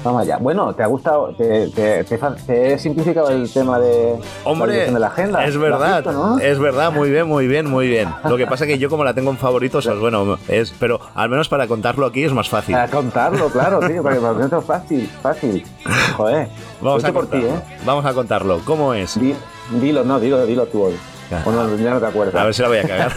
Vamos 0.05 0.21
allá. 0.21 0.37
Bueno, 0.37 0.71
¿te 0.75 0.83
ha 0.83 0.85
gustado? 0.85 1.33
¿Te, 1.35 1.67
te, 1.69 2.03
te, 2.03 2.17
te 2.45 2.73
he 2.73 2.77
simplificado 2.77 3.29
el 3.29 3.51
tema 3.51 3.79
de, 3.79 4.15
Hombre, 4.43 4.85
la, 4.85 4.93
de 4.93 4.99
la 4.99 5.07
agenda? 5.07 5.43
Es 5.43 5.57
verdad, 5.57 6.03
visto, 6.03 6.11
¿no? 6.11 6.37
es 6.37 6.59
verdad, 6.59 6.91
muy 6.91 7.09
bien, 7.09 7.27
muy 7.27 7.47
bien, 7.47 7.67
muy 7.67 7.87
bien. 7.87 8.13
Lo 8.23 8.37
que 8.37 8.45
pasa 8.45 8.65
es 8.65 8.69
que 8.69 8.77
yo 8.77 8.87
como 8.87 9.03
la 9.03 9.15
tengo 9.15 9.31
en 9.31 9.37
favoritos, 9.37 9.83
pues 9.87 9.99
bueno, 9.99 10.37
es, 10.47 10.75
pero 10.79 10.99
al 11.15 11.29
menos 11.29 11.49
para 11.49 11.67
contarlo 11.67 12.05
aquí 12.05 12.23
es 12.23 12.31
más 12.33 12.47
fácil. 12.47 12.75
Para 12.75 12.87
contarlo, 12.87 13.49
claro, 13.49 13.79
tío, 13.79 14.03
para 14.03 14.15
que 14.15 14.21
para 14.21 14.45
es 14.45 14.65
fácil, 14.65 15.09
fácil. 15.23 15.65
Joder. 16.15 16.49
Vamos 16.81 17.03
a, 17.03 17.11
por 17.11 17.25
ti, 17.25 17.37
¿eh? 17.37 17.59
Vamos 17.83 18.05
a 18.05 18.13
contarlo. 18.13 18.61
¿Cómo 18.63 18.93
es? 18.93 19.19
Di, 19.19 19.33
dilo, 19.81 20.03
no, 20.03 20.19
dilo, 20.19 20.45
dilo 20.45 20.67
tú 20.67 20.83
hoy. 20.83 20.95
O 21.45 21.51
no, 21.51 21.75
ya 21.77 21.95
no 21.95 21.99
te 21.99 22.05
acuerdas. 22.05 22.35
A 22.35 22.45
ver 22.45 22.53
si 22.53 22.61
la 22.61 22.67
voy 22.67 22.77
a 22.77 22.87
cagar. 22.87 23.11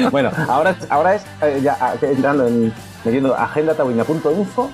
bueno, 0.10 0.30
ahora, 0.48 0.74
ahora 0.88 1.16
es 1.16 1.22
eh, 1.42 1.60
ya 1.62 1.76
entrando 2.00 2.46
en 2.46 2.72
metiendo 3.04 3.34
agendataurina.info 3.36 4.70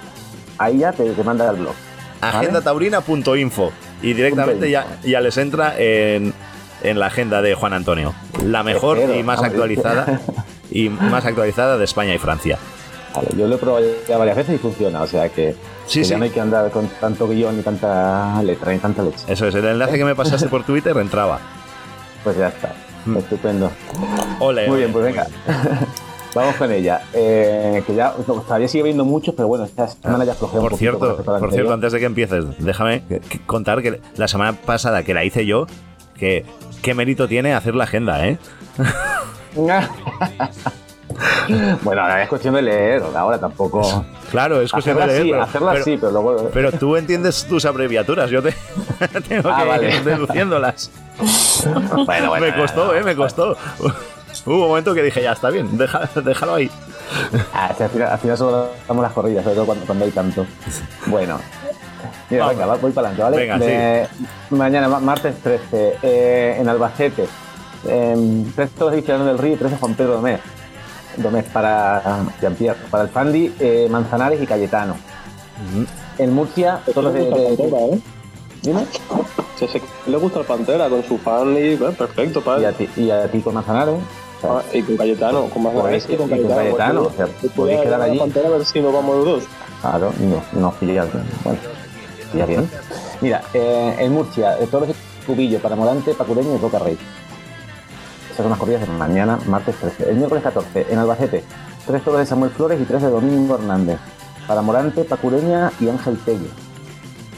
ahí 0.58 0.78
ya 0.78 0.92
te, 0.92 1.10
te 1.10 1.24
manda 1.24 1.48
al 1.48 1.56
blog. 1.56 1.74
¿vale? 2.20 2.36
Agendataurina.info 2.38 3.72
y 4.02 4.12
directamente 4.12 4.70
ya, 4.70 4.98
ya 5.02 5.20
les 5.20 5.36
entra 5.36 5.74
en, 5.78 6.34
en, 6.82 6.98
la 6.98 7.06
agenda 7.06 7.42
de 7.42 7.54
Juan 7.54 7.72
Antonio. 7.72 8.14
La 8.44 8.62
mejor 8.62 8.98
Espero, 8.98 9.18
y 9.18 9.22
más 9.22 9.38
hombre, 9.38 9.52
actualizada 9.52 10.20
y 10.70 10.88
más 10.88 11.24
actualizada 11.24 11.78
de 11.78 11.84
España 11.84 12.14
y 12.14 12.18
Francia. 12.18 12.58
Vale, 13.14 13.28
yo 13.36 13.46
lo 13.46 13.54
he 13.54 13.58
probado 13.58 13.86
ya 14.08 14.18
varias 14.18 14.36
veces 14.36 14.56
y 14.56 14.58
funciona, 14.58 15.02
o 15.02 15.06
sea 15.06 15.28
que, 15.28 15.54
sí, 15.86 16.00
que 16.00 16.04
sí. 16.04 16.10
ya 16.10 16.18
no 16.18 16.24
hay 16.24 16.30
que 16.30 16.40
andar 16.40 16.70
con 16.70 16.88
tanto 17.00 17.28
guion 17.28 17.56
ni 17.56 17.62
tanta 17.62 18.42
letra 18.42 18.72
ni 18.72 18.78
tanta 18.78 19.02
leche. 19.02 19.24
Eso 19.28 19.46
es, 19.46 19.54
el 19.54 19.64
enlace 19.64 19.96
que 19.96 20.04
me 20.04 20.16
pasaste 20.16 20.48
por 20.48 20.64
Twitter 20.64 20.96
entraba. 20.96 21.38
Pues 22.24 22.36
ya 22.36 22.48
está, 22.48 22.74
mm. 23.06 23.16
estupendo. 23.16 23.70
Ole, 24.40 24.66
Muy 24.66 24.78
bien, 24.78 24.92
pues 24.92 25.04
venga. 25.04 25.26
Vamos 26.34 26.56
con 26.56 26.70
ella. 26.72 27.02
Eh, 27.12 27.82
que 27.86 27.94
ya 27.94 28.10
todavía 28.26 28.66
sigue 28.68 28.84
viendo 28.84 29.04
muchos, 29.04 29.34
pero 29.34 29.46
bueno, 29.48 29.64
esta 29.64 29.86
semana 29.88 30.24
ya 30.24 30.34
flojea 30.34 30.60
un 30.60 30.68
Por 30.68 30.76
cierto, 30.78 31.16
por 31.24 31.52
cierto, 31.52 31.72
antes 31.72 31.92
de 31.92 32.00
que 32.00 32.06
empieces, 32.06 32.44
déjame 32.58 33.02
contar 33.46 33.82
que 33.82 34.00
la 34.16 34.26
semana 34.28 34.52
pasada 34.54 35.04
que 35.04 35.14
la 35.14 35.24
hice 35.24 35.46
yo, 35.46 35.66
que 36.18 36.44
qué 36.82 36.94
mérito 36.94 37.28
tiene 37.28 37.54
hacer 37.54 37.74
la 37.76 37.84
agenda, 37.84 38.26
¿eh? 38.26 38.38
bueno, 41.82 42.02
ahora 42.02 42.22
es 42.22 42.28
cuestión 42.28 42.54
de 42.54 42.62
leer, 42.62 43.02
ahora 43.14 43.38
tampoco. 43.38 44.04
Claro, 44.30 44.60
es 44.60 44.72
cuestión 44.72 44.96
hacerla 45.00 45.12
de 45.12 45.24
leer. 45.24 45.24
Sí, 45.26 45.30
pero, 45.30 45.42
hacerla 45.44 45.72
pero, 45.72 45.84
sí, 45.84 45.96
pero 46.00 46.12
luego. 46.12 46.50
Pero 46.52 46.72
tú 46.72 46.96
entiendes 46.96 47.46
tus 47.48 47.64
abreviaturas, 47.64 48.30
yo 48.30 48.42
te 48.42 48.52
tengo 49.28 49.50
Ah, 49.50 49.62
que 49.62 49.68
vale. 49.68 49.94
ir 49.96 50.02
deduciéndolas. 50.04 50.90
bueno, 52.06 52.28
bueno, 52.30 52.46
me 52.46 52.56
costó, 52.56 52.94
eh, 52.94 53.02
me 53.04 53.14
costó. 53.14 53.56
Hubo 54.46 54.54
un 54.56 54.68
momento 54.68 54.94
que 54.94 55.02
dije, 55.02 55.22
ya 55.22 55.32
está 55.32 55.50
bien, 55.50 55.76
deja, 55.78 56.08
déjalo 56.24 56.54
ahí. 56.54 56.70
Ah, 57.52 57.74
al, 57.78 57.88
final, 57.88 58.08
al 58.12 58.18
final 58.18 58.36
solo 58.38 58.68
damos 58.86 59.02
las 59.02 59.12
corridas, 59.12 59.42
sobre 59.44 59.56
todo 59.56 59.66
cuando, 59.66 59.86
cuando 59.86 60.04
hay 60.04 60.10
tanto. 60.10 60.46
Bueno. 61.06 61.38
Mira, 62.28 62.44
Vamos. 62.44 62.58
venga, 62.58 62.66
va- 62.72 62.76
voy 62.78 62.92
para 62.92 63.08
adelante, 63.08 63.22
¿vale? 63.22 63.36
Venga, 63.46 63.58
De- 63.58 64.08
Mañana, 64.50 64.88
ma- 64.88 65.00
martes 65.00 65.34
13, 65.42 65.96
eh, 66.02 66.56
en 66.58 66.68
Albacete. 66.68 67.26
Eh, 67.86 68.44
13 68.54 68.72
todos 68.78 68.92
Cristiano 68.92 69.24
del 69.24 69.38
Río 69.38 69.54
y 69.54 69.56
13 69.56 69.76
Juan 69.78 69.94
Pedro 69.94 70.14
Domés. 70.14 70.40
Domés 71.16 71.44
para 71.44 72.02
Jean-Pierre. 72.40 72.78
Para 72.90 73.04
el 73.04 73.10
Fandi, 73.10 73.54
eh, 73.60 73.86
Manzanares 73.90 74.42
y 74.42 74.46
Cayetano. 74.46 74.96
En 76.18 76.32
Murcia, 76.32 76.80
todos 76.92 77.12
de. 77.14 77.24
Pantera, 77.26 77.78
¿eh? 77.86 78.00
Dime. 78.62 78.86
Le 80.06 80.16
gusta 80.16 80.40
el 80.40 80.46
Pantera 80.46 80.88
con 80.88 81.02
su 81.04 81.18
fan 81.18 81.56
y 81.56 81.76
bueno, 81.76 81.94
perfecto, 81.94 82.40
Y 82.40 82.42
padre. 82.42 82.66
a 82.66 82.72
ti, 82.72 82.88
y 82.96 83.10
a 83.10 83.30
ti 83.30 83.40
con 83.40 83.54
Manzanares. 83.54 83.94
Ah, 84.48 84.62
y 84.72 84.82
con 84.82 84.96
Cayetano, 84.96 85.48
con 85.48 85.62
más 85.62 85.72
y 85.74 85.76
con 85.78 85.94
y 85.94 86.16
con 86.16 86.28
Cayetano. 86.28 86.56
Cayetano, 86.56 87.02
o 87.02 87.10
sea, 87.10 87.26
podéis 87.54 87.80
quedar 87.80 88.00
allí. 88.00 88.18
Pantera 88.18 88.48
a 88.48 88.52
ver 88.52 88.64
si 88.64 88.80
nos 88.80 88.92
vamos 88.92 89.16
los 89.16 89.24
dos. 89.24 89.44
Claro, 89.80 90.12
no, 90.20 90.60
no 90.60 90.72
pillas. 90.72 91.08
Bueno, 91.44 91.58
ya 92.34 92.46
bien. 92.46 92.68
Mira, 93.20 93.42
eh, 93.54 93.96
en 93.98 94.12
Murcia, 94.12 94.58
eh, 94.58 94.66
toros 94.70 94.88
de 94.88 94.94
Cubillo, 95.26 95.58
para 95.60 95.76
Morante, 95.76 96.14
Pacureño 96.14 96.54
y 96.54 96.58
Roca 96.58 96.78
Rey. 96.78 96.98
Esas 98.26 98.42
son 98.42 98.50
las 98.50 98.58
corridas 98.58 98.80
de 98.80 98.88
mañana, 98.88 99.38
martes 99.46 99.76
13. 99.76 100.10
El 100.10 100.16
miércoles 100.16 100.42
14, 100.42 100.86
en 100.90 100.98
Albacete, 100.98 101.44
tres 101.86 102.02
toros 102.02 102.20
de 102.20 102.26
Samuel 102.26 102.50
Flores 102.50 102.80
y 102.80 102.84
tres 102.84 103.02
de 103.02 103.08
Domingo 103.08 103.54
Hernández. 103.54 103.98
Para 104.46 104.60
Morante, 104.60 105.04
Pacureña 105.04 105.72
y 105.80 105.88
Ángel 105.88 106.18
Tello. 106.18 106.48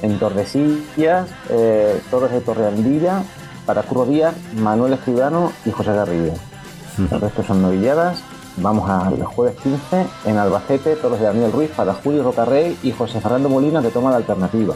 En 0.03 0.19
Tordesillas, 0.19 1.29
eh, 1.51 2.01
toros 2.11 2.31
de 2.31 2.41
Torreandilla, 2.41 3.23
para 3.67 3.83
Curro 3.83 4.07
Díaz, 4.07 4.35
Manuel 4.55 4.95
Escribano 4.95 5.53
y 5.65 5.71
José 5.71 5.93
Garrido. 5.93 6.33
El 6.99 7.21
resto 7.21 7.43
son 7.43 7.63
novilladas. 7.63 8.23
Vamos 8.59 8.89
al 8.89 9.23
jueves 9.25 9.55
15 9.63 10.07
en 10.25 10.39
Albacete, 10.39 10.97
toros 10.97 11.19
de 11.21 11.27
Daniel 11.27 11.53
Ruiz 11.53 11.71
para 11.77 11.93
Julio 11.93 12.23
Rocarrey 12.23 12.79
y 12.83 12.91
José 12.93 13.21
Fernando 13.21 13.51
Molina 13.51 13.83
que 13.83 13.91
toma 13.91 14.11
la 14.11 14.17
alternativa, 14.17 14.75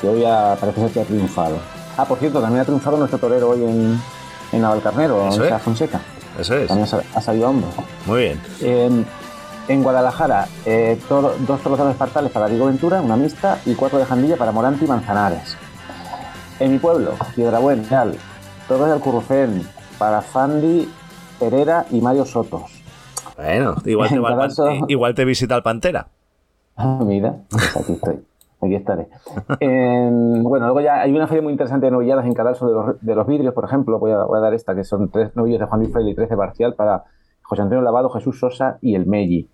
que 0.00 0.08
hoy 0.08 0.24
ha, 0.26 0.56
parece 0.60 0.82
ser 0.82 0.90
que 0.90 1.00
ha 1.00 1.04
triunfado. 1.04 1.56
Ah, 1.96 2.04
por 2.04 2.18
cierto, 2.18 2.40
también 2.42 2.60
ha 2.60 2.64
triunfado 2.66 2.98
nuestro 2.98 3.18
torero 3.18 3.48
hoy 3.50 3.64
en, 3.64 3.98
en 4.52 4.60
Navalcarnero, 4.60 5.32
en 5.32 5.42
es. 5.42 5.62
Fonseca. 5.62 6.00
Eso 6.38 6.54
es. 6.56 6.68
También 6.68 6.86
ha, 7.14 7.20
salido 7.22 7.46
a 7.46 7.50
hombros. 7.50 7.72
Muy 8.04 8.20
bien. 8.24 8.42
En, 8.60 9.06
en 9.68 9.82
Guadalajara, 9.82 10.46
eh, 10.66 11.00
toro- 11.08 11.34
dos 11.46 11.60
toros 11.62 11.78
de 11.78 11.90
espartales 11.92 12.30
para 12.30 12.48
Diego 12.48 12.66
Ventura, 12.66 13.00
una 13.00 13.16
mixta, 13.16 13.58
y 13.64 13.72
cuatro 13.74 13.98
de 13.98 14.04
Jandilla 14.04 14.36
para 14.36 14.52
Morante 14.52 14.84
y 14.84 14.88
Manzanares. 14.88 15.56
En 16.60 16.72
mi 16.72 16.78
pueblo, 16.78 17.12
Piedrabuena, 17.34 17.88
Real, 17.88 18.16
toros 18.68 18.86
de 18.88 18.92
Alcurrucén 18.92 19.66
para 19.96 20.20
Fandi, 20.20 20.92
Herrera 21.46 21.86
y 21.90 22.00
Mario 22.00 22.24
Sotos. 22.24 22.62
Bueno, 23.36 23.74
igual 23.84 24.08
te, 24.10 24.18
va 24.18 24.28
pan- 24.30 24.38
caso- 24.48 24.68
igual 24.88 25.14
te 25.14 25.24
visita 25.24 25.56
el 25.56 25.62
Pantera. 25.62 26.06
Ah, 26.76 27.00
mira, 27.04 27.36
pues 27.50 27.76
aquí 27.76 27.92
estoy. 27.92 28.24
Aquí 28.60 28.74
estaré. 28.76 29.08
En- 29.60 30.42
bueno, 30.42 30.66
luego 30.66 30.80
ya 30.80 31.00
hay 31.00 31.12
una 31.14 31.26
feria 31.26 31.42
muy 31.42 31.52
interesante 31.52 31.86
de 31.86 31.92
novilladas 31.92 32.24
en 32.26 32.32
Cadalso 32.34 32.66
de 32.66 32.72
los, 32.72 33.00
de 33.00 33.14
los 33.14 33.26
vidrios, 33.26 33.52
por 33.54 33.64
ejemplo. 33.64 33.98
Voy 33.98 34.12
a, 34.12 34.24
voy 34.24 34.38
a 34.38 34.40
dar 34.40 34.54
esta, 34.54 34.74
que 34.74 34.84
son 34.84 35.10
tres 35.10 35.34
novillos 35.36 35.60
de 35.60 35.66
Juan 35.66 35.80
Luis 35.80 35.92
Fraile 35.92 36.10
y 36.10 36.14
tres 36.14 36.28
de 36.30 36.36
Barcial 36.36 36.74
para 36.74 37.04
José 37.42 37.62
Antonio 37.62 37.82
Lavado, 37.82 38.08
Jesús 38.10 38.38
Sosa 38.38 38.78
y 38.80 38.94
el 38.94 39.06
Melli. 39.06 39.48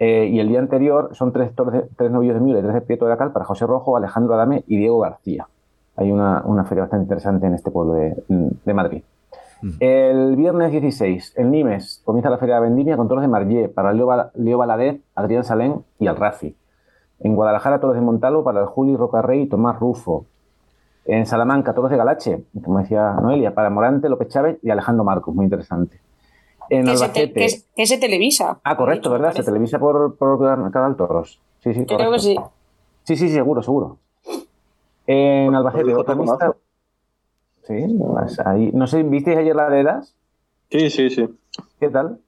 Eh, 0.00 0.26
y 0.32 0.40
el 0.40 0.48
día 0.48 0.58
anterior 0.58 1.10
son 1.12 1.32
tres, 1.32 1.54
de- 1.54 1.86
tres 1.96 2.10
novillos 2.10 2.34
de 2.34 2.40
Miura 2.40 2.58
y 2.58 2.62
tres 2.62 2.74
de 2.74 2.80
Prieto 2.80 3.04
de 3.04 3.12
la 3.12 3.16
Cal 3.16 3.32
para 3.32 3.44
José 3.44 3.66
Rojo, 3.66 3.96
Alejandro 3.96 4.34
Adame 4.34 4.64
y 4.66 4.76
Diego 4.76 4.98
García. 5.00 5.46
Hay 5.96 6.10
una, 6.10 6.42
una 6.44 6.64
feria 6.64 6.82
bastante 6.82 7.04
interesante 7.04 7.46
en 7.46 7.54
este 7.54 7.70
pueblo 7.70 7.92
de, 7.94 8.16
de 8.28 8.74
Madrid. 8.74 9.02
El 9.80 10.36
viernes 10.36 10.72
16, 10.72 11.34
en 11.36 11.50
Nimes, 11.50 12.02
comienza 12.04 12.28
la 12.30 12.38
Feria 12.38 12.56
de 12.56 12.62
Vendimia 12.62 12.96
con 12.96 13.08
toros 13.08 13.22
de 13.22 13.28
Marlé 13.28 13.68
para 13.68 13.92
Leo, 13.92 14.06
Bal- 14.06 14.30
Leo 14.34 14.58
Baladet, 14.58 15.00
Adrián 15.14 15.44
Salén 15.44 15.84
y 15.98 16.06
el 16.06 16.16
Rafi. 16.16 16.54
En 17.20 17.34
Guadalajara, 17.34 17.80
toros 17.80 17.96
de 17.96 18.02
Montalvo 18.02 18.44
para 18.44 18.60
el 18.60 18.66
Juli 18.66 18.96
Rocarrey 18.96 19.42
y 19.42 19.46
Tomás 19.48 19.78
Rufo. 19.80 20.26
En 21.06 21.26
Salamanca, 21.26 21.74
toros 21.74 21.90
de 21.90 21.96
Galache, 21.96 22.44
como 22.64 22.78
decía 22.78 23.12
Noelia, 23.22 23.54
para 23.54 23.70
Morante, 23.70 24.08
López 24.08 24.28
Chávez 24.28 24.58
y 24.62 24.70
Alejandro 24.70 25.04
Marcos, 25.04 25.34
muy 25.34 25.44
interesante. 25.44 26.00
En 26.70 26.86
Que 26.86 26.96
se, 26.96 27.04
Albacete. 27.04 27.26
te- 27.28 27.32
que 27.34 27.44
es- 27.44 27.68
que 27.76 27.86
se 27.86 27.98
televisa. 27.98 28.58
Ah, 28.64 28.76
correcto, 28.76 29.10
¿verdad? 29.10 29.32
Se 29.32 29.42
televisa 29.42 29.78
por, 29.78 30.16
por 30.16 30.38
Canal 30.72 30.96
Toros. 30.96 31.40
Sí, 31.60 31.72
sí, 31.74 31.84
Creo 31.86 31.98
correcto. 31.98 32.12
que 32.12 32.18
sí. 32.20 32.36
Sí, 33.04 33.16
sí, 33.16 33.28
seguro, 33.28 33.62
seguro. 33.62 33.98
En 35.06 35.54
Albacete, 35.54 35.94
otra 35.94 36.14
mixta. 36.14 36.54
Sí, 37.66 37.74
pues 37.98 38.38
ahí. 38.44 38.70
No 38.72 38.86
sé, 38.86 39.02
¿visteis 39.02 39.38
ayer 39.38 39.56
la 39.56 39.70
de? 39.70 40.02
Sí, 40.70 40.90
sí, 40.90 41.10
sí. 41.10 41.28
¿Qué 41.80 41.88
tal? 41.88 42.18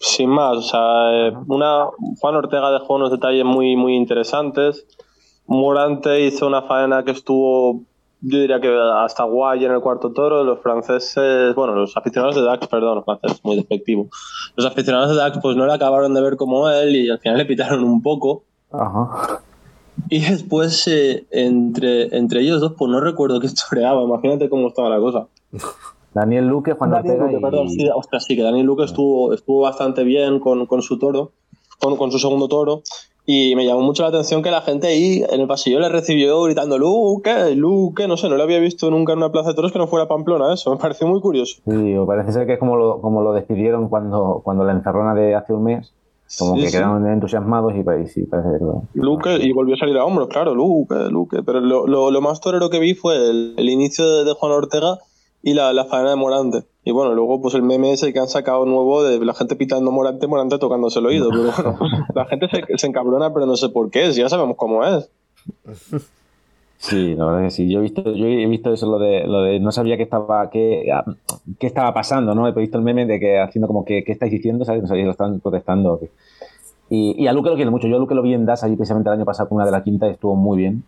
Sin 0.00 0.30
más, 0.30 0.56
o 0.56 0.62
sea, 0.62 1.28
eh, 1.28 1.32
una, 1.48 1.86
Juan 2.20 2.36
Ortega 2.36 2.70
dejó 2.70 2.94
unos 2.94 3.10
detalles 3.10 3.44
muy, 3.44 3.76
muy 3.76 3.96
interesantes. 3.96 4.86
Morante 5.46 6.20
hizo 6.20 6.46
una 6.46 6.62
faena 6.62 7.04
que 7.04 7.10
estuvo, 7.10 7.82
yo 8.20 8.38
diría 8.38 8.60
que 8.60 8.74
hasta 8.94 9.24
guay 9.24 9.64
en 9.64 9.72
el 9.72 9.80
cuarto 9.80 10.12
toro. 10.12 10.44
Los 10.44 10.60
franceses, 10.60 11.54
bueno, 11.54 11.74
los 11.74 11.96
aficionados 11.96 12.36
de 12.36 12.42
Dax, 12.42 12.68
perdón, 12.68 12.96
los 12.96 13.04
franceses, 13.04 13.40
muy 13.44 13.56
despectivo. 13.56 14.08
Los 14.56 14.66
aficionados 14.66 15.10
de 15.10 15.16
Dax, 15.16 15.38
pues 15.42 15.56
no 15.56 15.66
le 15.66 15.72
acabaron 15.72 16.14
de 16.14 16.22
ver 16.22 16.36
como 16.36 16.68
él 16.70 16.94
y 16.94 17.10
al 17.10 17.18
final 17.18 17.38
le 17.38 17.46
pitaron 17.46 17.82
un 17.84 18.00
poco. 18.00 18.44
Ajá. 18.70 19.42
Y 20.08 20.20
después, 20.20 20.86
eh, 20.88 21.26
entre, 21.30 22.16
entre 22.16 22.40
ellos 22.40 22.60
dos, 22.60 22.74
pues 22.76 22.90
no 22.90 23.00
recuerdo 23.00 23.40
quién 23.40 23.52
toreaba. 23.68 24.02
Imagínate 24.04 24.48
cómo 24.48 24.68
estaba 24.68 24.88
la 24.88 24.98
cosa. 24.98 25.28
Daniel 26.14 26.46
Luque, 26.48 26.72
Juan 26.72 26.90
Daniel 26.90 27.12
Ortega 27.12 27.26
Luque, 27.26 27.38
y... 27.38 27.42
perdón, 27.42 27.70
sí, 27.70 27.88
ostras, 27.94 28.24
sí, 28.24 28.36
que 28.36 28.42
Daniel 28.42 28.66
Luque 28.66 28.84
estuvo, 28.84 29.32
estuvo 29.32 29.60
bastante 29.60 30.02
bien 30.02 30.40
con, 30.40 30.66
con 30.66 30.82
su 30.82 30.98
toro, 30.98 31.32
con, 31.78 31.96
con 31.96 32.10
su 32.10 32.18
segundo 32.18 32.48
toro. 32.48 32.82
Y 33.26 33.54
me 33.54 33.64
llamó 33.64 33.82
mucho 33.82 34.02
la 34.02 34.08
atención 34.08 34.42
que 34.42 34.50
la 34.50 34.62
gente 34.62 34.88
ahí 34.88 35.22
en 35.30 35.40
el 35.40 35.46
pasillo 35.46 35.78
le 35.78 35.88
recibió 35.88 36.42
gritando 36.42 36.78
Luque, 36.78 37.54
Luque, 37.54 38.08
no 38.08 38.16
sé, 38.16 38.28
no 38.28 38.36
lo 38.36 38.42
había 38.42 38.58
visto 38.58 38.90
nunca 38.90 39.12
en 39.12 39.18
una 39.18 39.30
plaza 39.30 39.50
de 39.50 39.54
toros 39.54 39.70
que 39.70 39.78
no 39.78 39.86
fuera 39.86 40.08
Pamplona, 40.08 40.52
eso, 40.52 40.70
me 40.72 40.78
pareció 40.78 41.06
muy 41.06 41.20
curioso. 41.20 41.60
Sí, 41.68 41.94
parece 42.06 42.32
ser 42.32 42.46
que 42.46 42.54
es 42.54 42.58
como 42.58 42.76
lo, 42.76 43.00
como 43.00 43.22
lo 43.22 43.32
despidieron 43.32 43.88
cuando, 43.88 44.40
cuando 44.42 44.64
la 44.64 44.72
encerrona 44.72 45.14
de 45.14 45.34
hace 45.34 45.52
un 45.52 45.64
mes. 45.64 45.92
Como 46.38 46.54
Sí, 46.54 46.60
que 46.62 46.66
sí. 46.68 46.76
quedaron 46.76 47.06
entusiasmados 47.08 47.72
y, 47.74 47.78
y 47.80 48.06
sí, 48.06 48.22
parece 48.24 48.48
Luque, 48.94 49.36
y 49.40 49.52
volvió 49.52 49.74
a 49.74 49.78
salir 49.78 49.96
a 49.98 50.04
hombros, 50.04 50.28
claro, 50.28 50.54
Luque, 50.54 50.94
Luque. 51.10 51.42
Pero 51.44 51.60
lo, 51.60 51.86
lo, 51.86 52.10
lo 52.10 52.20
más 52.20 52.40
torero 52.40 52.70
que 52.70 52.78
vi 52.78 52.94
fue 52.94 53.16
el, 53.16 53.54
el 53.56 53.68
inicio 53.68 54.08
de, 54.08 54.24
de 54.24 54.32
Juan 54.34 54.52
Ortega 54.52 54.98
y 55.42 55.54
la, 55.54 55.72
la 55.72 55.86
faena 55.86 56.10
de 56.10 56.16
Morante. 56.16 56.64
Y 56.84 56.92
bueno, 56.92 57.14
luego 57.14 57.42
pues 57.42 57.54
el 57.54 57.62
meme 57.62 57.92
ese 57.92 58.12
que 58.12 58.20
han 58.20 58.28
sacado 58.28 58.64
nuevo 58.64 59.02
de 59.02 59.18
la 59.24 59.34
gente 59.34 59.56
pitando 59.56 59.90
Morante, 59.90 60.26
Morante 60.26 60.58
tocándose 60.58 60.98
el 61.00 61.06
oído. 61.06 61.30
Pero 61.30 61.52
bueno, 61.74 61.78
la 62.14 62.24
gente 62.26 62.46
se, 62.48 62.78
se 62.78 62.86
encabrona, 62.86 63.32
pero 63.34 63.46
no 63.46 63.56
sé 63.56 63.68
por 63.68 63.90
qué, 63.90 64.12
si 64.12 64.20
ya 64.20 64.28
sabemos 64.28 64.56
cómo 64.56 64.84
es. 64.84 65.10
Sí, 66.82 67.14
la 67.14 67.26
verdad 67.26 67.42
que 67.42 67.50
sí. 67.50 67.70
Yo 67.70 67.80
he 67.80 67.82
visto, 67.82 68.02
yo 68.14 68.26
he 68.26 68.46
visto 68.46 68.72
eso, 68.72 68.86
lo 68.90 68.98
de, 68.98 69.26
lo 69.26 69.42
de 69.42 69.60
no 69.60 69.70
sabía 69.70 69.98
qué 69.98 70.02
estaba, 70.04 70.48
qué, 70.48 70.90
qué 71.58 71.66
estaba 71.66 71.92
pasando, 71.92 72.34
¿no? 72.34 72.48
He 72.48 72.52
visto 72.52 72.78
el 72.78 72.84
meme 72.84 73.04
de 73.04 73.20
que 73.20 73.38
haciendo 73.38 73.66
como 73.66 73.84
que, 73.84 74.02
¿qué 74.02 74.12
estáis 74.12 74.32
diciendo? 74.32 74.64
¿Sabes? 74.64 74.80
No 74.82 74.88
sabía 74.88 75.02
si 75.02 75.06
lo 75.06 75.10
estaban 75.12 75.40
protestando. 75.40 76.00
Y, 76.88 77.22
y 77.22 77.26
a 77.26 77.32
Luque 77.32 77.50
lo 77.50 77.56
quiero 77.56 77.70
mucho. 77.70 77.86
Yo 77.86 77.96
a 77.96 77.98
Luque 77.98 78.14
lo 78.14 78.22
vi 78.22 78.32
en 78.34 78.46
DAS 78.46 78.64
allí 78.64 78.76
precisamente 78.76 79.10
el 79.10 79.14
año 79.16 79.26
pasado 79.26 79.48
con 79.48 79.56
una 79.56 79.66
de 79.66 79.72
la 79.72 79.84
quinta 79.84 80.08
y 80.08 80.12
estuvo 80.12 80.34
muy 80.36 80.56
bien. 80.58 80.82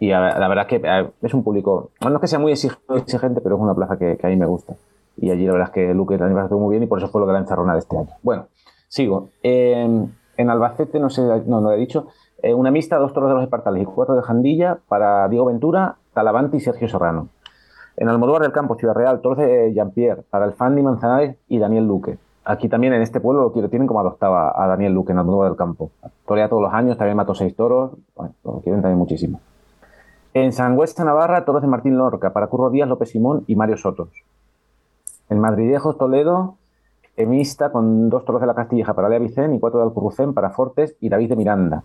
Y 0.00 0.12
a- 0.12 0.38
la 0.38 0.48
verdad 0.48 0.66
es 0.70 0.80
que 0.80 0.86
eh, 0.86 1.10
es 1.22 1.34
un 1.34 1.42
público, 1.42 1.90
no 2.02 2.14
es 2.14 2.20
que 2.20 2.28
sea 2.28 2.38
muy 2.38 2.52
exig- 2.52 2.78
exigente, 2.96 3.40
pero 3.40 3.56
es 3.56 3.62
una 3.62 3.74
plaza 3.74 3.98
que, 3.98 4.16
que 4.18 4.26
a 4.26 4.30
mí 4.30 4.36
me 4.36 4.46
gusta. 4.46 4.74
Y 5.16 5.30
allí 5.30 5.46
la 5.46 5.52
verdad 5.52 5.68
es 5.68 5.74
que 5.74 5.94
Luque 5.94 6.18
también 6.18 6.42
estuvo 6.44 6.60
muy 6.60 6.72
bien 6.72 6.82
y 6.82 6.86
por 6.86 6.98
eso 6.98 7.08
fue 7.08 7.20
lo 7.22 7.26
de 7.26 7.32
la 7.32 7.38
encerrona 7.40 7.72
de 7.72 7.80
este 7.80 7.96
año. 7.96 8.08
Bueno, 8.22 8.46
sigo. 8.88 9.30
Eh, 9.42 9.88
en 10.36 10.50
Albacete, 10.50 10.98
no 11.00 11.10
sé, 11.10 11.22
no, 11.22 11.38
no 11.46 11.60
lo 11.60 11.72
he 11.72 11.76
dicho, 11.78 12.08
eh, 12.44 12.52
una 12.52 12.70
mixta, 12.70 12.98
dos 12.98 13.14
toros 13.14 13.30
de 13.30 13.36
los 13.36 13.42
Espartales 13.42 13.82
y 13.82 13.86
cuatro 13.86 14.14
de 14.14 14.20
Jandilla 14.20 14.76
para 14.86 15.26
Diego 15.28 15.46
Ventura, 15.46 15.96
Talavante 16.12 16.58
y 16.58 16.60
Sergio 16.60 16.88
Serrano. 16.88 17.28
En 17.96 18.10
Almodóvar 18.10 18.42
del 18.42 18.52
Campo, 18.52 18.74
Ciudad 18.76 18.92
Real, 18.92 19.22
toros 19.22 19.38
de 19.38 19.72
Jean-Pierre, 19.72 20.24
para 20.28 20.44
el 20.44 20.52
Fandi 20.52 20.82
Manzanares 20.82 21.38
y 21.48 21.58
Daniel 21.58 21.86
Luque. 21.86 22.18
Aquí 22.44 22.68
también 22.68 22.92
en 22.92 23.00
este 23.00 23.18
pueblo 23.18 23.40
lo 23.40 23.52
quiero, 23.52 23.70
tienen 23.70 23.88
como 23.88 24.00
adoptado 24.00 24.36
a, 24.36 24.66
Daniel 24.66 24.92
Luque 24.92 25.12
en 25.12 25.20
Almodóvar 25.20 25.48
del 25.48 25.56
Campo. 25.56 25.90
Torea 26.26 26.50
todos 26.50 26.60
los 26.60 26.74
años, 26.74 26.98
también 26.98 27.16
mató 27.16 27.34
seis 27.34 27.56
toros, 27.56 27.92
bueno, 28.14 28.34
lo 28.44 28.60
quieren 28.60 28.82
también 28.82 28.98
muchísimo. 28.98 29.40
En 30.34 30.52
Sangüesta, 30.52 31.02
Navarra, 31.02 31.46
toros 31.46 31.62
de 31.62 31.68
Martín 31.68 31.96
Lorca, 31.96 32.34
para 32.34 32.48
Curro 32.48 32.68
Díaz, 32.68 32.90
López 32.90 33.08
Simón 33.08 33.44
y 33.46 33.56
Mario 33.56 33.78
Sotos. 33.78 34.10
En 35.30 35.38
Madridejos, 35.40 35.96
Toledo, 35.96 36.56
Emista 37.16 37.72
con 37.72 38.10
dos 38.10 38.26
toros 38.26 38.42
de 38.42 38.46
la 38.46 38.54
Castilleja 38.54 38.92
para 38.92 39.08
Lea 39.08 39.20
Vicén 39.20 39.54
y 39.54 39.60
cuatro 39.60 39.80
de 39.80 39.86
Alcurrucén 39.86 40.34
para 40.34 40.50
Fortes 40.50 40.94
y 41.00 41.08
David 41.08 41.30
de 41.30 41.36
Miranda. 41.36 41.84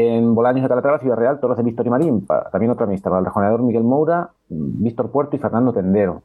En 0.00 0.32
Bolaños 0.36 0.62
de 0.62 0.68
Calatrava, 0.68 1.00
Ciudad 1.00 1.16
Real, 1.16 1.40
toros 1.40 1.56
de 1.56 1.64
Víctor 1.64 1.84
y 1.84 1.90
Marín, 1.90 2.24
para- 2.24 2.50
también 2.50 2.70
otra 2.70 2.86
mixta, 2.86 3.10
para 3.10 3.18
el 3.18 3.24
rejoneador 3.24 3.62
Miguel 3.62 3.82
Moura, 3.82 4.30
Víctor 4.48 5.10
Puerto 5.10 5.34
y 5.34 5.40
Fernando 5.40 5.72
Tendero. 5.72 6.22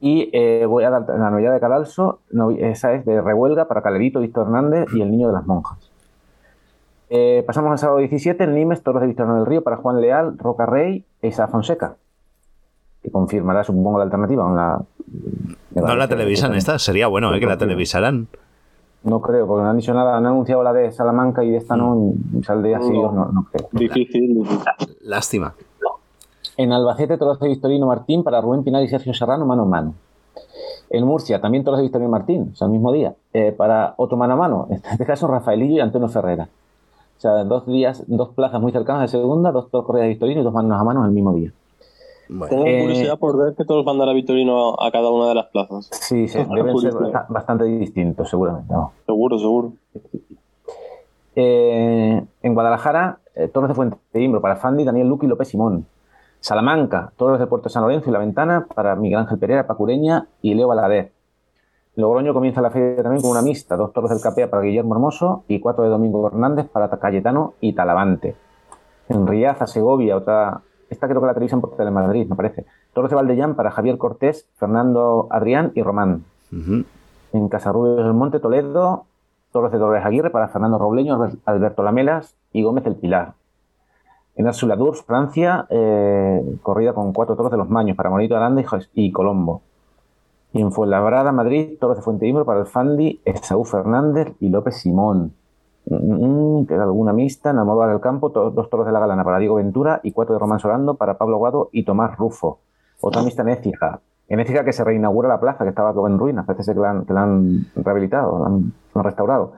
Y 0.00 0.30
eh, 0.32 0.64
voy 0.66 0.84
a 0.84 0.90
dar 0.90 1.04
la 1.06 1.30
novillada 1.30 1.54
de 1.54 1.60
Cadalso, 1.60 2.20
novi- 2.32 2.58
esa 2.62 2.94
es 2.94 3.04
de 3.04 3.20
Rehuelga 3.20 3.66
para 3.68 3.82
Calerito, 3.82 4.20
Víctor 4.20 4.46
Hernández 4.46 4.86
y 4.94 5.02
el 5.02 5.10
Niño 5.10 5.26
de 5.26 5.34
las 5.34 5.46
Monjas. 5.46 5.90
Eh, 7.10 7.44
pasamos 7.46 7.70
al 7.72 7.78
sábado 7.78 7.98
17, 7.98 8.44
en 8.44 8.54
Nimes, 8.54 8.82
toros 8.82 9.02
de 9.02 9.08
Víctor 9.08 9.32
del 9.34 9.44
Río 9.44 9.62
para 9.62 9.76
Juan 9.76 10.00
Leal, 10.00 10.38
Roca 10.38 10.64
Rey 10.64 11.04
e 11.20 11.28
Isa 11.28 11.48
Fonseca, 11.48 11.96
que 13.02 13.10
confirmará, 13.10 13.64
supongo, 13.64 13.98
la 13.98 14.04
alternativa. 14.04 14.50
la, 14.54 14.80
No 15.74 15.94
la 15.94 16.08
televisan 16.08 16.54
esta, 16.54 16.78
sería 16.78 17.06
bueno 17.06 17.34
eh, 17.34 17.38
que 17.40 17.46
la 17.46 17.58
televisaran. 17.58 18.28
No 19.04 19.20
creo, 19.20 19.46
porque 19.46 19.62
no 19.62 19.70
han 19.70 19.76
dicho 19.76 19.94
nada, 19.94 20.12
no 20.12 20.28
han 20.28 20.34
anunciado 20.34 20.62
la 20.62 20.72
de 20.72 20.90
Salamanca 20.90 21.44
y 21.44 21.50
de 21.50 21.58
esta 21.58 21.76
no, 21.76 22.12
saldría 22.42 22.78
así, 22.78 22.90
No. 22.92 23.12
no, 23.12 23.26
no 23.26 23.46
creo. 23.52 23.68
Difícil. 23.72 24.42
Lástima. 25.02 25.54
En 26.56 26.72
Albacete, 26.72 27.18
toros 27.18 27.38
de 27.38 27.48
Victorino 27.48 27.86
Martín 27.86 28.24
para 28.24 28.40
Rubén 28.40 28.64
Pinar 28.64 28.82
y 28.82 28.88
Sergio 28.88 29.12
Serrano, 29.14 29.46
mano 29.46 29.62
a 29.62 29.66
mano. 29.66 29.94
En 30.88 31.04
Murcia, 31.04 31.40
también 31.40 31.64
toros 31.64 31.78
de 31.78 31.82
Victorino 31.84 32.10
Martín, 32.10 32.50
o 32.52 32.56
sea, 32.56 32.66
el 32.66 32.72
mismo 32.72 32.92
día, 32.92 33.14
eh, 33.32 33.52
para 33.52 33.94
otro 33.98 34.16
mano 34.16 34.34
a 34.34 34.36
mano, 34.36 34.66
en 34.70 34.80
este 34.90 35.04
caso 35.04 35.26
Rafaelillo 35.26 35.76
y 35.76 35.80
Antonio 35.80 36.08
Ferrera. 36.08 36.48
O 37.16 37.20
sea, 37.20 37.44
dos 37.44 37.66
días, 37.66 38.04
dos 38.06 38.30
plazas 38.30 38.60
muy 38.60 38.72
cercanas 38.72 39.02
de 39.02 39.08
segunda, 39.08 39.52
dos 39.52 39.70
toros 39.70 39.86
corridas 39.86 40.04
de 40.04 40.08
Victorino 40.10 40.40
y 40.40 40.44
dos 40.44 40.52
manos 40.52 40.80
a 40.80 40.84
manos 40.84 41.04
el 41.06 41.12
mismo 41.12 41.32
día. 41.32 41.52
Tengo 42.28 42.66
Eh, 42.66 42.80
curiosidad 42.82 43.18
por 43.18 43.36
ver 43.38 43.54
que 43.54 43.64
todos 43.64 43.84
van 43.84 43.96
a 43.96 43.98
dar 44.00 44.08
a 44.08 44.12
Vitorino 44.12 44.74
a 44.80 44.90
cada 44.90 45.10
una 45.10 45.28
de 45.28 45.34
las 45.36 45.46
plazas. 45.46 45.88
Sí, 45.92 46.26
sí, 46.28 46.38
deben 46.38 46.76
ser 46.78 46.92
bast- 46.92 47.28
bastante 47.28 47.64
distintos, 47.64 48.28
seguramente. 48.28 48.74
Seguro, 49.06 49.38
seguro. 49.38 49.72
Eh, 51.34 52.24
en 52.42 52.54
Guadalajara, 52.54 53.18
eh, 53.34 53.48
toros 53.48 53.68
de 53.68 53.74
Fuente 53.74 53.96
de 54.12 54.22
Imbro 54.22 54.40
para 54.40 54.56
Fandi, 54.56 54.84
Daniel 54.84 55.08
Luque 55.08 55.26
y 55.26 55.28
López 55.28 55.48
Simón. 55.48 55.86
Salamanca, 56.40 57.12
toros 57.16 57.38
de 57.38 57.46
Puerto 57.46 57.68
San 57.68 57.82
Lorenzo 57.82 58.08
y 58.08 58.12
La 58.12 58.18
Ventana 58.18 58.66
para 58.74 58.94
Miguel 58.96 59.18
Ángel 59.20 59.38
Pereira, 59.38 59.66
Pacureña 59.66 60.28
y 60.42 60.54
Leo 60.54 60.68
Balader. 60.68 61.12
Logroño 61.96 62.34
comienza 62.34 62.60
la 62.60 62.70
feria 62.70 63.02
también 63.02 63.22
con 63.22 63.30
una 63.30 63.42
mixta, 63.42 63.76
dos 63.76 63.92
toros 63.92 64.10
del 64.10 64.20
Capea 64.20 64.50
para 64.50 64.62
Guillermo 64.62 64.94
Hermoso 64.94 65.44
y 65.48 65.60
cuatro 65.60 65.82
de 65.84 65.90
Domingo 65.90 66.26
Hernández 66.26 66.68
para 66.68 66.88
Cayetano 66.90 67.54
y 67.60 67.72
Talavante. 67.72 68.36
En 69.08 69.26
Riaza, 69.26 69.66
Segovia, 69.66 70.16
otra, 70.16 70.60
esta 70.90 71.08
creo 71.08 71.20
que 71.20 71.26
la 71.26 71.34
televisan 71.34 71.60
por 71.60 71.76
Telemadrid, 71.76 72.28
me 72.28 72.36
parece. 72.36 72.64
Toros 72.92 73.10
de 73.10 73.16
Valdellán 73.16 73.54
para 73.54 73.70
Javier 73.70 73.98
Cortés, 73.98 74.48
Fernando 74.56 75.26
Adrián 75.30 75.72
y 75.74 75.82
Román. 75.82 76.24
En 77.32 77.48
Casarrubios 77.48 78.04
del 78.04 78.14
Monte, 78.14 78.40
Toledo, 78.40 79.04
toros 79.52 79.72
de 79.72 79.78
Dolores 79.78 80.04
Aguirre 80.04 80.30
para 80.30 80.48
Fernando 80.48 80.78
Robleño, 80.78 81.14
Albert- 81.14 81.38
Alberto 81.44 81.82
Lamelas 81.82 82.34
y 82.52 82.62
Gómez 82.62 82.84
del 82.84 82.96
Pilar. 82.96 83.34
En 84.36 84.46
Arsuladur, 84.46 84.94
Francia, 84.96 85.66
eh, 85.70 86.58
corrida 86.62 86.92
con 86.92 87.12
cuatro 87.12 87.36
toros 87.36 87.50
de 87.50 87.56
los 87.58 87.68
Maños 87.70 87.96
para 87.96 88.10
Monito 88.10 88.36
Aranda 88.36 88.62
y 88.94 89.10
Colombo. 89.10 89.62
Y 90.52 90.60
en 90.60 90.72
Fuenlabrada, 90.72 91.32
Madrid, 91.32 91.78
toros 91.80 91.96
de 91.96 92.02
Fuente 92.02 92.26
Imbro 92.26 92.44
para 92.44 92.60
el 92.60 92.66
Fandi, 92.66 93.20
Esaú 93.24 93.64
Fernández 93.64 94.34
y 94.40 94.48
López 94.50 94.76
Simón. 94.76 95.32
Mm, 95.88 96.64
queda 96.66 96.82
alguna 96.82 97.12
mixta 97.12 97.50
en 97.50 97.58
Almodóvar 97.58 97.90
del 97.90 98.00
Campo, 98.00 98.28
dos 98.30 98.68
toros 98.70 98.86
de 98.86 98.92
la 98.92 98.98
Galana 99.00 99.22
para 99.24 99.38
Diego 99.38 99.54
Ventura 99.56 100.00
y 100.02 100.12
cuatro 100.12 100.34
de 100.34 100.40
Román 100.40 100.58
Solando 100.58 100.94
para 100.94 101.16
Pablo 101.16 101.38
Guado 101.38 101.68
y 101.72 101.84
Tomás 101.84 102.16
Rufo. 102.18 102.58
Otra 103.00 103.22
mixta 103.22 103.42
en 103.42 103.50
Écija. 103.50 104.00
En 104.28 104.40
Écija 104.40 104.64
que 104.64 104.72
se 104.72 104.82
reinaugura 104.82 105.28
la 105.28 105.38
plaza, 105.38 105.62
que 105.62 105.70
estaba 105.70 105.92
en 106.08 106.18
ruinas, 106.18 106.44
parece 106.46 106.74
que 106.74 106.80
la 106.80 106.90
han, 106.90 107.04
que 107.04 107.12
la 107.12 107.22
han 107.22 107.66
rehabilitado, 107.76 108.38
la 108.40 108.46
han, 108.46 108.72
restaurado. 109.04 109.52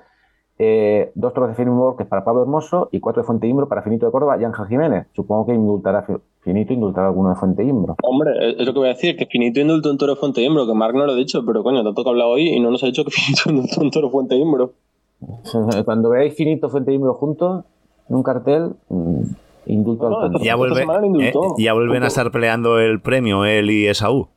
Eh, 0.58 1.12
dos 1.14 1.32
toros 1.32 1.48
de 1.48 1.54
Finimor, 1.54 1.96
que 1.96 2.02
es 2.02 2.08
para 2.08 2.24
Pablo 2.24 2.42
Hermoso, 2.42 2.88
y 2.90 2.98
cuatro 3.00 3.22
de 3.22 3.26
Fuente 3.26 3.46
Imbro 3.46 3.68
para 3.68 3.80
Finito 3.82 4.04
de 4.06 4.12
Córdoba 4.12 4.36
y 4.38 4.44
Ángel 4.44 4.66
Jiménez. 4.66 5.06
Supongo 5.14 5.46
que 5.46 5.54
indultará 5.54 6.02
Fi- 6.02 6.16
Finito, 6.40 6.72
indultará 6.74 7.06
alguno 7.06 7.30
de 7.30 7.36
Fuente 7.36 7.62
Imbro. 7.64 7.94
Hombre, 8.02 8.32
es 8.50 8.60
es 8.60 8.66
lo 8.66 8.72
que 8.74 8.78
voy 8.80 8.88
a 8.88 8.92
decir, 8.92 9.16
que 9.16 9.24
Finito 9.26 9.60
indultó 9.60 9.90
un 9.90 9.96
toro 9.98 10.14
de 10.14 10.20
Fuente 10.20 10.42
Imbro, 10.42 10.66
que 10.66 10.74
Marc 10.74 10.94
no 10.94 11.06
lo 11.06 11.12
ha 11.12 11.16
dicho, 11.16 11.42
pero 11.46 11.62
coño, 11.62 11.82
tanto 11.84 12.02
que 12.02 12.08
ha 12.08 12.12
hablado 12.12 12.30
hoy 12.32 12.48
y 12.48 12.60
no 12.60 12.70
nos 12.72 12.82
ha 12.82 12.86
dicho 12.86 13.04
que 13.04 13.10
Finito 13.12 13.48
indultó 13.50 13.80
un 13.80 13.90
toro 13.92 14.08
de 14.08 14.12
Fuente 14.12 14.34
Imbro. 14.34 14.72
Cuando 15.84 16.10
veáis 16.10 16.34
Finito, 16.34 16.68
Fuente 16.68 16.92
Imbro 16.92 17.14
juntos, 17.14 17.64
en 18.08 18.16
un 18.16 18.22
cartel, 18.22 18.72
mm, 18.88 19.22
indulto 19.66 20.06
al 20.06 20.12
tonto. 20.12 20.38
Ya, 20.40 20.56
vuelve, 20.56 20.86
eh, 21.20 21.32
ya 21.58 21.72
vuelven 21.72 22.02
a 22.02 22.06
estar 22.06 22.30
peleando 22.30 22.78
el 22.78 23.00
premio 23.00 23.44
él 23.44 23.70
y 23.70 23.86
Esaú. 23.86 24.28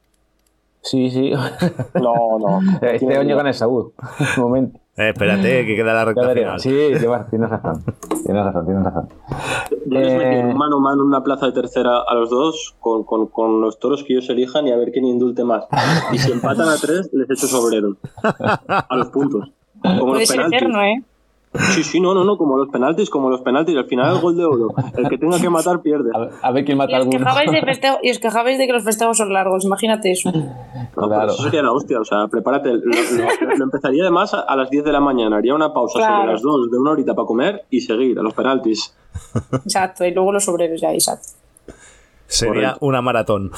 Sí, 0.81 1.09
sí. 1.11 1.31
No, 1.93 2.39
no. 2.39 2.59
Este 2.81 3.17
año 3.17 3.35
gana 3.35 3.51
Esaú. 3.51 3.93
Un 4.37 4.43
momento. 4.43 4.79
Eh, 4.97 5.09
espérate, 5.09 5.65
que 5.65 5.75
queda 5.75 5.93
la 5.93 6.05
recta 6.05 6.29
final. 6.33 6.59
Sí, 6.59 6.69
tienes 7.29 7.49
razón. 7.49 7.83
Tienes 8.25 8.43
razón, 8.43 8.65
tienes 8.65 8.83
razón. 8.83 9.09
Yo 9.85 9.99
les 9.99 10.17
metí 10.17 10.53
mano 10.53 10.77
a 10.77 10.79
mano 10.79 11.01
en 11.03 11.07
una 11.07 11.23
plaza 11.23 11.45
de 11.45 11.53
tercera 11.53 12.01
a 12.05 12.13
los 12.13 12.29
dos 12.29 12.75
con, 12.79 13.03
con, 13.05 13.27
con, 13.27 13.61
los 13.61 13.79
toros 13.79 14.03
que 14.03 14.13
ellos 14.13 14.29
elijan 14.29 14.67
y 14.67 14.71
a 14.71 14.75
ver 14.75 14.91
quién 14.91 15.05
indulte 15.05 15.45
más. 15.45 15.65
Y 16.11 16.17
si 16.17 16.31
empatan 16.31 16.67
a 16.67 16.75
tres, 16.75 17.09
les 17.13 17.29
echo 17.29 17.47
sobreros. 17.47 17.97
A 18.67 18.95
los 18.97 19.09
puntos. 19.09 19.49
Como 19.81 20.05
Puede 20.07 20.19
los 20.21 20.27
ser 20.29 20.37
penaltis. 20.37 20.61
eterno, 20.61 20.83
¿eh? 20.83 21.03
Sí, 21.73 21.83
sí, 21.83 21.99
no, 21.99 22.13
no, 22.13 22.23
no, 22.23 22.37
como 22.37 22.57
los 22.57 22.69
penaltis, 22.69 23.09
como 23.09 23.29
los 23.29 23.41
penaltis. 23.41 23.75
Al 23.75 23.83
final 23.85 24.15
el 24.15 24.21
gol 24.21 24.37
de 24.37 24.45
oro. 24.45 24.69
El 24.95 25.09
que 25.09 25.17
tenga 25.17 25.37
que 25.37 25.49
matar 25.49 25.81
pierde. 25.81 26.09
A 26.41 26.51
ver 26.51 26.63
quién 26.63 26.77
mata 26.77 26.91
Y 26.93 26.95
a 26.95 26.99
os, 26.99 27.03
alguno. 27.05 27.19
quejabais 27.19 27.51
de 27.51 27.61
festejo- 27.61 27.99
y 28.03 28.09
os 28.11 28.19
quejabais 28.19 28.57
de 28.57 28.67
que 28.67 28.71
los 28.71 28.83
festejos 28.85 29.17
son 29.17 29.33
largos, 29.33 29.65
imagínate 29.65 30.11
eso. 30.13 30.31
No, 30.31 31.09
pero 31.09 31.25
eso 31.25 31.43
sería 31.43 31.61
la 31.61 31.73
hostia, 31.73 31.99
o 31.99 32.05
sea, 32.05 32.27
prepárate. 32.29 32.69
Lo, 32.69 32.79
lo- 32.85 33.55
lo 33.57 33.63
empezaría 33.65 34.03
además 34.03 34.33
a, 34.33 34.39
a 34.41 34.55
las 34.55 34.69
10 34.69 34.85
de 34.85 34.91
la 34.93 35.01
mañana, 35.01 35.35
haría 35.37 35.53
una 35.53 35.73
pausa 35.73 35.99
Claro. 35.99 36.15
sobre 36.21 36.31
las 36.33 36.41
2 36.41 36.71
de 36.71 36.77
una 36.77 36.91
horita 36.91 37.13
para 37.15 37.25
comer 37.25 37.65
y 37.69 37.81
seguir 37.81 38.17
a 38.17 38.21
los 38.21 38.33
penaltis. 38.33 38.95
Exacto, 39.51 40.05
y 40.05 40.11
luego 40.13 40.31
los 40.31 40.47
obreros 40.47 40.79
ya, 40.79 40.93
exacto. 40.93 41.27
Sería 42.27 42.77
una 42.79 43.01
maratón 43.01 43.51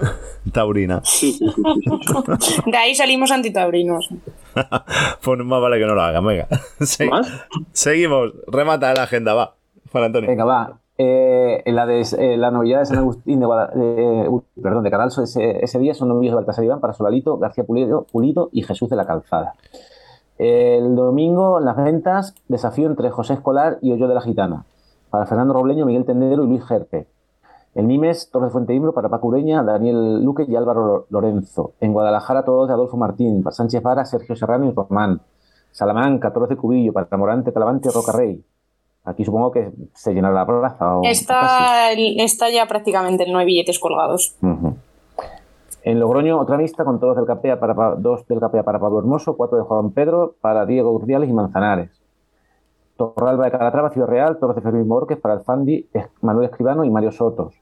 taurina. 0.52 1.00
De 2.66 2.76
ahí 2.76 2.92
salimos 2.96 3.30
antitaurinos. 3.30 4.08
Pues 5.22 5.38
más 5.44 5.60
vale 5.60 5.78
que 5.78 5.86
no 5.86 5.94
lo 5.94 6.02
hagan, 6.02 6.24
venga. 6.24 6.46
Se- 6.80 7.08
Seguimos, 7.72 8.32
remata 8.46 8.92
la 8.94 9.02
agenda, 9.04 9.34
va. 9.34 9.54
Juan 9.92 10.04
Antonio. 10.04 10.28
Venga, 10.28 10.44
va. 10.44 10.78
Eh, 10.98 11.62
en 11.66 11.76
la, 11.76 11.84
de, 11.84 12.00
eh, 12.18 12.36
la 12.38 12.50
novedad 12.50 12.78
de 12.80 12.86
San 12.86 12.96
Agustín 12.98 13.38
de, 13.38 13.46
uh, 13.46 14.42
perdón, 14.62 14.82
de 14.82 14.90
Cadalso 14.90 15.22
ese, 15.22 15.62
ese 15.62 15.78
día 15.78 15.92
son 15.92 16.08
novillos 16.08 16.32
de 16.32 16.36
Baltasar 16.36 16.64
Iván 16.64 16.80
para 16.80 16.94
Solalito, 16.94 17.36
García 17.38 17.64
Pulido, 17.64 18.06
Pulido 18.10 18.48
y 18.50 18.62
Jesús 18.62 18.88
de 18.88 18.96
la 18.96 19.06
Calzada. 19.06 19.54
El 20.38 20.96
domingo, 20.96 21.58
en 21.58 21.64
las 21.66 21.76
ventas, 21.76 22.34
desafío 22.48 22.86
entre 22.86 23.10
José 23.10 23.34
Escolar 23.34 23.78
y 23.82 23.92
Hoyo 23.92 24.08
de 24.08 24.14
la 24.14 24.20
Gitana. 24.22 24.64
Para 25.10 25.26
Fernando 25.26 25.54
Robleño, 25.54 25.86
Miguel 25.86 26.04
Tendero 26.04 26.44
y 26.44 26.46
Luis 26.48 26.64
Gerpe. 26.66 27.06
El 27.76 27.86
Nimes, 27.86 28.30
Torres 28.30 28.48
de 28.48 28.52
Fuente 28.52 28.74
Imbro 28.74 28.92
para 28.94 29.08
Paco 29.08 29.28
Ureña, 29.28 29.62
Daniel 29.62 30.24
Luque 30.24 30.44
y 30.48 30.56
Álvaro 30.56 31.06
Lorenzo. 31.10 31.74
En 31.80 31.92
Guadalajara, 31.92 32.42
todos 32.44 32.66
de 32.68 32.74
Adolfo 32.74 32.96
Martín. 32.96 33.42
Para 33.42 33.54
Sánchez 33.54 33.82
Vara, 33.82 34.04
Sergio 34.06 34.34
Serrano 34.34 34.66
y 34.66 34.72
Román. 34.72 35.20
Salamanca, 35.72 36.32
Torres 36.32 36.48
de 36.48 36.56
Cubillo. 36.56 36.92
Para 36.94 37.06
Morante, 37.18 37.52
Talavante 37.52 37.88
y 37.88 37.92
Rocarrey. 37.92 38.44
Aquí 39.04 39.24
supongo 39.24 39.52
que 39.52 39.70
se 39.94 40.14
llenará 40.14 40.34
la 40.34 40.46
plaza. 40.46 40.96
o- 40.98 41.02
Está, 41.04 41.92
está 41.92 42.50
ya 42.50 42.66
prácticamente 42.66 43.30
no 43.30 43.38
hay 43.38 43.46
billetes 43.46 43.78
colgados. 43.78 44.36
En 45.82 46.00
Logroño, 46.00 46.40
otra 46.40 46.56
vista 46.56 46.84
con 46.84 46.98
todos 46.98 47.14
del 47.16 47.26
Capea 47.26 47.60
para, 47.60 47.74
Pa- 47.74 47.94
dos 47.94 48.26
del 48.26 48.40
Capea 48.40 48.62
para 48.64 48.80
Pablo 48.80 48.98
Hermoso, 48.98 49.36
cuatro 49.36 49.58
de 49.58 49.64
Juan 49.64 49.90
Pedro 49.92 50.34
para 50.40 50.66
Diego 50.66 50.90
Urdiales 50.92 51.28
y 51.28 51.32
Manzanares. 51.32 51.90
Torralba 52.96 53.44
de 53.44 53.50
Calatrava, 53.50 53.90
Ciudad 53.90 54.08
Real, 54.08 54.38
toros 54.38 54.56
de 54.56 54.62
Fermín 54.62 54.88
Borges 54.88 55.18
para 55.18 55.34
el 55.34 55.40
Fandi, 55.40 55.86
Es- 55.92 56.08
Manuel 56.22 56.46
Escribano 56.48 56.82
y 56.84 56.90
Mario 56.90 57.12
Sotos. 57.12 57.54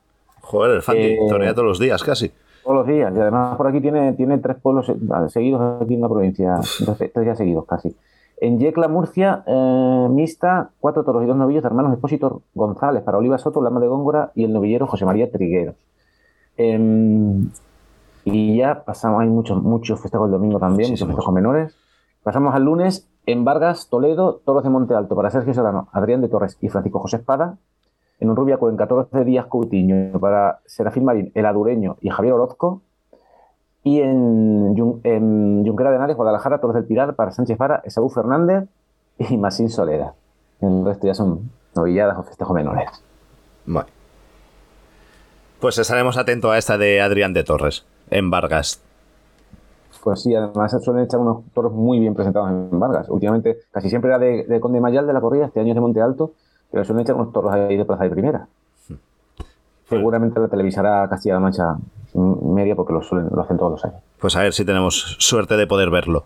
Joder, 0.45 0.77
el 0.77 0.83
Fandi 0.83 1.03
Eh, 1.03 1.19
torea 1.29 1.53
todos 1.53 1.67
los 1.67 1.79
días 1.79 2.03
casi. 2.03 2.31
Todos 2.63 2.77
los 2.77 2.87
días. 2.87 3.13
Y 3.15 3.21
además 3.21 3.57
por 3.57 3.67
aquí 3.67 3.81
tiene, 3.81 4.13
tiene 4.13 4.39
tres 4.39 4.57
pueblos 4.63 4.89
eh, 4.89 4.95
seguidos 5.29 5.83
aquí 5.83 5.95
en 5.95 6.01
la 6.01 6.09
provincia. 6.09 6.61
Tres 6.97 7.25
días 7.25 7.39
seguidos 7.39 7.65
casi. 7.67 7.95
En 8.39 8.59
Yecla, 8.59 8.89
Murcia, 8.89 9.45
eh, 9.47 10.09
mixta, 10.11 10.71
cuatro 10.81 11.05
toros 11.05 11.23
y 11.23 11.27
dos 11.27 11.37
novillos 11.37 11.63
de 11.63 11.69
hermanos 11.69 11.93
Expósito 11.93 12.43
González 12.55 13.03
para 13.03 13.19
Oliva 13.19 13.39
Soto, 13.39 13.63
Lama 13.63 13.81
de 13.81 13.87
Góngora 13.87 14.33
y 14.35 14.45
el 14.45 14.53
novillero 14.53 14.87
José 14.87 15.05
María 15.05 15.31
Trigueros. 15.31 15.77
Em, 16.57 17.51
y 18.25 18.57
ya 18.57 18.85
pasamos, 18.85 19.23
hay 19.23 19.29
muchos 19.29 19.63
muchos 19.63 20.01
festejos 20.01 20.27
el 20.27 20.33
domingo 20.33 20.59
también, 20.59 20.91
muchos 20.91 21.07
festejos 21.07 21.35
menores. 21.35 21.77
Pasamos 22.23 22.55
al 22.55 22.65
lunes 22.65 23.09
en 23.27 23.45
Vargas, 23.45 23.89
Toledo, 23.89 24.41
toros 24.45 24.65
de 24.65 24.71
Monte 24.71 24.95
Alto 24.95 25.15
para 25.15 25.31
Sergio 25.31 25.55
Serrano, 25.55 25.89
Adrián 25.93 26.21
de 26.21 26.29
Torres 26.29 26.59
y 26.61 26.69
Francisco 26.69 26.99
José 26.99 27.17
Espada. 27.19 27.59
En 28.21 28.31
Urrubia, 28.31 28.57
Cuenca, 28.57 28.87
toros 28.87 29.11
de 29.11 29.25
Díaz 29.25 29.47
Coutinho 29.47 30.19
para 30.21 30.61
Serafín 30.67 31.05
Marín, 31.05 31.33
el 31.35 31.47
Adureño 31.47 31.97
y 32.01 32.11
Javier 32.11 32.35
Orozco. 32.35 32.83
Y 33.83 34.01
en, 34.01 34.75
en 35.05 35.65
Junquera 35.67 35.91
de 35.91 35.97
Henares, 35.97 36.17
Guadalajara, 36.17 36.61
toros 36.61 36.75
del 36.75 36.87
Pilar 36.87 37.15
para 37.17 37.33
Sánchez 37.33 37.59
Vara, 37.59 37.83
Esaú 37.85 38.09
Fernández 38.09 38.69
y 39.19 39.37
Masín 39.37 39.69
Solera. 39.69 40.15
El 40.61 40.85
resto 40.85 41.07
ya 41.07 41.15
son 41.15 41.51
novilladas 41.75 42.17
o 42.19 42.23
festejos 42.23 42.55
menores. 42.55 42.89
Bueno. 43.67 43.89
Pues 45.61 45.79
estaremos 45.79 46.17
atentos 46.17 46.51
a 46.51 46.59
esta 46.59 46.79
de 46.79 47.01
Adrián 47.01 47.33
de 47.33 47.45
Torres, 47.45 47.87
en 48.11 48.31
Vargas. 48.31 48.83
Pues 50.03 50.23
sí, 50.23 50.35
además 50.35 50.77
suelen 50.83 51.05
echar 51.05 51.21
unos 51.21 51.45
toros 51.55 51.73
muy 51.73 51.99
bien 51.99 52.15
presentados 52.15 52.51
en 52.51 52.79
Vargas. 52.79 53.09
Últimamente, 53.09 53.59
casi 53.71 53.89
siempre 53.89 54.11
era 54.11 54.19
de, 54.19 54.45
de 54.45 54.61
Conde 54.61 54.81
Mayal 54.81 55.07
de 55.07 55.15
la 55.15 55.21
corrida, 55.23 55.47
este 55.47 55.61
año 55.61 55.71
es 55.71 55.75
de 55.75 55.81
Monte 55.81 56.03
Alto, 56.03 56.33
pero 56.75 56.85
suelen 56.85 57.05
echar 57.05 57.15
unos 57.15 57.33
toros 57.33 57.53
ahí 57.55 57.77
de 57.77 57.85
plaza 57.85 58.03
de 58.03 58.11
primera. 58.11 58.49
Seguramente 59.89 60.41
la 60.41 60.49
televisará 60.49 61.07
Castilla-La 61.09 61.39
Mancha 61.39 61.77
media 62.15 62.75
porque 62.75 62.93
lo, 62.93 63.01
suelen, 63.01 63.29
lo 63.33 63.43
hacen 63.43 63.57
todos 63.57 63.71
los 63.73 63.85
años. 63.85 64.01
Pues 64.19 64.35
a 64.35 64.41
ver 64.41 64.53
si 64.53 64.65
tenemos 64.65 65.17
suerte 65.21 65.57
de 65.57 65.69
poder 65.69 65.91
verlo. 65.91 66.25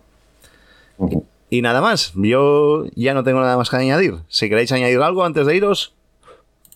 Y 1.50 1.60
nada 1.60 1.82
más, 1.82 2.14
yo 2.14 2.84
ya 2.94 3.12
no 3.12 3.24
tengo 3.24 3.40
nada 3.40 3.58
más 3.58 3.68
que 3.68 3.76
añadir. 3.76 4.16
Si 4.28 4.48
queréis 4.48 4.72
añadir 4.72 5.00
algo 5.02 5.22
antes 5.22 5.46
de 5.46 5.54
iros, 5.54 5.92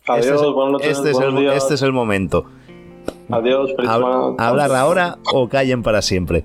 Adiós, 0.06 0.26
este 0.26 0.34
es 0.34 0.42
el, 0.42 0.52
buenas 0.52 0.72
noches, 0.72 0.88
este 0.98 1.10
es 1.10 1.16
el- 1.18 1.22
buenos 1.24 1.40
días. 1.40 1.56
este 1.56 1.74
es 1.74 1.82
el 1.82 1.92
momento. 1.92 2.44
Adiós, 3.30 3.70
feliz 3.74 3.88
hablar 3.90 4.72
ahora 4.74 5.16
o 5.32 5.48
callen 5.48 5.82
para 5.82 6.02
siempre. 6.02 6.44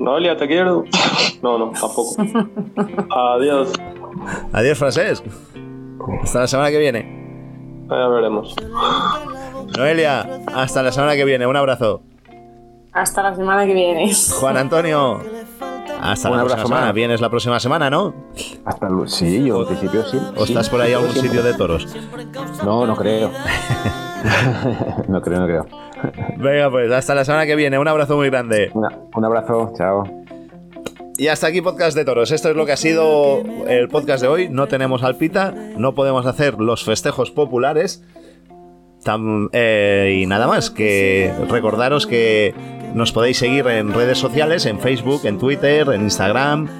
Noelia, 0.00 0.36
te 0.36 0.48
quiero. 0.48 0.84
No, 1.42 1.56
no, 1.58 1.70
tampoco. 1.70 2.16
Adiós. 3.10 3.72
Adiós, 4.52 4.76
Francesc. 4.78 5.24
Hasta 6.22 6.40
la 6.40 6.46
semana 6.46 6.70
que 6.70 6.78
viene. 6.78 7.86
Ya 7.88 8.08
veremos. 8.08 8.54
Noelia, 9.76 10.26
hasta 10.54 10.82
la 10.82 10.92
semana 10.92 11.14
que 11.16 11.24
viene. 11.24 11.46
Un 11.46 11.56
abrazo. 11.56 12.02
Hasta 12.92 13.22
la 13.22 13.34
semana 13.34 13.66
que 13.66 13.74
viene. 13.74 14.10
Juan 14.40 14.56
Antonio, 14.56 15.20
hasta 16.00 16.28
Un 16.30 16.36
la 16.36 16.42
abrazo 16.42 16.56
próxima 16.56 16.66
semana. 16.68 16.86
más. 16.86 16.94
Vienes 16.94 17.20
la 17.20 17.28
próxima 17.30 17.60
semana, 17.60 17.90
¿no? 17.90 18.14
Hasta 18.64 18.88
luego. 18.88 19.06
Sí, 19.06 19.44
yo 19.44 19.60
en 19.62 19.66
principio 19.68 20.02
sí. 20.04 20.18
¿O 20.36 20.44
Sí, 20.46 20.52
estás 20.52 20.68
por 20.70 20.80
ahí 20.80 20.92
a 20.92 20.96
algún 20.96 21.12
siempre. 21.12 21.30
sitio 21.30 21.44
de 21.44 21.54
toros? 21.56 21.96
No, 22.64 22.86
no 22.86 22.96
creo. 22.96 23.30
no 25.08 25.20
creo, 25.22 25.40
no 25.40 25.46
creo. 25.46 25.66
Venga, 26.36 26.70
pues 26.70 26.90
hasta 26.92 27.14
la 27.14 27.24
semana 27.24 27.46
que 27.46 27.54
viene. 27.56 27.78
Un 27.78 27.86
abrazo 27.88 28.16
muy 28.16 28.28
grande. 28.30 28.70
un 28.74 29.24
abrazo, 29.24 29.72
chao. 29.76 30.02
Y 31.20 31.28
hasta 31.28 31.48
aquí 31.48 31.60
podcast 31.60 31.94
de 31.94 32.06
toros. 32.06 32.30
Esto 32.30 32.48
es 32.48 32.56
lo 32.56 32.64
que 32.64 32.72
ha 32.72 32.78
sido 32.78 33.42
el 33.68 33.88
podcast 33.88 34.22
de 34.22 34.28
hoy. 34.28 34.48
No 34.48 34.68
tenemos 34.68 35.02
alpita, 35.02 35.54
no 35.76 35.94
podemos 35.94 36.24
hacer 36.24 36.54
los 36.54 36.82
festejos 36.82 37.30
populares. 37.30 38.02
Eh, 39.52 40.18
y 40.22 40.24
nada 40.24 40.46
más, 40.46 40.70
que 40.70 41.30
recordaros 41.50 42.06
que 42.06 42.54
nos 42.94 43.12
podéis 43.12 43.36
seguir 43.36 43.66
en 43.66 43.92
redes 43.92 44.16
sociales, 44.16 44.64
en 44.64 44.80
Facebook, 44.80 45.26
en 45.26 45.36
Twitter, 45.36 45.90
en 45.90 46.04
Instagram. 46.04 46.70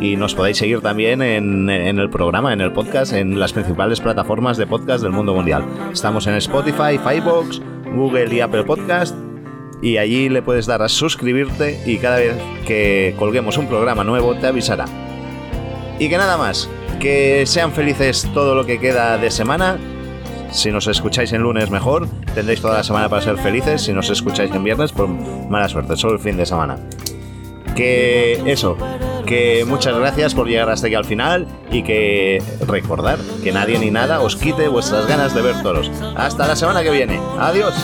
Y 0.00 0.16
nos 0.16 0.34
podéis 0.34 0.56
seguir 0.56 0.80
también 0.80 1.22
en, 1.22 1.70
el 1.70 2.10
programa, 2.10 2.52
en 2.52 2.60
el 2.60 2.72
podcast, 2.72 3.12
en 3.12 3.38
las 3.38 3.52
principales 3.52 4.00
plataformas 4.00 4.56
de 4.56 4.66
podcast 4.66 5.04
del 5.04 5.12
mundo 5.12 5.34
mundial. 5.34 5.64
Estamos 5.92 6.26
en 6.26 6.34
Spotify, 6.34 6.98
Firebox, 6.98 7.62
Google 7.94 8.34
y 8.34 8.40
Apple 8.40 8.64
Podcast 8.64 9.14
y 9.80 9.98
allí 9.98 10.28
le 10.28 10.42
puedes 10.42 10.66
dar 10.66 10.82
a 10.82 10.88
suscribirte 10.88 11.80
y 11.86 11.98
cada 11.98 12.16
vez 12.16 12.36
que 12.66 13.14
colguemos 13.18 13.58
un 13.58 13.68
programa 13.68 14.04
nuevo 14.04 14.34
te 14.36 14.46
avisará. 14.46 14.86
Y 15.98 16.08
que 16.08 16.16
nada 16.16 16.36
más, 16.36 16.68
que 17.00 17.44
sean 17.46 17.72
felices 17.72 18.28
todo 18.34 18.54
lo 18.54 18.66
que 18.66 18.78
queda 18.78 19.18
de 19.18 19.30
semana. 19.30 19.78
Si 20.50 20.70
nos 20.70 20.86
escucháis 20.86 21.32
en 21.32 21.42
lunes 21.42 21.70
mejor, 21.70 22.08
tendréis 22.34 22.60
toda 22.60 22.78
la 22.78 22.84
semana 22.84 23.08
para 23.08 23.22
ser 23.22 23.36
felices. 23.38 23.82
Si 23.82 23.92
nos 23.92 24.10
escucháis 24.10 24.50
en 24.52 24.64
viernes, 24.64 24.92
pues 24.92 25.08
mala 25.48 25.68
suerte, 25.68 25.96
solo 25.96 26.14
el 26.14 26.20
fin 26.20 26.36
de 26.36 26.46
semana. 26.46 26.78
Que 27.76 28.42
eso, 28.46 28.76
que 29.26 29.64
muchas 29.66 29.96
gracias 29.96 30.34
por 30.34 30.48
llegar 30.48 30.70
hasta 30.70 30.86
aquí 30.86 30.96
al 30.96 31.04
final 31.04 31.46
y 31.70 31.82
que 31.82 32.42
recordar 32.66 33.18
que 33.44 33.52
nadie 33.52 33.78
ni 33.78 33.90
nada 33.90 34.20
os 34.20 34.36
quite 34.36 34.68
vuestras 34.68 35.06
ganas 35.06 35.34
de 35.34 35.42
ver 35.42 35.62
toros. 35.62 35.90
Hasta 36.16 36.48
la 36.48 36.56
semana 36.56 36.82
que 36.82 36.90
viene. 36.90 37.20
Adiós. 37.38 37.74